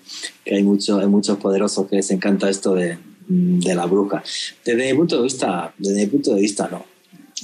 hay, 0.52 0.64
mucho, 0.64 1.00
hay 1.00 1.06
muchos 1.06 1.38
poderosos 1.38 1.88
que 1.88 1.98
les 1.98 2.10
encanta 2.10 2.50
esto 2.50 2.74
de, 2.74 2.98
de 3.28 3.76
la 3.76 3.86
bruja. 3.86 4.24
Desde 4.66 4.92
mi 4.92 4.98
punto 4.98 5.18
de 5.18 5.24
vista, 5.24 5.74
desde 5.78 6.02
mi 6.02 6.08
punto 6.08 6.34
de 6.34 6.42
vista, 6.42 6.68
no. 6.72 6.86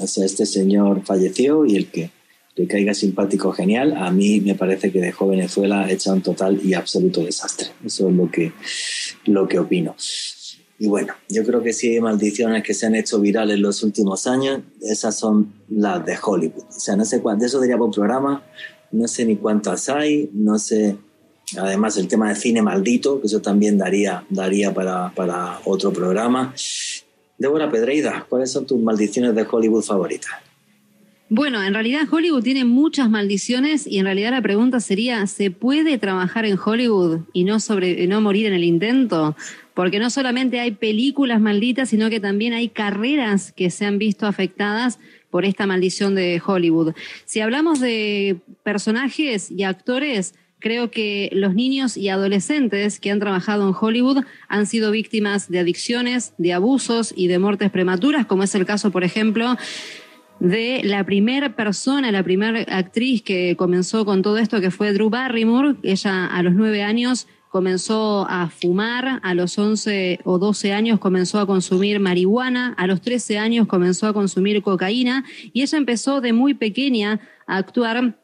O 0.01 0.07
sea, 0.07 0.25
este 0.25 0.47
señor 0.47 1.03
falleció 1.05 1.67
y 1.67 1.75
el 1.75 1.87
que 1.91 2.09
le 2.55 2.65
caiga 2.65 2.95
simpático, 2.95 3.51
genial. 3.51 3.95
A 3.95 4.09
mí 4.09 4.41
me 4.41 4.55
parece 4.55 4.91
que 4.91 5.01
dejó 5.01 5.27
Venezuela 5.27 5.89
hecha 5.91 6.13
un 6.13 6.21
total 6.21 6.59
y 6.63 6.73
absoluto 6.73 7.23
desastre. 7.23 7.67
Eso 7.85 8.09
es 8.09 8.15
lo 8.15 8.31
que, 8.31 8.53
lo 9.25 9.47
que 9.47 9.59
opino. 9.59 9.95
Y 10.79 10.87
bueno, 10.87 11.13
yo 11.29 11.45
creo 11.45 11.61
que 11.61 11.71
sí 11.71 11.89
hay 11.89 12.01
maldiciones 12.01 12.63
que 12.63 12.73
se 12.73 12.85
han 12.85 12.95
hecho 12.95 13.19
virales 13.19 13.55
en 13.55 13.61
los 13.61 13.83
últimos 13.83 14.27
años. 14.27 14.61
Esas 14.81 15.17
son 15.17 15.53
las 15.69 16.05
de 16.05 16.17
Hollywood. 16.21 16.63
O 16.69 16.79
sea, 16.79 16.95
no 16.95 17.05
sé 17.05 17.21
cuánto, 17.21 17.45
eso 17.45 17.61
diría 17.61 17.77
por 17.77 17.91
programa, 17.91 18.43
no 18.91 19.07
sé 19.07 19.25
ni 19.25 19.35
cuántas 19.37 19.89
hay, 19.89 20.29
no 20.33 20.57
sé. 20.57 20.97
Además, 21.57 21.97
el 21.97 22.07
tema 22.07 22.29
de 22.29 22.35
cine 22.35 22.61
maldito, 22.61 23.21
que 23.21 23.27
eso 23.27 23.41
también 23.41 23.77
daría, 23.77 24.25
daría 24.29 24.73
para, 24.73 25.13
para 25.13 25.59
otro 25.65 25.93
programa. 25.93 26.53
Débora 27.37 27.69
Pedreida, 27.69 28.25
¿cuáles 28.27 28.51
son 28.51 28.65
tus 28.65 28.79
maldiciones 28.79 29.35
de 29.35 29.45
Hollywood 29.49 29.83
favoritas? 29.83 30.31
Bueno, 31.35 31.63
en 31.63 31.73
realidad 31.73 32.01
Hollywood 32.11 32.43
tiene 32.43 32.63
muchas 32.63 33.09
maldiciones 33.09 33.87
y 33.87 33.97
en 33.97 34.05
realidad 34.05 34.29
la 34.29 34.41
pregunta 34.43 34.79
sería, 34.79 35.25
¿se 35.25 35.49
puede 35.49 35.97
trabajar 35.97 36.45
en 36.45 36.59
Hollywood 36.63 37.21
y 37.33 37.43
no, 37.43 37.59
sobre, 37.59 38.05
no 38.05 38.21
morir 38.21 38.45
en 38.45 38.53
el 38.53 38.63
intento? 38.63 39.35
Porque 39.73 39.97
no 39.97 40.11
solamente 40.11 40.59
hay 40.59 40.73
películas 40.73 41.41
malditas, 41.41 41.89
sino 41.89 42.11
que 42.11 42.19
también 42.19 42.53
hay 42.53 42.69
carreras 42.69 43.51
que 43.51 43.71
se 43.71 43.87
han 43.87 43.97
visto 43.97 44.27
afectadas 44.27 44.99
por 45.31 45.43
esta 45.43 45.65
maldición 45.65 46.13
de 46.13 46.39
Hollywood. 46.45 46.93
Si 47.25 47.39
hablamos 47.39 47.79
de 47.79 48.37
personajes 48.61 49.49
y 49.49 49.63
actores, 49.63 50.35
creo 50.59 50.91
que 50.91 51.31
los 51.33 51.55
niños 51.55 51.97
y 51.97 52.09
adolescentes 52.09 52.99
que 52.99 53.09
han 53.09 53.19
trabajado 53.19 53.67
en 53.67 53.73
Hollywood 53.73 54.23
han 54.49 54.67
sido 54.67 54.91
víctimas 54.91 55.49
de 55.49 55.57
adicciones, 55.57 56.35
de 56.37 56.53
abusos 56.53 57.11
y 57.17 57.27
de 57.27 57.39
muertes 57.39 57.71
prematuras, 57.71 58.27
como 58.27 58.43
es 58.43 58.53
el 58.53 58.67
caso, 58.67 58.91
por 58.91 59.03
ejemplo, 59.03 59.57
de 60.39 60.81
la 60.83 61.03
primera 61.05 61.55
persona, 61.55 62.11
la 62.11 62.23
primera 62.23 62.61
actriz 62.77 63.21
que 63.21 63.55
comenzó 63.55 64.05
con 64.05 64.21
todo 64.21 64.37
esto, 64.37 64.61
que 64.61 64.71
fue 64.71 64.93
Drew 64.93 65.09
Barrymore. 65.09 65.75
Ella 65.83 66.27
a 66.27 66.43
los 66.43 66.53
nueve 66.53 66.83
años 66.83 67.27
comenzó 67.49 68.25
a 68.27 68.49
fumar, 68.49 69.19
a 69.21 69.35
los 69.35 69.59
once 69.59 70.19
o 70.23 70.39
doce 70.39 70.73
años 70.73 70.99
comenzó 70.99 71.39
a 71.39 71.45
consumir 71.45 71.99
marihuana, 71.99 72.73
a 72.77 72.87
los 72.87 72.99
trece 72.99 73.37
años 73.37 73.67
comenzó 73.67 74.07
a 74.07 74.13
consumir 74.13 74.63
cocaína 74.63 75.23
y 75.53 75.61
ella 75.61 75.77
empezó 75.77 76.19
de 76.19 76.33
muy 76.33 76.55
pequeña 76.55 77.19
a 77.45 77.57
actuar 77.57 78.17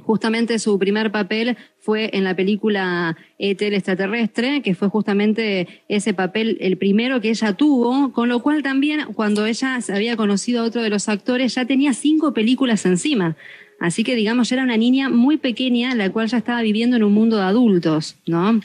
Justamente 0.00 0.58
su 0.58 0.78
primer 0.78 1.10
papel 1.10 1.56
fue 1.80 2.10
en 2.12 2.24
la 2.24 2.34
película 2.34 3.16
Etel 3.38 3.74
extraterrestre, 3.74 4.62
que 4.62 4.74
fue 4.74 4.88
justamente 4.88 5.82
ese 5.88 6.14
papel 6.14 6.56
el 6.60 6.78
primero 6.78 7.20
que 7.20 7.30
ella 7.30 7.54
tuvo, 7.54 8.12
con 8.12 8.28
lo 8.28 8.40
cual 8.40 8.62
también 8.62 9.12
cuando 9.14 9.46
ella 9.46 9.78
había 9.92 10.16
conocido 10.16 10.62
a 10.62 10.64
otro 10.64 10.82
de 10.82 10.90
los 10.90 11.08
actores 11.08 11.54
ya 11.54 11.64
tenía 11.64 11.92
cinco 11.92 12.32
películas 12.32 12.86
encima. 12.86 13.36
Así 13.80 14.02
que, 14.02 14.16
digamos, 14.16 14.48
ya 14.48 14.56
era 14.56 14.64
una 14.64 14.76
niña 14.76 15.08
muy 15.08 15.36
pequeña, 15.36 15.94
la 15.94 16.10
cual 16.10 16.26
ya 16.26 16.38
estaba 16.38 16.62
viviendo 16.62 16.96
en 16.96 17.04
un 17.04 17.12
mundo 17.12 17.36
de 17.36 17.44
adultos, 17.44 18.16
¿no? 18.26 18.60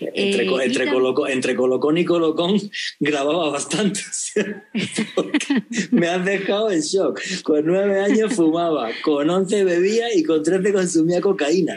Entre, 0.00 0.44
eh, 0.44 0.64
entre, 0.64 1.56
Colocón 1.56 1.98
y 1.98 2.04
Colocón 2.04 2.60
grababa 3.00 3.50
bastante. 3.50 4.00
me 5.92 6.08
has 6.08 6.24
dejado 6.24 6.72
en 6.72 6.80
shock. 6.80 7.20
Con 7.44 7.64
nueve 7.64 8.00
años 8.00 8.34
fumaba, 8.34 8.90
con 9.02 9.30
once 9.30 9.62
bebía 9.62 10.12
y 10.14 10.24
con 10.24 10.42
trece 10.42 10.72
consumía 10.72 11.20
cocaína. 11.20 11.76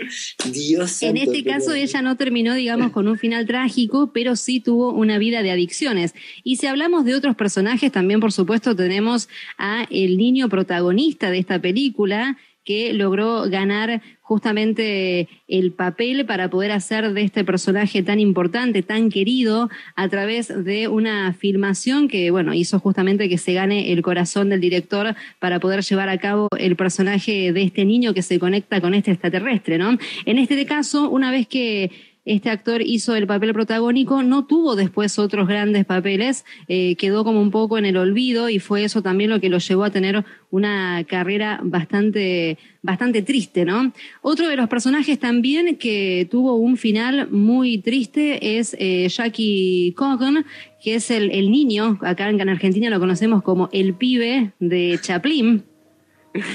Dios 0.52 1.04
En 1.04 1.18
este 1.18 1.44
caso, 1.44 1.74
ella 1.76 2.02
no 2.02 2.18
terminó, 2.18 2.56
digamos, 2.56 2.92
con 2.92 3.08
un 3.08 3.20
final 3.20 3.46
trágico, 3.46 4.12
pero 4.14 4.36
sí 4.36 4.60
tuvo 4.60 4.94
una 4.94 5.20
vida 5.20 5.44
de 5.44 5.52
adicciones. 5.52 6.16
Y 6.44 6.56
si 6.56 6.66
hablamos 6.66 7.06
de 7.06 7.14
otros 7.14 7.36
personajes, 7.36 7.92
también, 7.92 8.20
por 8.20 8.32
supuesto, 8.32 8.76
tenemos 8.76 9.30
a 9.60 9.86
el 9.92 10.18
niño 10.18 10.50
protagonista 10.50 11.30
de 11.30 11.38
esta 11.38 11.60
película, 11.60 12.38
que 12.70 12.94
logró 12.94 13.50
ganar 13.50 14.00
justamente 14.22 15.28
el 15.48 15.72
papel 15.72 16.28
para 16.28 16.52
poder 16.52 16.72
hacer 16.72 17.14
de 17.14 17.24
este 17.24 17.44
personaje 17.44 18.04
tan 18.04 18.20
importante, 18.20 18.84
tan 18.84 19.10
querido, 19.10 19.72
a 19.96 20.08
través 20.08 20.50
de 20.50 20.88
una 20.88 21.34
filmación 21.34 22.08
que, 22.08 22.30
bueno, 22.30 22.54
hizo 22.54 22.80
justamente 22.80 23.28
que 23.28 23.40
se 23.40 23.54
gane 23.54 23.92
el 23.92 24.04
corazón 24.04 24.50
del 24.50 24.62
director 24.62 25.16
para 25.40 25.60
poder 25.60 25.82
llevar 25.82 26.10
a 26.10 26.20
cabo 26.20 26.48
el 26.60 26.76
personaje 26.76 27.52
de 27.52 27.64
este 27.64 27.86
niño 27.86 28.14
que 28.14 28.22
se 28.22 28.38
conecta 28.38 28.80
con 28.82 28.94
este 28.94 29.10
extraterrestre, 29.10 29.80
¿no? 29.80 29.98
En 30.26 30.38
este 30.38 30.64
caso, 30.68 31.10
una 31.10 31.32
vez 31.32 31.48
que 31.48 31.90
este 32.30 32.52
actor 32.52 32.84
hizo 32.84 33.16
el 33.16 33.26
papel 33.26 33.54
protagónico, 33.54 34.22
no 34.22 34.46
tuvo 34.46 34.76
después 34.76 35.18
otros 35.18 35.48
grandes 35.48 35.84
papeles, 35.84 36.46
eh, 36.68 36.96
quedó 36.96 37.24
como 37.24 37.42
un 37.42 37.50
poco 37.50 37.80
en 37.80 37.86
el 37.86 37.98
olvido 37.98 38.50
y 38.50 38.60
fue 38.60 38.84
eso 38.84 39.02
también 39.02 39.32
lo 39.32 39.42
que 39.42 39.50
lo 39.50 39.58
llevó 39.58 39.84
a 39.84 39.90
tener 39.90 40.24
una 40.52 41.04
carrera 41.06 41.60
bastante, 41.64 42.60
bastante 42.84 43.24
triste, 43.24 43.66
¿no? 43.66 43.92
Otro 44.22 44.48
de 44.48 44.56
los 44.56 44.70
personajes 44.70 45.18
también 45.18 45.78
que 45.78 46.28
tuvo 46.30 46.54
un 46.54 46.78
final 46.78 47.32
muy 47.32 47.80
triste 47.80 48.60
es 48.60 48.76
eh, 48.80 49.08
Jackie 49.10 49.94
Cogan, 49.98 50.46
que 50.84 50.96
es 50.96 51.10
el, 51.10 51.32
el 51.32 51.50
niño, 51.50 51.98
acá 52.02 52.30
en 52.30 52.48
Argentina 52.48 52.92
lo 52.92 53.00
conocemos 53.00 53.42
como 53.42 53.70
el 53.72 53.96
pibe 53.96 54.52
de 54.60 55.00
Chaplin, 55.02 55.64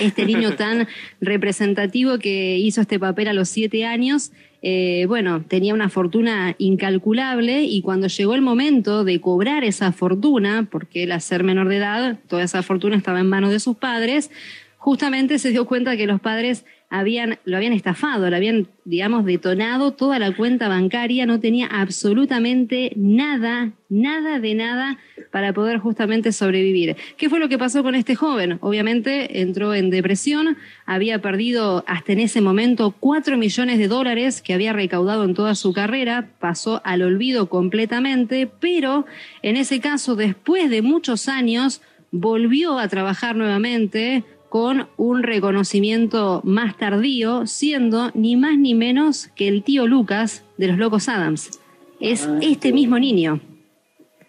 este 0.00 0.24
niño 0.24 0.54
tan 0.54 0.86
representativo 1.20 2.18
que 2.18 2.58
hizo 2.58 2.80
este 2.80 2.98
papel 2.98 3.28
a 3.28 3.32
los 3.32 3.48
siete 3.48 3.84
años, 3.84 4.32
eh, 4.66 5.04
bueno, 5.08 5.42
tenía 5.42 5.74
una 5.74 5.90
fortuna 5.90 6.54
incalculable 6.56 7.64
y 7.64 7.82
cuando 7.82 8.06
llegó 8.06 8.34
el 8.34 8.40
momento 8.40 9.04
de 9.04 9.20
cobrar 9.20 9.62
esa 9.62 9.92
fortuna, 9.92 10.66
porque 10.70 11.04
al 11.04 11.20
ser 11.20 11.44
menor 11.44 11.68
de 11.68 11.76
edad, 11.76 12.18
toda 12.28 12.44
esa 12.44 12.62
fortuna 12.62 12.96
estaba 12.96 13.20
en 13.20 13.28
manos 13.28 13.50
de 13.50 13.60
sus 13.60 13.76
padres, 13.76 14.30
justamente 14.78 15.38
se 15.38 15.50
dio 15.50 15.66
cuenta 15.66 15.98
que 15.98 16.06
los 16.06 16.18
padres 16.18 16.64
habían, 16.94 17.40
lo 17.44 17.56
habían 17.56 17.72
estafado, 17.72 18.30
lo 18.30 18.36
habían, 18.36 18.68
digamos, 18.84 19.24
detonado 19.24 19.90
toda 19.90 20.20
la 20.20 20.30
cuenta 20.30 20.68
bancaria, 20.68 21.26
no 21.26 21.40
tenía 21.40 21.66
absolutamente 21.66 22.92
nada, 22.94 23.72
nada 23.88 24.38
de 24.38 24.54
nada 24.54 24.98
para 25.32 25.52
poder 25.52 25.78
justamente 25.78 26.30
sobrevivir. 26.30 26.94
¿Qué 27.16 27.28
fue 27.28 27.40
lo 27.40 27.48
que 27.48 27.58
pasó 27.58 27.82
con 27.82 27.96
este 27.96 28.14
joven? 28.14 28.58
Obviamente 28.60 29.40
entró 29.40 29.74
en 29.74 29.90
depresión, 29.90 30.56
había 30.86 31.20
perdido 31.20 31.82
hasta 31.88 32.12
en 32.12 32.20
ese 32.20 32.40
momento 32.40 32.94
cuatro 33.00 33.36
millones 33.36 33.78
de 33.78 33.88
dólares 33.88 34.40
que 34.40 34.54
había 34.54 34.72
recaudado 34.72 35.24
en 35.24 35.34
toda 35.34 35.56
su 35.56 35.72
carrera, 35.72 36.28
pasó 36.38 36.80
al 36.84 37.02
olvido 37.02 37.48
completamente, 37.48 38.48
pero 38.60 39.04
en 39.42 39.56
ese 39.56 39.80
caso, 39.80 40.14
después 40.14 40.70
de 40.70 40.80
muchos 40.80 41.28
años, 41.28 41.82
volvió 42.12 42.78
a 42.78 42.86
trabajar 42.86 43.34
nuevamente, 43.34 44.22
con 44.54 44.86
un 44.96 45.24
reconocimiento 45.24 46.40
más 46.44 46.78
tardío, 46.78 47.44
siendo 47.44 48.12
ni 48.14 48.36
más 48.36 48.56
ni 48.56 48.72
menos 48.72 49.26
que 49.34 49.48
el 49.48 49.64
tío 49.64 49.88
Lucas 49.88 50.44
de 50.58 50.68
los 50.68 50.78
Locos 50.78 51.08
Adams. 51.08 51.58
Es 51.98 52.24
ah, 52.24 52.38
este 52.40 52.72
mismo 52.72 52.96
niño. 53.00 53.40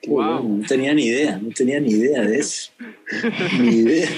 Wow. 0.08 0.62
No 0.62 0.66
tenía 0.66 0.96
ni 0.96 1.04
idea, 1.04 1.38
no 1.40 1.50
tenía 1.50 1.80
ni 1.80 1.92
idea 1.92 2.24
de 2.24 2.40
eso. 2.40 2.72
ni 3.60 3.68
idea. 3.68 4.10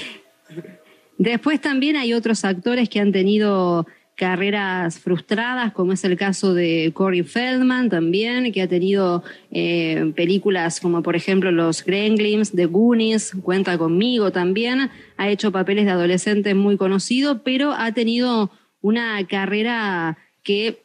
Después 1.18 1.60
también 1.60 1.94
hay 1.96 2.14
otros 2.14 2.42
actores 2.42 2.88
que 2.88 3.00
han 3.00 3.12
tenido 3.12 3.86
carreras 4.18 4.98
frustradas, 4.98 5.72
como 5.72 5.92
es 5.92 6.02
el 6.02 6.16
caso 6.16 6.52
de 6.52 6.90
Corey 6.92 7.22
Feldman 7.22 7.88
también, 7.88 8.50
que 8.50 8.62
ha 8.62 8.68
tenido 8.68 9.22
eh, 9.52 10.12
películas 10.16 10.80
como 10.80 11.04
por 11.04 11.14
ejemplo 11.14 11.52
Los 11.52 11.84
Gremlins, 11.84 12.50
The 12.50 12.66
Goonies, 12.66 13.36
Cuenta 13.42 13.78
conmigo 13.78 14.32
también, 14.32 14.90
ha 15.16 15.28
hecho 15.28 15.52
papeles 15.52 15.84
de 15.84 15.92
adolescente 15.92 16.52
muy 16.54 16.76
conocido, 16.76 17.44
pero 17.44 17.72
ha 17.72 17.92
tenido 17.92 18.50
una 18.80 19.24
carrera 19.28 20.18
que 20.42 20.82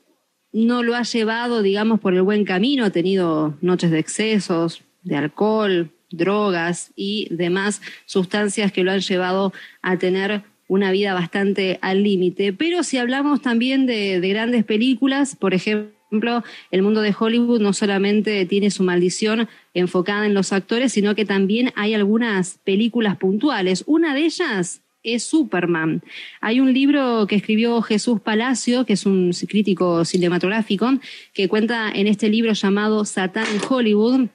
no 0.52 0.84
lo 0.84 0.96
ha 0.96 1.02
llevado, 1.02 1.64
digamos, 1.64 2.00
por 2.00 2.14
el 2.14 2.22
buen 2.22 2.46
camino, 2.46 2.86
ha 2.86 2.92
tenido 2.92 3.58
noches 3.62 3.90
de 3.90 3.98
excesos, 3.98 4.84
de 5.02 5.16
alcohol, 5.16 5.90
drogas 6.12 6.92
y 6.96 7.30
demás 7.32 7.82
sustancias 8.06 8.72
que 8.72 8.84
lo 8.84 8.92
han 8.92 9.00
llevado 9.00 9.54
a 9.82 9.98
tener 9.98 10.44
una 10.74 10.92
vida 10.92 11.14
bastante 11.14 11.78
al 11.82 12.04
límite. 12.04 12.52
Pero 12.52 12.82
si 12.84 12.98
hablamos 12.98 13.42
también 13.42 13.86
de, 13.86 14.20
grandes 14.20 14.64
películas, 14.64 15.36
por 15.36 15.54
ejemplo, 15.54 16.44
el 16.72 16.82
mundo 16.82 17.02
de 17.02 17.16
Hollywood 17.18 17.62
no 17.62 17.74
solamente 17.74 18.46
tiene 18.46 18.72
su 18.72 18.84
maldición 18.84 19.48
enfocada 19.76 20.26
en 20.26 20.34
los 20.34 20.52
actores, 20.52 20.92
sino 20.92 21.14
que 21.14 21.26
también 21.26 21.72
hay 21.76 21.94
algunas 21.94 22.60
películas 22.64 23.18
puntuales. 23.18 23.84
Una 23.86 24.16
de 24.16 24.26
ellas 24.26 24.82
es 25.04 25.24
Superman. 25.24 26.02
Hay 26.42 26.60
un 26.60 26.74
libro 26.74 27.28
que 27.28 27.36
escribió 27.36 27.82
Jesús 27.84 28.20
Palacio, 28.20 28.86
que 28.86 28.94
es 28.94 29.06
un 29.06 29.32
crítico 29.48 30.06
cinematográfico, 30.06 30.92
que 31.34 31.48
cuenta 31.48 31.92
en 31.94 32.08
este 32.08 32.30
libro 32.30 32.54
llamado 32.54 33.06
Satán 33.06 33.46
en 33.54 33.62
Hollywood 33.68 34.28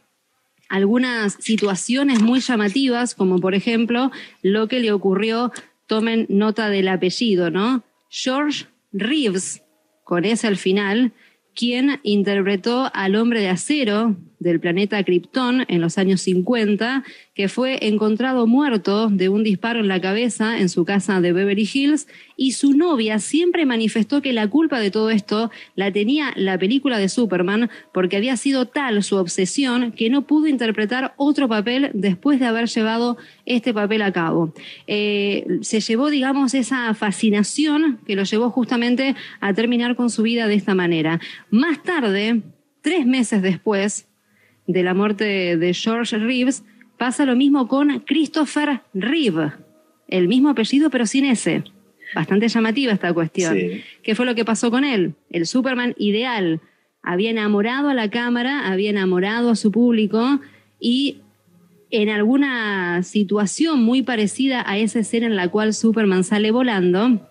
algunas 0.68 1.34
situaciones 1.40 2.20
muy 2.20 2.40
llamativas, 2.40 3.14
como 3.14 3.38
por 3.38 3.54
ejemplo 3.54 4.10
lo 4.42 4.68
que 4.68 4.80
le 4.80 4.92
ocurrió 4.92 5.50
tomen 5.88 6.26
nota 6.28 6.68
del 6.68 6.86
apellido, 6.86 7.50
¿no? 7.50 7.82
George 8.08 8.66
Reeves, 8.92 9.64
con 10.04 10.24
ese 10.24 10.46
al 10.46 10.56
final, 10.56 11.12
quien 11.54 11.98
interpretó 12.04 12.90
al 12.94 13.16
hombre 13.16 13.40
de 13.40 13.48
acero 13.48 14.16
del 14.40 14.60
planeta 14.60 15.02
Krypton 15.02 15.64
en 15.68 15.80
los 15.80 15.98
años 15.98 16.20
50, 16.22 17.04
que 17.34 17.48
fue 17.48 17.78
encontrado 17.86 18.46
muerto 18.46 19.08
de 19.08 19.28
un 19.28 19.44
disparo 19.44 19.80
en 19.80 19.88
la 19.88 20.00
cabeza 20.00 20.58
en 20.58 20.68
su 20.68 20.84
casa 20.84 21.20
de 21.20 21.32
Beverly 21.32 21.68
Hills, 21.72 22.08
y 22.36 22.52
su 22.52 22.72
novia 22.72 23.18
siempre 23.18 23.66
manifestó 23.66 24.22
que 24.22 24.32
la 24.32 24.48
culpa 24.48 24.80
de 24.80 24.90
todo 24.90 25.10
esto 25.10 25.50
la 25.74 25.92
tenía 25.92 26.32
la 26.36 26.58
película 26.58 26.98
de 26.98 27.08
Superman, 27.08 27.70
porque 27.92 28.16
había 28.16 28.36
sido 28.36 28.66
tal 28.66 29.02
su 29.02 29.16
obsesión 29.16 29.92
que 29.92 30.10
no 30.10 30.26
pudo 30.26 30.46
interpretar 30.46 31.14
otro 31.16 31.48
papel 31.48 31.90
después 31.94 32.40
de 32.40 32.46
haber 32.46 32.68
llevado 32.68 33.16
este 33.46 33.74
papel 33.74 34.02
a 34.02 34.12
cabo. 34.12 34.52
Eh, 34.86 35.46
se 35.62 35.80
llevó, 35.80 36.10
digamos, 36.10 36.54
esa 36.54 36.94
fascinación 36.94 38.00
que 38.06 38.16
lo 38.16 38.24
llevó 38.24 38.50
justamente 38.50 39.16
a 39.40 39.54
terminar 39.54 39.96
con 39.96 40.10
su 40.10 40.22
vida 40.22 40.46
de 40.46 40.54
esta 40.54 40.74
manera. 40.74 41.20
Más 41.50 41.82
tarde, 41.82 42.42
tres 42.82 43.06
meses 43.06 43.42
después, 43.42 44.08
de 44.68 44.82
la 44.84 44.94
muerte 44.94 45.56
de 45.56 45.74
George 45.74 46.16
Reeves, 46.18 46.62
pasa 46.98 47.24
lo 47.24 47.34
mismo 47.34 47.66
con 47.66 48.00
Christopher 48.00 48.82
Reeve, 48.94 49.52
el 50.06 50.28
mismo 50.28 50.50
apellido 50.50 50.90
pero 50.90 51.06
sin 51.06 51.24
ese. 51.24 51.64
Bastante 52.14 52.48
llamativa 52.48 52.92
esta 52.92 53.12
cuestión. 53.12 53.58
¿Qué 54.02 54.14
fue 54.14 54.24
lo 54.24 54.34
que 54.34 54.44
pasó 54.44 54.70
con 54.70 54.84
él? 54.84 55.14
El 55.30 55.46
Superman 55.46 55.94
ideal. 55.98 56.60
Había 57.02 57.30
enamorado 57.30 57.88
a 57.88 57.94
la 57.94 58.10
cámara, 58.10 58.70
había 58.70 58.90
enamorado 58.90 59.50
a 59.50 59.56
su 59.56 59.72
público 59.72 60.40
y 60.80 61.18
en 61.90 62.10
alguna 62.10 63.02
situación 63.02 63.82
muy 63.82 64.02
parecida 64.02 64.62
a 64.66 64.78
esa 64.78 65.00
escena 65.00 65.26
en 65.26 65.36
la 65.36 65.48
cual 65.48 65.72
Superman 65.74 66.24
sale 66.24 66.50
volando, 66.50 67.28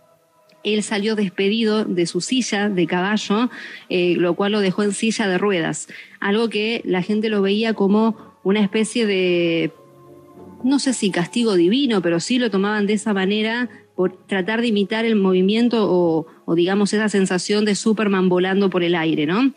él 0.73 0.83
salió 0.83 1.15
despedido 1.15 1.85
de 1.85 2.05
su 2.05 2.21
silla 2.21 2.69
de 2.69 2.87
caballo, 2.87 3.49
eh, 3.89 4.15
lo 4.17 4.35
cual 4.35 4.51
lo 4.53 4.59
dejó 4.59 4.83
en 4.83 4.91
silla 4.91 5.27
de 5.27 5.37
ruedas. 5.37 5.87
Algo 6.19 6.49
que 6.49 6.81
la 6.85 7.01
gente 7.01 7.29
lo 7.29 7.41
veía 7.41 7.73
como 7.73 8.17
una 8.43 8.61
especie 8.61 9.05
de, 9.05 9.71
no 10.63 10.79
sé 10.79 10.93
si 10.93 11.11
castigo 11.11 11.55
divino, 11.55 12.01
pero 12.01 12.19
sí 12.19 12.39
lo 12.39 12.51
tomaban 12.51 12.87
de 12.87 12.93
esa 12.93 13.13
manera 13.13 13.69
por 13.97 14.15
tratar 14.27 14.61
de 14.61 14.67
imitar 14.67 15.05
el 15.05 15.15
movimiento 15.15 15.87
o, 15.89 16.55
digamos 16.55 16.93
esa 16.93 17.09
sensación 17.09 17.65
de 17.65 17.73
Superman 17.73 18.29
volando 18.29 18.69
por 18.69 18.83
el 18.83 18.93
aire, 18.93 19.25
¿no? 19.25 19.51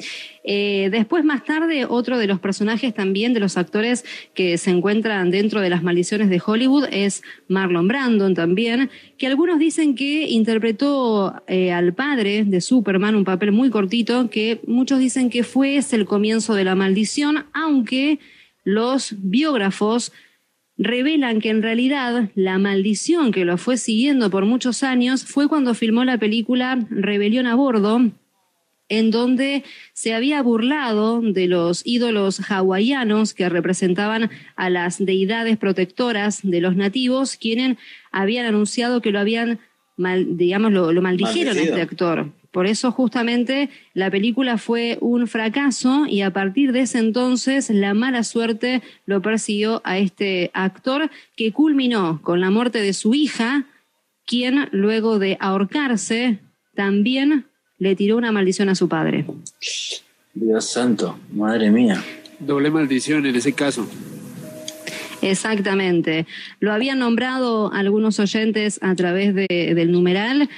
Eh, 0.44 0.88
después, 0.90 1.26
más 1.26 1.44
tarde, 1.44 1.84
otro 1.84 2.16
de 2.16 2.26
los 2.26 2.40
personajes 2.40 2.94
también, 2.94 3.34
de 3.34 3.40
los 3.40 3.58
actores 3.58 4.02
que 4.32 4.56
se 4.56 4.70
encuentran 4.70 5.30
dentro 5.30 5.60
de 5.60 5.68
las 5.68 5.82
maldiciones 5.82 6.30
de 6.30 6.40
Hollywood 6.44 6.86
es 6.90 7.22
Marlon 7.48 7.86
Brandon 7.86 8.34
también, 8.34 8.88
que 9.18 9.26
algunos 9.26 9.58
dicen 9.58 9.94
que 9.94 10.30
interpretó 10.30 11.34
eh, 11.46 11.70
al 11.70 11.92
padre 11.92 12.44
de 12.44 12.62
Superman, 12.62 13.16
un 13.16 13.24
papel 13.24 13.52
muy 13.52 13.68
cortito, 13.68 14.30
que 14.30 14.62
muchos 14.66 14.98
dicen 14.98 15.28
que 15.28 15.44
fue 15.44 15.78
el 15.92 16.06
comienzo 16.06 16.54
de 16.54 16.64
la 16.64 16.74
maldición, 16.74 17.44
aunque 17.52 18.18
los 18.64 19.14
biógrafos 19.18 20.12
revelan 20.80 21.42
que 21.42 21.50
en 21.50 21.62
realidad 21.62 22.30
la 22.34 22.58
maldición 22.58 23.32
que 23.32 23.44
lo 23.44 23.58
fue 23.58 23.76
siguiendo 23.76 24.30
por 24.30 24.46
muchos 24.46 24.82
años 24.82 25.24
fue 25.26 25.46
cuando 25.46 25.74
filmó 25.74 26.04
la 26.04 26.16
película 26.16 26.86
Rebelión 26.88 27.46
a 27.46 27.54
Bordo, 27.54 28.10
en 28.88 29.10
donde 29.10 29.62
se 29.92 30.14
había 30.14 30.42
burlado 30.42 31.20
de 31.20 31.48
los 31.48 31.82
ídolos 31.84 32.40
hawaianos 32.50 33.34
que 33.34 33.50
representaban 33.50 34.30
a 34.56 34.70
las 34.70 35.04
deidades 35.04 35.58
protectoras 35.58 36.40
de 36.42 36.62
los 36.62 36.74
nativos, 36.76 37.36
quienes 37.36 37.76
habían 38.10 38.46
anunciado 38.46 39.02
que 39.02 39.12
lo 39.12 39.20
habían, 39.20 39.60
digamos, 39.98 40.72
lo, 40.72 41.02
maldijeron 41.02 41.58
a 41.58 41.60
este 41.60 41.82
actor. 41.82 42.32
Por 42.50 42.66
eso 42.66 42.90
justamente 42.90 43.70
la 43.94 44.10
película 44.10 44.58
fue 44.58 44.98
un 45.00 45.28
fracaso 45.28 46.06
y 46.06 46.22
a 46.22 46.32
partir 46.32 46.72
de 46.72 46.80
ese 46.80 46.98
entonces 46.98 47.70
la 47.70 47.94
mala 47.94 48.24
suerte 48.24 48.82
lo 49.06 49.22
persiguió 49.22 49.80
a 49.84 49.98
este 49.98 50.50
actor 50.52 51.10
que 51.36 51.52
culminó 51.52 52.20
con 52.22 52.40
la 52.40 52.50
muerte 52.50 52.80
de 52.82 52.92
su 52.92 53.14
hija, 53.14 53.66
quien 54.26 54.68
luego 54.72 55.18
de 55.18 55.36
ahorcarse 55.40 56.38
también 56.74 57.46
le 57.78 57.94
tiró 57.94 58.16
una 58.16 58.32
maldición 58.32 58.68
a 58.68 58.74
su 58.74 58.88
padre. 58.88 59.24
Dios 60.34 60.70
santo, 60.70 61.18
madre 61.32 61.70
mía. 61.70 62.02
Doble 62.40 62.70
maldición 62.70 63.26
en 63.26 63.36
ese 63.36 63.52
caso. 63.52 63.88
Exactamente. 65.22 66.26
Lo 66.60 66.72
habían 66.72 66.98
nombrado 66.98 67.72
algunos 67.72 68.18
oyentes 68.18 68.78
a 68.82 68.94
través 68.94 69.34
del 69.34 69.92
numeral 69.92 70.48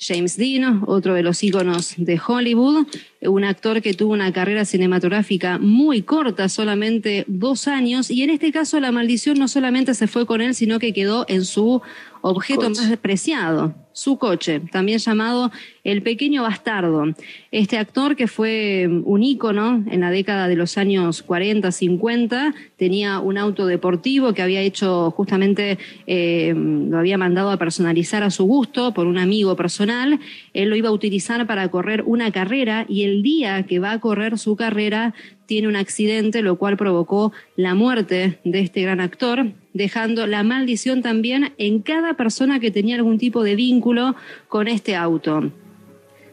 James 0.00 0.36
Dean, 0.38 0.82
otro 0.86 1.14
de 1.14 1.22
los 1.22 1.42
íconos 1.44 1.94
de 1.98 2.18
Hollywood, 2.26 2.86
un 3.20 3.44
actor 3.44 3.82
que 3.82 3.92
tuvo 3.92 4.14
una 4.14 4.32
carrera 4.32 4.64
cinematográfica 4.64 5.58
muy 5.58 6.00
corta, 6.02 6.48
solamente 6.48 7.24
dos 7.28 7.68
años, 7.68 8.10
y 8.10 8.22
en 8.22 8.30
este 8.30 8.50
caso 8.50 8.80
la 8.80 8.92
maldición 8.92 9.38
no 9.38 9.46
solamente 9.46 9.92
se 9.94 10.06
fue 10.06 10.24
con 10.24 10.40
él, 10.40 10.54
sino 10.54 10.78
que 10.78 10.94
quedó 10.94 11.26
en 11.28 11.44
su 11.44 11.82
objeto 12.22 12.70
más 12.70 12.88
despreciado, 12.88 13.74
su 14.00 14.16
coche, 14.16 14.62
también 14.72 14.98
llamado 14.98 15.52
El 15.84 16.02
Pequeño 16.02 16.42
Bastardo. 16.42 17.04
Este 17.50 17.76
actor 17.76 18.16
que 18.16 18.28
fue 18.28 18.88
un 18.88 19.22
ícono 19.22 19.84
en 19.90 20.00
la 20.00 20.10
década 20.10 20.48
de 20.48 20.56
los 20.56 20.78
años 20.78 21.22
40, 21.22 21.70
50, 21.70 22.54
tenía 22.78 23.18
un 23.18 23.36
auto 23.36 23.66
deportivo 23.66 24.32
que 24.32 24.40
había 24.40 24.62
hecho 24.62 25.10
justamente, 25.10 25.78
eh, 26.06 26.54
lo 26.56 26.98
había 26.98 27.18
mandado 27.18 27.50
a 27.50 27.58
personalizar 27.58 28.22
a 28.22 28.30
su 28.30 28.44
gusto 28.44 28.94
por 28.94 29.06
un 29.06 29.18
amigo 29.18 29.54
personal. 29.54 30.18
Él 30.52 30.70
lo 30.70 30.76
iba 30.76 30.88
a 30.88 30.92
utilizar 30.92 31.46
para 31.46 31.68
correr 31.68 32.02
una 32.06 32.30
carrera 32.30 32.86
y 32.88 33.02
el 33.02 33.22
día 33.22 33.62
que 33.64 33.78
va 33.78 33.92
a 33.92 34.00
correr 34.00 34.38
su 34.38 34.56
carrera 34.56 35.14
tiene 35.46 35.68
un 35.68 35.76
accidente, 35.76 36.42
lo 36.42 36.56
cual 36.56 36.76
provocó 36.76 37.32
la 37.56 37.74
muerte 37.74 38.38
de 38.44 38.60
este 38.60 38.82
gran 38.82 39.00
actor, 39.00 39.52
dejando 39.72 40.26
la 40.26 40.42
maldición 40.42 41.02
también 41.02 41.52
en 41.58 41.80
cada 41.80 42.14
persona 42.14 42.60
que 42.60 42.70
tenía 42.70 42.96
algún 42.96 43.18
tipo 43.18 43.42
de 43.42 43.56
vínculo 43.56 44.14
con 44.48 44.68
este 44.68 44.96
auto. 44.96 45.52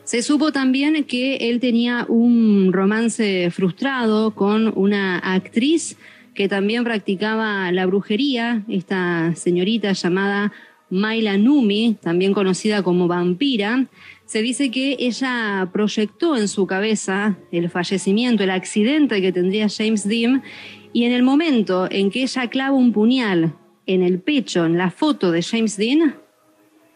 Se 0.03 0.21
supo 0.21 0.53
también 0.53 1.03
que 1.03 1.49
él 1.49 1.59
tenía 1.59 2.05
un 2.07 2.71
romance 2.71 3.51
frustrado 3.51 4.31
con 4.31 4.71
una 4.75 5.19
actriz 5.19 5.97
que 6.33 6.47
también 6.47 6.83
practicaba 6.83 7.71
la 7.71 7.85
brujería, 7.87 8.63
esta 8.69 9.33
señorita 9.35 9.91
llamada 9.93 10.53
Maila 10.89 11.37
Numi, 11.37 11.97
también 12.01 12.33
conocida 12.33 12.83
como 12.83 13.07
vampira. 13.07 13.87
Se 14.25 14.41
dice 14.41 14.71
que 14.71 14.95
ella 14.99 15.69
proyectó 15.71 16.35
en 16.35 16.47
su 16.47 16.67
cabeza 16.67 17.37
el 17.51 17.69
fallecimiento, 17.69 18.43
el 18.43 18.49
accidente 18.49 19.21
que 19.21 19.31
tendría 19.31 19.67
James 19.69 20.07
Dean, 20.07 20.43
y 20.93 21.05
en 21.05 21.11
el 21.11 21.23
momento 21.23 21.87
en 21.89 22.09
que 22.09 22.23
ella 22.23 22.47
clava 22.49 22.75
un 22.75 22.93
puñal 22.93 23.53
en 23.85 24.01
el 24.01 24.19
pecho, 24.19 24.65
en 24.65 24.77
la 24.77 24.91
foto 24.91 25.31
de 25.31 25.41
James 25.41 25.77
Dean, 25.77 26.15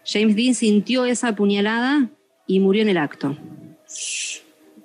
James 0.06 0.36
Dean 0.36 0.56
sintió 0.56 1.06
esa 1.06 1.36
puñalada 1.36 2.10
y 2.48 2.60
murió 2.60 2.82
en 2.82 2.89
el 2.89 2.98
acto. 2.98 3.38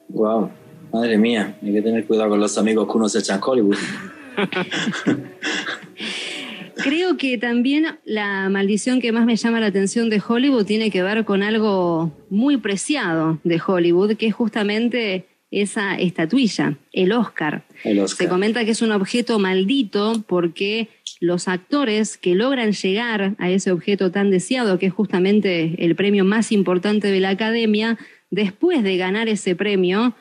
Wow, 0.09 0.51
madre 0.93 1.19
mía, 1.19 1.59
hay 1.63 1.73
que 1.73 1.83
tener 1.83 2.07
cuidado 2.07 2.31
con 2.31 2.41
los 2.41 2.57
amigos 2.59 2.87
que 2.87 2.97
uno 2.97 3.09
se 3.09 3.21
echa 3.21 3.35
en 3.35 3.41
Hollywood. 3.43 3.77
Creo 6.87 7.17
que 7.17 7.37
también 7.37 7.99
la 8.05 8.49
maldición 8.49 9.01
que 9.01 9.11
más 9.11 9.27
me 9.27 9.35
llama 9.35 9.59
la 9.59 9.67
atención 9.67 10.09
de 10.09 10.23
Hollywood 10.25 10.65
tiene 10.67 10.91
que 10.93 11.03
ver 11.03 11.25
con 11.25 11.43
algo 11.43 12.17
muy 12.31 12.59
preciado 12.59 13.41
de 13.43 13.61
Hollywood, 13.65 14.17
que 14.17 14.29
es 14.29 14.35
justamente 14.35 15.27
esa 15.51 15.97
estatuilla, 15.97 16.79
el 16.93 17.11
Oscar. 17.11 17.65
el 17.83 17.99
Oscar. 17.99 18.27
Se 18.27 18.29
comenta 18.29 18.65
que 18.65 18.71
es 18.71 18.83
un 18.83 18.93
objeto 18.93 19.41
maldito 19.41 20.25
porque 20.29 20.89
los 21.19 21.49
actores 21.49 22.17
que 22.17 22.37
logran 22.37 22.71
llegar 22.71 23.35
a 23.39 23.51
ese 23.51 23.73
objeto 23.73 24.13
tan 24.13 24.31
deseado, 24.31 24.79
que 24.79 24.87
es 24.87 24.93
justamente 24.93 25.85
el 25.85 25.97
premio 25.97 26.25
más 26.25 26.53
importante 26.53 27.11
de 27.11 27.19
la 27.19 27.31
academia, 27.31 27.99
después 28.31 28.85
de 28.85 28.97
ganar 28.97 29.29
ese 29.29 29.57
premio, 29.57 30.15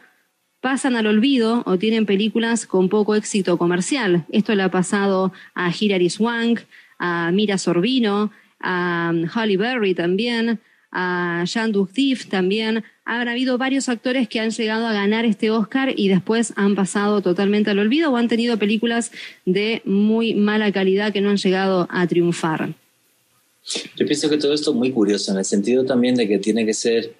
pasan 0.65 0.95
al 0.95 1.05
olvido 1.05 1.61
o 1.67 1.77
tienen 1.77 2.07
películas 2.07 2.65
con 2.65 2.89
poco 2.89 3.13
éxito 3.13 3.55
comercial. 3.59 4.25
Esto 4.31 4.55
le 4.55 4.63
ha 4.63 4.71
pasado 4.71 5.31
a 5.53 5.71
Hilary 5.71 6.09
Swank, 6.09 6.61
a 6.97 7.29
Mira 7.31 7.59
Sorbino, 7.59 8.31
a 8.59 9.13
Holly 9.35 9.57
Berry 9.57 9.93
también, 9.93 10.59
a 10.91 11.43
Jean 11.45 11.71
Dujif 11.71 12.29
también. 12.29 12.83
Han 13.05 13.27
habido 13.27 13.59
varios 13.59 13.89
actores 13.89 14.27
que 14.27 14.39
han 14.39 14.49
llegado 14.49 14.87
a 14.87 14.93
ganar 14.93 15.23
este 15.23 15.51
Oscar 15.51 15.93
y 15.95 16.07
después 16.07 16.51
han 16.55 16.73
pasado 16.73 17.21
totalmente 17.21 17.69
al 17.69 17.77
olvido 17.77 18.11
o 18.11 18.17
han 18.17 18.27
tenido 18.27 18.57
películas 18.57 19.11
de 19.45 19.83
muy 19.85 20.33
mala 20.33 20.71
calidad 20.71 21.13
que 21.13 21.21
no 21.21 21.29
han 21.29 21.37
llegado 21.37 21.87
a 21.91 22.07
triunfar. 22.07 22.73
Yo 23.95 24.05
pienso 24.07 24.31
que 24.31 24.39
todo 24.39 24.55
esto 24.55 24.71
es 24.71 24.77
muy 24.77 24.91
curioso, 24.91 25.31
en 25.31 25.37
el 25.37 25.45
sentido 25.45 25.85
también 25.85 26.15
de 26.15 26.27
que 26.27 26.39
tiene 26.39 26.65
que 26.65 26.73
ser 26.73 27.13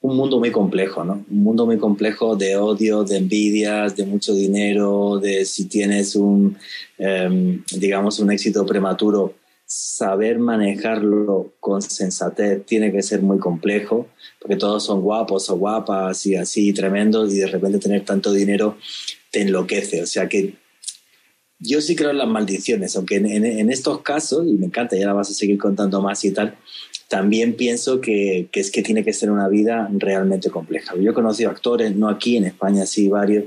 un 0.00 0.16
mundo 0.16 0.38
muy 0.38 0.50
complejo, 0.50 1.04
¿no? 1.04 1.24
Un 1.28 1.42
mundo 1.42 1.66
muy 1.66 1.78
complejo 1.78 2.36
de 2.36 2.56
odio, 2.56 3.04
de 3.04 3.16
envidias, 3.16 3.96
de 3.96 4.06
mucho 4.06 4.34
dinero, 4.34 5.18
de 5.18 5.44
si 5.44 5.64
tienes 5.64 6.14
un, 6.14 6.56
em, 6.98 7.62
digamos, 7.76 8.20
un 8.20 8.30
éxito 8.30 8.64
prematuro, 8.64 9.34
saber 9.66 10.38
manejarlo 10.38 11.52
con 11.60 11.82
sensatez 11.82 12.64
tiene 12.64 12.90
que 12.90 13.02
ser 13.02 13.20
muy 13.22 13.38
complejo, 13.38 14.08
porque 14.40 14.56
todos 14.56 14.84
son 14.84 15.02
guapos 15.02 15.50
o 15.50 15.56
guapas 15.58 16.24
y 16.26 16.36
así 16.36 16.72
tremendos, 16.72 17.32
y 17.34 17.38
de 17.38 17.48
repente 17.48 17.78
tener 17.78 18.04
tanto 18.04 18.32
dinero 18.32 18.78
te 19.30 19.42
enloquece. 19.42 20.02
O 20.02 20.06
sea 20.06 20.28
que 20.28 20.54
yo 21.58 21.80
sí 21.80 21.96
creo 21.96 22.10
en 22.10 22.18
las 22.18 22.28
maldiciones, 22.28 22.96
aunque 22.96 23.16
en, 23.16 23.26
en 23.26 23.70
estos 23.70 24.00
casos, 24.02 24.46
y 24.46 24.52
me 24.52 24.66
encanta, 24.66 24.96
ya 24.96 25.06
la 25.06 25.12
vas 25.12 25.30
a 25.30 25.34
seguir 25.34 25.58
contando 25.58 26.00
más 26.00 26.24
y 26.24 26.30
tal, 26.30 26.56
también 27.08 27.54
pienso 27.56 28.00
que, 28.00 28.48
que, 28.52 28.60
es 28.60 28.70
que 28.70 28.82
tiene 28.82 29.02
que 29.02 29.12
ser 29.12 29.30
una 29.30 29.48
vida 29.48 29.88
realmente 29.92 30.50
compleja. 30.50 30.94
Yo 30.96 31.10
he 31.10 31.14
conocido 31.14 31.50
actores, 31.50 31.96
no 31.96 32.08
aquí, 32.08 32.36
en 32.36 32.44
España 32.44 32.84
sí, 32.84 33.08
varios, 33.08 33.44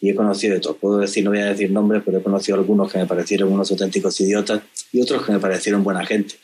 y 0.00 0.10
he 0.10 0.14
conocido 0.14 0.54
de 0.54 0.60
todo. 0.60 0.76
Puedo 0.76 0.98
decir, 0.98 1.24
no 1.24 1.30
voy 1.30 1.40
a 1.40 1.46
decir 1.46 1.70
nombres, 1.70 2.02
pero 2.04 2.18
he 2.18 2.22
conocido 2.22 2.56
algunos 2.56 2.90
que 2.90 2.98
me 2.98 3.06
parecieron 3.06 3.52
unos 3.52 3.70
auténticos 3.70 4.20
idiotas 4.20 4.62
y 4.92 5.00
otros 5.02 5.26
que 5.26 5.32
me 5.32 5.40
parecieron 5.40 5.82
buena 5.82 6.06
gente. 6.06 6.36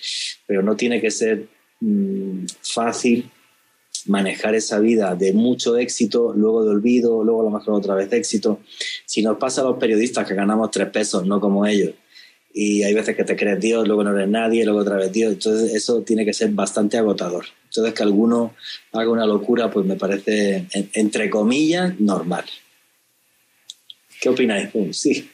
Pero 0.46 0.62
no 0.62 0.76
tiene 0.76 1.00
que 1.00 1.10
ser 1.10 1.46
mmm, 1.80 2.44
fácil 2.62 3.30
manejar 4.06 4.54
esa 4.54 4.78
vida 4.78 5.14
de 5.14 5.32
mucho 5.32 5.76
éxito, 5.76 6.32
luego 6.36 6.64
de 6.64 6.70
olvido, 6.70 7.24
luego 7.24 7.40
a 7.40 7.44
lo 7.44 7.50
mejor 7.50 7.74
otra 7.74 7.94
vez 7.94 8.10
de 8.10 8.18
éxito. 8.18 8.60
Si 9.04 9.22
nos 9.22 9.38
pasa 9.38 9.62
a 9.62 9.64
los 9.64 9.78
periodistas 9.78 10.26
que 10.26 10.34
ganamos 10.34 10.70
tres 10.70 10.88
pesos, 10.90 11.24
no 11.26 11.40
como 11.40 11.64
ellos, 11.66 11.94
y 12.58 12.82
hay 12.84 12.94
veces 12.94 13.14
que 13.14 13.24
te 13.24 13.36
crees 13.36 13.60
Dios, 13.60 13.86
luego 13.86 14.02
no 14.02 14.16
eres 14.16 14.30
nadie, 14.30 14.64
luego 14.64 14.80
otra 14.80 14.96
vez 14.96 15.12
Dios. 15.12 15.34
Entonces 15.34 15.74
eso 15.74 16.00
tiene 16.00 16.24
que 16.24 16.32
ser 16.32 16.48
bastante 16.52 16.96
agotador. 16.96 17.44
Entonces 17.64 17.92
que 17.92 18.02
alguno 18.02 18.54
haga 18.92 19.10
una 19.10 19.26
locura, 19.26 19.70
pues 19.70 19.84
me 19.84 19.96
parece, 19.96 20.64
entre 20.94 21.28
comillas, 21.28 22.00
normal. 22.00 22.46
¿Qué 24.18 24.30
opináis? 24.30 24.70
Sí. 24.92 25.28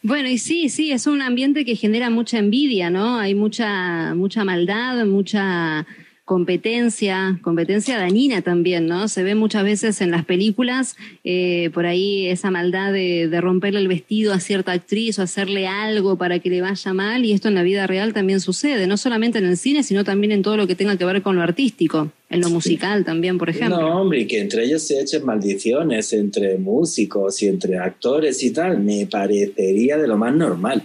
Bueno, 0.00 0.30
y 0.30 0.38
sí, 0.38 0.70
sí, 0.70 0.92
es 0.92 1.06
un 1.06 1.20
ambiente 1.20 1.66
que 1.66 1.76
genera 1.76 2.08
mucha 2.08 2.38
envidia, 2.38 2.88
¿no? 2.88 3.18
Hay 3.18 3.34
mucha, 3.34 4.14
mucha 4.14 4.44
maldad, 4.44 5.04
mucha 5.04 5.86
competencia, 6.28 7.38
competencia 7.40 7.96
dañina 7.96 8.42
también, 8.42 8.86
¿no? 8.86 9.08
Se 9.08 9.22
ve 9.22 9.34
muchas 9.34 9.64
veces 9.64 10.02
en 10.02 10.10
las 10.10 10.26
películas 10.26 10.94
eh, 11.24 11.70
por 11.72 11.86
ahí 11.86 12.26
esa 12.26 12.50
maldad 12.50 12.92
de, 12.92 13.28
de, 13.28 13.40
romperle 13.40 13.80
el 13.80 13.88
vestido 13.88 14.34
a 14.34 14.38
cierta 14.38 14.72
actriz 14.72 15.18
o 15.18 15.22
hacerle 15.22 15.66
algo 15.66 16.18
para 16.18 16.38
que 16.38 16.50
le 16.50 16.60
vaya 16.60 16.92
mal 16.92 17.24
y 17.24 17.32
esto 17.32 17.48
en 17.48 17.54
la 17.54 17.62
vida 17.62 17.86
real 17.86 18.12
también 18.12 18.40
sucede, 18.40 18.86
no 18.86 18.98
solamente 18.98 19.38
en 19.38 19.46
el 19.46 19.56
cine, 19.56 19.82
sino 19.82 20.04
también 20.04 20.32
en 20.32 20.42
todo 20.42 20.58
lo 20.58 20.66
que 20.66 20.74
tenga 20.74 20.98
que 20.98 21.06
ver 21.06 21.22
con 21.22 21.34
lo 21.34 21.42
artístico, 21.42 22.12
en 22.28 22.42
lo 22.42 22.50
musical 22.50 23.06
también, 23.06 23.38
por 23.38 23.48
ejemplo. 23.48 23.80
No, 23.80 24.02
hombre, 24.02 24.20
y 24.20 24.26
que 24.26 24.38
entre 24.38 24.66
ellos 24.66 24.82
se 24.82 25.00
echen 25.00 25.24
maldiciones, 25.24 26.12
entre 26.12 26.58
músicos 26.58 27.42
y 27.42 27.46
entre 27.46 27.78
actores 27.78 28.42
y 28.42 28.50
tal, 28.50 28.80
me 28.80 29.06
parecería 29.06 29.96
de 29.96 30.06
lo 30.06 30.18
más 30.18 30.34
normal 30.34 30.82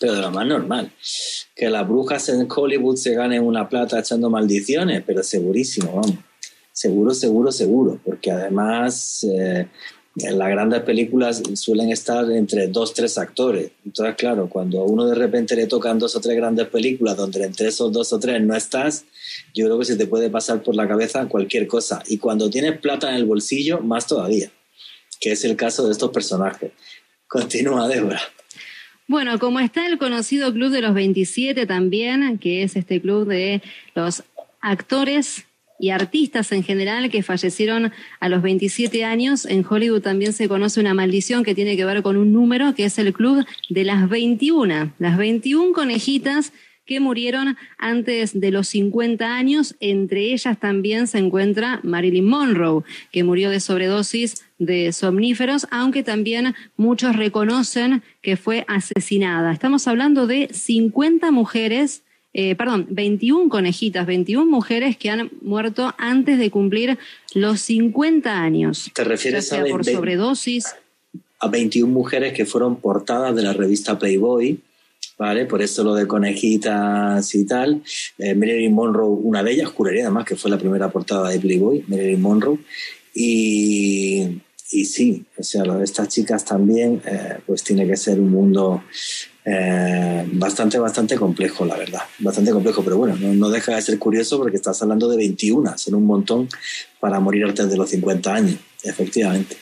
pero 0.00 0.14
de 0.14 0.20
lo 0.22 0.30
más 0.30 0.46
normal. 0.46 0.92
Que 1.54 1.70
las 1.70 1.86
brujas 1.86 2.28
en 2.28 2.46
Hollywood 2.50 2.96
se 2.96 3.14
ganen 3.14 3.42
una 3.42 3.68
plata 3.68 3.98
echando 3.98 4.30
maldiciones, 4.30 5.02
pero 5.06 5.22
segurísimo, 5.22 5.92
vamos. 5.92 6.18
Seguro, 6.72 7.14
seguro, 7.14 7.52
seguro, 7.52 8.00
porque 8.04 8.30
además 8.30 9.24
eh, 9.24 9.66
en 10.18 10.38
las 10.38 10.48
grandes 10.48 10.82
películas 10.82 11.42
suelen 11.54 11.90
estar 11.90 12.30
entre 12.30 12.68
dos, 12.68 12.94
tres 12.94 13.18
actores. 13.18 13.70
Entonces, 13.84 14.14
claro, 14.16 14.48
cuando 14.48 14.80
a 14.80 14.84
uno 14.84 15.06
de 15.06 15.14
repente 15.14 15.56
le 15.56 15.66
tocan 15.66 15.98
dos 15.98 16.16
o 16.16 16.20
tres 16.20 16.36
grandes 16.36 16.68
películas 16.68 17.16
donde 17.16 17.44
entre 17.44 17.68
esos 17.68 17.92
dos 17.92 18.12
o 18.12 18.18
tres 18.18 18.42
no 18.42 18.54
estás, 18.54 19.04
yo 19.54 19.66
creo 19.66 19.78
que 19.78 19.84
se 19.84 19.96
te 19.96 20.06
puede 20.06 20.30
pasar 20.30 20.62
por 20.62 20.74
la 20.74 20.88
cabeza 20.88 21.26
cualquier 21.28 21.66
cosa. 21.66 22.02
Y 22.08 22.18
cuando 22.18 22.48
tienes 22.50 22.78
plata 22.78 23.10
en 23.10 23.16
el 23.16 23.24
bolsillo, 23.24 23.80
más 23.80 24.06
todavía, 24.06 24.50
que 25.20 25.32
es 25.32 25.44
el 25.44 25.56
caso 25.56 25.86
de 25.86 25.92
estos 25.92 26.10
personajes. 26.10 26.72
Continúa, 27.26 27.88
Débora. 27.88 28.20
Bueno, 29.08 29.38
como 29.38 29.60
está 29.60 29.86
el 29.86 29.98
conocido 29.98 30.52
Club 30.52 30.70
de 30.70 30.80
los 30.80 30.92
27 30.92 31.64
también, 31.66 32.38
que 32.38 32.64
es 32.64 32.74
este 32.74 33.00
club 33.00 33.28
de 33.28 33.62
los 33.94 34.24
actores 34.60 35.46
y 35.78 35.90
artistas 35.90 36.50
en 36.50 36.64
general 36.64 37.08
que 37.08 37.22
fallecieron 37.22 37.92
a 38.18 38.28
los 38.28 38.42
27 38.42 39.04
años, 39.04 39.46
en 39.46 39.64
Hollywood 39.68 40.00
también 40.00 40.32
se 40.32 40.48
conoce 40.48 40.80
una 40.80 40.92
maldición 40.92 41.44
que 41.44 41.54
tiene 41.54 41.76
que 41.76 41.84
ver 41.84 42.02
con 42.02 42.16
un 42.16 42.32
número, 42.32 42.74
que 42.74 42.86
es 42.86 42.98
el 42.98 43.12
club 43.12 43.44
de 43.68 43.84
las 43.84 44.08
21, 44.08 44.92
las 44.98 45.16
21 45.16 45.72
conejitas 45.72 46.52
que 46.86 47.00
murieron 47.00 47.56
antes 47.78 48.38
de 48.38 48.50
los 48.50 48.68
50 48.68 49.36
años. 49.36 49.74
Entre 49.80 50.32
ellas 50.32 50.58
también 50.58 51.08
se 51.08 51.18
encuentra 51.18 51.80
Marilyn 51.82 52.24
Monroe, 52.24 52.84
que 53.12 53.24
murió 53.24 53.50
de 53.50 53.60
sobredosis 53.60 54.44
de 54.58 54.92
somníferos, 54.92 55.66
aunque 55.70 56.02
también 56.02 56.54
muchos 56.76 57.16
reconocen 57.16 58.02
que 58.22 58.36
fue 58.36 58.64
asesinada. 58.68 59.52
Estamos 59.52 59.86
hablando 59.88 60.26
de 60.26 60.48
50 60.52 61.30
mujeres. 61.32 62.02
Eh, 62.32 62.54
perdón, 62.54 62.86
21 62.90 63.48
conejitas, 63.48 64.06
21 64.06 64.50
mujeres 64.50 64.96
que 64.96 65.10
han 65.10 65.30
muerto 65.40 65.94
antes 65.98 66.38
de 66.38 66.50
cumplir 66.50 66.98
los 67.34 67.60
50 67.62 68.40
años. 68.40 68.90
¿Te 68.94 69.04
refieres 69.04 69.48
sea 69.48 69.62
a 69.62 69.66
por 69.66 69.84
sobredosis? 69.84 70.66
A 71.38 71.48
21 71.48 71.92
mujeres 71.92 72.34
que 72.34 72.44
fueron 72.44 72.76
portadas 72.76 73.34
de 73.34 73.42
la 73.42 73.54
revista 73.54 73.98
Playboy 73.98 74.60
¿vale? 75.18 75.46
Por 75.46 75.62
eso 75.62 75.82
lo 75.84 75.94
de 75.94 76.06
conejitas 76.06 77.34
y 77.34 77.46
tal. 77.46 77.82
Eh, 78.18 78.34
Marilyn 78.34 78.74
Monroe, 78.74 79.08
una 79.08 79.42
de 79.42 79.52
ellas, 79.52 79.70
juraría 79.70 80.04
además 80.04 80.24
que 80.24 80.36
fue 80.36 80.50
la 80.50 80.58
primera 80.58 80.90
portada 80.90 81.30
de 81.30 81.38
Playboy, 81.38 81.84
Marilyn 81.88 82.20
Monroe. 82.20 82.58
Y, 83.14 84.40
y 84.70 84.84
sí, 84.84 85.24
o 85.38 85.42
sea, 85.42 85.64
lo 85.64 85.78
de 85.78 85.84
estas 85.84 86.08
chicas 86.08 86.44
también, 86.44 87.00
eh, 87.06 87.38
pues 87.46 87.62
tiene 87.62 87.86
que 87.86 87.96
ser 87.96 88.20
un 88.20 88.30
mundo 88.30 88.82
eh, 89.48 90.28
bastante, 90.32 90.78
bastante 90.78 91.16
complejo, 91.16 91.64
la 91.64 91.76
verdad. 91.76 92.02
Bastante 92.18 92.50
complejo, 92.50 92.82
pero 92.82 92.96
bueno, 92.96 93.16
no, 93.16 93.48
deja 93.48 93.76
de 93.76 93.82
ser 93.82 93.98
curioso 93.98 94.38
porque 94.38 94.56
estás 94.56 94.82
hablando 94.82 95.08
de 95.08 95.16
21, 95.16 95.78
son 95.78 95.94
un 95.94 96.04
montón 96.04 96.48
para 96.98 97.20
morir 97.20 97.44
antes 97.44 97.70
de 97.70 97.76
los 97.76 97.88
50 97.90 98.34
años, 98.34 98.56
efectivamente. 98.82 99.56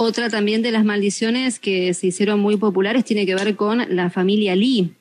Otra 0.00 0.30
también 0.30 0.62
de 0.62 0.70
las 0.70 0.84
maldiciones 0.84 1.58
que 1.58 1.92
se 1.92 2.06
hicieron 2.06 2.38
muy 2.38 2.56
populares 2.56 3.04
tiene 3.04 3.26
que 3.26 3.34
ver 3.34 3.56
con 3.56 3.84
la 3.96 4.10
familia 4.10 4.54
Lee 4.54 4.92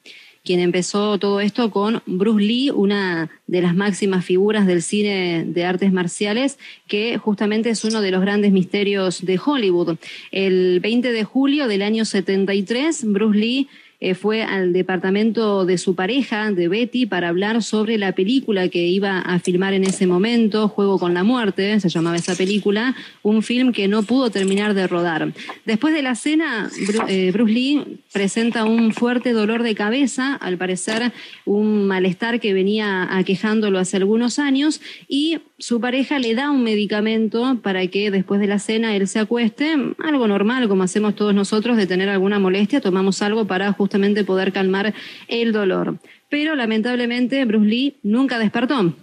quien 0.43 0.61
empezó 0.61 1.19
todo 1.19 1.41
esto 1.41 1.71
con 1.71 2.01
Bruce 2.05 2.41
Lee, 2.43 2.71
una 2.71 3.29
de 3.47 3.61
las 3.61 3.75
máximas 3.75 4.23
figuras 4.23 4.65
del 4.65 4.81
cine 4.81 5.43
de 5.45 5.65
artes 5.65 5.91
marciales, 5.91 6.57
que 6.87 7.17
justamente 7.17 7.69
es 7.69 7.83
uno 7.83 7.99
de 7.99 8.11
los 8.11 8.21
grandes 8.21 8.53
misterios 8.53 9.25
de 9.25 9.37
Hollywood. 9.45 9.97
El 10.31 10.79
20 10.79 11.11
de 11.11 11.23
julio 11.25 11.67
del 11.67 11.81
año 11.81 12.05
73, 12.05 13.11
Bruce 13.11 13.37
Lee 13.37 13.67
eh, 13.99 14.13
fue 14.13 14.43
al 14.43 14.73
departamento 14.73 15.65
de 15.65 15.79
su 15.79 15.95
pareja, 15.95 16.51
de 16.51 16.67
Betty, 16.67 17.07
para 17.07 17.29
hablar 17.29 17.63
sobre 17.63 17.97
la 17.97 18.11
película 18.11 18.67
que 18.69 18.85
iba 18.85 19.19
a 19.19 19.39
filmar 19.39 19.73
en 19.73 19.83
ese 19.83 20.05
momento, 20.05 20.67
Juego 20.67 20.99
con 20.99 21.15
la 21.15 21.23
Muerte, 21.23 21.79
se 21.79 21.89
llamaba 21.89 22.15
esa 22.15 22.35
película, 22.35 22.95
un 23.23 23.41
film 23.41 23.71
que 23.71 23.87
no 23.87 24.03
pudo 24.03 24.29
terminar 24.29 24.75
de 24.75 24.85
rodar. 24.85 25.33
Después 25.65 25.95
de 25.95 26.03
la 26.03 26.13
cena, 26.13 26.69
eh, 27.07 27.31
Bruce 27.31 27.51
Lee 27.51 27.99
presenta 28.13 28.65
un 28.65 28.93
fuerte 28.93 29.33
dolor 29.33 29.63
de 29.63 29.73
cabeza, 29.73 30.35
al 30.35 30.57
parecer 30.57 31.11
un 31.45 31.87
malestar 31.87 32.39
que 32.39 32.53
venía 32.53 33.07
aquejándolo 33.17 33.79
hace 33.79 33.97
algunos 33.97 34.37
años, 34.37 34.79
y 35.07 35.39
su 35.57 35.81
pareja 35.81 36.19
le 36.19 36.35
da 36.35 36.51
un 36.51 36.63
medicamento 36.63 37.59
para 37.63 37.87
que 37.87 38.11
después 38.11 38.39
de 38.39 38.45
la 38.45 38.59
cena 38.59 38.95
él 38.95 39.07
se 39.07 39.17
acueste, 39.17 39.75
algo 39.97 40.27
normal, 40.27 40.67
como 40.67 40.83
hacemos 40.83 41.15
todos 41.15 41.33
nosotros, 41.33 41.77
de 41.77 41.87
tener 41.87 42.09
alguna 42.09 42.37
molestia, 42.37 42.79
tomamos 42.79 43.23
algo 43.23 43.45
para 43.45 43.73
justamente 43.87 44.25
poder 44.25 44.51
calmar 44.51 44.93
el 45.29 45.53
dolor. 45.53 45.97
Pero 46.29 46.55
lamentablemente 46.55 47.45
Bruce 47.45 47.65
Lee 47.65 47.95
nunca 48.03 48.37
despertó. 48.37 48.93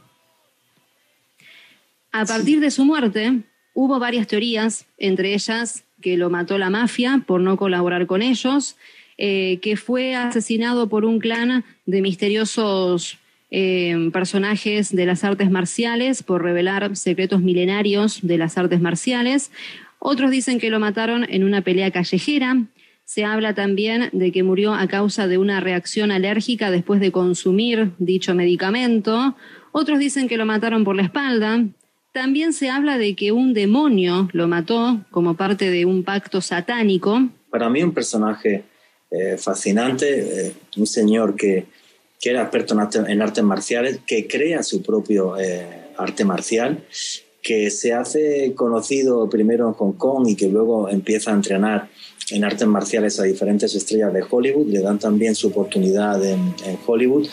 A 2.12 2.26
partir 2.26 2.60
de 2.60 2.70
su 2.70 2.84
muerte, 2.84 3.40
hubo 3.72 3.98
varias 3.98 4.26
teorías, 4.26 4.86
entre 4.98 5.32
ellas 5.32 5.84
que 6.02 6.18
lo 6.18 6.28
mató 6.28 6.58
la 6.58 6.68
mafia 6.68 7.22
por 7.26 7.40
no 7.40 7.56
colaborar 7.56 8.06
con 8.06 8.20
ellos, 8.20 8.76
eh, 9.16 9.58
que 9.62 9.76
fue 9.76 10.14
asesinado 10.14 10.88
por 10.88 11.06
un 11.06 11.18
clan 11.18 11.64
de 11.86 12.02
misteriosos 12.02 13.16
eh, 13.50 14.10
personajes 14.12 14.94
de 14.94 15.06
las 15.06 15.24
artes 15.24 15.50
marciales 15.50 16.22
por 16.22 16.42
revelar 16.42 16.94
secretos 16.94 17.40
milenarios 17.40 18.18
de 18.20 18.36
las 18.36 18.58
artes 18.58 18.80
marciales. 18.82 19.50
Otros 19.98 20.30
dicen 20.30 20.60
que 20.60 20.68
lo 20.68 20.78
mataron 20.78 21.24
en 21.30 21.42
una 21.42 21.62
pelea 21.62 21.90
callejera. 21.90 22.66
Se 23.04 23.24
habla 23.24 23.54
también 23.54 24.08
de 24.12 24.32
que 24.32 24.42
murió 24.42 24.74
a 24.74 24.88
causa 24.88 25.26
de 25.26 25.38
una 25.38 25.60
reacción 25.60 26.10
alérgica 26.10 26.70
después 26.70 27.00
de 27.00 27.12
consumir 27.12 27.92
dicho 27.98 28.34
medicamento. 28.34 29.36
Otros 29.72 29.98
dicen 29.98 30.28
que 30.28 30.36
lo 30.36 30.46
mataron 30.46 30.84
por 30.84 30.96
la 30.96 31.02
espalda. 31.02 31.64
También 32.12 32.52
se 32.52 32.70
habla 32.70 32.96
de 32.96 33.14
que 33.14 33.32
un 33.32 33.54
demonio 33.54 34.28
lo 34.32 34.48
mató 34.48 35.00
como 35.10 35.34
parte 35.34 35.70
de 35.70 35.84
un 35.84 36.04
pacto 36.04 36.40
satánico. 36.40 37.28
Para 37.50 37.68
mí 37.68 37.82
un 37.82 37.92
personaje 37.92 38.64
eh, 39.10 39.36
fascinante, 39.36 40.46
eh, 40.46 40.52
un 40.76 40.86
señor 40.86 41.36
que 41.36 41.66
que 42.24 42.30
era 42.30 42.40
experto 42.40 42.74
en, 43.06 43.20
artes 43.20 43.44
marciales, 43.44 44.00
que 44.06 44.26
crea 44.26 44.62
su 44.62 44.82
propio 44.82 45.38
eh, 45.38 45.90
arte 45.98 46.24
marcial, 46.24 46.82
que 47.42 47.70
se 47.70 47.92
hace 47.92 48.54
conocido 48.54 49.28
primero 49.28 49.68
en 49.68 49.74
Hong 49.74 49.92
Kong 49.92 50.28
y 50.28 50.34
que 50.34 50.48
luego 50.48 50.88
empieza 50.88 51.32
a 51.32 51.34
entrenar 51.34 51.90
en 52.30 52.44
artes 52.44 52.66
marciales 52.66 53.20
a 53.20 53.24
diferentes 53.24 53.74
estrellas 53.74 54.12
de 54.12 54.24
Hollywood, 54.28 54.66
le 54.68 54.80
dan 54.80 54.98
también 54.98 55.34
su 55.34 55.48
oportunidad 55.48 56.24
en, 56.24 56.54
Hollywood. 56.86 57.26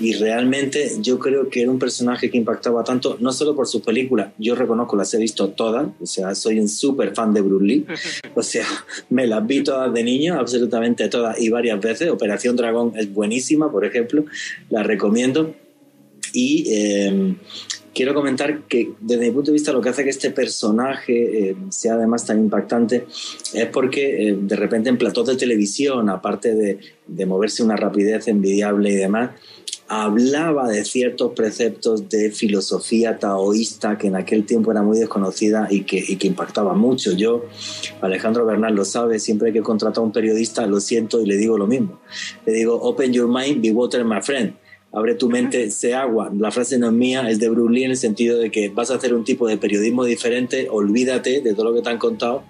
Y 0.00 0.14
realmente 0.14 0.92
yo 1.00 1.18
creo 1.18 1.48
que 1.48 1.62
era 1.62 1.70
un 1.70 1.78
personaje 1.78 2.30
que 2.30 2.38
impactaba 2.38 2.84
tanto, 2.84 3.16
no 3.20 3.32
solo 3.32 3.56
por 3.56 3.66
sus 3.66 3.82
películas, 3.82 4.32
yo 4.38 4.54
reconozco, 4.54 4.96
las 4.96 5.12
he 5.14 5.18
visto 5.18 5.48
todas, 5.50 5.88
o 6.00 6.06
sea, 6.06 6.36
soy 6.36 6.60
un 6.60 6.68
súper 6.68 7.14
fan 7.14 7.34
de 7.34 7.40
Bruce 7.40 7.64
Lee, 7.64 7.86
o 8.34 8.42
sea, 8.42 8.66
me 9.10 9.26
las 9.26 9.44
vi 9.44 9.64
todas 9.64 9.92
de 9.92 10.04
niño, 10.04 10.38
absolutamente 10.38 11.08
todas 11.08 11.40
y 11.40 11.48
varias 11.48 11.80
veces, 11.80 12.10
Operación 12.10 12.54
Dragón 12.54 12.92
es 12.96 13.12
buenísima, 13.12 13.72
por 13.72 13.84
ejemplo, 13.84 14.24
la 14.70 14.82
recomiendo. 14.82 15.54
Y... 16.32 16.66
Eh, 16.70 17.34
quiero 17.94 18.14
comentar 18.14 18.62
que 18.62 18.92
desde 19.00 19.26
mi 19.26 19.30
punto 19.32 19.50
de 19.50 19.54
vista 19.54 19.72
lo 19.72 19.80
que 19.80 19.88
hace 19.88 20.04
que 20.04 20.10
este 20.10 20.30
personaje 20.30 21.50
eh, 21.50 21.56
sea 21.70 21.94
además 21.94 22.24
tan 22.24 22.38
impactante 22.38 23.06
es 23.52 23.66
porque 23.66 24.28
eh, 24.28 24.38
de 24.40 24.56
repente 24.56 24.88
en 24.88 24.98
platós 24.98 25.26
de 25.26 25.36
televisión, 25.36 26.08
aparte 26.08 26.54
de, 26.54 26.78
de, 27.06 27.26
moverse 27.26 27.62
una 27.62 27.76
rapidez 27.76 28.28
envidiable 28.28 28.90
y 28.90 28.96
demás, 28.96 29.30
hablaba 29.88 30.68
de 30.68 30.84
ciertos 30.84 31.32
preceptos 31.32 32.08
de 32.08 32.30
filosofía 32.30 33.18
taoísta 33.18 33.96
que 33.96 34.08
en 34.08 34.16
aquel 34.16 34.44
tiempo 34.44 34.70
era 34.70 34.82
muy 34.82 34.98
desconocida 34.98 35.66
y 35.70 35.84
que, 35.84 36.04
y 36.06 36.16
que 36.16 36.26
impactaba 36.26 36.74
mucho. 36.74 37.12
Yo, 37.12 37.46
Alejandro 38.02 38.44
Bernal 38.44 38.74
lo 38.74 38.84
sabe, 38.84 39.18
siempre 39.18 39.52
que 39.52 39.62
contrato 39.62 40.00
a 40.00 40.04
un 40.04 40.12
periodista 40.12 40.66
lo 40.66 40.80
siento 40.80 41.20
y 41.22 41.26
le 41.26 41.36
digo 41.36 41.56
lo 41.56 41.66
mismo. 41.66 42.00
Le 42.44 42.52
digo, 42.52 42.74
open 42.80 43.12
your 43.12 43.28
mind, 43.28 43.62
be 43.62 43.70
water, 43.70 44.04
my 44.04 44.20
friend 44.20 44.54
abre 44.98 45.14
tu 45.14 45.28
mente, 45.28 45.70
sé 45.70 45.94
agua. 45.94 46.30
La 46.36 46.50
frase 46.50 46.78
no 46.78 46.88
es 46.88 46.92
mía, 46.92 47.30
es 47.30 47.38
de 47.38 47.48
Bruce 47.48 47.72
Lee 47.72 47.84
en 47.84 47.90
el 47.92 47.96
sentido 47.96 48.38
de 48.38 48.50
que 48.50 48.68
vas 48.68 48.90
a 48.90 48.96
hacer 48.96 49.14
un 49.14 49.24
tipo 49.24 49.46
de 49.48 49.56
periodismo 49.56 50.04
diferente, 50.04 50.68
olvídate 50.70 51.40
de 51.40 51.54
todo 51.54 51.70
lo 51.70 51.74
que 51.74 51.82
te 51.82 51.90
han 51.90 51.98
contado 51.98 52.44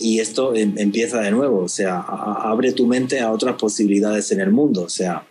y 0.00 0.20
esto 0.20 0.54
em, 0.54 0.74
empieza 0.76 1.20
de 1.20 1.30
nuevo. 1.30 1.60
O 1.60 1.68
sea, 1.68 2.00
abre 2.00 2.72
tu 2.72 2.86
mente 2.86 3.20
a 3.20 3.30
otras 3.30 3.56
posibilidades 3.56 4.32
en 4.32 4.40
el 4.40 4.50
mundo. 4.50 4.82
O 4.82 4.88
sea, 4.88 5.24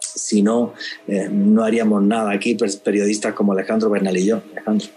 si 0.00 0.42
no, 0.42 0.74
eh, 1.08 1.28
no 1.30 1.64
haríamos 1.64 2.02
nada 2.02 2.32
aquí, 2.32 2.56
periodistas 2.84 3.34
como 3.34 3.52
Alejandro 3.52 3.90
Bernal 3.90 4.16
y 4.16 4.26
yo. 4.26 4.42
Alejandro. 4.52 4.88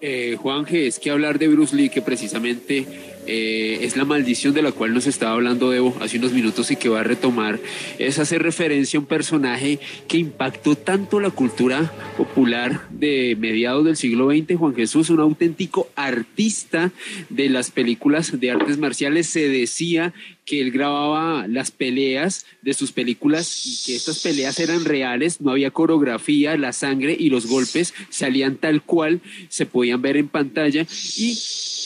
Eh, 0.00 0.36
Juanje, 0.40 0.86
es 0.86 0.98
que 0.98 1.10
hablar 1.10 1.38
de 1.38 1.48
Bruce 1.48 1.74
Lee, 1.74 1.88
que 1.88 2.02
precisamente 2.02 2.86
eh, 3.28 3.80
es 3.82 3.96
la 3.96 4.06
maldición 4.06 4.54
de 4.54 4.62
la 4.62 4.72
cual 4.72 4.94
nos 4.94 5.06
estaba 5.06 5.32
hablando 5.32 5.72
Evo 5.74 5.94
hace 6.00 6.16
unos 6.16 6.32
minutos 6.32 6.70
y 6.70 6.76
que 6.76 6.88
va 6.88 7.00
a 7.00 7.04
retomar, 7.04 7.60
es 7.98 8.18
hacer 8.18 8.42
referencia 8.42 8.96
a 8.96 9.00
un 9.00 9.06
personaje 9.06 9.78
que 10.08 10.16
impactó 10.16 10.76
tanto 10.76 11.20
la 11.20 11.30
cultura 11.30 11.92
popular 12.16 12.88
de 12.88 13.36
mediados 13.38 13.84
del 13.84 13.96
siglo 13.96 14.30
XX, 14.30 14.56
Juan 14.56 14.74
Jesús, 14.74 15.10
un 15.10 15.20
auténtico 15.20 15.88
artista 15.94 16.90
de 17.28 17.50
las 17.50 17.70
películas 17.70 18.40
de 18.40 18.50
artes 18.50 18.78
marciales, 18.78 19.28
se 19.28 19.48
decía 19.48 20.14
que 20.48 20.62
él 20.62 20.70
grababa 20.70 21.46
las 21.46 21.70
peleas 21.70 22.46
de 22.62 22.72
sus 22.72 22.90
películas 22.90 23.66
y 23.66 23.84
que 23.84 23.96
estas 23.96 24.20
peleas 24.20 24.58
eran 24.58 24.86
reales, 24.86 25.42
no 25.42 25.50
había 25.50 25.70
coreografía, 25.70 26.56
la 26.56 26.72
sangre 26.72 27.14
y 27.18 27.28
los 27.28 27.46
golpes 27.46 27.92
salían 28.08 28.56
tal 28.56 28.82
cual, 28.82 29.20
se 29.50 29.66
podían 29.66 30.00
ver 30.00 30.16
en 30.16 30.28
pantalla. 30.28 30.86
Y 31.18 31.38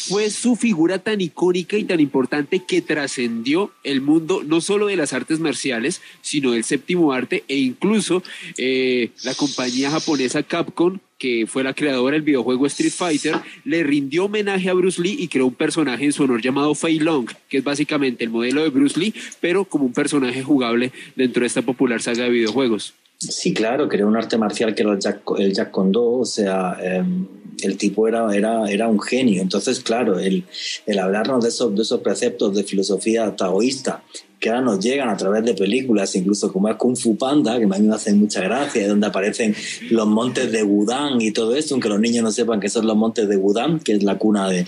fue 0.02 0.30
su 0.30 0.54
figura 0.54 0.98
tan 0.98 1.20
icónica 1.20 1.76
y 1.76 1.84
tan 1.84 1.98
importante 1.98 2.62
que 2.64 2.82
trascendió 2.82 3.72
el 3.82 4.00
mundo 4.00 4.42
no 4.44 4.60
solo 4.60 4.86
de 4.86 4.96
las 4.96 5.12
artes 5.12 5.40
marciales, 5.40 6.00
sino 6.20 6.52
del 6.52 6.62
séptimo 6.62 7.12
arte 7.12 7.42
e 7.48 7.56
incluso 7.56 8.22
eh, 8.58 9.10
la 9.24 9.34
compañía 9.34 9.90
japonesa 9.90 10.44
Capcom 10.44 10.98
que 11.22 11.46
fue 11.46 11.62
la 11.62 11.72
creadora 11.72 12.14
del 12.14 12.22
videojuego 12.22 12.66
Street 12.66 12.90
Fighter, 12.90 13.36
le 13.64 13.84
rindió 13.84 14.24
homenaje 14.24 14.68
a 14.68 14.74
Bruce 14.74 15.00
Lee 15.00 15.14
y 15.20 15.28
creó 15.28 15.46
un 15.46 15.54
personaje 15.54 16.04
en 16.04 16.12
su 16.12 16.24
honor 16.24 16.42
llamado 16.42 16.74
Fei 16.74 16.98
Long, 16.98 17.30
que 17.48 17.58
es 17.58 17.64
básicamente 17.64 18.24
el 18.24 18.30
modelo 18.30 18.64
de 18.64 18.70
Bruce 18.70 18.98
Lee, 18.98 19.14
pero 19.40 19.64
como 19.64 19.84
un 19.84 19.92
personaje 19.92 20.42
jugable 20.42 20.90
dentro 21.14 21.42
de 21.42 21.46
esta 21.46 21.62
popular 21.62 22.02
saga 22.02 22.24
de 22.24 22.30
videojuegos. 22.30 22.94
Sí, 23.18 23.54
claro, 23.54 23.88
creó 23.88 24.08
un 24.08 24.16
arte 24.16 24.36
marcial 24.36 24.74
que 24.74 24.82
era 24.82 24.94
el 24.94 24.98
Jack, 24.98 25.20
el 25.38 25.52
Jack 25.52 25.70
Kondo, 25.70 26.10
o 26.10 26.24
sea, 26.24 26.76
em, 26.82 27.24
el 27.62 27.76
tipo 27.76 28.08
era, 28.08 28.34
era, 28.34 28.68
era 28.68 28.88
un 28.88 29.00
genio. 29.00 29.42
Entonces, 29.42 29.78
claro, 29.78 30.18
el, 30.18 30.42
el 30.86 30.98
hablarnos 30.98 31.44
de 31.44 31.50
esos, 31.50 31.72
de 31.72 31.82
esos 31.82 32.00
preceptos 32.00 32.52
de 32.56 32.64
filosofía 32.64 33.36
taoísta 33.36 34.02
que 34.43 34.51
ahora 34.51 34.61
nos 34.61 34.80
llegan 34.80 35.09
a 35.09 35.16
través 35.16 35.45
de 35.45 35.55
películas, 35.55 36.16
incluso 36.16 36.53
como 36.53 36.68
es 36.68 36.74
Kung 36.74 36.97
Fu 36.97 37.16
Panda, 37.16 37.57
que 37.59 37.64
a 37.64 37.68
mí 37.68 37.86
me 37.86 37.95
hace 37.95 38.12
mucha 38.12 38.40
gracia, 38.40 38.88
donde 38.88 39.07
aparecen 39.07 39.55
los 39.93 40.09
montes 40.09 40.51
de 40.51 40.64
Wudang 40.64 41.22
y 41.22 41.30
todo 41.30 41.55
eso, 41.55 41.76
aunque 41.76 41.88
los 41.88 42.01
niños 42.01 42.24
no 42.24 42.32
sepan 42.32 42.59
que 42.59 42.68
son 42.68 42.84
los 42.84 42.97
montes 42.97 43.28
de 43.28 43.36
Wudang, 43.36 43.78
que 43.78 43.93
es 43.93 44.03
la 44.03 44.18
cuna 44.18 44.49
de, 44.49 44.66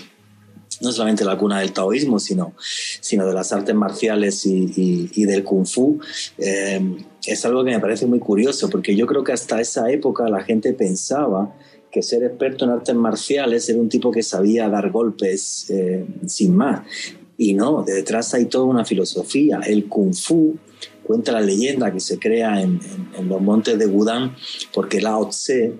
no 0.79 0.93
solamente 0.93 1.25
la 1.25 1.37
cuna 1.37 1.59
del 1.59 1.73
taoísmo, 1.73 2.19
sino, 2.19 2.53
sino 2.57 3.27
de 3.27 3.33
las 3.33 3.51
artes 3.51 3.75
marciales 3.75 4.45
y, 4.45 5.11
y, 5.13 5.25
del 5.25 5.43
kung 5.43 5.65
fu, 5.65 5.99
eh, 6.37 6.79
es 7.25 7.45
algo 7.45 7.65
que 7.65 7.71
me 7.71 7.81
parece 7.81 8.05
muy 8.05 8.19
curioso, 8.19 8.69
porque 8.69 8.95
yo 8.95 9.05
creo 9.05 9.25
que 9.25 9.33
hasta 9.33 9.59
esa 9.59 9.91
época 9.91 10.29
la 10.29 10.41
gente 10.41 10.71
pensaba 10.71 11.53
que 11.91 12.01
ser 12.01 12.23
experto 12.23 12.63
en 12.63 12.71
artes 12.71 12.95
marciales 12.95 13.67
era 13.67 13.79
un 13.79 13.89
tipo 13.89 14.09
que 14.09 14.23
sabía 14.23 14.69
dar 14.69 14.89
golpes 14.89 15.65
eh, 15.69 16.05
sin 16.27 16.55
más. 16.55 16.79
Y 17.37 17.53
no, 17.53 17.83
detrás 17.83 18.33
hay 18.33 18.45
toda 18.45 18.65
una 18.65 18.85
filosofía. 18.85 19.59
El 19.65 19.85
kung 19.85 20.13
fu 20.13 20.57
cuenta 21.03 21.31
la 21.31 21.41
leyenda 21.41 21.91
que 21.91 21.99
se 21.99 22.17
crea 22.17 22.61
en, 22.61 22.79
los 23.27 23.41
montes 23.41 23.77
de 23.77 23.85
Wudang 23.85 24.35
porque 24.73 25.01
Lao 25.01 25.29
Tse, 25.29 25.73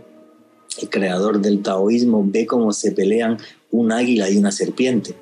el 0.82 0.90
creador 0.90 1.42
del 1.42 1.62
taoísmo, 1.62 2.24
ve 2.26 2.46
cómo 2.46 2.74
se 2.74 2.92
pelean 2.92 3.38
un 3.72 3.92
águila 3.92 4.30
y 4.30 4.38
una 4.38 4.52
serpiente. 4.52 5.16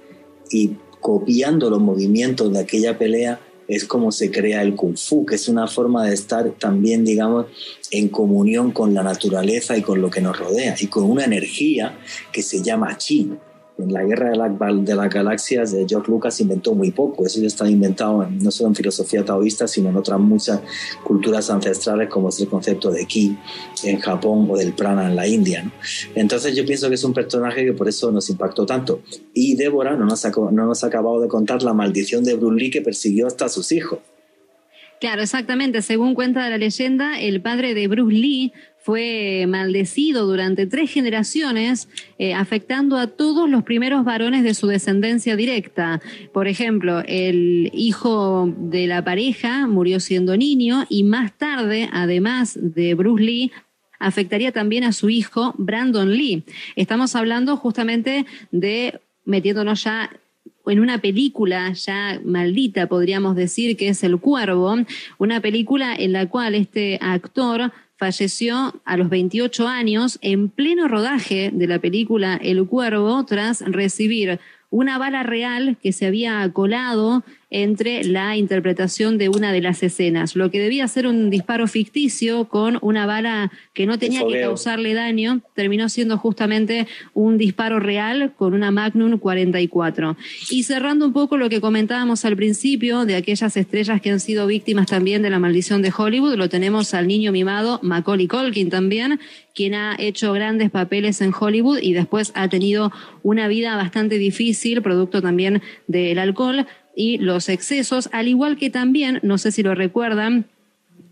Y 0.50 0.72
copiando 1.00 1.70
los 1.70 1.80
movimientos 1.80 2.52
de 2.52 2.60
aquella 2.60 2.98
pelea, 2.98 3.40
es 3.68 3.86
como 3.86 4.12
se 4.12 4.30
crea 4.30 4.62
el 4.62 4.76
kung 4.76 4.98
fu, 4.98 5.26
que 5.26 5.36
es 5.36 5.48
una 5.48 5.68
forma 5.68 6.06
de 6.06 6.14
estar 6.14 6.52
también, 6.60 7.06
digamos, 7.06 7.46
en 7.92 8.10
comunión 8.10 8.72
con 8.72 8.94
la 8.94 9.04
naturaleza 9.04 9.78
y 9.78 9.82
con 9.82 10.02
lo 10.02 10.10
que 10.10 10.22
nos 10.22 10.38
rodea 10.38 10.76
y 10.80 10.88
con 10.88 11.04
una 11.04 11.24
energía 11.24 11.98
que 12.32 12.42
se 12.42 12.62
llama 12.62 12.98
chi 12.98 13.32
en 13.78 13.92
la 13.92 14.04
guerra 14.04 14.30
de, 14.30 14.96
las 14.96 15.10
galaxias, 15.10 15.76
George 15.88 16.12
Lucas 16.12 16.40
inventó 16.40 16.76
muy 16.76 16.92
poco. 16.92 17.26
Eso 17.26 17.42
ya 17.42 17.48
está 17.48 17.70
inventado 17.70 18.28
no 18.30 18.52
solo 18.52 18.70
en 18.70 18.76
filosofía 18.76 19.26
taoísta, 19.26 19.68
sino 19.68 19.90
en 19.90 19.98
otras 19.98 20.20
muchas 20.20 20.62
culturas 21.04 21.50
ancestrales, 21.50 22.10
como 22.10 22.30
es 22.30 22.40
el 22.40 22.48
concepto 22.48 22.92
de 22.92 23.06
ki 23.06 23.38
en 23.84 24.00
Japón 24.00 24.48
o 24.50 24.58
del 24.58 24.74
prana 24.74 25.08
en 25.08 25.16
la 25.16 25.28
India. 25.28 25.72
Entonces, 26.16 26.56
yo 26.56 26.66
pienso 26.66 26.88
que 26.88 26.96
es 26.96 27.04
un 27.04 27.14
personaje 27.14 27.66
que 27.66 27.74
por 27.74 27.88
eso 27.88 28.12
nos 28.12 28.30
impactó 28.30 28.66
tanto. 28.66 29.02
Y 29.34 29.56
Débora 29.56 29.96
no 29.96 30.06
nos 30.06 30.24
ha, 30.26 30.88
acabado 30.88 31.22
de 31.22 31.28
contar 31.28 31.64
la 31.64 31.74
maldición 31.74 32.24
de 32.24 32.36
Bruce 32.36 32.56
Lee 32.56 32.70
que 32.70 32.82
persiguió 32.82 33.28
hasta 33.28 33.46
a 33.46 33.50
sus 33.50 33.72
hijos. 33.72 34.00
Claro, 35.00 35.22
exactamente. 35.22 35.82
Según 35.82 36.14
cuenta 36.14 36.48
la 36.50 36.58
leyenda, 36.58 37.20
el 37.20 37.42
padre 37.42 37.74
de 37.74 37.88
Bruce 37.88 38.16
Lee 38.16 38.54
fue 38.84 39.46
maldecido 39.48 40.26
durante 40.26 40.68
tres 40.68 40.92
generaciones, 40.92 41.88
eh, 42.20 42.34
afectando 42.34 42.98
a 42.98 43.08
todos 43.08 43.50
los 43.50 43.64
primeros 43.64 44.04
varones 44.04 44.44
de 44.44 44.54
su 44.54 44.68
descendencia 44.68 45.38
directa. 45.38 46.02
Por 46.34 46.50
ejemplo, 46.50 47.02
el 47.08 47.72
hijo 47.74 48.54
de 48.58 48.88
la 48.88 49.04
pareja 49.04 49.68
murió 49.68 50.02
siendo 50.02 50.36
niño 50.36 50.86
y 50.90 51.04
más 51.04 51.38
tarde, 51.38 51.90
además 51.94 52.60
de 52.62 52.94
Bruce 52.94 53.24
Lee, 53.24 53.52
afectaría 54.00 54.52
también 54.52 54.84
a 54.84 54.92
su 54.92 55.10
hijo 55.10 55.56
Brandon 55.58 56.12
Lee. 56.12 56.44
Estamos 56.76 57.16
hablando 57.16 57.56
justamente 57.56 58.26
de 58.52 59.00
metiéndonos 59.24 59.82
ya 59.84 60.10
en 60.66 60.80
una 60.80 60.98
película 60.98 61.72
ya 61.74 62.20
maldita, 62.24 62.88
podríamos 62.88 63.36
decir, 63.36 63.78
que 63.78 63.90
es 63.90 64.04
El 64.04 64.18
Cuervo, 64.20 64.76
una 65.18 65.40
película 65.42 65.96
en 65.96 66.14
la 66.14 66.28
cual 66.28 66.56
este 66.56 67.00
actor 67.02 67.72
falleció 68.04 68.82
a 68.84 68.98
los 68.98 69.08
28 69.08 69.66
años 69.66 70.20
en 70.22 70.50
pleno 70.50 70.90
rodaje 70.90 71.52
de 71.54 71.68
la 71.68 71.80
película 71.80 72.36
El 72.36 72.68
Cuervo 72.68 73.24
tras 73.24 73.62
recibir 73.62 74.42
una 74.70 74.98
bala 74.98 75.24
real 75.24 75.78
que 75.82 75.94
se 75.94 76.08
había 76.08 76.52
colado 76.52 77.24
entre 77.54 78.04
la 78.04 78.36
interpretación 78.36 79.20
de 79.20 79.30
una 79.30 79.54
de 79.54 79.62
las 79.62 79.84
escenas. 79.84 80.36
Lo 80.36 80.50
que 80.50 80.60
debía 80.60 80.88
ser 80.88 81.06
un 81.06 81.30
disparo 81.30 81.68
ficticio 81.68 82.46
con 82.46 82.80
una 82.82 83.06
bala 83.06 83.52
que 83.74 83.86
no 83.86 84.00
tenía 84.00 84.26
que 84.28 84.42
causarle 84.42 84.96
daño, 84.96 85.42
terminó 85.54 85.88
siendo 85.88 86.18
justamente 86.18 86.88
un 87.14 87.38
disparo 87.38 87.80
real 87.80 88.34
con 88.36 88.56
una 88.56 88.72
Magnum 88.72 89.20
44. 89.20 90.18
Y 90.50 90.64
cerrando 90.64 91.06
un 91.06 91.14
poco 91.14 91.38
lo 91.38 91.48
que 91.48 91.62
comentábamos 91.62 92.26
al 92.26 92.36
principio 92.36 93.06
de 93.06 93.16
aquellas 93.16 93.56
estrellas 93.56 94.02
que 94.02 94.10
han 94.10 94.20
sido 94.20 94.48
víctimas 94.48 94.88
también 94.88 95.22
de 95.22 95.30
la 95.30 95.38
maldición 95.38 95.84
de 95.84 95.94
Hollywood, 95.96 96.36
lo 96.36 96.50
tenemos 96.50 96.96
al 96.96 97.08
niño 97.08 97.32
mimado 97.32 97.80
Macaulay 97.84 98.28
Culkin 98.28 98.72
también, 98.72 99.20
quien 99.54 99.76
ha 99.76 99.96
hecho 100.00 100.34
grandes 100.34 100.72
papeles 100.72 101.22
en 101.22 101.32
Hollywood 101.40 101.78
y 101.84 101.94
después 101.94 102.32
ha 102.34 102.48
tenido 102.48 102.92
una 103.22 103.48
vida 103.48 103.76
bastante 103.76 104.18
difícil, 104.18 104.82
producto 104.82 105.22
también 105.22 105.62
del 105.88 106.18
alcohol 106.18 106.66
y 106.96 107.18
los 107.18 107.50
excesos, 107.50 108.10
al 108.12 108.28
igual 108.28 108.58
que 108.58 108.70
también, 108.70 109.20
no 109.24 109.38
sé 109.38 109.52
si 109.52 109.64
lo 109.64 109.76
recuerdan, 109.76 110.46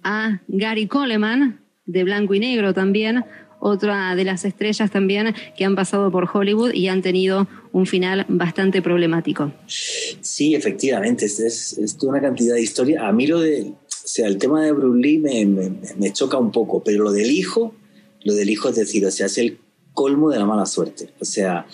a 0.03 0.41
Gary 0.47 0.87
Coleman, 0.87 1.59
de 1.85 2.03
blanco 2.03 2.33
y 2.33 2.39
negro 2.39 2.73
también, 2.73 3.25
otra 3.59 4.15
de 4.15 4.23
las 4.23 4.43
estrellas 4.43 4.89
también 4.89 5.35
que 5.55 5.65
han 5.65 5.75
pasado 5.75 6.11
por 6.11 6.27
Hollywood 6.31 6.73
y 6.73 6.87
han 6.87 7.01
tenido 7.01 7.47
un 7.71 7.85
final 7.85 8.25
bastante 8.27 8.81
problemático. 8.81 9.53
Sí, 9.67 10.55
efectivamente, 10.55 11.25
es, 11.25 11.39
es, 11.39 11.97
una 12.01 12.19
cantidad 12.19 12.55
de 12.55 12.61
historia. 12.61 13.07
A 13.07 13.11
mí 13.11 13.27
lo 13.27 13.39
de, 13.39 13.61
o 13.61 13.75
sea, 13.87 14.27
el 14.27 14.37
tema 14.37 14.63
de 14.63 14.71
Bruce 14.71 14.99
Lee 14.99 15.19
me, 15.19 15.45
me, 15.45 15.71
me 15.97 16.11
choca 16.11 16.37
un 16.37 16.51
poco, 16.51 16.83
pero 16.83 17.03
lo 17.03 17.11
del 17.11 17.29
hijo, 17.29 17.75
lo 18.23 18.33
del 18.33 18.49
hijo 18.49 18.69
es 18.69 18.75
decir, 18.75 19.05
o 19.05 19.11
sea, 19.11 19.27
es 19.27 19.37
el 19.37 19.59
colmo 19.93 20.29
de 20.29 20.39
la 20.39 20.45
mala 20.45 20.65
suerte. 20.65 21.09
O 21.19 21.25
sea, 21.25 21.65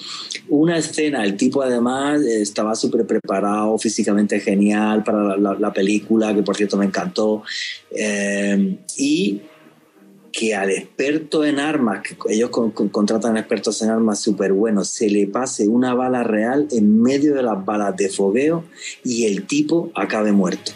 una 0.50 0.78
escena, 0.78 1.24
el 1.24 1.38
tipo 1.38 1.62
además 1.62 2.22
estaba 2.22 2.76
súper 2.76 3.06
preparado, 3.06 3.78
físicamente 3.78 4.40
genial 4.40 5.04
para 5.04 5.38
la, 5.38 5.74
película, 5.74 6.34
que 6.34 6.44
por 6.44 6.56
cierto 6.56 6.78
me 6.78 6.86
encantó, 6.86 7.44
eh, 7.92 8.78
y 8.98 9.42
que 10.32 10.54
al 10.54 10.70
experto 10.70 11.44
en 11.44 11.60
armas, 11.60 12.02
que 12.04 12.16
ellos 12.34 12.52
contratan 12.52 13.38
expertos 13.38 13.82
en 13.82 13.90
armas 13.90 14.20
súper 14.20 14.54
buenos, 14.54 14.88
se 14.88 15.10
le 15.10 15.26
pase 15.28 15.68
una 15.68 15.96
bala 15.96 16.24
real 16.24 16.68
en 16.72 17.02
medio 17.02 17.34
de 17.34 17.42
las 17.44 17.66
balas 17.66 17.96
de 17.96 18.10
fogueo 18.10 18.64
y 19.04 19.26
el 19.26 19.48
tipo 19.48 19.92
acabe 19.96 20.32
muerto 20.32 20.74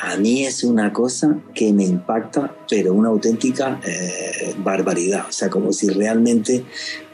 a 0.00 0.16
mí 0.16 0.44
es 0.44 0.62
una 0.64 0.92
cosa 0.92 1.38
que 1.54 1.72
me 1.72 1.84
impacta, 1.84 2.54
pero 2.68 2.92
una 2.94 3.08
auténtica 3.08 3.80
eh, 3.84 4.54
barbaridad. 4.58 5.26
O 5.28 5.32
sea, 5.32 5.50
como 5.50 5.72
si 5.72 5.88
realmente 5.88 6.64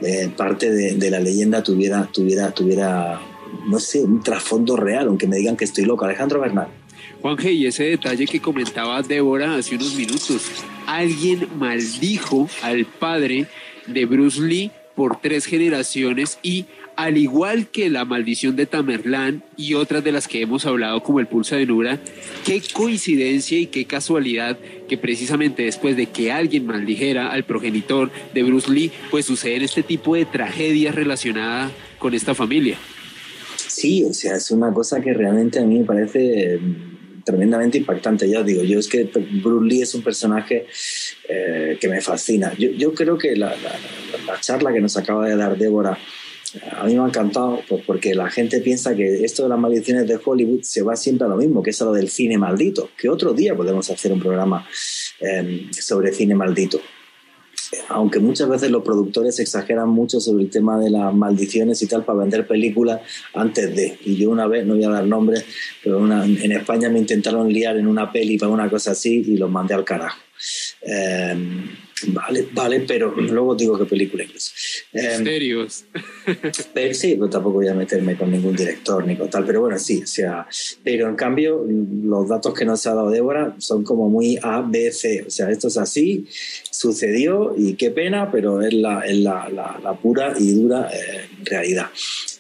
eh, 0.01 0.31
parte 0.37 0.71
de, 0.71 1.11
la 1.11 1.21
leyenda 1.21 1.63
tuviera, 1.63 2.09
tuviera, 2.13 2.51
tuviera, 2.53 3.21
no 3.69 3.79
sé, 3.79 4.03
un 4.03 4.23
trasfondo 4.23 4.77
real, 4.77 5.09
aunque 5.09 5.27
me 5.27 5.37
digan 5.37 5.57
que 5.57 5.65
estoy 5.65 5.85
loco. 5.85 6.05
Alejandro 6.05 6.41
Bernal. 6.41 6.69
Juanje, 7.23 7.53
y 7.53 7.67
ese 7.67 7.85
detalle 7.85 8.27
que 8.27 8.41
comentaba 8.41 9.01
Débora 9.03 9.57
hace 9.57 9.77
unos 9.77 9.95
minutos, 9.95 10.43
alguien 10.87 11.49
maldijo 11.57 12.49
al 12.63 12.85
padre 12.85 13.47
de 13.87 14.05
Bruce 14.05 14.43
Lee 14.43 14.71
por 14.95 15.21
tres 15.21 15.47
generaciones 15.47 16.39
y 16.43 16.67
al 16.97 17.19
igual 17.19 17.69
que 17.69 17.91
la 17.91 18.05
maldición 18.05 18.57
de 18.57 18.67
Tamerlán 18.67 19.43
y 19.57 19.75
otras 19.75 20.05
de 20.05 20.13
las 20.13 20.29
que 20.29 20.41
hemos 20.43 20.67
hablado 20.67 21.03
como 21.03 21.21
el 21.21 21.27
pulso 21.27 21.57
de 21.57 21.67
Nura, 21.67 21.99
qué 22.45 22.63
coincidencia 22.73 23.59
y 23.59 23.67
qué 23.67 23.85
casualidad 23.85 24.59
que 24.89 24.99
precisamente 24.99 25.65
después 25.65 25.97
de 25.97 26.07
que 26.07 26.31
alguien 26.31 26.67
maldijera 26.67 27.31
al 27.31 27.45
progenitor 27.45 28.11
de 28.33 28.43
Bruce 28.43 28.71
Lee, 28.71 28.93
pues 29.11 29.27
suceden 29.27 29.63
este 29.63 29.83
tipo 29.83 30.15
de 30.15 30.25
tragedias 30.25 30.95
relacionadas 30.95 31.73
con 31.99 32.15
esta 32.15 32.35
familia. 32.35 32.77
Sí, 33.57 34.05
o 34.05 34.13
sea, 34.13 34.37
es 34.37 34.51
una 34.51 34.73
cosa 34.73 35.01
que 35.01 35.13
realmente 35.13 35.59
a 35.59 35.63
mí 35.63 35.81
me 35.81 35.85
parece 35.85 36.59
mm, 36.59 37.23
tremendamente 37.25 37.79
impactante. 37.79 38.29
Ya 38.29 38.41
os 38.41 38.47
digo, 38.47 38.63
yo 38.63 38.79
es 38.79 38.89
que 38.89 39.05
Bruce 39.43 39.67
Lee 39.67 39.83
es 39.83 39.95
un 39.95 40.03
personaje 40.03 40.67
eh, 41.29 41.77
que 41.81 41.89
me 41.89 42.01
fascina. 42.01 42.53
Yo, 42.57 42.95
creo 42.95 43.19
que 43.19 43.35
la, 43.35 43.55
la 44.27 44.41
charla 44.41 44.73
que 44.73 44.81
nos 44.81 44.97
acaba 44.97 45.27
de 45.27 45.37
dar 45.37 45.59
Débora 45.59 45.99
a 46.71 46.85
mí 46.85 46.95
me 46.95 47.03
ha 47.03 47.07
encantado 47.07 47.61
pues, 47.69 47.83
porque 47.85 48.15
la 48.15 48.31
gente 48.31 48.61
piensa 48.61 48.95
que 48.95 49.25
esto 49.25 49.45
de 49.45 49.49
las 49.49 49.59
maldiciones 49.59 50.07
de 50.07 50.19
Hollywood 50.23 50.63
se 50.63 50.83
va 50.83 50.97
siempre 50.97 51.27
a 51.27 51.29
lo 51.29 51.37
mismo, 51.37 51.63
que 51.63 51.71
es 51.71 51.81
lo 51.81 51.93
del 51.93 52.09
cine 52.09 52.39
maldito, 52.39 52.91
que 52.97 53.09
otro 53.09 53.33
día 53.33 53.57
podemos 53.57 53.91
hacer 53.91 54.13
un 54.13 54.21
programa 54.21 54.67
em, 55.21 55.73
sobre 55.73 56.13
cine 56.13 56.35
maldito. 56.35 56.81
Aunque 57.89 58.21
muchas 58.21 58.49
veces 58.49 58.71
los 58.71 58.85
productores 58.85 59.39
exageran 59.41 59.89
mucho 59.89 60.21
sobre 60.21 60.45
el 60.45 60.51
tema 60.51 60.79
de 60.79 60.91
las 60.91 61.13
maldiciones 61.13 61.83
y 61.83 61.87
tal 61.87 62.05
para 62.05 62.21
vender 62.21 62.47
películas 62.47 63.01
antes 63.35 63.75
de. 63.75 63.99
Y 64.05 64.17
yo 64.17 64.31
una 64.31 64.47
vez, 64.47 64.65
no 64.65 64.75
voy 64.75 64.85
a 64.85 64.91
dar 64.91 65.07
nombres, 65.07 65.45
pero 65.83 66.05
en 66.07 66.53
España 66.53 66.89
me 66.89 67.01
intentaron 67.01 67.53
liar 67.53 67.77
en 67.77 67.89
una 67.89 68.13
peli 68.13 68.39
para 68.39 68.53
una 68.53 68.71
cosa 68.71 68.93
así 68.93 69.25
y 69.27 69.37
los 69.37 69.51
mandé 69.51 69.75
al 69.75 69.85
carajo. 69.85 70.19
Em, 70.83 71.69
Vale, 72.09 72.49
vale, 72.53 72.81
pero 72.81 73.15
luego 73.15 73.55
digo 73.55 73.79
qué 73.79 73.85
película 73.85 74.25
incluso. 74.25 74.53
Misterios. 74.93 75.85
Eh, 76.75 76.95
sí, 76.95 77.15
pero 77.15 77.31
tampoco 77.31 77.57
voy 77.57 77.69
a 77.69 77.75
meterme 77.75 78.17
con 78.17 78.31
ningún 78.31 78.57
director 78.57 79.07
ni 79.07 79.17
con 79.17 79.31
tal, 79.31 79.45
pero 79.47 79.61
bueno, 79.61 79.79
sí, 79.79 80.03
o 80.03 80.07
sea, 80.07 80.47
pero 80.83 81.09
en 81.09 81.17
cambio 81.17 81.65
los 81.67 82.29
datos 82.29 82.53
que 82.55 82.65
nos 82.65 82.87
ha 82.87 82.95
dado 82.95 83.11
Débora 83.11 83.55
son 83.59 83.85
como 83.85 84.09
muy 84.09 84.39
A, 84.43 84.63
B, 84.63 84.91
C, 84.91 85.25
o 85.27 85.31
sea, 85.31 85.51
esto 85.51 85.69
es 85.69 85.77
así, 85.77 86.27
sucedió 86.71 87.55
y 87.57 87.75
qué 87.75 87.91
pena, 87.91 88.31
pero 88.31 88.63
es 88.63 88.75
la, 88.75 89.01
es 89.01 89.19
la, 89.19 89.49
la, 89.49 89.95
pura 89.95 90.35
y 90.39 90.53
dura 90.53 90.91
eh, 90.93 91.29
realidad. 91.45 91.87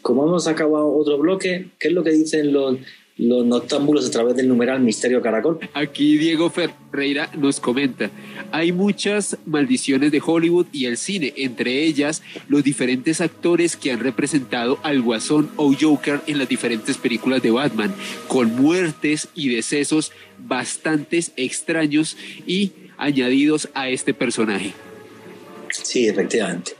Como 0.03 0.27
hemos 0.27 0.47
acabado 0.47 0.93
otro 0.93 1.19
bloque, 1.19 1.71
¿qué 1.79 1.89
es 1.89 1.95
lo 1.95 2.03
que 2.03 2.11
dicen 2.11 2.53
los 2.53 2.79
los 3.17 3.47
noctámbulos 3.47 4.07
a 4.07 4.11
través 4.11 4.37
del 4.37 4.49
numeral 4.49 4.81
Misterio 4.81 5.23
Caracol. 5.23 5.61
Aquí 5.73 6.19
Diego 6.19 6.51
Ferreira 6.51 7.31
nos 7.37 7.61
comenta, 7.61 8.11
hay 8.51 8.73
muchas 8.73 9.39
maldiciones 9.47 10.11
de 10.11 10.23
Hollywood 10.25 10.67
y 10.73 10.87
el 10.87 10.97
cine, 10.97 11.33
entre 11.37 11.85
ellas 11.85 12.23
los 12.49 12.65
diferentes 12.65 13.21
actores 13.21 13.77
que 13.77 13.93
han 13.93 14.01
representado 14.01 14.79
al 14.83 15.01
Guasón 15.01 15.51
o 15.57 15.73
Joker 15.79 16.21
en 16.27 16.39
las 16.39 16.49
diferentes 16.49 16.97
películas 16.97 17.43
de 17.43 17.51
Batman, 17.51 17.95
con 18.29 18.55
muertes 18.57 19.29
y 19.35 19.55
decesos 19.55 20.13
bastantes 20.39 21.33
extraños 21.37 22.17
y 22.47 22.73
añadidos 22.97 23.69
a 23.75 23.89
este 23.89 24.15
personaje. 24.15 24.73
Sí, 25.71 26.07
efectivamente. 26.07 26.73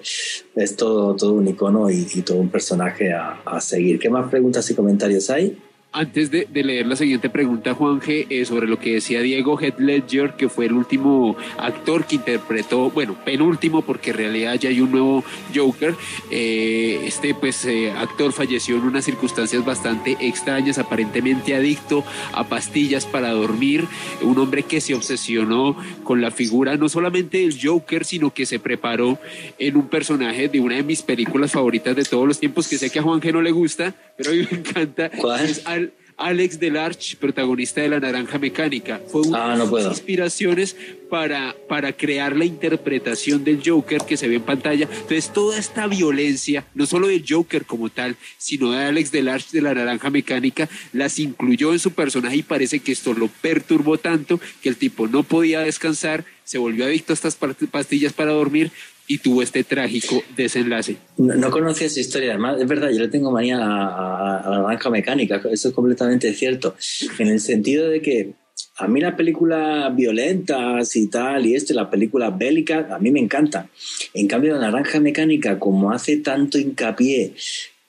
Es 0.55 0.77
todo, 0.77 1.17
todo 1.17 1.33
un 1.33 1.49
icono 1.49 1.91
y, 1.91 2.05
todo 2.23 2.39
un 2.39 2.49
personaje 2.49 3.13
a, 3.13 3.41
a 3.45 3.61
seguir. 3.61 3.99
¿Qué 3.99 4.09
más 4.09 4.31
preguntas 4.31 4.71
y 4.71 4.75
comentarios 4.75 5.31
hay? 5.31 5.59
Antes 5.97 6.33
de, 6.33 6.49
leer 6.53 6.89
la 6.89 6.97
siguiente 6.97 7.31
pregunta, 7.31 7.73
Juan 7.73 8.01
G, 8.01 8.27
eh, 8.29 8.45
sobre 8.47 8.67
lo 8.67 8.81
que 8.81 8.95
decía 8.95 9.21
Diego 9.21 9.57
Heath 9.61 9.79
Ledger, 9.79 10.33
que 10.33 10.49
fue 10.49 10.67
el 10.67 10.73
último 10.73 11.37
actor 11.57 12.05
que 12.05 12.17
interpretó, 12.17 12.91
bueno, 12.91 13.17
penúltimo, 13.25 13.81
porque 13.83 14.11
en 14.11 14.17
realidad 14.17 14.55
ya 14.57 14.71
hay 14.71 14.81
un 14.81 14.91
nuevo 14.91 15.23
Joker. 15.55 15.95
Eh, 16.33 17.03
este, 17.05 17.33
pues, 17.33 17.65
eh, 17.67 17.93
actor 17.93 18.33
falleció 18.33 18.77
en 18.77 18.83
unas 18.83 19.05
circunstancias 19.05 19.65
bastante 19.65 20.17
extrañas, 20.19 20.79
aparentemente 20.79 21.55
adicto 21.55 22.03
a 22.33 22.49
pastillas 22.49 23.07
para 23.07 23.31
dormir. 23.31 23.85
Un 24.21 24.37
hombre 24.41 24.65
que 24.65 24.81
se 24.81 24.97
obsesionó 24.97 25.77
con 26.03 26.21
la 26.21 26.33
figura 26.33 26.77
no 26.77 26.89
solamente 26.89 27.39
del 27.39 27.57
Joker, 27.63 28.05
sino 28.05 28.35
que 28.35 28.47
se 28.47 28.59
preparó 28.59 29.21
en 29.61 29.77
un 29.77 29.87
personaje 29.87 30.49
de 30.49 30.59
una 30.59 30.75
de 30.75 30.83
mis 30.83 31.03
películas 31.03 31.53
favoritas 31.53 31.95
de 31.95 32.03
todos 32.03 32.27
los 32.27 32.41
tiempos, 32.41 32.67
que 32.67 32.79
sé 32.79 32.91
que 32.91 32.99
a 32.99 33.03
Juan 33.03 33.21
G 33.21 33.33
no 33.33 33.43
le 33.43 33.53
gusta, 33.53 33.95
pero 34.17 34.31
a 34.31 34.35
mí 34.35 34.45
me 34.51 34.59
encanta. 34.59 35.09
¿Cuál? 35.11 35.84
Alex 36.17 36.61
Delarge, 36.61 37.17
protagonista 37.17 37.81
de 37.81 37.89
La 37.89 38.01
Naranja 38.01 38.39
Mecánica. 38.39 39.01
Fue 39.09 39.23
una 39.23 39.55
ah, 39.55 39.59
de 39.59 39.83
las 39.83 39.87
inspiraciones 39.87 40.77
para, 41.11 41.55
para 41.69 41.93
crear 41.93 42.37
la 42.37 42.45
interpretación 42.45 43.45
del 43.45 43.63
Joker 43.65 44.03
que 44.03 44.17
se 44.17 44.29
ve 44.29 44.37
en 44.37 44.43
pantalla. 44.43 44.89
Entonces, 44.91 45.33
toda 45.33 45.59
esta 45.59 45.87
violencia, 45.87 46.67
no 46.75 46.87
solo 46.87 47.09
del 47.09 47.25
Joker 47.29 47.65
como 47.65 47.91
tal, 47.91 48.17
sino 48.39 48.73
de 48.73 48.85
Alex 48.85 49.11
Delarge 49.11 49.49
de 49.53 49.63
La 49.63 49.75
Naranja 49.75 50.11
Mecánica, 50.11 50.69
las 50.93 51.19
incluyó 51.19 51.73
en 51.73 51.79
su 51.79 51.93
personaje 51.93 52.37
y 52.37 52.43
parece 52.43 52.81
que 52.81 52.93
esto 52.93 53.13
lo 53.13 53.29
perturbó 53.29 53.99
tanto 53.99 54.41
que 54.63 54.69
el 54.69 54.77
tipo 54.77 55.09
no 55.09 55.25
podía 55.25 55.61
descansar, 55.61 56.25
se 56.45 56.59
volvió 56.59 56.85
adicto 56.85 57.13
a 57.13 57.15
estas 57.15 57.37
pastillas 57.71 58.13
para 58.13 58.33
dormir 58.33 58.71
y 59.07 59.19
tuvo 59.19 59.43
este 59.43 59.65
trágico 59.65 60.23
desenlace. 60.37 60.97
No, 61.17 61.51
conocía 61.51 61.87
esa 61.87 62.01
historia, 62.01 62.31
además 62.31 62.61
es 62.61 62.67
verdad, 62.67 62.91
yo 62.91 63.01
le 63.01 63.09
tengo 63.09 63.31
manía 63.31 63.57
a, 63.57 64.51
la 64.51 64.59
naranja 64.63 64.91
mecánica, 64.91 65.41
eso 65.51 65.69
es 65.69 65.75
completamente 65.75 66.33
cierto, 66.35 66.75
en 67.19 67.29
el 67.29 67.41
sentido 67.41 67.89
de 67.89 68.01
que 68.01 68.33
a 68.77 68.89
mí 68.89 69.01
las 69.01 69.15
películas 69.15 69.95
violentas 69.95 70.97
y 70.97 71.09
tal, 71.09 71.47
y 71.47 71.55
este, 71.55 71.75
las 71.75 71.89
películas 71.89 72.37
bélicas, 72.37 72.91
a 72.91 72.99
mí 72.99 73.11
me 73.11 73.21
encantan. 73.21 73.69
En 74.13 74.27
cambio, 74.27 74.55
la 74.55 74.71
naranja 74.71 74.99
mecánica, 74.99 75.59
como 75.59 75.93
hace 75.93 76.17
tanto 76.19 76.59
hincapié 76.59 77.35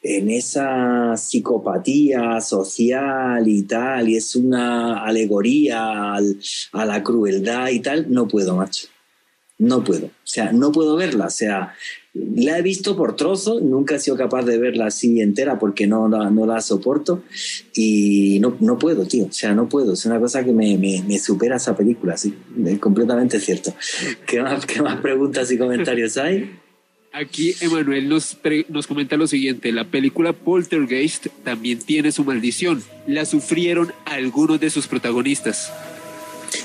en 0.04 0.30
esa 0.30 1.18
psicopatía 1.18 2.40
social 2.40 3.48
y 3.48 3.64
tal, 3.64 4.10
y 4.10 4.18
es 4.18 4.36
una 4.36 5.04
alegoría 5.04 6.14
a 6.14 6.86
la 6.86 7.02
crueldad 7.02 7.70
y 7.70 7.80
tal, 7.80 8.12
no 8.12 8.28
puedo, 8.28 8.56
macho 8.56 8.88
no 9.58 9.84
puedo. 9.84 10.08
O 10.08 10.12
sea, 10.24 10.52
no 10.52 10.72
puedo 10.72 10.96
verla. 10.96 11.28
O 11.28 11.30
sea, 11.30 11.74
la 12.14 12.58
he 12.58 12.62
visto 12.62 12.96
por 12.96 13.16
trozo, 13.16 13.60
nunca 13.62 13.96
he 13.96 14.00
sido 14.00 14.18
capaz 14.18 14.44
de 14.44 14.58
verla 14.58 14.88
así 14.88 15.22
entera 15.22 15.60
porque 15.60 15.88
no, 15.88 16.08
no, 16.08 16.46
la 16.46 16.62
soporto 16.62 17.24
y 17.74 18.40
no, 18.40 18.58
no, 18.60 18.78
puedo, 18.78 19.06
tío. 19.06 19.26
O 19.26 19.32
sea, 19.32 19.54
no 19.54 19.70
puedo. 19.70 19.94
Es 19.94 20.06
una 20.06 20.20
cosa 20.20 20.44
que 20.44 20.52
me, 20.52 20.78
me, 20.78 21.20
supera 21.20 21.58
esa 21.58 21.76
película, 21.76 22.18
sí. 22.18 22.34
Es 22.66 22.80
completamente 22.80 23.40
cierto. 23.40 23.74
¿Qué 24.28 24.42
más, 24.42 24.66
qué 24.66 24.82
más 24.82 25.00
preguntas 25.02 25.52
y 25.52 25.58
comentarios 25.58 26.18
hay? 26.18 26.60
Aquí 27.14 27.56
Emanuel 27.62 28.10
nos, 28.10 28.38
nos 28.68 28.88
comenta 28.88 29.16
lo 29.16 29.26
siguiente, 29.26 29.72
la 29.72 29.86
película 29.86 30.34
Poltergeist 30.34 31.28
también 31.46 31.80
tiene 31.80 32.12
su 32.12 32.26
maldición. 32.26 32.84
¿La 33.08 33.24
sufrieron 33.24 33.94
algunos 34.04 34.60
de 34.60 34.70
sus 34.70 34.88
protagonistas? 34.88 35.72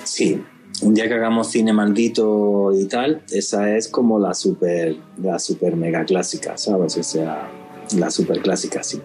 Sí, 0.03 0.41
día 0.83 1.09
que 1.09 1.15
hagamos 1.15 1.51
cine 1.51 1.73
maldito 1.73 2.73
y 2.75 2.87
tal, 2.87 3.23
esa 3.31 3.77
es 3.77 3.89
como 3.89 4.19
la 4.19 4.35
super, 4.35 4.97
la 5.23 5.39
super 5.39 5.77
mega 5.77 6.05
clásica, 6.05 6.57
¿sabes? 6.57 6.97
O 6.97 7.03
sea, 7.03 7.51
la 7.97 8.11
super 8.11 8.41
clásica, 8.41 8.83
sí. 8.83 9.01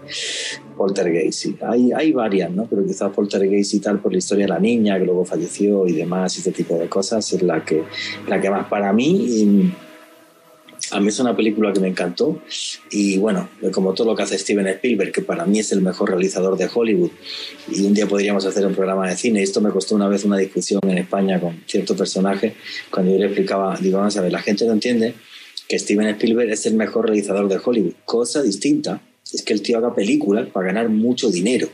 Poltergeist, 0.78 1.40
sí. 1.40 1.58
Hay, 1.62 1.92
hay 1.92 2.12
varias, 2.12 2.52
¿no? 2.52 2.66
Pero 2.66 2.86
quizás 2.86 3.12
Poltergeist 3.12 3.74
y 3.74 3.80
tal, 3.80 4.00
por 4.00 4.12
la 4.12 4.18
historia 4.18 4.46
de 4.46 4.50
la 4.50 4.60
niña 4.60 4.98
que 5.00 5.06
luego 5.06 5.26
falleció 5.26 5.88
y 5.88 5.94
demás, 5.94 6.38
este 6.38 6.52
tipo 6.52 6.76
de 6.78 6.88
cosas, 6.88 7.32
es 7.34 7.42
la 7.42 7.64
que, 7.64 7.84
la 8.28 8.40
que 8.40 8.50
más 8.50 8.68
para 8.68 8.92
mí 8.94 9.74
a 10.92 11.00
mí 11.00 11.08
es 11.08 11.20
una 11.20 11.36
película 11.36 11.74
que 11.74 11.80
me 11.80 11.88
encantó 11.88 12.42
y 12.92 13.18
bueno, 13.18 13.50
como 13.72 13.94
todo 13.94 14.08
lo 14.08 14.16
que 14.16 14.24
hace 14.24 14.38
Steven 14.38 14.68
Spielberg, 14.68 15.12
que 15.12 15.22
para 15.22 15.46
mí 15.46 15.60
es 15.60 15.72
el 15.72 15.82
mejor 15.82 16.10
realizador 16.10 16.58
de 16.58 16.70
Hollywood 16.74 17.12
y 17.72 17.82
un 17.86 17.94
día 17.94 18.08
podríamos 18.08 18.46
hacer 18.46 18.66
un 18.66 18.76
programa 18.76 19.10
de 19.10 19.16
cine. 19.16 19.42
Esto 19.42 19.62
me 19.62 19.72
costó 19.72 19.96
una 19.96 20.08
vez 20.08 20.24
una 20.26 20.38
discusión 20.38 20.82
en 20.84 21.00
España 21.00 21.40
con 21.40 21.64
cierto 21.66 21.96
personaje 21.96 22.56
cuando 22.92 23.12
yo 23.12 23.20
le 23.20 23.26
explicaba, 23.26 23.78
digo, 23.78 23.98
vamos 23.98 24.16
a 24.18 24.22
ver, 24.22 24.32
la 24.32 24.42
gente 24.42 24.66
no 24.66 24.74
entiende 24.74 25.16
que 25.68 25.80
Steven 25.80 26.08
Spielberg 26.10 26.52
es 26.52 26.66
el 26.66 26.76
mejor 26.76 27.08
realizador 27.08 27.48
de 27.48 27.60
Hollywood. 27.64 27.94
Cosa 28.06 28.42
distinta 28.42 29.02
es 29.34 29.42
que 29.42 29.54
el 29.54 29.62
tío 29.62 29.78
haga 29.78 29.96
películas 29.96 30.48
para 30.50 30.68
ganar 30.68 30.90
mucho 30.90 31.30
dinero. 31.32 31.70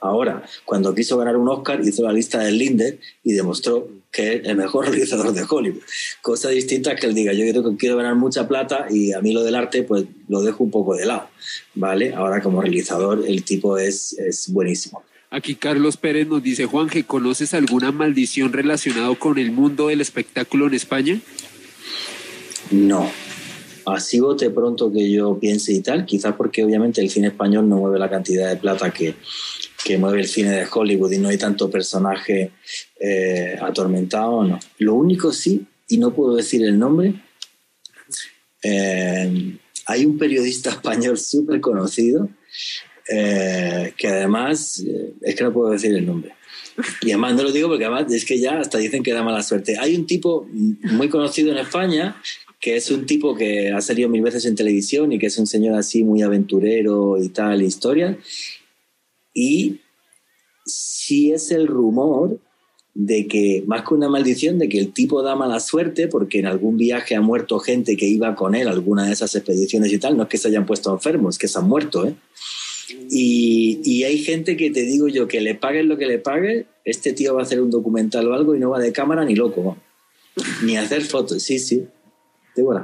Ahora, 0.00 0.44
cuando 0.64 0.94
quiso 0.94 1.16
ganar 1.16 1.36
un 1.36 1.48
Oscar, 1.48 1.80
hizo 1.82 2.02
la 2.02 2.12
lista 2.12 2.38
del 2.40 2.58
Linder 2.58 2.98
y 3.22 3.32
demostró 3.32 3.88
que 4.14 4.36
es 4.36 4.44
el 4.44 4.56
mejor 4.56 4.86
realizador 4.88 5.32
de 5.32 5.44
Hollywood. 5.48 5.82
Cosa 6.22 6.48
distinta 6.48 6.94
que 6.94 7.06
él 7.06 7.14
diga, 7.14 7.32
yo 7.32 7.44
quiero, 7.44 7.76
quiero 7.76 7.96
ganar 7.96 8.14
mucha 8.14 8.46
plata 8.46 8.86
y 8.88 9.12
a 9.12 9.20
mí 9.20 9.32
lo 9.32 9.42
del 9.42 9.56
arte, 9.56 9.82
pues 9.82 10.04
lo 10.28 10.42
dejo 10.42 10.64
un 10.64 10.70
poco 10.70 10.94
de 10.94 11.06
lado. 11.06 11.28
¿Vale? 11.74 12.14
Ahora, 12.14 12.40
como 12.40 12.62
realizador, 12.62 13.24
el 13.26 13.44
tipo 13.44 13.76
es, 13.76 14.16
es 14.18 14.50
buenísimo. 14.50 15.02
Aquí 15.30 15.56
Carlos 15.56 15.96
Pérez 15.96 16.28
nos 16.28 16.42
dice, 16.42 16.66
Juan, 16.66 16.88
¿que 16.88 17.04
conoces 17.04 17.54
alguna 17.54 17.90
maldición 17.90 18.52
relacionada 18.52 19.12
con 19.16 19.36
el 19.38 19.50
mundo 19.50 19.88
del 19.88 20.00
espectáculo 20.00 20.68
en 20.68 20.74
España? 20.74 21.20
No, 22.70 23.10
así 23.84 24.20
bote 24.20 24.50
pronto 24.50 24.92
que 24.92 25.10
yo 25.10 25.38
piense 25.38 25.72
y 25.72 25.80
tal, 25.80 26.06
quizás 26.06 26.34
porque 26.36 26.62
obviamente 26.64 27.00
el 27.00 27.10
cine 27.10 27.28
español 27.28 27.68
no 27.68 27.78
mueve 27.78 27.98
la 27.98 28.08
cantidad 28.08 28.48
de 28.48 28.56
plata 28.56 28.92
que, 28.92 29.16
que 29.84 29.98
mueve 29.98 30.20
el 30.20 30.26
cine 30.26 30.50
de 30.50 30.66
Hollywood 30.70 31.12
y 31.12 31.18
no 31.18 31.28
hay 31.28 31.36
tanto 31.36 31.70
personaje 31.70 32.52
eh, 32.98 33.58
atormentado, 33.60 34.42
no. 34.42 34.58
Lo 34.78 34.94
único 34.94 35.30
sí, 35.30 35.66
y 35.88 35.98
no 35.98 36.14
puedo 36.14 36.36
decir 36.36 36.64
el 36.64 36.78
nombre, 36.78 37.14
eh, 38.62 39.58
hay 39.86 40.06
un 40.06 40.16
periodista 40.16 40.70
español 40.76 41.18
súper 41.18 41.60
conocido 41.60 42.30
eh, 43.10 43.92
que 43.98 44.08
además, 44.08 44.82
es 45.20 45.34
que 45.34 45.44
no 45.44 45.52
puedo 45.52 45.70
decir 45.70 45.94
el 45.94 46.06
nombre. 46.06 46.32
Y 47.02 47.10
además 47.10 47.34
no 47.34 47.42
lo 47.44 47.52
digo 47.52 47.68
porque 47.68 47.84
además 47.84 48.10
es 48.10 48.24
que 48.24 48.40
ya 48.40 48.58
hasta 48.58 48.78
dicen 48.78 49.02
que 49.02 49.12
da 49.12 49.22
mala 49.22 49.42
suerte. 49.42 49.76
Hay 49.78 49.94
un 49.94 50.06
tipo 50.06 50.48
muy 50.50 51.08
conocido 51.08 51.52
en 51.52 51.58
España 51.58 52.16
que 52.64 52.76
es 52.76 52.90
un 52.90 53.04
tipo 53.04 53.36
que 53.36 53.70
ha 53.70 53.82
salido 53.82 54.08
mil 54.08 54.22
veces 54.22 54.46
en 54.46 54.56
televisión 54.56 55.12
y 55.12 55.18
que 55.18 55.26
es 55.26 55.36
un 55.36 55.46
señor 55.46 55.76
así 55.76 56.02
muy 56.02 56.22
aventurero 56.22 57.22
y 57.22 57.28
tal, 57.28 57.60
historia, 57.60 58.16
y 59.34 59.80
sí 60.64 61.32
es 61.32 61.50
el 61.50 61.66
rumor 61.66 62.38
de 62.94 63.26
que, 63.26 63.64
más 63.66 63.86
que 63.86 63.94
una 63.94 64.08
maldición, 64.08 64.58
de 64.58 64.68
que 64.68 64.78
el 64.78 64.92
tipo 64.92 65.22
da 65.22 65.34
mala 65.34 65.58
suerte 65.58 66.06
porque 66.06 66.38
en 66.38 66.46
algún 66.46 66.76
viaje 66.76 67.16
ha 67.16 67.20
muerto 67.20 67.58
gente 67.58 67.96
que 67.96 68.06
iba 68.06 68.34
con 68.36 68.54
él, 68.54 68.68
alguna 68.68 69.06
de 69.06 69.12
esas 69.12 69.34
expediciones 69.34 69.92
y 69.92 69.98
tal, 69.98 70.16
no 70.16 70.22
es 70.22 70.28
que 70.28 70.38
se 70.38 70.48
hayan 70.48 70.64
puesto 70.64 70.92
enfermos, 70.92 71.34
es 71.34 71.38
que 71.38 71.48
se 71.48 71.58
han 71.58 71.68
muerto, 71.68 72.06
¿eh? 72.06 72.14
Y, 73.10 73.80
y, 73.82 74.04
hay 74.04 74.18
gente 74.18 74.56
que 74.56 74.70
te 74.70 74.82
digo 74.82 75.08
yo 75.08 75.26
que 75.26 75.40
le 75.40 75.54
paguen 75.54 75.88
lo 75.88 75.96
que 75.96 76.06
le 76.06 76.18
pague, 76.18 76.66
este 76.84 77.14
tío 77.14 77.34
va 77.34 77.40
a 77.40 77.44
hacer 77.44 77.60
un 77.60 77.70
documental 77.70 78.28
o 78.28 78.34
algo 78.34 78.54
y 78.54 78.60
no 78.60 78.70
va 78.70 78.78
de 78.78 78.92
cámara 78.92 79.24
ni 79.24 79.34
loco, 79.34 79.78
ni 80.62 80.76
hacer 80.76 81.02
fotos, 81.02 81.42
sí, 81.42 81.58
sí. 81.58 81.86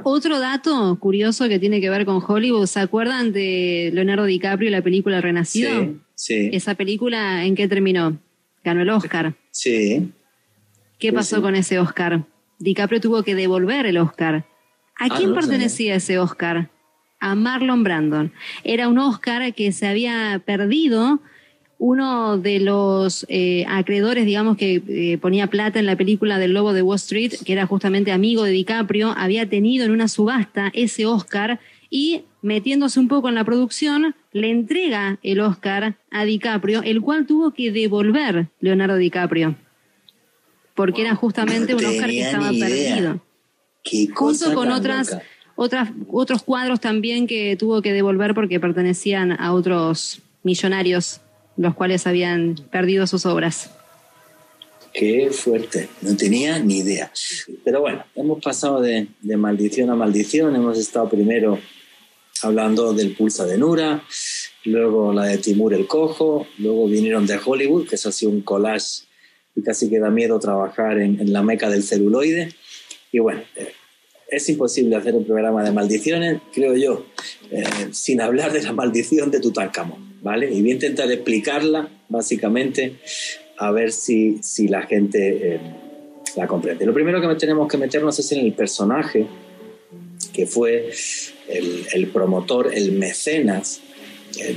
Otro 0.03 0.39
dato 0.39 0.97
curioso 0.99 1.47
que 1.47 1.59
tiene 1.59 1.79
que 1.79 1.89
ver 1.89 2.05
con 2.05 2.21
Hollywood, 2.25 2.65
¿se 2.65 2.79
acuerdan 2.79 3.31
de 3.31 3.91
Leonardo 3.93 4.25
DiCaprio 4.25 4.69
y 4.69 4.71
la 4.71 4.81
película 4.81 5.17
El 5.17 5.23
Renacido? 5.23 5.71
Sí, 5.81 5.99
sí. 6.15 6.49
¿Esa 6.51 6.75
película 6.75 7.45
en 7.45 7.55
qué 7.55 7.67
terminó? 7.67 8.17
Ganó 8.63 8.81
el 8.81 8.89
Oscar. 8.89 9.33
Sí. 9.51 10.11
¿Qué 10.99 11.13
pasó 11.13 11.41
con 11.41 11.55
ese 11.55 11.79
Oscar? 11.79 12.25
DiCaprio 12.59 13.01
tuvo 13.01 13.23
que 13.23 13.33
devolver 13.33 13.85
el 13.85 13.97
Oscar. 13.97 14.45
¿A 14.99 15.05
ah, 15.05 15.09
quién 15.17 15.33
pertenecía 15.33 15.95
ese 15.95 16.19
Oscar? 16.19 16.69
A 17.19 17.33
Marlon 17.35 17.83
Brandon. 17.83 18.31
Era 18.63 18.87
un 18.87 18.99
Oscar 18.99 19.53
que 19.53 19.71
se 19.71 19.87
había 19.87 20.41
perdido 20.45 21.21
uno 21.81 22.37
de 22.37 22.59
los 22.59 23.25
eh, 23.27 23.65
acreedores, 23.67 24.23
digamos, 24.27 24.55
que 24.55 24.83
eh, 24.87 25.17
ponía 25.17 25.47
plata 25.47 25.79
en 25.79 25.87
la 25.87 25.95
película 25.95 26.37
del 26.37 26.53
Lobo 26.53 26.73
de 26.73 26.83
Wall 26.83 26.97
Street, 26.97 27.33
que 27.43 27.53
era 27.53 27.65
justamente 27.65 28.11
amigo 28.11 28.43
de 28.43 28.51
DiCaprio, 28.51 29.15
había 29.17 29.49
tenido 29.49 29.83
en 29.83 29.89
una 29.89 30.07
subasta 30.07 30.69
ese 30.75 31.07
Oscar 31.07 31.59
y 31.89 32.25
metiéndose 32.43 32.99
un 32.99 33.07
poco 33.07 33.29
en 33.29 33.35
la 33.35 33.45
producción, 33.45 34.13
le 34.31 34.51
entrega 34.51 35.17
el 35.23 35.39
Oscar 35.39 35.95
a 36.11 36.23
DiCaprio, 36.23 36.83
el 36.83 37.01
cual 37.01 37.25
tuvo 37.25 37.51
que 37.51 37.71
devolver 37.71 38.49
Leonardo 38.59 38.97
DiCaprio, 38.97 39.55
porque 40.75 41.01
era 41.01 41.15
justamente 41.15 41.73
un 41.73 41.83
Oscar 41.83 42.11
que 42.11 42.21
estaba 42.21 42.51
perdido. 42.51 43.23
Junto 44.13 44.53
con 44.53 44.69
otras, 44.69 45.17
otras, 45.55 45.89
otros 46.11 46.43
cuadros 46.43 46.79
también 46.79 47.25
que 47.25 47.55
tuvo 47.55 47.81
que 47.81 47.91
devolver 47.91 48.35
porque 48.35 48.59
pertenecían 48.59 49.31
a 49.31 49.53
otros 49.53 50.21
millonarios 50.43 51.21
los 51.61 51.75
cuales 51.75 52.07
habían 52.07 52.55
perdido 52.71 53.07
sus 53.07 53.25
obras. 53.25 53.71
Qué 54.93 55.29
fuerte, 55.31 55.87
no 56.01 56.17
tenía 56.17 56.59
ni 56.59 56.79
idea. 56.79 57.11
Pero 57.63 57.79
bueno, 57.79 58.03
hemos 58.15 58.43
pasado 58.43 58.81
de, 58.81 59.07
maldición 59.21 59.89
a 59.89 59.95
maldición, 59.95 60.53
hemos 60.55 60.77
estado 60.77 61.09
primero 61.09 61.59
hablando 62.41 62.93
del 62.93 63.15
pulsa 63.15 63.45
de 63.45 63.57
Nura, 63.57 64.03
luego 64.65 65.13
la 65.13 65.25
de 65.25 65.37
Timur 65.37 65.73
el 65.73 65.87
Cojo, 65.87 66.47
luego 66.57 66.87
vinieron 66.87 67.25
de 67.25 67.39
Hollywood, 67.43 67.87
que 67.87 67.95
es 67.95 68.05
así 68.05 68.25
un 68.25 68.41
collage 68.41 69.03
y 69.55 69.61
casi 69.61 69.89
que 69.89 69.99
da 69.99 70.09
miedo 70.09 70.39
trabajar 70.39 70.99
en, 70.99 71.31
la 71.31 71.41
meca 71.41 71.69
del 71.69 71.83
celuloide. 71.83 72.53
Y 73.11 73.19
bueno, 73.19 73.41
eh, 73.55 73.73
es 74.31 74.47
imposible 74.49 74.95
hacer 74.95 75.13
un 75.15 75.25
programa 75.25 75.63
de 75.63 75.71
maldiciones, 75.71 76.41
creo 76.53 76.75
yo, 76.75 77.05
eh, 77.51 77.63
sin 77.91 78.19
hablar 78.21 78.51
de 78.51 78.63
la 78.63 78.73
maldición 78.73 79.29
de 79.29 79.39
Tutankamón, 79.39 80.10
¿vale? 80.21 80.51
Y 80.51 80.61
voy 80.61 80.71
a 80.71 80.73
intentar 80.73 81.11
explicarla, 81.11 81.89
básicamente, 82.09 82.97
a 83.57 83.71
ver 83.71 83.91
si, 83.91 84.39
si 84.41 84.67
la 84.67 84.83
gente 84.83 85.55
eh, 85.55 85.59
la 86.35 86.47
comprende. 86.47 86.85
Lo 86.85 86.93
primero 86.93 87.21
que 87.21 87.35
tenemos 87.35 87.67
que 87.67 87.77
meternos 87.77 88.17
es 88.19 88.31
en 88.31 88.45
el 88.45 88.53
personaje 88.53 89.27
que 90.33 90.47
fue 90.47 90.91
el, 91.47 92.07
promotor, 92.07 92.71
el 92.73 92.93
mecenas 92.93 93.81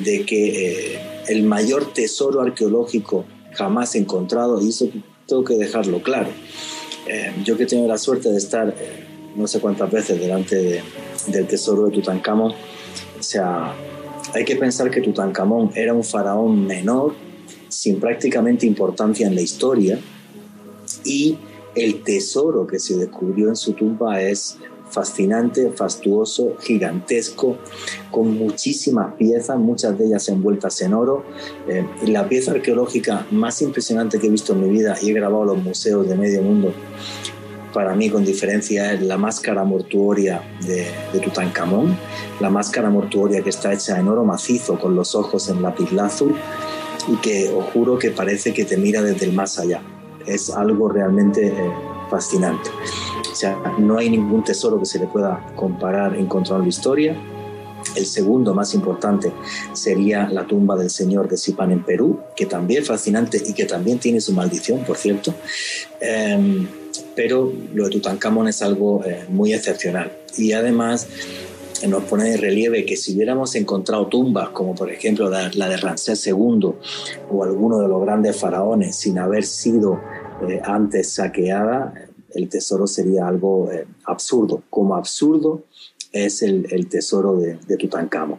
de 0.05 0.25
que 0.25 0.99
el 1.29 1.43
mayor 1.43 1.93
tesoro 1.93 2.43
arqueológico 2.43 3.25
jamás 3.55 3.95
encontrado 3.95 4.63
y 4.63 4.69
eso 4.69 4.89
tengo 5.27 5.45
que 5.45 5.55
dejarlo 5.55 6.03
claro. 6.03 6.31
Eh, 7.07 7.33
yo 7.45 7.57
que 7.57 7.65
he 7.65 7.67
tenido 7.67 7.89
la 7.89 7.99
suerte 7.99 8.31
de 8.31 8.39
estar 8.39 8.69
eh, 8.69 9.05
no 9.37 9.47
sé 9.47 9.61
cuántas 9.61 9.91
veces 9.91 10.19
delante 10.19 10.83
del 11.27 11.47
tesoro 11.47 11.87
de 11.87 11.93
Tutankamón, 11.93 12.53
o 13.19 13.23
sea, 13.23 13.75
hay 14.35 14.45
que 14.45 14.57
pensar 14.57 14.91
que 14.91 15.01
Tutankamón 15.01 15.71
era 15.75 15.95
un 15.95 16.05
faraón 16.05 16.67
menor, 16.67 17.15
sin 17.69 18.01
prácticamente 18.01 18.67
importancia 18.67 19.27
en 19.27 19.35
la 19.35 19.41
historia, 19.41 19.99
y 21.05 21.39
el 21.75 22.03
tesoro 22.03 22.67
que 22.67 22.79
se 22.79 22.97
descubrió 22.97 23.49
en 23.49 23.57
su 23.57 23.73
tumba 23.75 24.21
es 24.21 24.59
fascinante, 24.91 25.71
fastuoso, 25.73 26.57
gigantesco, 26.61 27.57
con 28.11 28.37
muchísimas 28.37 29.15
piezas, 29.15 29.59
muchas 29.59 29.99
de 29.99 30.07
ellas 30.07 30.29
envueltas 30.29 30.81
en 30.83 30.95
oro. 30.95 31.25
Eh, 31.69 31.85
la 32.07 32.29
pieza 32.29 32.53
arqueológica 32.53 33.27
más 33.33 33.61
impresionante 33.63 34.19
que 34.19 34.29
he 34.29 34.31
visto 34.31 34.53
en 34.53 34.63
mi 34.63 34.69
vida 34.69 34.97
y 35.03 35.11
he 35.11 35.13
grabado 35.13 35.45
los 35.45 35.63
museos 35.63 36.09
de 36.09 36.17
medio 36.17 36.43
mundo, 36.43 36.73
para 37.75 37.95
mí 37.95 38.09
con 38.09 38.25
diferencia 38.25 38.93
es 38.93 39.03
la 39.03 39.19
máscara 39.19 39.65
mortuoria 39.65 40.41
de, 40.65 40.87
de 41.13 41.21
Tutankamón, 41.21 41.99
la 42.41 42.49
máscara 42.49 42.89
mortuoria 42.89 43.43
que 43.43 43.51
está 43.51 43.73
hecha 43.73 43.99
en 43.99 44.09
oro 44.09 44.25
macizo 44.25 44.79
con 44.79 44.95
los 44.95 45.15
ojos 45.15 45.49
en 45.51 45.61
lapislázuli 45.61 46.37
y 47.09 47.17
que 47.17 47.51
os 47.51 47.65
juro 47.73 47.99
que 47.99 48.11
parece 48.11 48.55
que 48.55 48.65
te 48.65 48.77
mira 48.77 49.03
desde 49.03 49.27
el 49.27 49.33
más 49.33 49.59
allá. 49.59 49.83
Es 50.25 50.51
algo 50.51 50.89
realmente 50.89 51.49
eh, 51.49 51.73
fascinante. 52.09 52.71
O 53.31 53.35
sea, 53.35 53.57
no 53.79 53.99
hay 53.99 54.09
ningún 54.09 54.45
tesoro 54.45 54.79
que 54.79 54.87
se 54.87 54.99
le 54.99 55.07
pueda 55.07 55.45
comparar 55.57 56.15
en 56.15 56.29
la 56.29 56.69
historia. 56.69 57.17
El 57.97 58.07
segundo 58.07 58.55
más 58.55 58.75
importante 58.75 59.33
sería 59.73 60.29
la 60.29 60.47
tumba 60.47 60.77
del 60.77 60.89
señor 60.89 61.29
de 61.29 61.37
Sipan 61.37 61.73
en 61.73 61.83
Perú, 61.85 62.21
que 62.35 62.47
también 62.47 62.83
es 62.83 62.89
fascinante 62.89 63.43
y 63.45 63.53
que 63.53 63.67
también 63.67 63.99
tiene 63.99 64.21
su 64.21 64.33
maldición, 64.33 64.85
por 64.85 64.97
cierto. 64.97 65.35
Em, 66.01 66.67
pero 67.15 67.53
lo 67.73 67.85
de 67.85 67.91
Tutankamón 67.91 68.49
es 68.49 68.63
algo 68.63 69.05
eh, 69.05 69.25
muy 69.29 69.53
excepcional. 69.53 70.13
Y 70.37 70.53
además 70.53 71.09
nos 71.89 72.05
pone 72.05 72.31
de 72.31 72.37
relieve 72.37 72.85
que 72.85 72.97
si 72.97 73.15
hubiéramos 73.15 73.55
encontrado 73.55 74.07
tumbas, 74.07 74.51
como 74.51 74.75
por 74.75 74.91
ejemplo 74.91 75.29
la, 75.29 75.49
de 75.49 75.77
Ramsés 75.77 76.27
II 76.27 76.75
o 77.31 77.45
alguno 77.45 77.81
de 77.81 77.89
los 77.89 78.03
grandes 78.03 78.37
faraones, 78.37 78.97
sin 78.97 79.19
haber 79.19 79.45
sido 79.45 80.01
eh, 80.49 80.61
antes 80.65 81.11
saqueada, 81.11 81.95
el 82.35 82.49
tesoro 82.49 82.87
sería 82.87 83.27
algo 83.29 83.71
eh, 83.71 83.87
absurdo, 84.05 84.63
como 84.71 84.97
absurdo 84.97 85.65
es 86.13 86.43
el, 86.43 86.89
tesoro 86.89 87.37
de, 87.37 87.77
Tutankamón. 87.77 88.39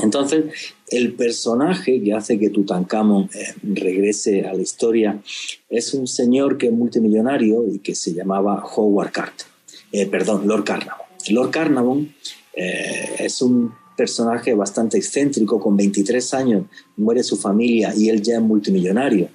Entonces, 0.00 0.46
el 0.92 1.14
personaje 1.14 2.02
que 2.02 2.12
hace 2.12 2.38
que 2.38 2.50
Tutankamón 2.50 3.30
eh, 3.34 3.54
regrese 3.62 4.46
a 4.46 4.54
la 4.54 4.62
historia 4.62 5.20
es 5.68 5.94
un 5.94 6.06
señor 6.06 6.58
que 6.58 6.66
es 6.66 6.72
multimillonario 6.72 7.66
y 7.66 7.78
que 7.78 7.94
se 7.94 8.12
llamaba 8.12 8.64
Howard 8.76 9.12
Carter, 9.12 9.46
eh, 9.92 10.06
perdón, 10.06 10.46
Lord 10.46 10.64
Carnarvon. 10.64 11.06
Lord 11.30 11.50
Carnarvon 11.50 12.14
es 12.54 13.40
un 13.40 13.72
personaje 13.96 14.52
bastante 14.52 14.98
excéntrico, 14.98 15.58
con 15.58 15.76
23 15.76 16.34
años 16.34 16.64
muere 16.96 17.22
su 17.22 17.36
familia 17.36 17.94
y 17.96 18.08
él 18.08 18.20
ya 18.20 18.34
es 18.34 18.42
multimillonario. 18.42 19.28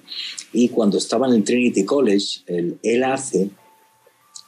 Y 0.52 0.68
cuando 0.68 0.98
estaba 0.98 1.26
en 1.26 1.34
el 1.34 1.44
Trinity 1.44 1.84
College, 1.84 2.42
él 2.82 3.04
hace 3.04 3.50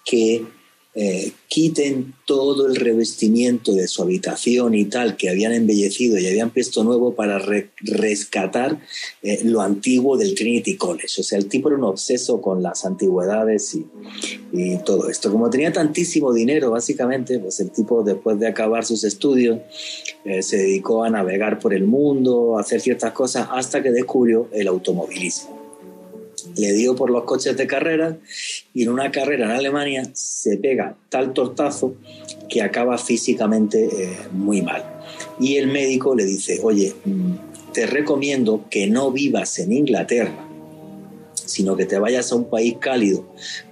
que 0.04 0.44
eh, 0.92 1.30
quiten 1.46 2.14
todo 2.24 2.66
el 2.66 2.74
revestimiento 2.74 3.72
de 3.72 3.86
su 3.86 4.02
habitación 4.02 4.74
y 4.74 4.86
tal 4.86 5.16
que 5.16 5.30
habían 5.30 5.52
embellecido 5.52 6.18
y 6.18 6.26
habían 6.26 6.50
puesto 6.50 6.82
nuevo 6.82 7.14
para 7.14 7.38
rescatar 7.80 8.80
eh, 9.22 9.40
lo 9.44 9.60
antiguo 9.60 10.16
del 10.16 10.34
Trinity 10.34 10.76
College. 10.76 11.20
O 11.20 11.22
sea, 11.22 11.38
el 11.38 11.46
tipo 11.46 11.68
era 11.68 11.78
un 11.78 11.84
obseso 11.84 12.40
con 12.40 12.60
las 12.60 12.84
antigüedades 12.84 13.72
y, 13.76 13.86
y, 14.52 14.78
todo 14.78 15.08
esto. 15.08 15.30
Como 15.30 15.48
tenía 15.48 15.72
tantísimo 15.72 16.32
dinero, 16.32 16.72
básicamente, 16.72 17.38
pues 17.38 17.60
el 17.60 17.70
tipo 17.70 18.02
después 18.02 18.40
de 18.40 18.48
acabar 18.48 18.84
sus 18.84 19.04
estudios 19.04 19.60
eh, 20.24 20.42
se 20.42 20.56
dedicó 20.56 21.04
a 21.04 21.10
navegar 21.10 21.60
por 21.60 21.72
el 21.72 21.84
mundo, 21.84 22.58
a 22.58 22.62
hacer 22.62 22.80
ciertas 22.80 23.12
cosas, 23.12 23.46
hasta 23.52 23.80
que 23.80 23.92
descubrió 23.92 24.48
el 24.52 24.66
automovilismo 24.66 25.59
le 26.56 26.72
dio 26.72 26.94
por 26.94 27.10
los 27.10 27.24
coches 27.24 27.56
de 27.56 27.66
carrera 27.66 28.18
y 28.74 28.82
en 28.82 28.90
una 28.90 29.10
carrera 29.10 29.46
en 29.46 29.50
Alemania 29.52 30.10
se 30.12 30.56
pega 30.58 30.96
tal 31.08 31.32
tortazo 31.32 31.94
que 32.48 32.62
acaba 32.62 32.98
físicamente 32.98 33.84
eh, 33.84 34.16
muy 34.32 34.62
mal. 34.62 34.84
Y 35.38 35.56
el 35.56 35.68
médico 35.68 36.14
le 36.14 36.24
dice, 36.24 36.60
oye, 36.62 36.94
mm, 37.04 37.72
te 37.72 37.86
recomiendo 37.86 38.66
que 38.70 38.86
no 38.86 39.10
vivas 39.10 39.58
en 39.58 39.72
Inglaterra 39.72 40.46
sino 41.50 41.76
que 41.76 41.84
te 41.84 41.98
vayas 41.98 42.30
a 42.30 42.36
un 42.36 42.44
país 42.44 42.76
cálido, 42.78 43.24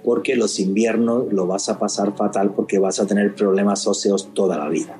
porque 0.03 0.35
los 0.35 0.59
inviernos 0.59 1.31
lo 1.31 1.47
vas 1.47 1.69
a 1.69 1.79
pasar 1.79 2.15
fatal 2.15 2.53
porque 2.53 2.77
vas 2.77 2.99
a 2.99 3.07
tener 3.07 3.33
problemas 3.33 3.87
óseos 3.87 4.33
toda 4.33 4.57
la 4.57 4.67
vida. 4.67 4.97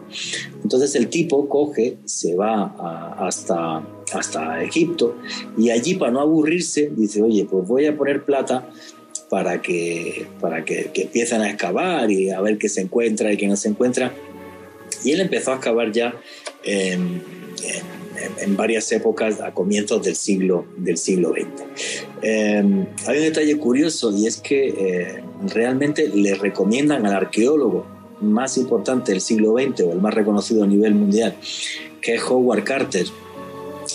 Entonces 0.64 0.96
el 0.96 1.10
tipo 1.10 1.50
coge, 1.50 1.98
se 2.06 2.36
va 2.36 3.16
hasta, 3.20 3.86
hasta 4.14 4.64
Egipto 4.64 5.16
y 5.58 5.70
allí 5.70 5.96
para 5.96 6.12
no 6.12 6.22
aburrirse 6.22 6.92
dice, 6.96 7.22
oye, 7.22 7.46
pues 7.50 7.68
voy 7.68 7.86
a 7.86 7.96
poner 7.96 8.24
plata 8.24 8.70
para 9.30 9.62
que, 9.62 10.26
para 10.40 10.66
que, 10.66 10.92
empiecen 10.94 11.42
a 11.42 11.50
excavar 11.50 12.10
y 12.10 12.30
a 12.30 12.42
ver 12.42 12.58
qué 12.58 12.70
se 12.70 12.82
encuentra 12.82 13.32
y 13.32 13.38
qué 13.38 13.48
no 13.48 13.56
se 13.56 13.70
encuentra. 13.70 14.14
Y 15.04 15.12
él 15.12 15.22
empezó 15.22 15.52
a 15.52 15.56
excavar 15.56 15.92
ya 15.92 16.14
en 16.64 18.56
varias 18.56 18.92
épocas 18.92 19.42
a 19.42 19.54
comienzos 19.54 20.04
del 20.04 20.16
siglo, 20.16 20.66
del 20.78 20.98
siglo 20.98 21.32
XX. 21.32 21.48
Eh, 22.22 22.86
hay 23.08 23.18
un 23.18 23.24
detalle 23.24 23.58
curioso 23.58 24.16
y 24.16 24.28
es 24.28 24.38
que 24.38 24.68
eh, 24.68 25.24
realmente 25.48 26.10
le 26.10 26.36
recomiendan 26.36 27.06
al 27.06 27.14
arqueólogo 27.14 27.86
más 28.22 28.58
importante 28.58 29.12
del 29.12 29.22
siglo 29.22 29.54
XX 29.54 29.82
o 29.82 29.94
el 29.94 30.02
más 30.02 30.14
reconocido 30.14 30.64
a 30.64 30.68
nivel 30.68 30.94
mundial, 30.96 31.36
que 32.02 32.16
es 32.16 32.24
Howard 32.24 32.64
Carter, 32.64 33.06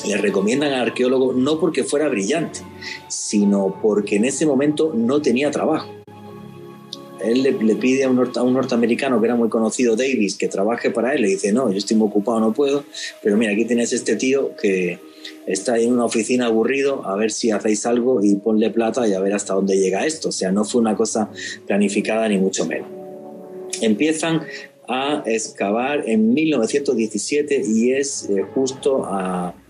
le 0.07 0.17
recomiendan 0.17 0.73
al 0.73 0.83
arqueólogo 0.83 1.33
no 1.33 1.59
porque 1.61 1.85
fuera 1.85 2.09
brillante, 2.09 2.61
sino 3.09 3.79
porque 3.83 4.17
en 4.17 4.25
ese 4.25 4.47
momento 4.47 4.93
no 4.95 5.21
tenía 5.23 5.51
trabajo 5.51 5.89
él 7.25 7.43
le, 7.43 7.77
pide 7.77 8.05
a 8.05 8.11
un, 8.11 8.17
norteamericano 8.53 9.21
que 9.21 9.27
era 9.27 9.35
muy 9.35 9.49
conocido, 9.49 9.97
Davis, 9.97 10.37
que 10.37 10.49
trabaje 10.49 10.91
para 10.91 11.15
él. 11.15 11.23
Le 11.23 11.29
dice, 11.29 11.53
no, 11.53 11.71
yo 11.71 11.79
estoy 11.79 11.97
muy 11.97 12.09
ocupado, 12.09 12.41
no 12.41 12.53
puedo. 12.53 12.85
Pero 13.23 13.37
mira, 13.37 13.53
aquí 13.53 13.65
tienes 13.65 13.93
este 13.93 14.17
tío 14.17 14.55
que 14.57 14.99
está 15.47 15.79
en 15.79 15.93
una 15.93 16.05
oficina 16.05 16.47
aburrido, 16.47 17.07
a 17.07 17.17
ver 17.17 17.31
si 17.31 17.51
hacéis 17.51 17.87
algo 17.87 18.23
y 18.23 18.37
ponle 18.37 18.71
plata 18.71 19.07
y 19.09 19.15
a 19.15 19.21
ver 19.21 19.35
hasta 19.35 19.55
dónde 19.55 19.77
llega 19.77 20.07
esto. 20.07 20.29
O 20.29 20.33
sea, 20.33 20.53
no 20.53 20.65
fue 20.65 20.81
una 20.81 20.97
cosa 20.97 21.31
planificada 21.67 22.29
ni 22.29 22.39
mucho 22.39 22.67
menos. 22.67 22.89
Empiezan 23.81 24.43
a 24.89 25.23
excavar 25.27 26.09
en 26.09 26.35
1917 26.35 27.63
y 27.67 27.93
es 27.93 28.29
eh, 28.29 28.43
justo 28.55 29.09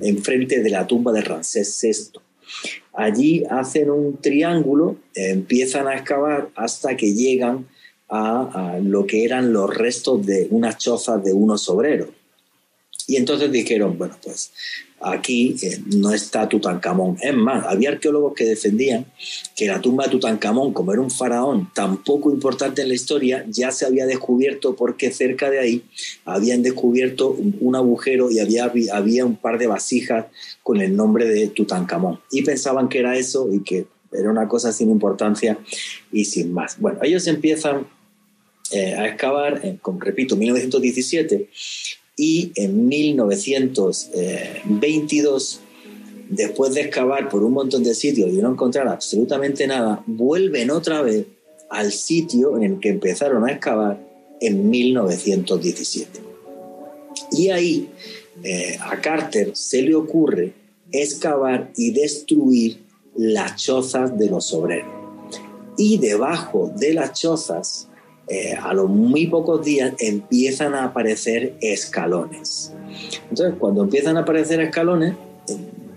enfrente 0.01 0.63
de 0.63 0.71
la 0.71 0.87
tumba 0.87 1.13
de 1.13 1.23
Ramsés 1.23 1.79
VI. 1.83 2.21
Allí 2.93 3.45
hacen 3.51 3.91
un 3.91 4.21
triángulo, 4.21 4.97
empiezan 5.15 5.89
a 5.89 5.95
excavar 5.95 6.51
hasta 6.55 6.97
que 6.97 7.13
llegan 7.13 7.67
a, 8.09 8.79
lo 8.83 9.07
que 9.07 9.25
eran 9.25 9.53
los 9.53 9.75
restos 9.75 10.25
de 10.25 10.47
unas 10.51 10.79
chozas 10.79 11.25
de 11.25 11.33
unos 11.33 11.69
obreros. 11.69 12.11
Y 13.07 13.17
entonces 13.17 13.51
dijeron, 13.51 13.99
bueno, 13.99 14.17
pues 14.23 14.53
aquí 15.05 15.57
eh, 15.63 15.81
no 15.97 16.13
está 16.13 16.49
Tutankamón. 16.49 17.17
Es 17.21 17.35
más, 17.35 17.65
había 17.67 17.91
arqueólogos 17.91 18.35
que 18.35 18.45
defendían 18.45 19.07
que 19.55 19.67
la 19.67 19.81
tumba 19.81 20.05
de 20.05 20.11
Tutankamón, 20.11 20.73
como 20.73 20.93
era 20.93 21.03
un 21.03 21.11
faraón 21.11 21.71
tan 21.75 22.03
poco 22.03 22.31
importante 22.31 22.83
en 22.83 22.89
la 22.89 22.95
historia, 22.95 23.45
ya 23.49 23.71
se 23.71 23.87
había 23.87 24.07
descubierto 24.07 24.75
porque 24.75 25.13
cerca 25.13 25.51
de 25.51 25.59
ahí 25.59 25.85
habían 26.25 26.63
descubierto 26.63 27.31
un, 27.31 27.75
agujero 27.75 28.31
y 28.31 28.39
había, 28.39 28.73
había 28.93 29.27
un 29.27 29.37
par 29.37 29.59
de 29.59 29.67
vasijas 29.67 30.27
con 30.63 30.81
el 30.81 30.97
nombre 30.97 31.27
de 31.27 31.49
Tutankamón. 31.49 32.21
Y 32.31 32.43
pensaban 32.43 32.89
que 32.89 33.01
era 33.01 33.17
eso 33.17 33.49
y 33.53 33.61
que 33.61 33.87
era 34.13 34.31
una 34.31 34.49
cosa 34.49 34.73
sin 34.73 34.91
importancia 34.91 35.59
y 36.13 36.25
sin 36.25 36.53
más. 36.53 36.79
Bueno, 36.79 37.01
ellos 37.03 37.27
empiezan 37.27 37.87
eh, 38.71 38.95
a 38.95 39.07
excavar, 39.07 39.61
con, 39.83 40.01
repito, 40.01 40.37
1917, 40.37 41.51
y 42.17 42.53
en 42.55 42.89
1922, 42.89 45.61
después 46.31 46.73
de 46.75 46.83
excavar 46.83 47.29
por 47.29 47.43
un 47.43 47.53
montón 47.53 47.83
de 47.83 47.93
sitios 47.95 48.31
y 48.31 48.37
no 48.37 48.53
encontrar 48.53 48.87
absolutamente 48.89 49.67
nada, 49.67 50.03
vuelven 50.07 50.71
otra 50.71 51.03
vez 51.03 51.27
al 51.71 51.91
sitio 51.93 52.57
en 52.57 52.63
el 52.65 52.81
que 52.81 52.89
empezaron 52.91 53.49
a 53.49 53.53
excavar 53.53 53.99
en 54.41 54.71
1917. 54.71 56.21
Y 57.33 57.51
ahí 57.51 57.91
eh, 58.43 58.79
a 58.81 59.01
Carter 59.01 59.51
se 59.55 59.83
le 59.83 59.95
ocurre 59.95 60.53
excavar 60.93 61.71
y 61.77 61.91
destruir 61.91 62.79
las 63.17 63.57
chozas 63.57 64.17
de 64.19 64.29
los 64.29 64.53
obreros. 64.53 64.93
Y 65.77 65.99
debajo 65.99 66.73
de 66.77 66.95
las 66.95 67.21
chozas, 67.21 67.89
eh, 68.29 68.55
a 68.55 68.73
los 68.73 68.89
muy 68.89 69.27
pocos 69.27 69.65
días, 69.65 69.95
empiezan 69.99 70.75
a 70.75 70.85
aparecer 70.85 71.57
escalones. 71.61 72.73
Entonces, 73.29 73.55
cuando 73.59 73.83
empiezan 73.83 74.17
a 74.17 74.21
aparecer 74.21 74.61
escalones, 74.61 75.15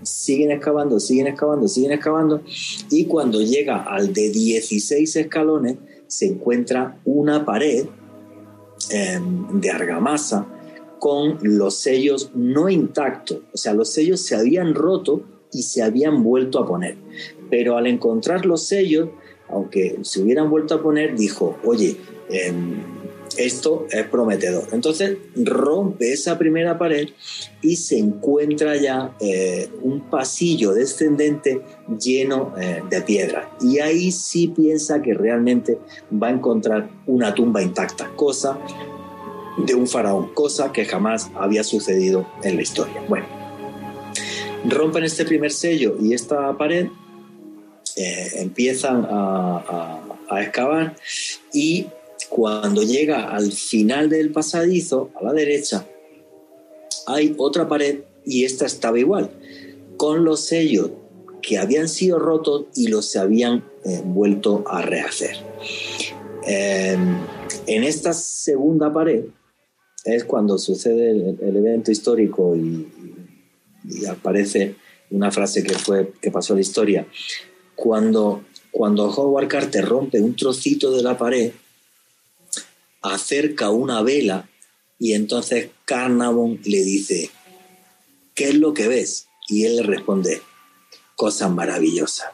siguen 0.04 0.52
excavando, 0.52 1.00
siguen 1.00 1.28
excavando, 1.28 1.68
siguen 1.68 1.94
excavando, 1.94 2.42
y 2.90 3.06
cuando 3.06 3.42
llega 3.42 3.84
al 3.84 4.14
de 4.14 4.30
16 4.30 5.16
escalones, 5.16 5.78
se 6.08 6.26
encuentra 6.26 6.98
una 7.06 7.46
pared 7.46 7.86
em, 8.90 9.60
de 9.60 9.70
argamasa 9.70 10.48
con 11.00 11.38
los 11.42 11.76
sellos 11.76 12.32
no 12.34 12.70
intactos, 12.70 13.40
o 13.54 13.58
sea, 13.58 13.74
los 13.74 13.90
sellos 13.90 14.22
se 14.22 14.36
habían 14.36 14.74
roto 14.74 15.22
y 15.54 15.64
se 15.64 15.84
habían 15.84 16.24
vuelto 16.24 16.60
a 16.60 16.66
poner. 16.66 16.98
Pero 17.50 17.78
al 17.78 17.88
encontrar 17.88 18.46
los 18.46 18.64
sellos, 18.64 19.10
aunque 19.50 20.00
se 20.02 20.22
hubieran 20.22 20.50
vuelto 20.50 20.76
a 20.76 20.82
poner, 20.82 21.16
dijo, 21.16 21.58
oye, 21.64 21.98
em, 22.30 22.82
esto 23.38 23.88
es 23.92 24.06
prometedor. 24.08 24.68
Entonces 24.72 25.18
rompe 25.36 26.14
esa 26.14 26.38
primera 26.38 26.78
pared 26.78 27.10
y 27.62 27.76
se 27.76 27.98
encuentra 27.98 28.76
ya 28.76 29.16
eh, 29.20 29.70
un 29.82 30.10
pasillo 30.10 30.74
descendente 30.74 31.62
lleno 32.00 32.54
eh, 32.60 32.82
de 32.90 33.02
piedra. 33.02 33.52
Y 33.62 33.80
ahí 33.80 34.12
sí 34.12 34.48
piensa 34.48 35.02
que 35.02 35.14
realmente 35.14 35.78
va 36.12 36.28
a 36.28 36.32
encontrar 36.32 36.90
una 37.06 37.34
tumba 37.34 37.62
intacta, 37.62 38.12
cosa 38.16 38.58
de 39.58 39.74
un 39.74 39.88
faraón, 39.88 40.34
cosa 40.34 40.72
que 40.72 40.86
jamás 40.86 41.30
había 41.36 41.64
sucedido 41.64 42.28
en 42.44 42.56
la 42.56 42.62
historia. 42.62 43.04
Bueno, 43.08 43.26
rompen 44.66 45.04
este 45.04 45.26
primer 45.26 45.52
sello 45.52 45.98
y 46.00 46.14
esta 46.14 46.56
pared, 46.58 46.88
eh, 47.96 48.30
empiezan 48.36 49.08
a, 49.10 50.02
a 50.30 50.44
excavar 50.44 50.96
y 51.52 51.88
cuando 52.30 52.84
llega 52.84 53.30
al 53.30 53.52
final 53.52 54.10
del 54.10 54.32
pasadizo, 54.32 55.12
a 55.16 55.24
la 55.24 55.34
derecha, 55.34 55.88
hay 57.06 57.34
otra 57.38 57.68
pared 57.68 58.02
y 58.26 58.44
esta 58.44 58.66
estaba 58.66 59.00
igual, 59.00 59.32
con 59.96 60.24
los 60.24 60.42
sellos 60.42 60.92
que 61.42 61.58
habían 61.58 61.88
sido 61.88 62.20
rotos 62.20 62.66
y 62.76 62.88
los 62.88 63.06
se 63.06 63.20
habían 63.20 63.64
eh, 63.86 64.02
vuelto 64.04 64.64
a 64.68 64.82
rehacer. 64.82 65.38
Em, 66.44 67.18
en 67.66 67.84
esta 67.84 68.14
segunda 68.14 68.92
pared 68.92 69.26
es 70.04 70.24
cuando 70.24 70.58
sucede 70.58 71.12
el, 71.12 71.58
evento 71.58 71.92
histórico 71.92 72.56
y, 72.56 72.88
aparece 74.10 74.76
una 75.12 75.32
frase 75.32 75.64
que, 75.64 75.74
fue, 75.74 76.12
que 76.22 76.30
pasó 76.30 76.54
a 76.54 76.56
la 76.58 76.62
historia. 76.62 77.08
Cuando, 77.76 78.44
cuando 78.72 79.10
Howard 79.10 79.48
Carter 79.48 79.86
rompe 79.86 80.20
un 80.20 80.36
trocito 80.36 80.92
de 80.92 81.04
la 81.04 81.18
pared, 81.18 81.52
acerca 83.02 83.70
una 83.70 84.02
vela 84.02 84.50
y 85.00 85.14
entonces 85.14 85.70
Carnavon 85.86 86.60
le 86.64 86.84
dice, 86.84 87.30
¿qué 88.34 88.50
es 88.50 88.56
lo 88.56 88.74
que 88.74 88.88
ves? 88.88 89.28
Y 89.48 89.66
él 89.66 89.78
le 89.78 89.84
responde, 89.84 90.42
cosas 91.16 91.52
maravillosas. 91.52 92.28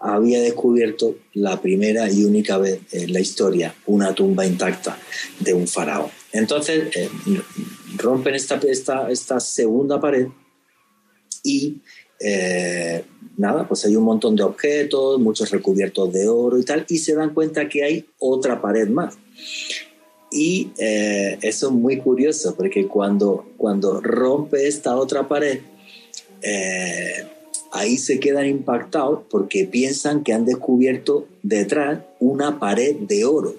Había 0.00 0.40
descubierto 0.40 1.16
la 1.32 1.60
primera 1.60 2.10
y 2.10 2.24
única 2.24 2.58
vez 2.58 2.80
en 2.90 3.12
la 3.12 3.20
historia 3.20 3.74
una 3.86 4.14
tumba 4.14 4.44
intacta 4.44 4.98
de 5.38 5.54
un 5.54 5.68
faraón. 5.68 6.10
Entonces 6.32 6.94
eh, 6.96 7.08
rompen 7.96 8.34
esta, 8.34 8.56
esta, 8.56 9.10
esta, 9.10 9.38
segunda 9.38 10.00
pared 10.00 10.26
y 11.44 11.80
eh, 12.18 13.04
nada, 13.36 13.66
pues 13.68 13.84
hay 13.84 13.94
un 13.94 14.04
montón 14.04 14.34
de 14.34 14.42
objetos, 14.42 15.20
muchos 15.20 15.50
recubiertos 15.50 16.12
de 16.12 16.28
oro 16.28 16.58
y 16.58 16.64
tal, 16.64 16.84
y 16.88 16.98
se 16.98 17.14
dan 17.14 17.32
cuenta 17.32 17.68
que 17.68 17.84
hay 17.84 18.06
otra 18.18 18.60
pared 18.60 18.88
más. 18.88 19.16
Y 20.32 20.70
eh, 20.78 21.38
eso 21.42 21.68
es 21.68 21.72
muy 21.72 21.98
curioso 21.98 22.54
porque 22.56 22.86
cuando, 22.86 23.44
cuando 23.58 24.00
rompe 24.00 24.66
esta 24.66 24.96
otra 24.96 25.28
pared, 25.28 25.60
eh, 26.40 27.26
ahí 27.70 27.98
se 27.98 28.18
quedan 28.18 28.46
impactados 28.46 29.20
porque 29.30 29.66
piensan 29.66 30.24
que 30.24 30.32
han 30.32 30.46
descubierto 30.46 31.28
detrás 31.42 32.00
una 32.18 32.58
pared 32.58 32.96
de 32.96 33.26
oro. 33.26 33.54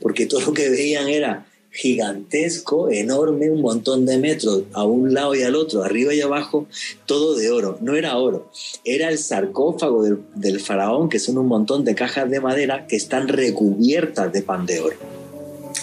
Porque 0.00 0.26
todo 0.26 0.40
lo 0.40 0.52
que 0.52 0.68
veían 0.68 1.08
era 1.08 1.46
gigantesco, 1.70 2.88
enorme, 2.90 3.50
un 3.50 3.60
montón 3.60 4.06
de 4.06 4.18
metros 4.18 4.62
a 4.72 4.84
un 4.84 5.12
lado 5.12 5.34
y 5.34 5.42
al 5.42 5.56
otro, 5.56 5.82
arriba 5.82 6.14
y 6.14 6.20
abajo, 6.20 6.66
todo 7.06 7.34
de 7.36 7.50
oro. 7.50 7.78
No 7.80 7.96
era 7.96 8.16
oro, 8.16 8.50
era 8.84 9.08
el 9.08 9.18
sarcófago 9.18 10.04
del, 10.04 10.18
del 10.34 10.60
faraón, 10.60 11.08
que 11.08 11.18
son 11.18 11.38
un 11.38 11.46
montón 11.46 11.84
de 11.84 11.94
cajas 11.94 12.30
de 12.30 12.40
madera 12.40 12.86
que 12.86 12.96
están 12.96 13.28
recubiertas 13.28 14.32
de 14.32 14.42
pan 14.42 14.66
de 14.66 14.80
oro. 14.80 15.13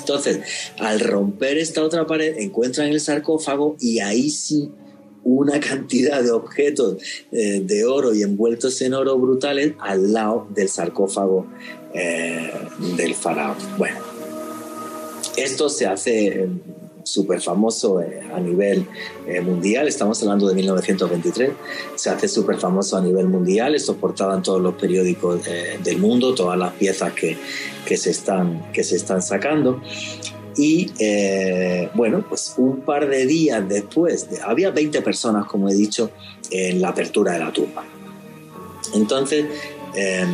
Entonces, 0.01 0.39
al 0.79 0.99
romper 0.99 1.57
esta 1.57 1.83
otra 1.83 2.05
pared, 2.05 2.37
encuentran 2.37 2.87
el 2.87 2.99
sarcófago 2.99 3.77
y 3.79 3.99
ahí 3.99 4.29
sí 4.29 4.69
una 5.23 5.59
cantidad 5.59 6.23
de 6.23 6.31
objetos 6.31 6.97
eh, 7.31 7.61
de 7.63 7.85
oro 7.85 8.13
y 8.13 8.23
envueltos 8.23 8.81
en 8.81 8.93
oro 8.93 9.17
brutales 9.17 9.73
al 9.79 10.13
lado 10.13 10.47
del 10.49 10.69
sarcófago 10.69 11.47
eh, 11.93 12.51
del 12.97 13.15
faraón. 13.15 13.57
Bueno, 13.77 13.99
esto 15.37 15.69
se 15.69 15.87
hace 15.87 16.49
súper 17.03 17.41
famoso 17.41 18.01
eh, 18.01 18.21
a 18.33 18.39
nivel 18.39 18.87
eh, 19.27 19.41
mundial, 19.41 19.87
estamos 19.87 20.21
hablando 20.21 20.47
de 20.47 20.55
1923, 20.55 21.51
se 21.95 22.09
hace 22.09 22.27
súper 22.27 22.57
famoso 22.57 22.97
a 22.97 23.01
nivel 23.01 23.27
mundial, 23.27 23.75
esto 23.75 23.95
portaba 23.95 24.35
en 24.35 24.41
todos 24.41 24.61
los 24.61 24.75
periódicos 24.75 25.45
eh, 25.47 25.79
del 25.83 25.97
mundo, 25.97 26.33
todas 26.33 26.57
las 26.57 26.73
piezas 26.73 27.13
que, 27.13 27.37
que, 27.85 27.97
se, 27.97 28.11
están, 28.11 28.71
que 28.71 28.83
se 28.83 28.95
están 28.95 29.21
sacando. 29.21 29.81
Y 30.57 30.91
bueno, 31.95 32.25
pues 32.27 32.53
un 32.57 32.81
par 32.81 33.07
de 33.07 33.25
días 33.25 33.67
después, 33.69 34.27
había 34.43 34.69
20 34.69 35.01
personas, 35.01 35.45
como 35.45 35.69
he 35.69 35.73
dicho, 35.73 36.11
en 36.51 36.81
la 36.81 36.89
apertura 36.89 37.31
de 37.33 37.39
la 37.39 37.53
tumba. 37.53 37.85
Entonces, 38.93 39.45
em, 39.95 40.29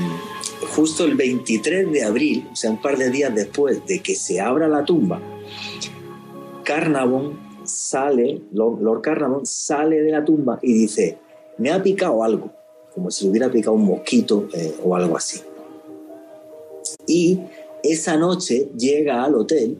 justo 0.76 1.06
el 1.06 1.16
23 1.16 1.92
de 1.92 2.04
abril, 2.04 2.48
o 2.52 2.56
sea, 2.56 2.72
un 2.72 2.82
par 2.82 2.98
de 2.98 3.12
días 3.12 3.34
después 3.34 3.86
de 3.86 4.00
que 4.00 4.16
se 4.16 4.42
abra 4.42 4.68
la 4.68 4.84
tumba, 4.84 5.22
Carnavon 6.68 7.64
sale, 7.64 8.42
Lord, 8.52 9.02
Carnavon 9.02 9.46
sale 9.46 10.02
de 10.02 10.12
la 10.12 10.26
tumba 10.26 10.60
y 10.62 10.74
dice, 10.74 11.18
me 11.58 11.72
ha 11.72 11.82
picado 11.82 12.22
algo, 12.22 12.52
como 12.94 13.10
si 13.10 13.24
le 13.24 13.32
hubiera 13.32 13.50
picado 13.50 13.78
un 13.78 13.86
mosquito 13.86 14.50
eh, 14.54 14.76
o 14.84 14.94
algo 14.94 15.16
así. 15.16 15.40
Y 17.08 17.40
esa 17.84 18.18
noche 18.18 18.68
llega 18.78 19.24
al 19.24 19.36
hotel, 19.36 19.78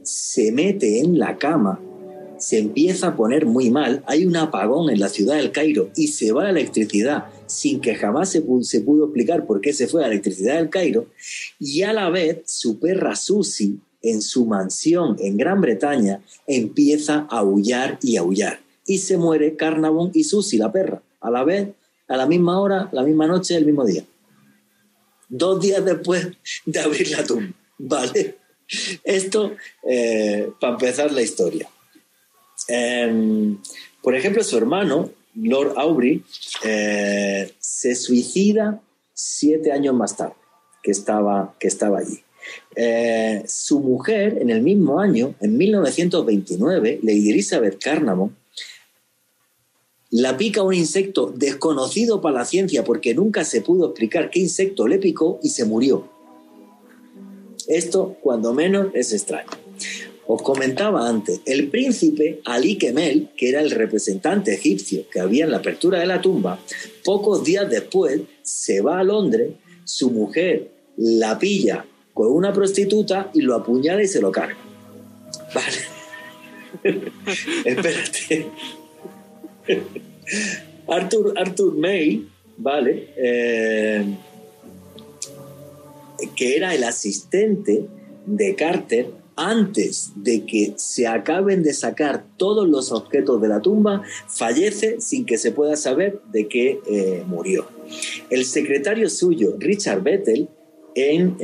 se 0.00 0.52
mete 0.52 1.00
en 1.00 1.18
la 1.18 1.36
cama, 1.36 1.78
se 2.38 2.60
empieza 2.60 3.08
a 3.08 3.16
poner 3.16 3.44
muy 3.44 3.68
mal, 3.68 4.02
hay 4.06 4.24
un 4.24 4.36
apagón 4.36 4.88
en 4.88 5.00
la 5.00 5.10
ciudad 5.10 5.36
del 5.36 5.52
Cairo 5.52 5.90
y 5.96 6.06
se 6.08 6.32
va 6.32 6.44
la 6.44 6.50
electricidad 6.50 7.26
sin 7.44 7.78
que 7.78 7.94
jamás 7.94 8.30
se 8.30 8.40
pudo, 8.40 8.62
se 8.62 8.80
pudo 8.80 9.04
explicar 9.04 9.44
por 9.44 9.60
qué 9.60 9.74
se 9.74 9.86
fue 9.86 10.00
la 10.00 10.06
electricidad 10.06 10.54
del 10.54 10.70
Cairo, 10.70 11.08
y 11.60 11.82
a 11.82 11.92
la 11.92 12.08
vez 12.08 12.40
su 12.46 12.80
perra 12.80 13.16
Susie 13.16 13.76
en 14.02 14.22
su 14.22 14.46
mansión 14.46 15.16
en 15.20 15.36
Gran 15.36 15.60
Bretaña, 15.60 16.20
empieza 16.46 17.26
a 17.30 17.38
aullar 17.38 17.98
y 18.02 18.16
aullar. 18.16 18.60
Y 18.86 18.98
se 18.98 19.16
muere 19.16 19.56
Carnavon 19.56 20.10
y 20.14 20.24
Susi, 20.24 20.58
la 20.58 20.72
perra, 20.72 21.02
a 21.20 21.30
la 21.30 21.44
vez, 21.44 21.68
a 22.08 22.16
la 22.16 22.26
misma 22.26 22.60
hora, 22.60 22.88
la 22.92 23.02
misma 23.02 23.26
noche, 23.26 23.56
el 23.56 23.64
mismo 23.64 23.84
día. 23.84 24.04
Dos 25.28 25.60
días 25.60 25.84
después 25.84 26.28
de 26.66 26.80
abrir 26.80 27.10
la 27.10 27.24
tumba. 27.24 27.54
¿Vale? 27.78 28.36
Esto 29.04 29.54
eh, 29.88 30.50
para 30.60 30.74
empezar 30.74 31.12
la 31.12 31.22
historia. 31.22 31.68
Em, 32.68 33.58
por 34.02 34.14
ejemplo, 34.14 34.42
su 34.44 34.56
hermano, 34.56 35.10
Lord 35.34 35.74
Aubrey, 35.76 36.22
eh, 36.64 37.52
se 37.58 37.94
suicida 37.94 38.80
siete 39.14 39.72
años 39.72 39.94
más 39.94 40.16
tarde 40.16 40.34
que 40.82 40.90
estaba, 40.90 41.54
que 41.58 41.68
estaba 41.68 41.98
allí. 41.98 42.22
Eh, 42.74 43.42
su 43.46 43.80
mujer, 43.80 44.38
en 44.40 44.50
el 44.50 44.62
mismo 44.62 45.00
año, 45.00 45.34
en 45.40 45.56
1929, 45.56 47.00
Lady 47.02 47.30
Elizabeth 47.30 47.78
Carnamon, 47.82 48.34
la 50.10 50.36
pica 50.36 50.62
un 50.62 50.74
insecto 50.74 51.32
desconocido 51.34 52.20
para 52.20 52.40
la 52.40 52.44
ciencia 52.44 52.84
porque 52.84 53.14
nunca 53.14 53.44
se 53.44 53.62
pudo 53.62 53.86
explicar 53.86 54.30
qué 54.30 54.40
insecto 54.40 54.86
le 54.86 54.98
picó 54.98 55.40
y 55.42 55.48
se 55.48 55.64
murió. 55.64 56.08
Esto, 57.66 58.16
cuando 58.20 58.52
menos, 58.52 58.88
es 58.94 59.12
extraño. 59.12 59.48
os 60.26 60.42
comentaba 60.42 61.08
antes, 61.08 61.40
el 61.46 61.68
príncipe 61.68 62.40
Ali 62.44 62.76
Kemel, 62.76 63.30
que 63.36 63.48
era 63.48 63.60
el 63.60 63.70
representante 63.70 64.54
egipcio 64.54 65.08
que 65.10 65.20
había 65.20 65.44
en 65.44 65.50
la 65.50 65.58
apertura 65.58 66.00
de 66.00 66.06
la 66.06 66.20
tumba, 66.20 66.58
pocos 67.04 67.42
días 67.44 67.68
después 67.68 68.20
se 68.42 68.80
va 68.80 68.98
a 68.98 69.04
Londres, 69.04 69.52
su 69.84 70.10
mujer 70.10 70.70
la 70.96 71.38
pilla 71.38 71.86
con 72.14 72.32
una 72.32 72.52
prostituta 72.52 73.30
y 73.34 73.42
lo 73.42 73.54
apuñala 73.54 74.02
y 74.02 74.06
se 74.06 74.20
lo 74.20 74.30
carga. 74.30 74.56
Vale. 75.54 75.92
Espérate. 77.64 78.46
Arthur, 80.88 81.34
Arthur 81.36 81.76
May, 81.76 82.26
¿vale? 82.56 83.08
Eh, 83.16 84.04
que 86.36 86.56
era 86.56 86.74
el 86.74 86.84
asistente 86.84 87.86
de 88.26 88.54
Carter 88.54 89.10
antes 89.36 90.12
de 90.16 90.44
que 90.44 90.74
se 90.76 91.06
acaben 91.06 91.62
de 91.62 91.72
sacar 91.72 92.24
todos 92.36 92.68
los 92.68 92.92
objetos 92.92 93.40
de 93.40 93.48
la 93.48 93.60
tumba, 93.60 94.02
fallece 94.28 95.00
sin 95.00 95.24
que 95.24 95.38
se 95.38 95.52
pueda 95.52 95.76
saber 95.76 96.20
de 96.32 96.48
qué 96.48 96.80
eh, 96.86 97.24
murió. 97.26 97.66
El 98.30 98.44
secretario 98.44 99.08
suyo, 99.08 99.56
Richard 99.58 100.02
Bettel, 100.02 100.48
en 100.94 101.36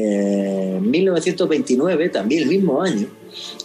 1929, 0.91 2.05
eh, 2.05 2.09
también 2.09 2.43
el 2.43 2.49
mismo 2.49 2.83
año, 2.83 3.09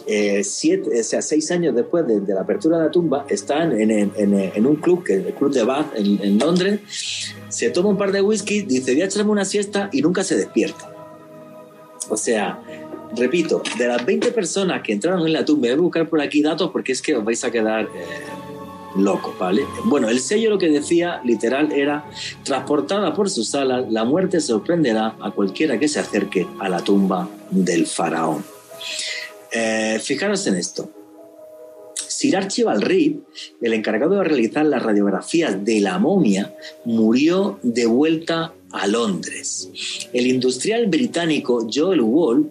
eh, 0.06 0.42
siete, 0.44 1.00
o 1.00 1.04
sea, 1.04 1.22
seis 1.22 1.50
años 1.50 1.74
después 1.74 2.06
de, 2.06 2.20
la 2.32 2.42
apertura 2.42 2.78
de 2.78 2.84
la 2.84 2.90
tumba, 2.90 3.26
están 3.28 3.78
en, 3.78 4.66
un 4.66 4.76
club, 4.76 5.04
que 5.04 5.14
es 5.14 5.26
el 5.26 5.34
Club 5.34 5.52
de 5.52 5.64
Bath 5.64 5.96
en, 5.96 6.38
Londres, 6.38 6.80
se 7.48 7.70
toma 7.70 7.90
un 7.90 7.96
par 7.96 8.12
de 8.12 8.20
whisky, 8.20 8.62
dice, 8.62 8.92
voy 8.92 9.02
a 9.02 9.06
echarme 9.06 9.30
una 9.30 9.44
siesta 9.44 9.88
y 9.92 10.02
nunca 10.02 10.24
se 10.24 10.36
despierta. 10.36 10.90
O 12.10 12.16
sea, 12.16 12.62
repito, 13.16 13.62
de 13.78 13.88
las 13.88 14.04
20 14.04 14.32
personas 14.32 14.82
que 14.82 14.92
entraron 14.92 15.26
en 15.26 15.32
la 15.32 15.44
tumba, 15.44 15.68
voy 15.68 15.70
a 15.70 15.76
buscar 15.76 16.08
por 16.08 16.20
aquí 16.20 16.42
datos 16.42 16.70
porque 16.70 16.92
es 16.92 17.00
que 17.00 17.16
os 17.16 17.24
vais 17.24 17.42
a 17.44 17.50
quedar 17.50 17.84
eh, 17.84 17.88
locos, 18.96 19.38
¿vale? 19.38 19.64
Bueno, 19.84 20.08
el 20.08 20.20
sello 20.20 20.50
lo 20.50 20.58
que 20.58 20.68
decía 20.68 21.20
literal 21.24 21.72
era, 21.72 22.04
transportada 22.42 23.14
por 23.14 23.30
sus 23.30 23.54
alas, 23.54 23.90
la 23.90 24.04
muerte 24.04 24.40
sorprenderá 24.40 25.16
a 25.20 25.30
cualquiera 25.30 25.78
que 25.78 25.88
se 25.88 26.00
acerque 26.00 26.46
a 26.58 26.68
la 26.68 26.82
tumba 26.82 27.28
del 27.50 27.86
faraón. 27.86 28.44
Eh, 29.52 30.00
fijaros 30.02 30.46
en 30.46 30.56
esto. 30.56 30.90
Sir 32.08 32.36
Archibald 32.36 32.82
Reed, 32.82 33.16
el 33.60 33.72
encargado 33.72 34.16
de 34.16 34.24
realizar 34.24 34.64
las 34.66 34.82
radiografías 34.82 35.64
de 35.64 35.80
la 35.80 35.98
momia, 35.98 36.54
murió 36.84 37.58
de 37.62 37.86
vuelta 37.86 38.52
a 38.70 38.86
Londres. 38.86 39.68
El 40.12 40.26
industrial 40.26 40.86
británico 40.86 41.66
Joel 41.72 42.00
Wall 42.00 42.50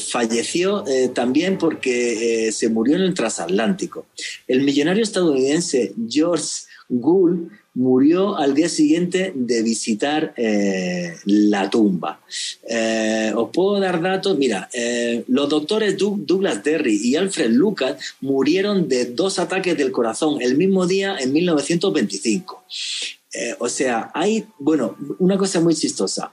falleció 0.00 0.86
eh, 0.86 1.08
también 1.08 1.58
porque 1.58 2.50
se 2.52 2.68
murió 2.68 2.96
en 2.96 3.02
el 3.02 3.14
transatlántico. 3.14 4.06
El 4.48 4.62
millonario 4.62 5.02
estadounidense 5.02 5.92
George 6.08 6.64
Gould 6.88 7.50
murió 7.74 8.36
al 8.36 8.54
día 8.54 8.68
siguiente 8.68 9.32
de 9.34 9.62
visitar 9.62 10.32
eh, 10.36 11.16
la 11.24 11.68
tumba. 11.68 12.20
Eh, 12.68 13.32
os 13.34 13.50
puedo 13.50 13.80
dar 13.80 14.00
datos, 14.00 14.38
mira, 14.38 14.68
eh, 14.72 15.24
los 15.28 15.48
doctores 15.48 15.96
Douglas 15.98 16.62
Derry 16.62 17.00
y 17.02 17.16
Alfred 17.16 17.50
Lucas 17.50 17.96
murieron 18.20 18.88
de 18.88 19.06
dos 19.06 19.38
ataques 19.38 19.76
del 19.76 19.92
corazón 19.92 20.40
el 20.40 20.56
mismo 20.56 20.86
día 20.86 21.16
en 21.18 21.32
1925. 21.32 22.64
o 23.58 23.68
sea, 23.68 24.12
hay, 24.14 24.46
bueno, 24.58 24.96
una 25.18 25.36
cosa 25.36 25.60
muy 25.60 25.74
chistosa. 25.74 26.32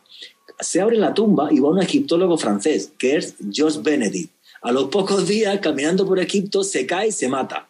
Se 0.62 0.82
abre 0.82 0.98
la 0.98 1.14
tumba 1.14 1.50
y 1.52 1.60
va 1.60 1.70
un 1.70 1.82
egiptólogo 1.82 2.38
francés, 2.38 2.92
que 2.98 3.18
es 3.18 3.36
George 3.52 3.80
Benedict. 3.82 4.32
A 4.62 4.72
los 4.72 4.86
pocos 4.86 5.28
días, 5.28 5.60
caminando 5.60 6.06
por 6.06 6.20
Egipto, 6.20 6.64
se 6.64 6.86
cae 6.86 7.08
y 7.08 7.12
se 7.12 7.28
mata. 7.28 7.68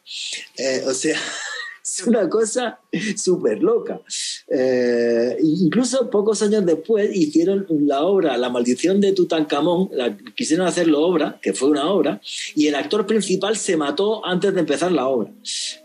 o 0.86 0.94
sea, 0.94 1.18
es 1.84 2.08
una 2.08 2.30
cosa 2.30 2.80
súper 3.18 3.62
loca. 3.62 4.02
Eh, 4.48 5.38
incluso 5.42 6.10
pocos 6.10 6.42
años 6.42 6.66
después 6.66 7.16
hicieron 7.16 7.66
la 7.70 8.04
obra 8.04 8.38
La 8.38 8.50
maldición 8.50 9.02
de 9.02 9.14
Tutankamón, 9.14 9.90
quisieron 10.36 10.68
hacerlo 10.68 11.02
obra, 11.02 11.40
que 11.42 11.54
fue 11.54 11.70
una 11.70 11.90
obra, 11.90 12.22
y 12.56 12.68
el 12.68 12.76
actor 12.76 13.06
principal 13.06 13.58
se 13.58 13.78
mató 13.78 14.26
antes 14.26 14.54
de 14.54 14.60
empezar 14.60 14.92
la 14.92 15.08
obra. 15.08 15.32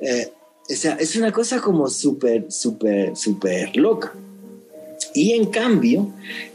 Eh, 0.00 0.32
o 0.68 0.74
sea, 0.74 0.94
es 0.94 1.14
una 1.16 1.32
cosa 1.32 1.60
como 1.60 1.88
súper, 1.88 2.50
súper, 2.50 3.16
súper 3.16 3.76
loca. 3.76 4.12
Y 5.14 5.32
en 5.32 5.46
cambio, 5.46 6.12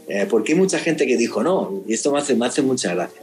eh, 0.08 0.26
porque 0.28 0.52
hay 0.52 0.58
mucha 0.58 0.78
gente 0.78 1.06
que 1.06 1.16
dijo, 1.16 1.42
no, 1.42 1.82
y 1.86 1.94
esto 1.94 2.12
me 2.12 2.18
hace, 2.18 2.34
me 2.34 2.46
hace 2.46 2.62
mucha 2.62 2.94
gracia, 2.94 3.22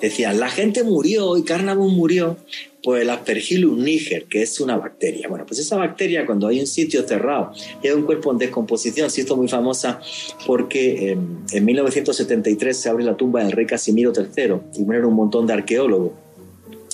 decían, 0.00 0.38
la 0.38 0.48
gente 0.48 0.84
murió 0.84 1.36
y 1.36 1.42
Carnavon 1.42 1.94
murió 1.94 2.36
pues 2.82 3.02
el 3.02 3.10
Aspergillus 3.10 3.76
niger, 3.76 4.24
que 4.24 4.42
es 4.42 4.58
una 4.60 4.76
bacteria. 4.76 5.28
Bueno, 5.28 5.44
pues 5.46 5.60
esa 5.60 5.76
bacteria 5.76 6.24
cuando 6.24 6.48
hay 6.48 6.60
un 6.60 6.66
sitio 6.66 7.06
cerrado 7.06 7.52
y 7.82 7.88
hay 7.88 7.92
un 7.92 8.02
cuerpo 8.02 8.32
en 8.32 8.38
descomposición, 8.38 9.10
se 9.10 9.22
hizo 9.22 9.36
muy 9.36 9.48
famosa 9.48 10.00
porque 10.46 11.12
en 11.12 11.64
1973 11.64 12.76
se 12.76 12.88
abre 12.88 13.04
la 13.04 13.16
tumba 13.16 13.42
del 13.42 13.52
rey 13.52 13.66
Casimiro 13.66 14.12
III 14.16 14.54
y 14.78 14.82
mueren 14.82 15.04
un 15.04 15.14
montón 15.14 15.46
de 15.46 15.52
arqueólogos. 15.52 16.12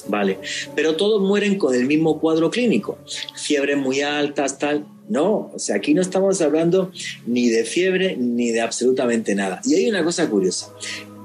Vale, 0.09 0.39
pero 0.74 0.97
todos 0.97 1.20
mueren 1.20 1.59
con 1.59 1.74
el 1.74 1.87
mismo 1.87 2.20
cuadro 2.20 2.51
clínico, 2.51 2.99
fiebres 3.35 3.77
muy 3.77 4.01
altas, 4.01 4.59
tal. 4.59 4.87
No, 5.09 5.53
o 5.55 5.59
sea, 5.59 5.77
aquí 5.77 5.95
no 5.95 6.03
estamos 6.03 6.41
hablando 6.41 6.91
ni 7.27 7.49
de 7.49 7.65
fiebre 7.65 8.16
ni 8.16 8.51
de 8.51 8.61
absolutamente 8.61 9.35
nada. 9.35 9.61
Y 9.65 9.74
hay 9.74 9.89
una 9.89 10.03
cosa 10.03 10.28
curiosa. 10.28 10.73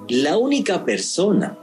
La 0.07 0.37
única 0.37 0.85
persona 0.85 1.57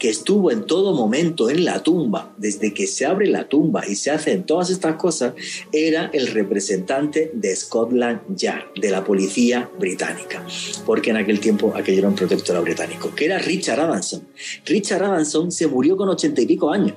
que 0.00 0.08
estuvo 0.08 0.50
en 0.50 0.64
todo 0.64 0.94
momento 0.94 1.50
en 1.50 1.64
la 1.64 1.82
tumba, 1.82 2.32
desde 2.38 2.72
que 2.72 2.86
se 2.86 3.04
abre 3.04 3.26
la 3.26 3.48
tumba 3.48 3.86
y 3.86 3.94
se 3.94 4.10
hacen 4.10 4.44
todas 4.44 4.70
estas 4.70 4.96
cosas, 4.96 5.34
era 5.72 6.10
el 6.14 6.28
representante 6.28 7.30
de 7.34 7.54
Scotland 7.54 8.34
Yard, 8.34 8.72
de 8.80 8.90
la 8.90 9.04
policía 9.04 9.70
británica, 9.78 10.44
porque 10.86 11.10
en 11.10 11.18
aquel 11.18 11.38
tiempo 11.38 11.72
aquello 11.76 11.98
era 11.98 12.08
un 12.08 12.14
protectorado 12.14 12.64
británico, 12.64 13.14
que 13.14 13.26
era 13.26 13.38
Richard 13.38 13.78
Adanson. 13.78 14.26
Richard 14.64 15.04
Adanson 15.04 15.52
se 15.52 15.66
murió 15.66 15.98
con 15.98 16.08
ochenta 16.08 16.40
y 16.40 16.46
pico 16.46 16.70
años. 16.70 16.94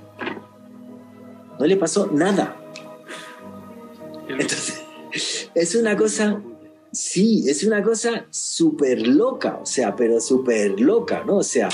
No 1.60 1.66
le 1.68 1.76
pasó 1.76 2.10
nada. 2.12 2.58
Entonces, 4.30 4.82
es 5.54 5.76
una 5.76 5.98
cosa 5.98 6.42
Sí, 6.94 7.50
es 7.50 7.64
una 7.64 7.82
cosa 7.82 8.28
súper 8.30 9.08
loca, 9.08 9.58
o 9.60 9.66
sea, 9.66 9.96
pero 9.96 10.22
súper 10.22 10.80
loca, 10.80 11.24
¿no? 11.26 11.38
O 11.38 11.44
sea, 11.44 11.68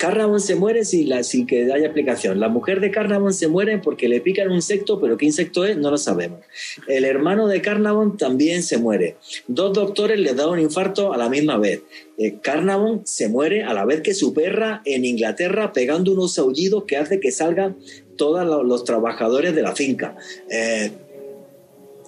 Carnavon 0.00 0.40
se 0.40 0.54
muere 0.54 0.86
sin, 0.86 1.46
que 1.46 1.70
haya 1.70 1.84
explicación. 1.84 2.40
La 2.40 2.48
mujer 2.48 2.80
de 2.80 2.90
Carnavon 2.90 3.34
se 3.34 3.48
muere 3.48 3.76
porque 3.76 4.08
le 4.08 4.22
pican 4.22 4.48
un 4.48 4.54
insecto, 4.54 4.98
pero 4.98 5.18
qué 5.18 5.26
insecto 5.26 5.66
es 5.66 5.76
no 5.76 5.90
lo 5.90 5.98
sabemos. 5.98 6.40
El 6.88 7.04
hermano 7.04 7.46
de 7.48 7.60
Carnavon 7.60 8.16
también 8.16 8.62
se 8.62 8.78
muere. 8.78 9.16
Dos 9.46 9.74
doctores 9.74 10.18
le 10.18 10.32
dan 10.32 10.48
un 10.48 10.58
infarto 10.58 11.12
a 11.12 11.18
la 11.18 11.28
misma 11.28 11.58
vez. 11.58 11.82
Eh, 12.16 12.38
Carnavon 12.40 13.02
se 13.04 13.28
muere 13.28 13.62
a 13.62 13.74
la 13.74 13.84
vez 13.84 14.00
que 14.00 14.14
su 14.14 14.32
perra 14.32 14.80
en 14.86 15.04
Inglaterra 15.04 15.74
pegando 15.74 16.12
unos 16.12 16.38
aullidos 16.38 16.84
que 16.84 16.96
hace 16.96 17.20
que 17.20 17.30
salgan 17.30 17.76
todos 18.16 18.46
los, 18.66 18.84
trabajadores 18.84 19.54
de 19.54 19.60
la 19.60 19.76
finca. 19.76 20.16
Eh, 20.48 20.92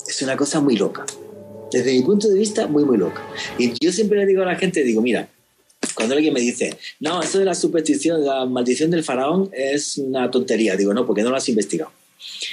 es 0.09 0.23
una 0.23 0.39
cosa 0.39 0.63
muy 0.63 0.79
loca. 0.79 1.05
Desde 1.71 1.93
mi 1.93 2.01
punto 2.01 2.27
de 2.27 2.39
vista, 2.39 2.67
muy, 2.67 2.87
muy 2.87 2.97
loca. 2.97 3.23
Y 3.59 3.75
yo 3.85 3.93
siempre 3.93 4.19
le 4.21 4.25
digo 4.25 4.41
a 4.41 4.47
la 4.47 4.57
gente, 4.57 4.83
digo, 4.83 5.03
mira, 5.03 5.29
cuando 5.95 6.15
alguien 6.15 6.35
me 6.35 6.41
dice, 6.41 6.77
no, 7.01 7.23
esto 7.23 7.39
de 7.39 7.45
la 7.45 7.55
superstición, 7.55 8.25
la 8.25 8.45
maldición 8.47 8.91
del 8.91 9.05
faraón 9.05 9.51
es 9.53 9.99
una 9.99 10.31
tontería, 10.31 10.77
digo, 10.77 10.95
no, 10.95 11.07
porque 11.07 11.23
no 11.23 11.31
lo 11.31 11.37
has 11.37 11.49
investigado. 11.49 11.93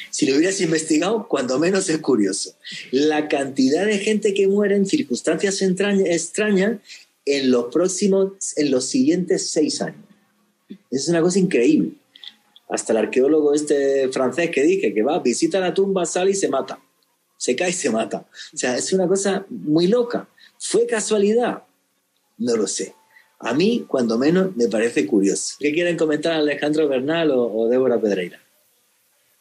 Si 0.10 0.26
lo 0.26 0.36
hubieras 0.36 0.60
investigado, 0.61 1.28
cuando 1.28 1.60
menos 1.60 1.90
es 1.90 1.99
curioso. 1.99 2.56
La 2.91 3.28
cantidad 3.28 3.86
de 3.86 3.99
gente 3.99 4.34
que 4.34 4.48
muere 4.48 4.76
en 4.76 4.86
circunstancias 4.86 5.61
extrañas 5.61 6.80
en 7.26 7.52
los 7.52 7.66
próximos, 7.72 8.34
en 8.57 8.72
los 8.72 8.86
siguientes 8.86 9.52
seis 9.52 9.82
años. 9.82 10.03
Es 10.90 11.07
una 11.07 11.22
cosa 11.22 11.40
increíble. 11.40 11.91
Hasta 12.70 12.94
el 12.94 12.99
arqueólogo 12.99 13.53
este 13.53 14.10
francés 14.10 14.49
que 14.52 14.64
dije 14.64 14.94
que 14.94 15.02
va, 15.02 15.20
visita 15.20 15.60
la 15.60 15.74
tumba, 15.74 16.06
sale 16.06 16.32
y 16.32 16.36
se 16.36 16.49
mata. 16.49 16.80
Se 17.38 17.56
cae 17.56 17.70
y 17.70 17.74
se 17.74 17.90
mata. 17.90 18.28
O 18.53 18.57
sea, 18.57 18.78
es 18.78 18.91
una 18.94 19.07
cosa 19.07 19.45
muy 19.49 19.88
loca. 19.88 20.28
¿Fue 20.57 20.86
casualidad? 20.86 21.64
No 22.38 22.56
lo 22.56 22.68
sé. 22.68 22.94
A 23.40 23.53
mí, 23.53 23.86
cuando 23.88 24.18
menos, 24.18 24.56
me 24.56 24.68
parece 24.68 25.07
curioso. 25.07 25.56
¿Qué 25.60 25.74
quieren 25.74 25.98
comentar 25.98 26.34
Alejandro 26.34 26.88
Bernal 26.88 27.32
o, 27.32 27.68
Débora 27.70 27.99
Pedreira? 27.99 28.40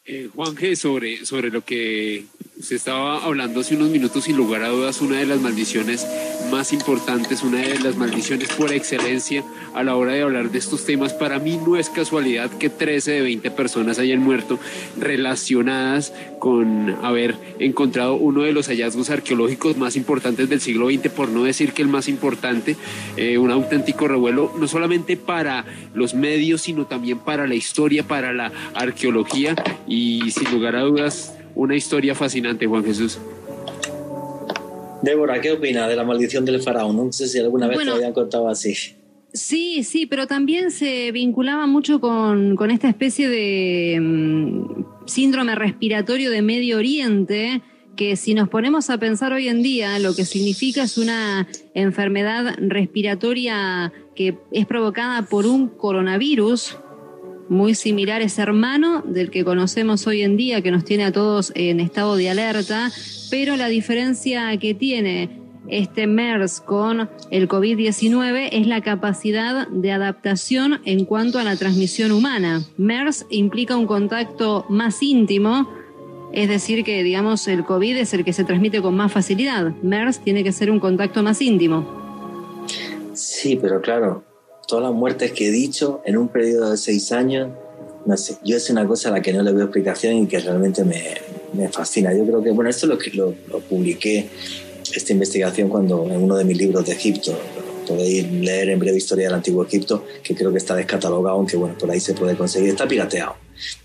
Eh, 0.05 0.29
Juan 0.33 0.55
G, 0.55 0.75
sobre, 0.75 1.25
sobre 1.25 1.49
lo 1.49 1.63
que 1.65 2.25
se 2.61 2.75
estaba 2.75 3.23
hablando 3.23 3.59
hace 3.59 3.75
unos 3.75 3.89
minutos, 3.89 4.23
sin 4.23 4.37
lugar 4.37 4.63
a 4.63 4.69
dudas, 4.69 5.01
una 5.01 5.19
de 5.19 5.25
las 5.25 5.41
maldiciones 5.41 6.07
más 6.49 6.73
importantes, 6.73 7.43
una 7.43 7.59
de 7.59 7.79
las 7.79 7.95
maldiciones 7.95 8.49
por 8.49 8.73
excelencia 8.73 9.43
a 9.73 9.83
la 9.83 9.95
hora 9.95 10.13
de 10.13 10.21
hablar 10.21 10.51
de 10.51 10.59
estos 10.59 10.85
temas. 10.85 11.13
Para 11.13 11.39
mí 11.39 11.59
no 11.65 11.75
es 11.75 11.89
casualidad 11.89 12.49
que 12.51 12.69
13 12.69 13.11
de 13.11 13.21
20 13.21 13.51
personas 13.51 13.99
hayan 13.99 14.19
muerto 14.19 14.59
relacionadas 14.97 16.13
con 16.39 16.95
haber 17.03 17.35
encontrado 17.59 18.15
uno 18.15 18.43
de 18.43 18.53
los 18.53 18.67
hallazgos 18.67 19.09
arqueológicos 19.09 19.77
más 19.77 19.95
importantes 19.95 20.49
del 20.49 20.61
siglo 20.61 20.89
XX, 20.89 21.09
por 21.09 21.29
no 21.29 21.43
decir 21.43 21.73
que 21.73 21.81
el 21.81 21.87
más 21.87 22.07
importante, 22.07 22.75
eh, 23.17 23.37
un 23.37 23.51
auténtico 23.51 24.07
revuelo, 24.07 24.53
no 24.57 24.67
solamente 24.67 25.17
para 25.17 25.65
los 25.93 26.13
medios, 26.13 26.61
sino 26.61 26.85
también 26.85 27.19
para 27.19 27.47
la 27.47 27.55
historia, 27.55 28.03
para 28.03 28.33
la 28.33 28.51
arqueología 28.73 29.55
y 29.87 30.31
sin 30.31 30.51
lugar 30.51 30.75
a 30.75 30.81
dudas 30.81 31.33
una 31.55 31.75
historia 31.75 32.15
fascinante, 32.15 32.67
Juan 32.67 32.85
Jesús. 32.85 33.19
Débora, 35.01 35.39
¿qué 35.41 35.51
opina 35.51 35.87
de 35.87 35.95
la 35.95 36.03
maldición 36.03 36.45
del 36.45 36.61
faraón? 36.61 36.97
No 36.97 37.11
sé 37.11 37.27
si 37.27 37.39
alguna 37.39 37.67
vez 37.67 37.77
te 37.77 37.85
lo 37.85 37.93
habían 37.93 38.13
contado 38.13 38.47
así. 38.47 38.73
Sí, 39.31 39.83
sí, 39.83 40.07
pero 40.07 40.25
también 40.25 40.71
se 40.71 41.11
vinculaba 41.11 41.67
mucho 41.67 42.01
con, 42.01 42.55
con 42.55 42.71
esta 42.71 42.89
especie 42.89 43.29
de 43.29 43.99
mm, 44.01 44.85
síndrome 45.05 45.53
respiratorio 45.55 46.31
de 46.31 46.41
Medio 46.41 46.77
Oriente, 46.77 47.61
que 47.95 48.15
si 48.15 48.33
nos 48.33 48.49
ponemos 48.49 48.89
a 48.89 48.97
pensar 48.97 49.33
hoy 49.33 49.47
en 49.47 49.61
día, 49.61 49.99
lo 49.99 50.15
que 50.15 50.25
significa 50.25 50.83
es 50.83 50.97
una 50.97 51.47
enfermedad 51.73 52.55
respiratoria 52.59 53.93
que 54.15 54.37
es 54.51 54.65
provocada 54.65 55.23
por 55.23 55.45
un 55.45 55.67
coronavirus, 55.67 56.77
muy 57.49 57.75
similar, 57.75 58.21
es 58.21 58.37
hermano 58.39 59.01
del 59.05 59.31
que 59.31 59.43
conocemos 59.43 60.05
hoy 60.07 60.21
en 60.21 60.37
día, 60.37 60.61
que 60.61 60.71
nos 60.71 60.85
tiene 60.85 61.05
a 61.05 61.11
todos 61.11 61.51
en 61.55 61.79
estado 61.79 62.15
de 62.15 62.29
alerta, 62.29 62.91
pero 63.29 63.57
la 63.57 63.67
diferencia 63.67 64.55
que 64.57 64.73
tiene 64.73 65.39
este 65.67 66.07
MERS 66.07 66.61
con 66.61 67.09
el 67.31 67.47
COVID-19 67.47 68.49
es 68.51 68.67
la 68.67 68.81
capacidad 68.81 69.67
de 69.67 69.91
adaptación 69.91 70.81
en 70.85 71.05
cuanto 71.05 71.39
a 71.39 71.43
la 71.43 71.55
transmisión 71.55 72.11
humana. 72.11 72.61
MERS 72.77 73.25
implica 73.29 73.75
un 73.75 73.87
contacto 73.87 74.65
más 74.69 75.01
íntimo, 75.01 75.69
es 76.31 76.49
decir, 76.49 76.83
que 76.83 77.03
digamos 77.03 77.47
el 77.47 77.65
COVID 77.65 77.97
es 77.97 78.13
el 78.13 78.23
que 78.23 78.33
se 78.33 78.43
transmite 78.43 78.81
con 78.81 78.95
más 78.95 79.11
facilidad. 79.11 79.73
MERS 79.81 80.19
tiene 80.19 80.43
que 80.43 80.51
ser 80.51 80.71
un 80.71 80.79
contacto 80.79 81.23
más 81.23 81.41
íntimo. 81.41 82.63
Sí, 83.13 83.57
pero 83.61 83.81
claro, 83.81 84.23
todas 84.69 84.83
las 84.83 84.93
muertes 84.93 85.31
que 85.31 85.47
he 85.47 85.51
dicho 85.51 86.01
en 86.05 86.15
un 86.15 86.27
periodo 86.27 86.69
de 86.69 86.77
seis 86.77 87.11
años, 87.11 87.49
no 88.05 88.15
sé, 88.15 88.37
yo 88.45 88.55
es 88.55 88.69
una 88.69 88.85
cosa 88.85 89.09
a 89.09 89.13
la 89.13 89.21
que 89.21 89.33
no 89.33 89.41
le 89.41 89.51
veo 89.51 89.63
explicación 89.63 90.13
y 90.15 90.27
que 90.27 90.39
realmente 90.39 90.83
me, 90.83 91.15
me 91.53 91.69
fascina. 91.69 92.13
Yo 92.13 92.23
creo 92.23 92.43
que, 92.43 92.51
bueno, 92.51 92.69
esto 92.69 92.85
lo, 92.85 92.99
lo, 93.13 93.33
lo 93.47 93.59
publiqué, 93.61 94.29
esta 94.93 95.11
investigación, 95.11 95.69
cuando 95.69 96.05
en 96.05 96.21
uno 96.21 96.37
de 96.37 96.45
mis 96.45 96.55
libros 96.55 96.85
de 96.85 96.93
Egipto, 96.93 97.35
podéis 97.87 98.31
leer 98.31 98.69
en 98.69 98.77
breve 98.77 98.97
historia 98.97 99.25
del 99.25 99.33
antiguo 99.33 99.65
Egipto, 99.65 100.05
que 100.23 100.35
creo 100.35 100.51
que 100.51 100.59
está 100.59 100.75
descatalogado, 100.75 101.37
aunque 101.37 101.57
bueno, 101.57 101.75
por 101.75 101.89
ahí 101.89 101.99
se 101.99 102.13
puede 102.13 102.37
conseguir, 102.37 102.69
está 102.69 102.87
pirateado. 102.87 103.37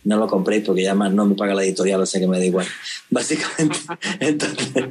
No 0.04 0.18
lo 0.18 0.26
compréis 0.26 0.64
porque 0.64 0.82
ya 0.82 0.94
más 0.94 1.14
no 1.14 1.24
me 1.24 1.34
paga 1.34 1.54
la 1.54 1.64
editorial, 1.64 2.02
o 2.02 2.06
sea 2.06 2.20
que 2.20 2.28
me 2.28 2.38
da 2.38 2.44
igual. 2.44 2.66
Básicamente, 3.10 3.78
entonces, 4.20 4.84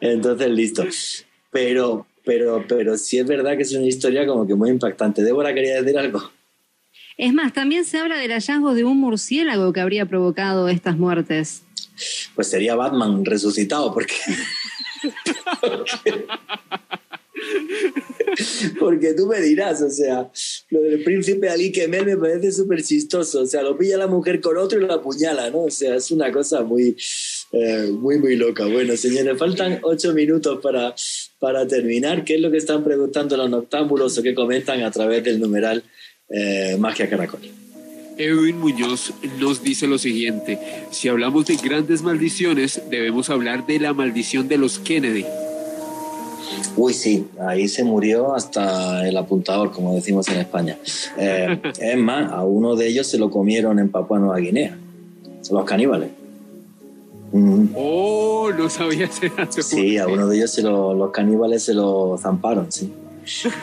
entonces 0.00 0.50
listo. 0.50 0.84
Pero, 1.50 2.06
pero, 2.24 2.64
pero 2.68 2.96
sí 2.96 3.18
es 3.18 3.26
verdad 3.26 3.56
que 3.56 3.62
es 3.62 3.72
una 3.72 3.86
historia 3.86 4.26
como 4.26 4.46
que 4.46 4.54
muy 4.54 4.70
impactante. 4.70 5.22
Débora 5.22 5.54
quería 5.54 5.82
decir 5.82 5.98
algo. 5.98 6.30
Es 7.18 7.32
más, 7.32 7.52
también 7.52 7.84
se 7.84 7.98
habla 7.98 8.16
del 8.16 8.32
hallazgo 8.32 8.74
de 8.74 8.84
un 8.84 8.98
murciélago 8.98 9.72
que 9.72 9.80
habría 9.80 10.06
provocado 10.06 10.68
estas 10.68 10.96
muertes. 10.96 11.62
Pues 12.34 12.48
sería 12.48 12.74
Batman 12.74 13.24
resucitado, 13.24 13.92
porque. 13.92 14.14
porque 18.78 19.14
tú 19.14 19.26
me 19.26 19.40
dirás, 19.40 19.82
o 19.82 19.90
sea, 19.90 20.30
lo 20.70 20.80
del 20.80 21.02
príncipe 21.02 21.48
Ali 21.48 21.70
Kemel 21.70 22.06
me 22.06 22.16
parece 22.16 22.50
súper 22.52 22.82
chistoso. 22.82 23.42
O 23.42 23.46
sea, 23.46 23.62
lo 23.62 23.76
pilla 23.76 23.98
la 23.98 24.06
mujer 24.06 24.40
con 24.40 24.56
otro 24.56 24.80
y 24.80 24.82
lo 24.82 24.92
apuñala, 24.92 25.50
¿no? 25.50 25.64
O 25.64 25.70
sea, 25.70 25.96
es 25.96 26.10
una 26.10 26.32
cosa 26.32 26.62
muy, 26.62 26.96
eh, 27.52 27.90
muy, 27.92 28.18
muy 28.18 28.36
loca. 28.36 28.66
Bueno, 28.66 28.96
señores, 28.96 29.38
faltan 29.38 29.78
ocho 29.82 30.14
minutos 30.14 30.58
para, 30.62 30.94
para 31.38 31.66
terminar. 31.66 32.24
¿Qué 32.24 32.36
es 32.36 32.40
lo 32.40 32.50
que 32.50 32.56
están 32.56 32.82
preguntando 32.82 33.36
los 33.36 33.50
noctámbulos 33.50 34.16
o 34.16 34.22
qué 34.22 34.34
comentan 34.34 34.82
a 34.82 34.90
través 34.90 35.22
del 35.22 35.38
numeral 35.38 35.82
eh, 36.30 36.76
Magia 36.78 37.08
Caracol? 37.10 37.40
Edwin 38.16 38.58
Muñoz 38.58 39.12
nos 39.38 39.62
dice 39.62 39.86
lo 39.86 39.98
siguiente, 39.98 40.58
si 40.90 41.08
hablamos 41.08 41.46
de 41.46 41.56
grandes 41.56 42.02
maldiciones, 42.02 42.82
debemos 42.90 43.30
hablar 43.30 43.66
de 43.66 43.80
la 43.80 43.92
maldición 43.94 44.48
de 44.48 44.58
los 44.58 44.78
Kennedy. 44.78 45.24
Uy, 46.76 46.94
sí, 46.94 47.26
ahí 47.40 47.68
se 47.68 47.84
murió 47.84 48.34
hasta 48.34 49.06
el 49.06 49.16
apuntador, 49.16 49.72
como 49.72 49.94
decimos 49.94 50.28
en 50.28 50.38
España. 50.38 50.78
Eh, 51.18 51.58
es 51.80 51.96
más, 51.98 52.32
a 52.32 52.44
uno 52.44 52.76
de 52.76 52.88
ellos 52.88 53.06
se 53.06 53.18
lo 53.18 53.30
comieron 53.30 53.78
en 53.78 53.90
Papua 53.90 54.18
Nueva 54.18 54.38
Guinea, 54.38 54.78
los 55.50 55.64
caníbales. 55.64 56.21
Mm. 57.32 57.68
Oh, 57.74 58.50
no 58.56 58.68
sabía 58.68 59.06
ese 59.48 59.62
Sí, 59.62 59.98
a 59.98 60.06
uno 60.06 60.28
de 60.28 60.36
ellos 60.36 60.52
se 60.52 60.62
lo, 60.62 60.94
los 60.94 61.10
caníbales 61.10 61.62
se 61.62 61.74
lo 61.74 62.16
zamparon, 62.18 62.70
sí. 62.70 62.92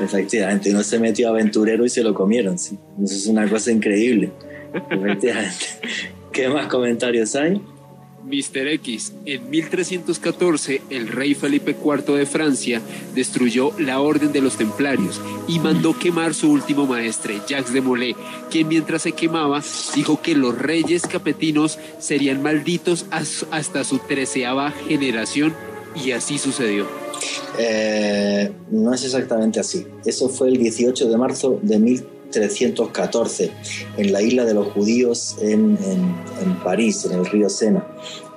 Efectivamente, 0.02 0.72
uno 0.72 0.84
se 0.84 1.00
metió 1.00 1.30
aventurero 1.30 1.86
y 1.86 1.90
se 1.90 2.04
lo 2.04 2.14
comieron, 2.14 2.58
sí. 2.58 2.78
Eso 3.04 3.16
es 3.16 3.28
una 3.28 3.48
cosa 3.50 3.72
increíble. 3.72 4.32
Efectivamente. 4.90 5.66
¿Qué 6.32 6.48
más 6.50 6.68
comentarios 6.68 7.36
hay? 7.36 7.62
Mr. 8.30 8.68
X, 8.68 9.14
en 9.26 9.50
1314 9.50 10.82
el 10.90 11.08
rey 11.08 11.34
Felipe 11.34 11.76
IV 11.84 12.16
de 12.16 12.26
Francia 12.26 12.82
destruyó 13.16 13.72
la 13.80 14.00
Orden 14.00 14.32
de 14.32 14.42
los 14.42 14.56
Templarios 14.56 15.20
y 15.48 15.60
mandó 15.60 15.98
quemar 15.98 16.36
su 16.36 16.52
último 16.52 16.86
maestre, 16.86 17.42
Jacques 17.48 17.74
de 17.74 17.82
Molay, 17.82 18.16
quien 18.52 18.68
mientras 18.68 19.02
se 19.02 19.14
quemaba 19.14 19.64
dijo 19.96 20.22
que 20.22 20.36
los 20.36 20.58
reyes 20.58 21.08
capetinos 21.08 21.80
serían 22.00 22.44
malditos 22.44 23.06
hasta 23.10 23.84
su 23.84 23.98
treceava 24.00 24.72
generación 24.72 25.56
y 25.96 26.12
así 26.12 26.38
sucedió. 26.38 26.88
Eh, 27.58 28.52
no 28.70 28.94
es 28.94 29.04
exactamente 29.04 29.60
así. 29.60 29.86
Eso 30.06 30.30
fue 30.30 30.50
el 30.50 30.58
18 30.58 31.10
de 31.10 31.18
marzo 31.18 31.60
de 31.62 31.80
1314 31.80 32.19
en 33.98 34.12
la 34.14 34.22
isla 34.22 34.46
de 34.46 34.54
los 34.54 34.68
judíos 34.74 35.36
en, 35.42 35.78
París, 36.64 37.06
en 37.06 37.20
el 37.20 37.26
río 37.26 37.50
Sena. 37.50 37.88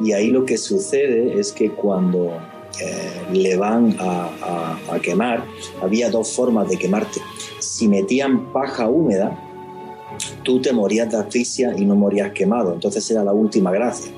Y 0.00 0.12
ahí 0.12 0.28
lo 0.28 0.44
que 0.44 0.56
sucede 0.56 1.38
es 1.38 1.52
que 1.52 1.70
cuando 1.70 2.32
eh, 2.80 3.32
le 3.32 3.56
van 3.56 3.96
a, 3.98 4.78
a 4.90 5.00
quemar, 5.00 5.44
había 5.80 6.10
dos 6.10 6.32
formas 6.32 6.68
de 6.68 6.78
quemarte. 6.78 7.20
Si 7.60 7.88
metían 7.88 8.52
paja 8.52 8.88
húmeda, 8.88 9.38
tú 10.42 10.60
te 10.60 10.72
morías 10.72 11.10
de 11.10 11.18
asfixia 11.18 11.74
y 11.76 11.84
no 11.84 11.94
morías 11.94 12.32
quemado. 12.32 12.72
Entonces 12.72 13.10
era 13.10 13.24
la 13.24 13.32
última 13.32 13.70
gracia. 13.70 14.12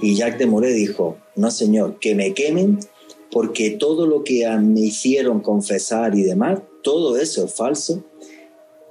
Y 0.00 0.14
Jacques 0.14 0.38
de 0.38 0.46
Molay 0.46 0.72
dijo, 0.72 1.16
no 1.36 1.50
señor, 1.50 1.98
que 1.98 2.14
me 2.14 2.34
quemen 2.34 2.78
porque 3.30 3.70
todo 3.70 4.06
lo 4.06 4.24
que 4.24 4.48
me 4.58 4.80
hicieron 4.80 5.40
confesar 5.40 6.16
y 6.16 6.22
demás, 6.22 6.60
todo 6.82 7.16
eso 7.16 7.44
es 7.44 7.54
falso. 7.54 8.02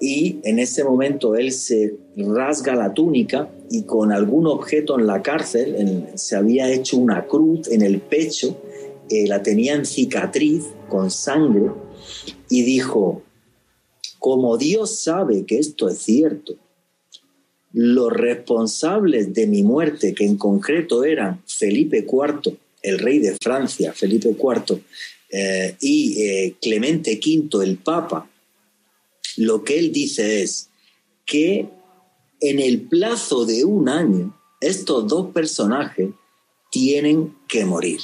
Y 0.02 0.40
en 0.44 0.60
ese 0.60 0.84
momento 0.84 1.36
él 1.36 1.52
se 1.52 1.96
rasga 2.16 2.76
la 2.76 2.94
túnica 2.94 3.50
y 3.70 3.84
con 3.84 4.12
algún 4.12 4.48
objeto 4.48 4.98
en 4.98 5.08
la 5.08 5.22
cárcel 5.22 6.08
se 6.16 6.36
había 6.36 6.72
hecho 6.72 6.98
una 6.98 7.26
cruz 7.26 7.68
en 7.68 7.82
el 7.82 8.00
pecho, 8.00 8.58
eh, 9.10 9.28
la 9.28 9.44
tenía 9.44 9.74
en 9.74 9.86
cicatriz 9.86 10.66
con 10.88 11.12
sangre 11.12 11.72
y 12.50 12.64
dijo, 12.64 13.24
como 14.20 14.58
Dios 14.58 15.00
sabe 15.00 15.46
que 15.46 15.60
esto 15.60 15.90
es 15.90 16.00
cierto, 16.00 16.56
los 17.72 18.12
responsables 18.12 19.34
de 19.34 19.48
mi 19.48 19.64
muerte, 19.64 20.14
que 20.14 20.26
en 20.26 20.38
concreto 20.38 21.04
eran 21.04 21.42
Felipe 21.46 22.06
IV, 22.08 22.58
el 22.82 23.00
rey 23.00 23.20
de 23.20 23.38
Francia, 23.42 23.94
Felipe 23.94 24.30
IV, 24.30 24.82
eh, 25.32 25.76
y 25.80 26.22
eh, 26.24 26.56
Clemente 26.60 27.20
V, 27.24 27.64
el 27.64 27.78
Papa, 27.78 28.30
lo 29.40 29.64
que 29.64 29.80
él 29.80 29.94
dice 29.94 30.42
es 30.42 30.70
que 31.26 31.70
en 32.42 32.60
el 32.60 32.82
plazo 32.82 33.46
de 33.46 33.64
un 33.64 33.88
año, 33.88 34.38
estos 34.60 35.08
dos 35.08 35.32
personajes 35.32 36.10
tienen 36.70 37.34
que 37.48 37.64
morir. 37.64 38.02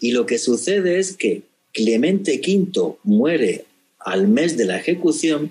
Y 0.00 0.12
lo 0.12 0.26
que 0.26 0.38
sucede 0.38 0.98
es 0.98 1.16
que 1.16 1.44
Clemente 1.72 2.40
V 2.46 2.98
muere 3.04 3.64
al 4.00 4.28
mes 4.28 4.58
de 4.58 4.66
la 4.66 4.78
ejecución 4.78 5.50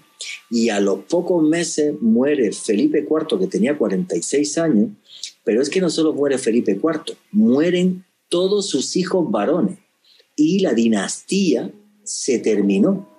y 0.51 0.69
a 0.69 0.79
los 0.79 1.05
pocos 1.05 1.43
meses 1.43 1.95
muere 2.01 2.51
Felipe 2.51 2.99
IV, 2.99 3.39
que 3.39 3.47
tenía 3.47 3.77
46 3.77 4.57
años, 4.59 4.91
pero 5.43 5.59
es 5.59 5.71
que 5.71 5.81
no 5.81 5.89
solo 5.89 6.13
muere 6.13 6.37
Felipe 6.37 6.73
IV, 6.73 7.17
mueren 7.31 8.05
todos 8.29 8.69
sus 8.69 8.95
hijos 8.95 9.29
varones 9.31 9.79
y 10.35 10.59
la 10.59 10.75
dinastía 10.75 11.71
se 12.03 12.37
terminó. 12.37 13.14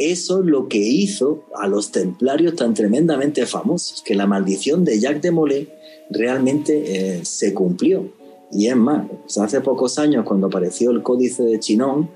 Eso 0.00 0.40
es 0.40 0.46
lo 0.46 0.66
que 0.66 0.78
hizo 0.78 1.44
a 1.54 1.68
los 1.68 1.92
templarios 1.92 2.56
tan 2.56 2.72
tremendamente 2.72 3.44
famosos, 3.44 4.00
que 4.02 4.14
la 4.14 4.26
maldición 4.26 4.82
de 4.82 4.98
Jacques 4.98 5.20
de 5.20 5.30
Molay 5.30 5.68
realmente 6.08 7.18
eh, 7.18 7.20
se 7.22 7.52
cumplió. 7.52 8.10
Y 8.50 8.68
es 8.68 8.76
más, 8.76 9.06
hace 9.38 9.60
pocos 9.60 9.98
años 9.98 10.24
cuando 10.24 10.46
apareció 10.46 10.90
el 10.90 11.02
códice 11.02 11.42
de 11.42 11.60
Chinón, 11.60 12.08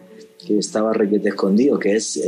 que 0.46 0.56
estaba 0.56 0.94
requete 0.94 1.28
escondido, 1.28 1.78
que 1.78 1.96
es 1.96 2.18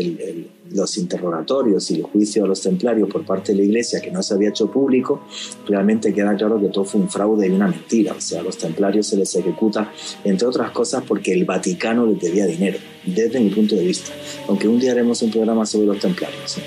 los 0.71 0.99
interrogatorios 0.99 1.91
y 1.91 1.97
el 1.97 2.03
juicio 2.03 2.45
a 2.45 2.47
los 2.47 2.61
templarios 2.61 3.09
por 3.09 3.25
parte 3.25 3.53
de 3.53 3.59
la 3.59 3.65
Iglesia 3.65 4.01
que 4.01 4.11
no 4.11 4.23
se 4.23 4.35
había 4.35 4.51
hecho 4.51 4.71
público, 4.71 5.23
realmente 5.67 6.13
queda 6.13 6.35
claro 6.37 6.61
que 6.61 6.69
todo 6.69 6.85
fue 6.85 7.01
un 7.01 7.11
fraude 7.11 7.47
y 7.47 7.51
una 7.51 7.69
mentira. 7.69 8.15
O 8.17 8.21
sea, 8.21 8.41
a 8.41 8.43
los 8.43 8.57
templarios 8.57 9.07
se 9.07 9.17
les 9.17 9.35
ejecuta, 9.35 9.93
entre 10.25 10.47
otras 10.47 10.71
cosas, 10.71 11.03
porque 11.07 11.33
el 11.33 11.45
Vaticano 11.45 12.07
les 12.07 12.21
debía 12.21 12.47
dinero, 12.47 12.79
desde 13.05 13.41
mi 13.41 13.51
punto 13.51 13.75
de 13.75 13.85
vista. 13.85 14.13
Aunque 14.49 14.69
un 14.69 14.79
día 14.79 14.93
haremos 14.93 15.23
un 15.23 15.31
programa 15.31 15.67
sobre 15.67 15.87
los 15.87 15.99
templarios. 15.99 16.59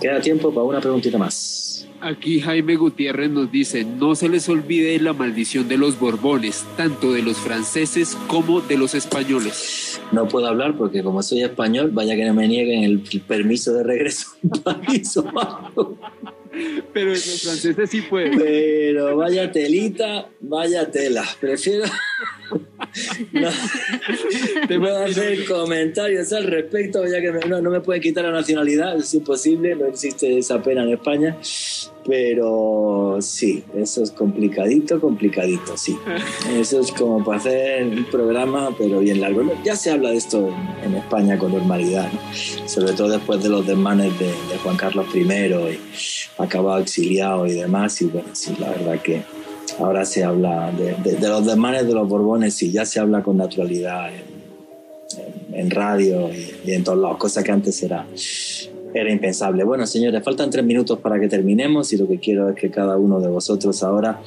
Queda 0.00 0.20
tiempo 0.20 0.50
para 0.50 0.64
una 0.64 0.80
preguntita 0.80 1.18
más. 1.18 1.69
Aquí 2.02 2.40
Jaime 2.40 2.76
Gutiérrez 2.76 3.30
nos 3.30 3.52
dice, 3.52 3.84
no 3.84 4.14
se 4.14 4.30
les 4.30 4.48
olvide 4.48 4.98
la 5.00 5.12
maldición 5.12 5.68
de 5.68 5.76
los 5.76 6.00
Borbones, 6.00 6.64
tanto 6.76 7.12
de 7.12 7.20
los 7.20 7.36
franceses 7.36 8.16
como 8.26 8.62
de 8.62 8.78
los 8.78 8.94
españoles. 8.94 10.00
No 10.10 10.26
puedo 10.26 10.46
hablar 10.46 10.78
porque 10.78 11.02
como 11.02 11.22
soy 11.22 11.42
español, 11.42 11.90
vaya 11.92 12.16
que 12.16 12.24
no 12.24 12.32
me 12.32 12.48
nieguen 12.48 12.84
el 12.84 13.00
permiso 13.26 13.74
de 13.74 13.82
regreso 13.82 14.30
Pero 16.92 17.10
los 17.10 17.42
franceses 17.42 17.90
sí 17.90 18.02
pueden. 18.02 18.38
Pero 18.38 19.16
vaya 19.16 19.50
telita, 19.50 20.28
vaya 20.40 20.90
tela. 20.90 21.24
Prefiero... 21.40 21.84
No, 23.32 23.48
te 24.66 24.80
puedo 24.80 25.04
hacer 25.04 25.44
comentarios 25.44 26.32
al 26.32 26.44
respecto, 26.44 27.06
ya 27.06 27.20
que 27.20 27.46
no, 27.46 27.60
no 27.60 27.70
me 27.70 27.80
pueden 27.80 28.02
quitar 28.02 28.24
la 28.24 28.32
nacionalidad, 28.32 28.96
es 28.96 29.14
imposible, 29.14 29.76
no 29.76 29.86
existe 29.86 30.36
esa 30.36 30.60
pena 30.60 30.82
en 30.82 30.94
España. 30.94 31.36
Pero 32.10 33.18
sí, 33.20 33.62
eso 33.76 34.02
es 34.02 34.10
complicadito, 34.10 35.00
complicadito, 35.00 35.76
sí. 35.76 35.96
Eso 36.58 36.80
es 36.80 36.90
como 36.90 37.22
para 37.22 37.38
hacer 37.38 37.86
un 37.86 38.04
programa, 38.06 38.74
pero 38.76 38.98
bien 38.98 39.20
largo. 39.20 39.42
Ya 39.64 39.76
se 39.76 39.92
habla 39.92 40.10
de 40.10 40.16
esto 40.16 40.52
en 40.84 40.94
España 40.96 41.38
con 41.38 41.52
normalidad, 41.52 42.10
sobre 42.66 42.94
todo 42.94 43.10
después 43.10 43.40
de 43.44 43.48
los 43.48 43.64
desmanes 43.64 44.18
de, 44.18 44.32
Juan 44.64 44.76
Carlos 44.76 45.06
I 45.14 45.20
y 45.20 45.78
acabado 46.36 46.80
exiliado 46.80 47.46
y 47.46 47.52
demás. 47.52 48.02
Y 48.02 48.06
bueno, 48.06 48.28
sí, 48.32 48.56
la 48.58 48.70
verdad 48.70 49.00
que 49.00 49.22
ahora 49.78 50.04
se 50.04 50.24
habla 50.24 50.72
de, 50.72 51.28
los 51.28 51.46
desmanes 51.46 51.86
de 51.86 51.94
los 51.94 52.08
Borbones 52.08 52.60
y 52.64 52.72
ya 52.72 52.84
se 52.84 52.98
habla 52.98 53.22
con 53.22 53.36
naturalidad 53.36 54.10
en, 55.52 55.70
radio 55.70 56.28
y, 56.32 56.70
y 56.70 56.72
en 56.72 56.82
todos 56.82 56.98
lados, 56.98 57.18
cosa 57.18 57.44
que 57.44 57.52
antes 57.52 57.80
era 57.84 58.04
era 58.94 59.10
impensable. 59.10 59.64
Bueno, 59.64 59.86
señores, 59.86 60.22
faltan 60.22 60.50
tres 60.50 60.64
minutos 60.64 60.98
para 60.98 61.20
que 61.20 61.28
terminemos 61.28 61.92
y 61.92 61.96
lo 61.96 62.08
que 62.08 62.18
quiero 62.18 62.48
es 62.48 62.56
que 62.56 62.70
cada 62.70 62.96
uno 62.96 63.20
de 63.20 63.28
vosotros 63.28 63.82
ahora 63.82 64.20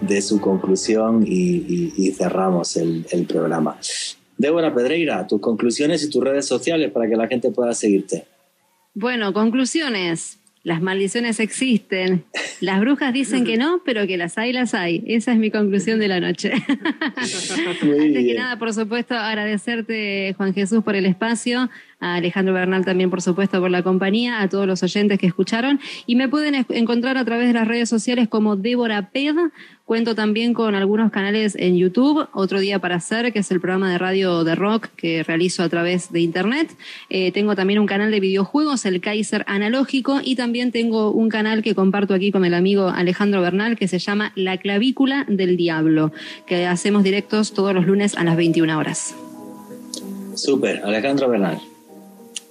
dé 0.00 0.20
su 0.22 0.40
conclusión 0.40 1.24
y, 1.26 2.12
cerramos 2.12 2.76
el, 2.76 3.06
el, 3.10 3.24
programa. 3.26 3.78
Débora 4.36 4.74
Pedreira, 4.74 5.26
tus 5.26 5.40
conclusiones 5.40 6.02
y 6.02 6.10
tus 6.10 6.22
redes 6.22 6.46
sociales 6.46 6.90
para 6.90 7.08
que 7.08 7.16
la 7.16 7.28
gente 7.28 7.50
pueda 7.50 7.72
seguirte. 7.74 8.24
Bueno, 8.94 9.32
conclusiones. 9.32 10.40
Las 10.62 10.82
maldiciones 10.82 11.40
existen. 11.40 12.24
Las 12.60 12.80
brujas 12.80 13.14
dicen 13.14 13.44
que 13.44 13.56
no, 13.56 13.80
pero 13.82 14.06
que 14.06 14.18
las 14.18 14.36
hay, 14.36 14.52
las 14.52 14.74
hay. 14.74 15.02
Esa 15.06 15.32
es 15.32 15.38
mi 15.38 15.50
conclusión 15.50 15.98
de 15.98 16.08
la 16.08 16.20
noche. 16.20 16.52
Antes 17.16 18.26
que 18.26 18.34
nada, 18.36 18.58
por 18.58 18.74
supuesto, 18.74 19.14
agradecerte, 19.14 20.34
Juan 20.36 20.52
Jesús, 20.52 20.84
por 20.84 20.96
el 20.96 21.06
espacio, 21.06 21.70
a 22.00 22.14
Alejandro 22.14 22.54
Bernal 22.54 22.84
también, 22.84 23.10
por 23.10 23.22
supuesto, 23.22 23.60
por 23.60 23.70
la 23.70 23.82
compañía, 23.82 24.40
a 24.40 24.48
todos 24.48 24.66
los 24.66 24.82
oyentes 24.82 25.18
que 25.18 25.26
escucharon. 25.26 25.80
Y 26.06 26.16
me 26.16 26.28
pueden 26.28 26.66
encontrar 26.70 27.18
a 27.18 27.24
través 27.24 27.48
de 27.48 27.54
las 27.54 27.68
redes 27.68 27.88
sociales 27.88 28.28
como 28.28 28.56
Débora 28.56 29.10
Ped 29.10 29.36
Cuento 29.90 30.14
también 30.14 30.54
con 30.54 30.76
algunos 30.76 31.10
canales 31.10 31.56
en 31.58 31.76
YouTube, 31.76 32.28
Otro 32.32 32.60
Día 32.60 32.78
para 32.78 32.94
Hacer, 32.94 33.32
que 33.32 33.40
es 33.40 33.50
el 33.50 33.60
programa 33.60 33.90
de 33.90 33.98
radio 33.98 34.44
de 34.44 34.54
rock 34.54 34.86
que 34.94 35.24
realizo 35.24 35.64
a 35.64 35.68
través 35.68 36.12
de 36.12 36.20
Internet. 36.20 36.76
Eh, 37.08 37.32
tengo 37.32 37.56
también 37.56 37.80
un 37.80 37.86
canal 37.86 38.12
de 38.12 38.20
videojuegos, 38.20 38.86
el 38.86 39.00
Kaiser 39.00 39.44
Analógico, 39.48 40.20
y 40.22 40.36
también 40.36 40.70
tengo 40.70 41.10
un 41.10 41.28
canal 41.28 41.60
que 41.60 41.74
comparto 41.74 42.14
aquí 42.14 42.30
con 42.30 42.44
el 42.44 42.54
amigo 42.54 42.88
Alejandro 42.88 43.42
Bernal, 43.42 43.76
que 43.76 43.88
se 43.88 43.98
llama 43.98 44.30
La 44.36 44.58
Clavícula 44.58 45.26
del 45.28 45.56
Diablo, 45.56 46.12
que 46.46 46.68
hacemos 46.68 47.02
directos 47.02 47.52
todos 47.52 47.74
los 47.74 47.84
lunes 47.84 48.16
a 48.16 48.22
las 48.22 48.36
21 48.36 48.78
horas. 48.78 49.16
Súper, 50.36 50.82
Alejandro 50.84 51.28
Bernal. 51.28 51.60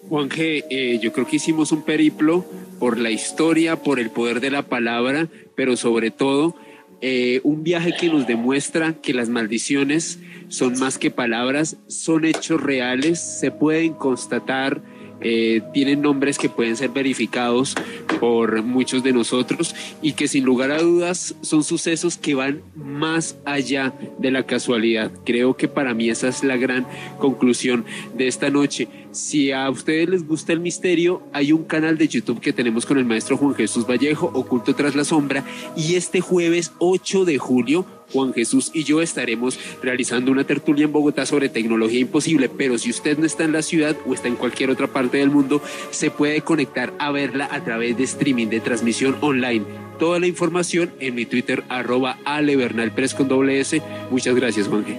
Juan 0.10 0.28
G, 0.28 0.66
eh, 0.72 1.00
yo 1.00 1.14
creo 1.14 1.28
que 1.28 1.36
hicimos 1.36 1.72
un 1.72 1.84
periplo 1.84 2.44
por 2.80 2.98
la 2.98 3.12
historia, 3.12 3.76
por 3.76 4.00
el 4.00 4.10
poder 4.10 4.42
de 4.42 4.50
la 4.50 4.64
palabra, 4.64 5.28
pero 5.56 5.78
sobre 5.78 6.10
todo 6.10 6.56
eh, 7.02 7.42
un 7.44 7.64
viaje 7.64 7.94
que 7.98 8.10
nos 8.10 8.26
demuestra 8.26 8.94
que 8.94 9.14
las 9.14 9.30
maldiciones 9.30 10.20
son 10.48 10.80
más 10.80 10.98
que 10.98 11.12
palabras, 11.12 11.78
son 11.88 12.26
hechos 12.26 12.60
reales, 12.60 13.20
se 13.20 13.52
pueden 13.52 13.94
constatar, 13.94 14.82
eh, 15.22 15.62
tienen 15.74 16.02
nombres 16.02 16.38
que 16.38 16.50
pueden 16.50 16.76
ser 16.76 16.90
verificados 16.90 17.76
por 18.20 18.64
muchos 18.64 19.04
de 19.04 19.14
nosotros 19.14 19.76
y 20.02 20.14
que 20.14 20.28
sin 20.28 20.46
lugar 20.46 20.72
a 20.72 20.82
dudas 20.82 21.36
son 21.42 21.64
sucesos 21.64 22.18
que 22.18 22.36
van 22.36 22.62
más 22.76 23.38
allá 23.46 23.94
de 24.18 24.32
la 24.32 24.44
casualidad. 24.46 25.12
Creo 25.26 25.56
que 25.56 25.68
para 25.68 25.94
mí 25.94 26.10
esa 26.10 26.30
es 26.30 26.44
la 26.44 26.58
gran 26.58 26.88
conclusión 27.18 27.86
de 28.18 28.28
esta 28.28 28.50
noche. 28.50 28.88
Si 29.20 29.52
a 29.52 29.70
ustedes 29.70 30.08
les 30.08 30.26
gusta 30.26 30.54
el 30.54 30.62
misterio, 30.62 31.22
hay 31.34 31.52
un 31.52 31.66
canal 31.66 31.98
de 31.98 32.08
YouTube 32.08 32.40
que 32.40 32.54
tenemos 32.54 32.86
con 32.86 32.98
el 32.98 33.04
maestro 33.04 33.36
Juan 33.36 33.54
Jesús 33.54 33.86
Vallejo, 33.86 34.32
Oculto 34.34 34.74
tras 34.74 34.96
la 34.96 35.04
sombra, 35.04 35.44
y 35.76 35.96
este 35.96 36.22
jueves 36.22 36.72
8 36.80 37.26
de 37.26 37.38
julio 37.38 37.86
Juan 38.14 38.34
Jesús 38.34 38.72
y 38.74 38.86
yo 38.86 39.02
estaremos 39.02 39.60
realizando 39.84 40.32
una 40.32 40.46
tertulia 40.46 40.86
en 40.86 40.94
Bogotá 40.94 41.26
sobre 41.26 41.50
tecnología 41.50 42.00
imposible, 42.00 42.48
pero 42.48 42.78
si 42.78 42.90
usted 42.90 43.18
no 43.18 43.26
está 43.26 43.44
en 43.44 43.52
la 43.52 43.62
ciudad 43.62 43.96
o 44.08 44.14
está 44.14 44.30
en 44.30 44.36
cualquier 44.38 44.72
otra 44.72 44.88
parte 44.88 45.18
del 45.18 45.30
mundo, 45.30 45.62
se 45.92 46.10
puede 46.10 46.42
conectar 46.42 46.94
a 46.98 47.12
verla 47.12 47.50
a 47.52 47.62
través 47.64 47.98
de 47.98 48.06
streaming 48.06 48.48
de 48.48 48.62
transmisión 48.62 49.18
online. 49.20 49.66
Toda 50.00 50.20
la 50.20 50.28
información 50.28 50.92
en 51.02 51.14
mi 51.14 51.26
Twitter, 51.26 51.66
arroba 51.68 52.18
S. 52.26 53.82
Muchas 54.10 54.36
gracias, 54.36 54.68
Juanje. 54.70 54.98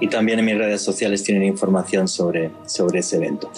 Y 0.00 0.08
también 0.08 0.38
en 0.38 0.46
mis 0.46 0.56
redes 0.56 0.80
sociales 0.80 1.22
tienen 1.22 1.44
información 1.44 2.08
sobre, 2.08 2.50
sobre 2.66 3.00
ese 3.00 3.16
evento. 3.16 3.50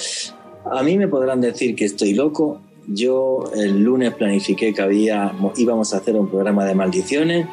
A 0.64 0.82
mí 0.82 0.98
me 0.98 1.08
podrán 1.08 1.40
decir 1.40 1.74
que 1.74 1.84
estoy 1.84 2.14
loco. 2.14 2.60
Yo 2.86 3.44
el 3.54 3.82
lunes 3.82 4.12
planifiqué 4.14 4.74
que 4.74 4.82
había, 4.82 5.32
íbamos 5.56 5.94
a 5.94 5.98
hacer 5.98 6.16
un 6.16 6.28
programa 6.28 6.64
de 6.64 6.74
maldiciones 6.74 7.46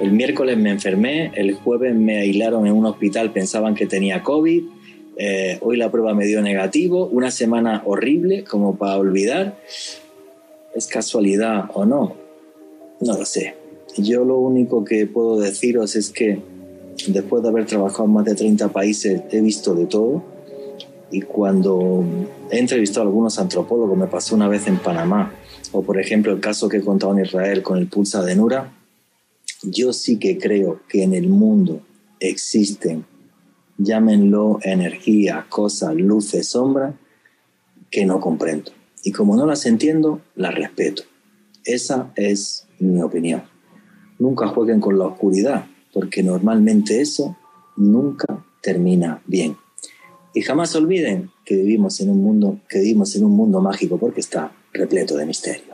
el 0.00 0.12
miércoles 0.12 0.56
me 0.56 0.70
enfermé, 0.70 1.32
el 1.34 1.54
jueves 1.54 1.94
me 1.94 2.18
aislaron 2.18 2.66
en 2.66 2.72
un 2.72 2.86
hospital, 2.86 3.32
pensaban 3.32 3.74
que 3.74 3.86
tenía 3.86 4.22
COVID, 4.22 4.64
eh, 5.16 5.58
hoy 5.60 5.76
la 5.76 5.90
prueba 5.90 6.14
me 6.14 6.26
dio 6.26 6.40
negativo, 6.42 7.06
una 7.06 7.30
semana 7.30 7.82
horrible 7.84 8.44
como 8.44 8.76
para 8.76 8.96
olvidar. 8.96 9.58
¿Es 10.74 10.86
casualidad 10.86 11.66
o 11.74 11.84
no? 11.84 12.16
No 13.00 13.18
lo 13.18 13.24
sé. 13.24 13.54
Yo 13.98 14.24
lo 14.24 14.38
único 14.38 14.84
que 14.84 15.06
puedo 15.06 15.38
deciros 15.38 15.94
es 15.96 16.10
que 16.10 16.40
después 17.08 17.42
de 17.42 17.48
haber 17.48 17.66
trabajado 17.66 18.04
en 18.04 18.12
más 18.12 18.24
de 18.24 18.34
30 18.34 18.68
países 18.68 19.22
he 19.30 19.40
visto 19.40 19.74
de 19.74 19.86
todo 19.86 20.22
y 21.12 21.20
cuando 21.20 22.04
he 22.50 22.58
entrevistado 22.58 23.02
a 23.02 23.04
algunos 23.04 23.38
antropólogos, 23.38 23.98
me 23.98 24.06
pasó 24.06 24.34
una 24.34 24.48
vez 24.48 24.66
en 24.66 24.78
Panamá, 24.78 25.32
o 25.70 25.82
por 25.82 26.00
ejemplo 26.00 26.32
el 26.32 26.40
caso 26.40 26.68
que 26.68 26.78
he 26.78 26.82
contado 26.82 27.12
en 27.12 27.24
Israel 27.24 27.62
con 27.62 27.76
el 27.76 27.86
pulsa 27.86 28.22
de 28.22 28.34
Nura, 28.34 28.72
yo 29.62 29.92
sí 29.92 30.18
que 30.18 30.38
creo 30.38 30.80
que 30.88 31.02
en 31.02 31.12
el 31.12 31.28
mundo 31.28 31.82
existen, 32.18 33.04
llámenlo 33.76 34.58
energía, 34.62 35.46
cosas, 35.48 35.94
luces, 35.94 36.48
sombras, 36.48 36.94
que 37.90 38.06
no 38.06 38.18
comprendo. 38.18 38.72
Y 39.04 39.12
como 39.12 39.36
no 39.36 39.44
las 39.44 39.66
entiendo, 39.66 40.22
las 40.34 40.54
respeto. 40.54 41.02
Esa 41.64 42.10
es 42.16 42.66
mi 42.78 43.02
opinión. 43.02 43.42
Nunca 44.18 44.48
jueguen 44.48 44.80
con 44.80 44.98
la 44.98 45.06
oscuridad, 45.06 45.66
porque 45.92 46.22
normalmente 46.22 47.00
eso 47.00 47.36
nunca 47.76 48.44
termina 48.60 49.22
bien. 49.26 49.56
Y 50.34 50.42
jamás 50.42 50.74
olviden 50.74 51.30
que 51.44 51.56
vivimos 51.56 52.00
en 52.00 52.10
un 52.10 52.22
mundo, 52.22 52.58
que 52.68 52.80
vivimos 52.80 53.14
en 53.16 53.24
un 53.24 53.32
mundo 53.32 53.60
mágico 53.60 53.98
porque 53.98 54.20
está 54.20 54.52
repleto 54.72 55.16
de 55.16 55.26
misterio. 55.26 55.71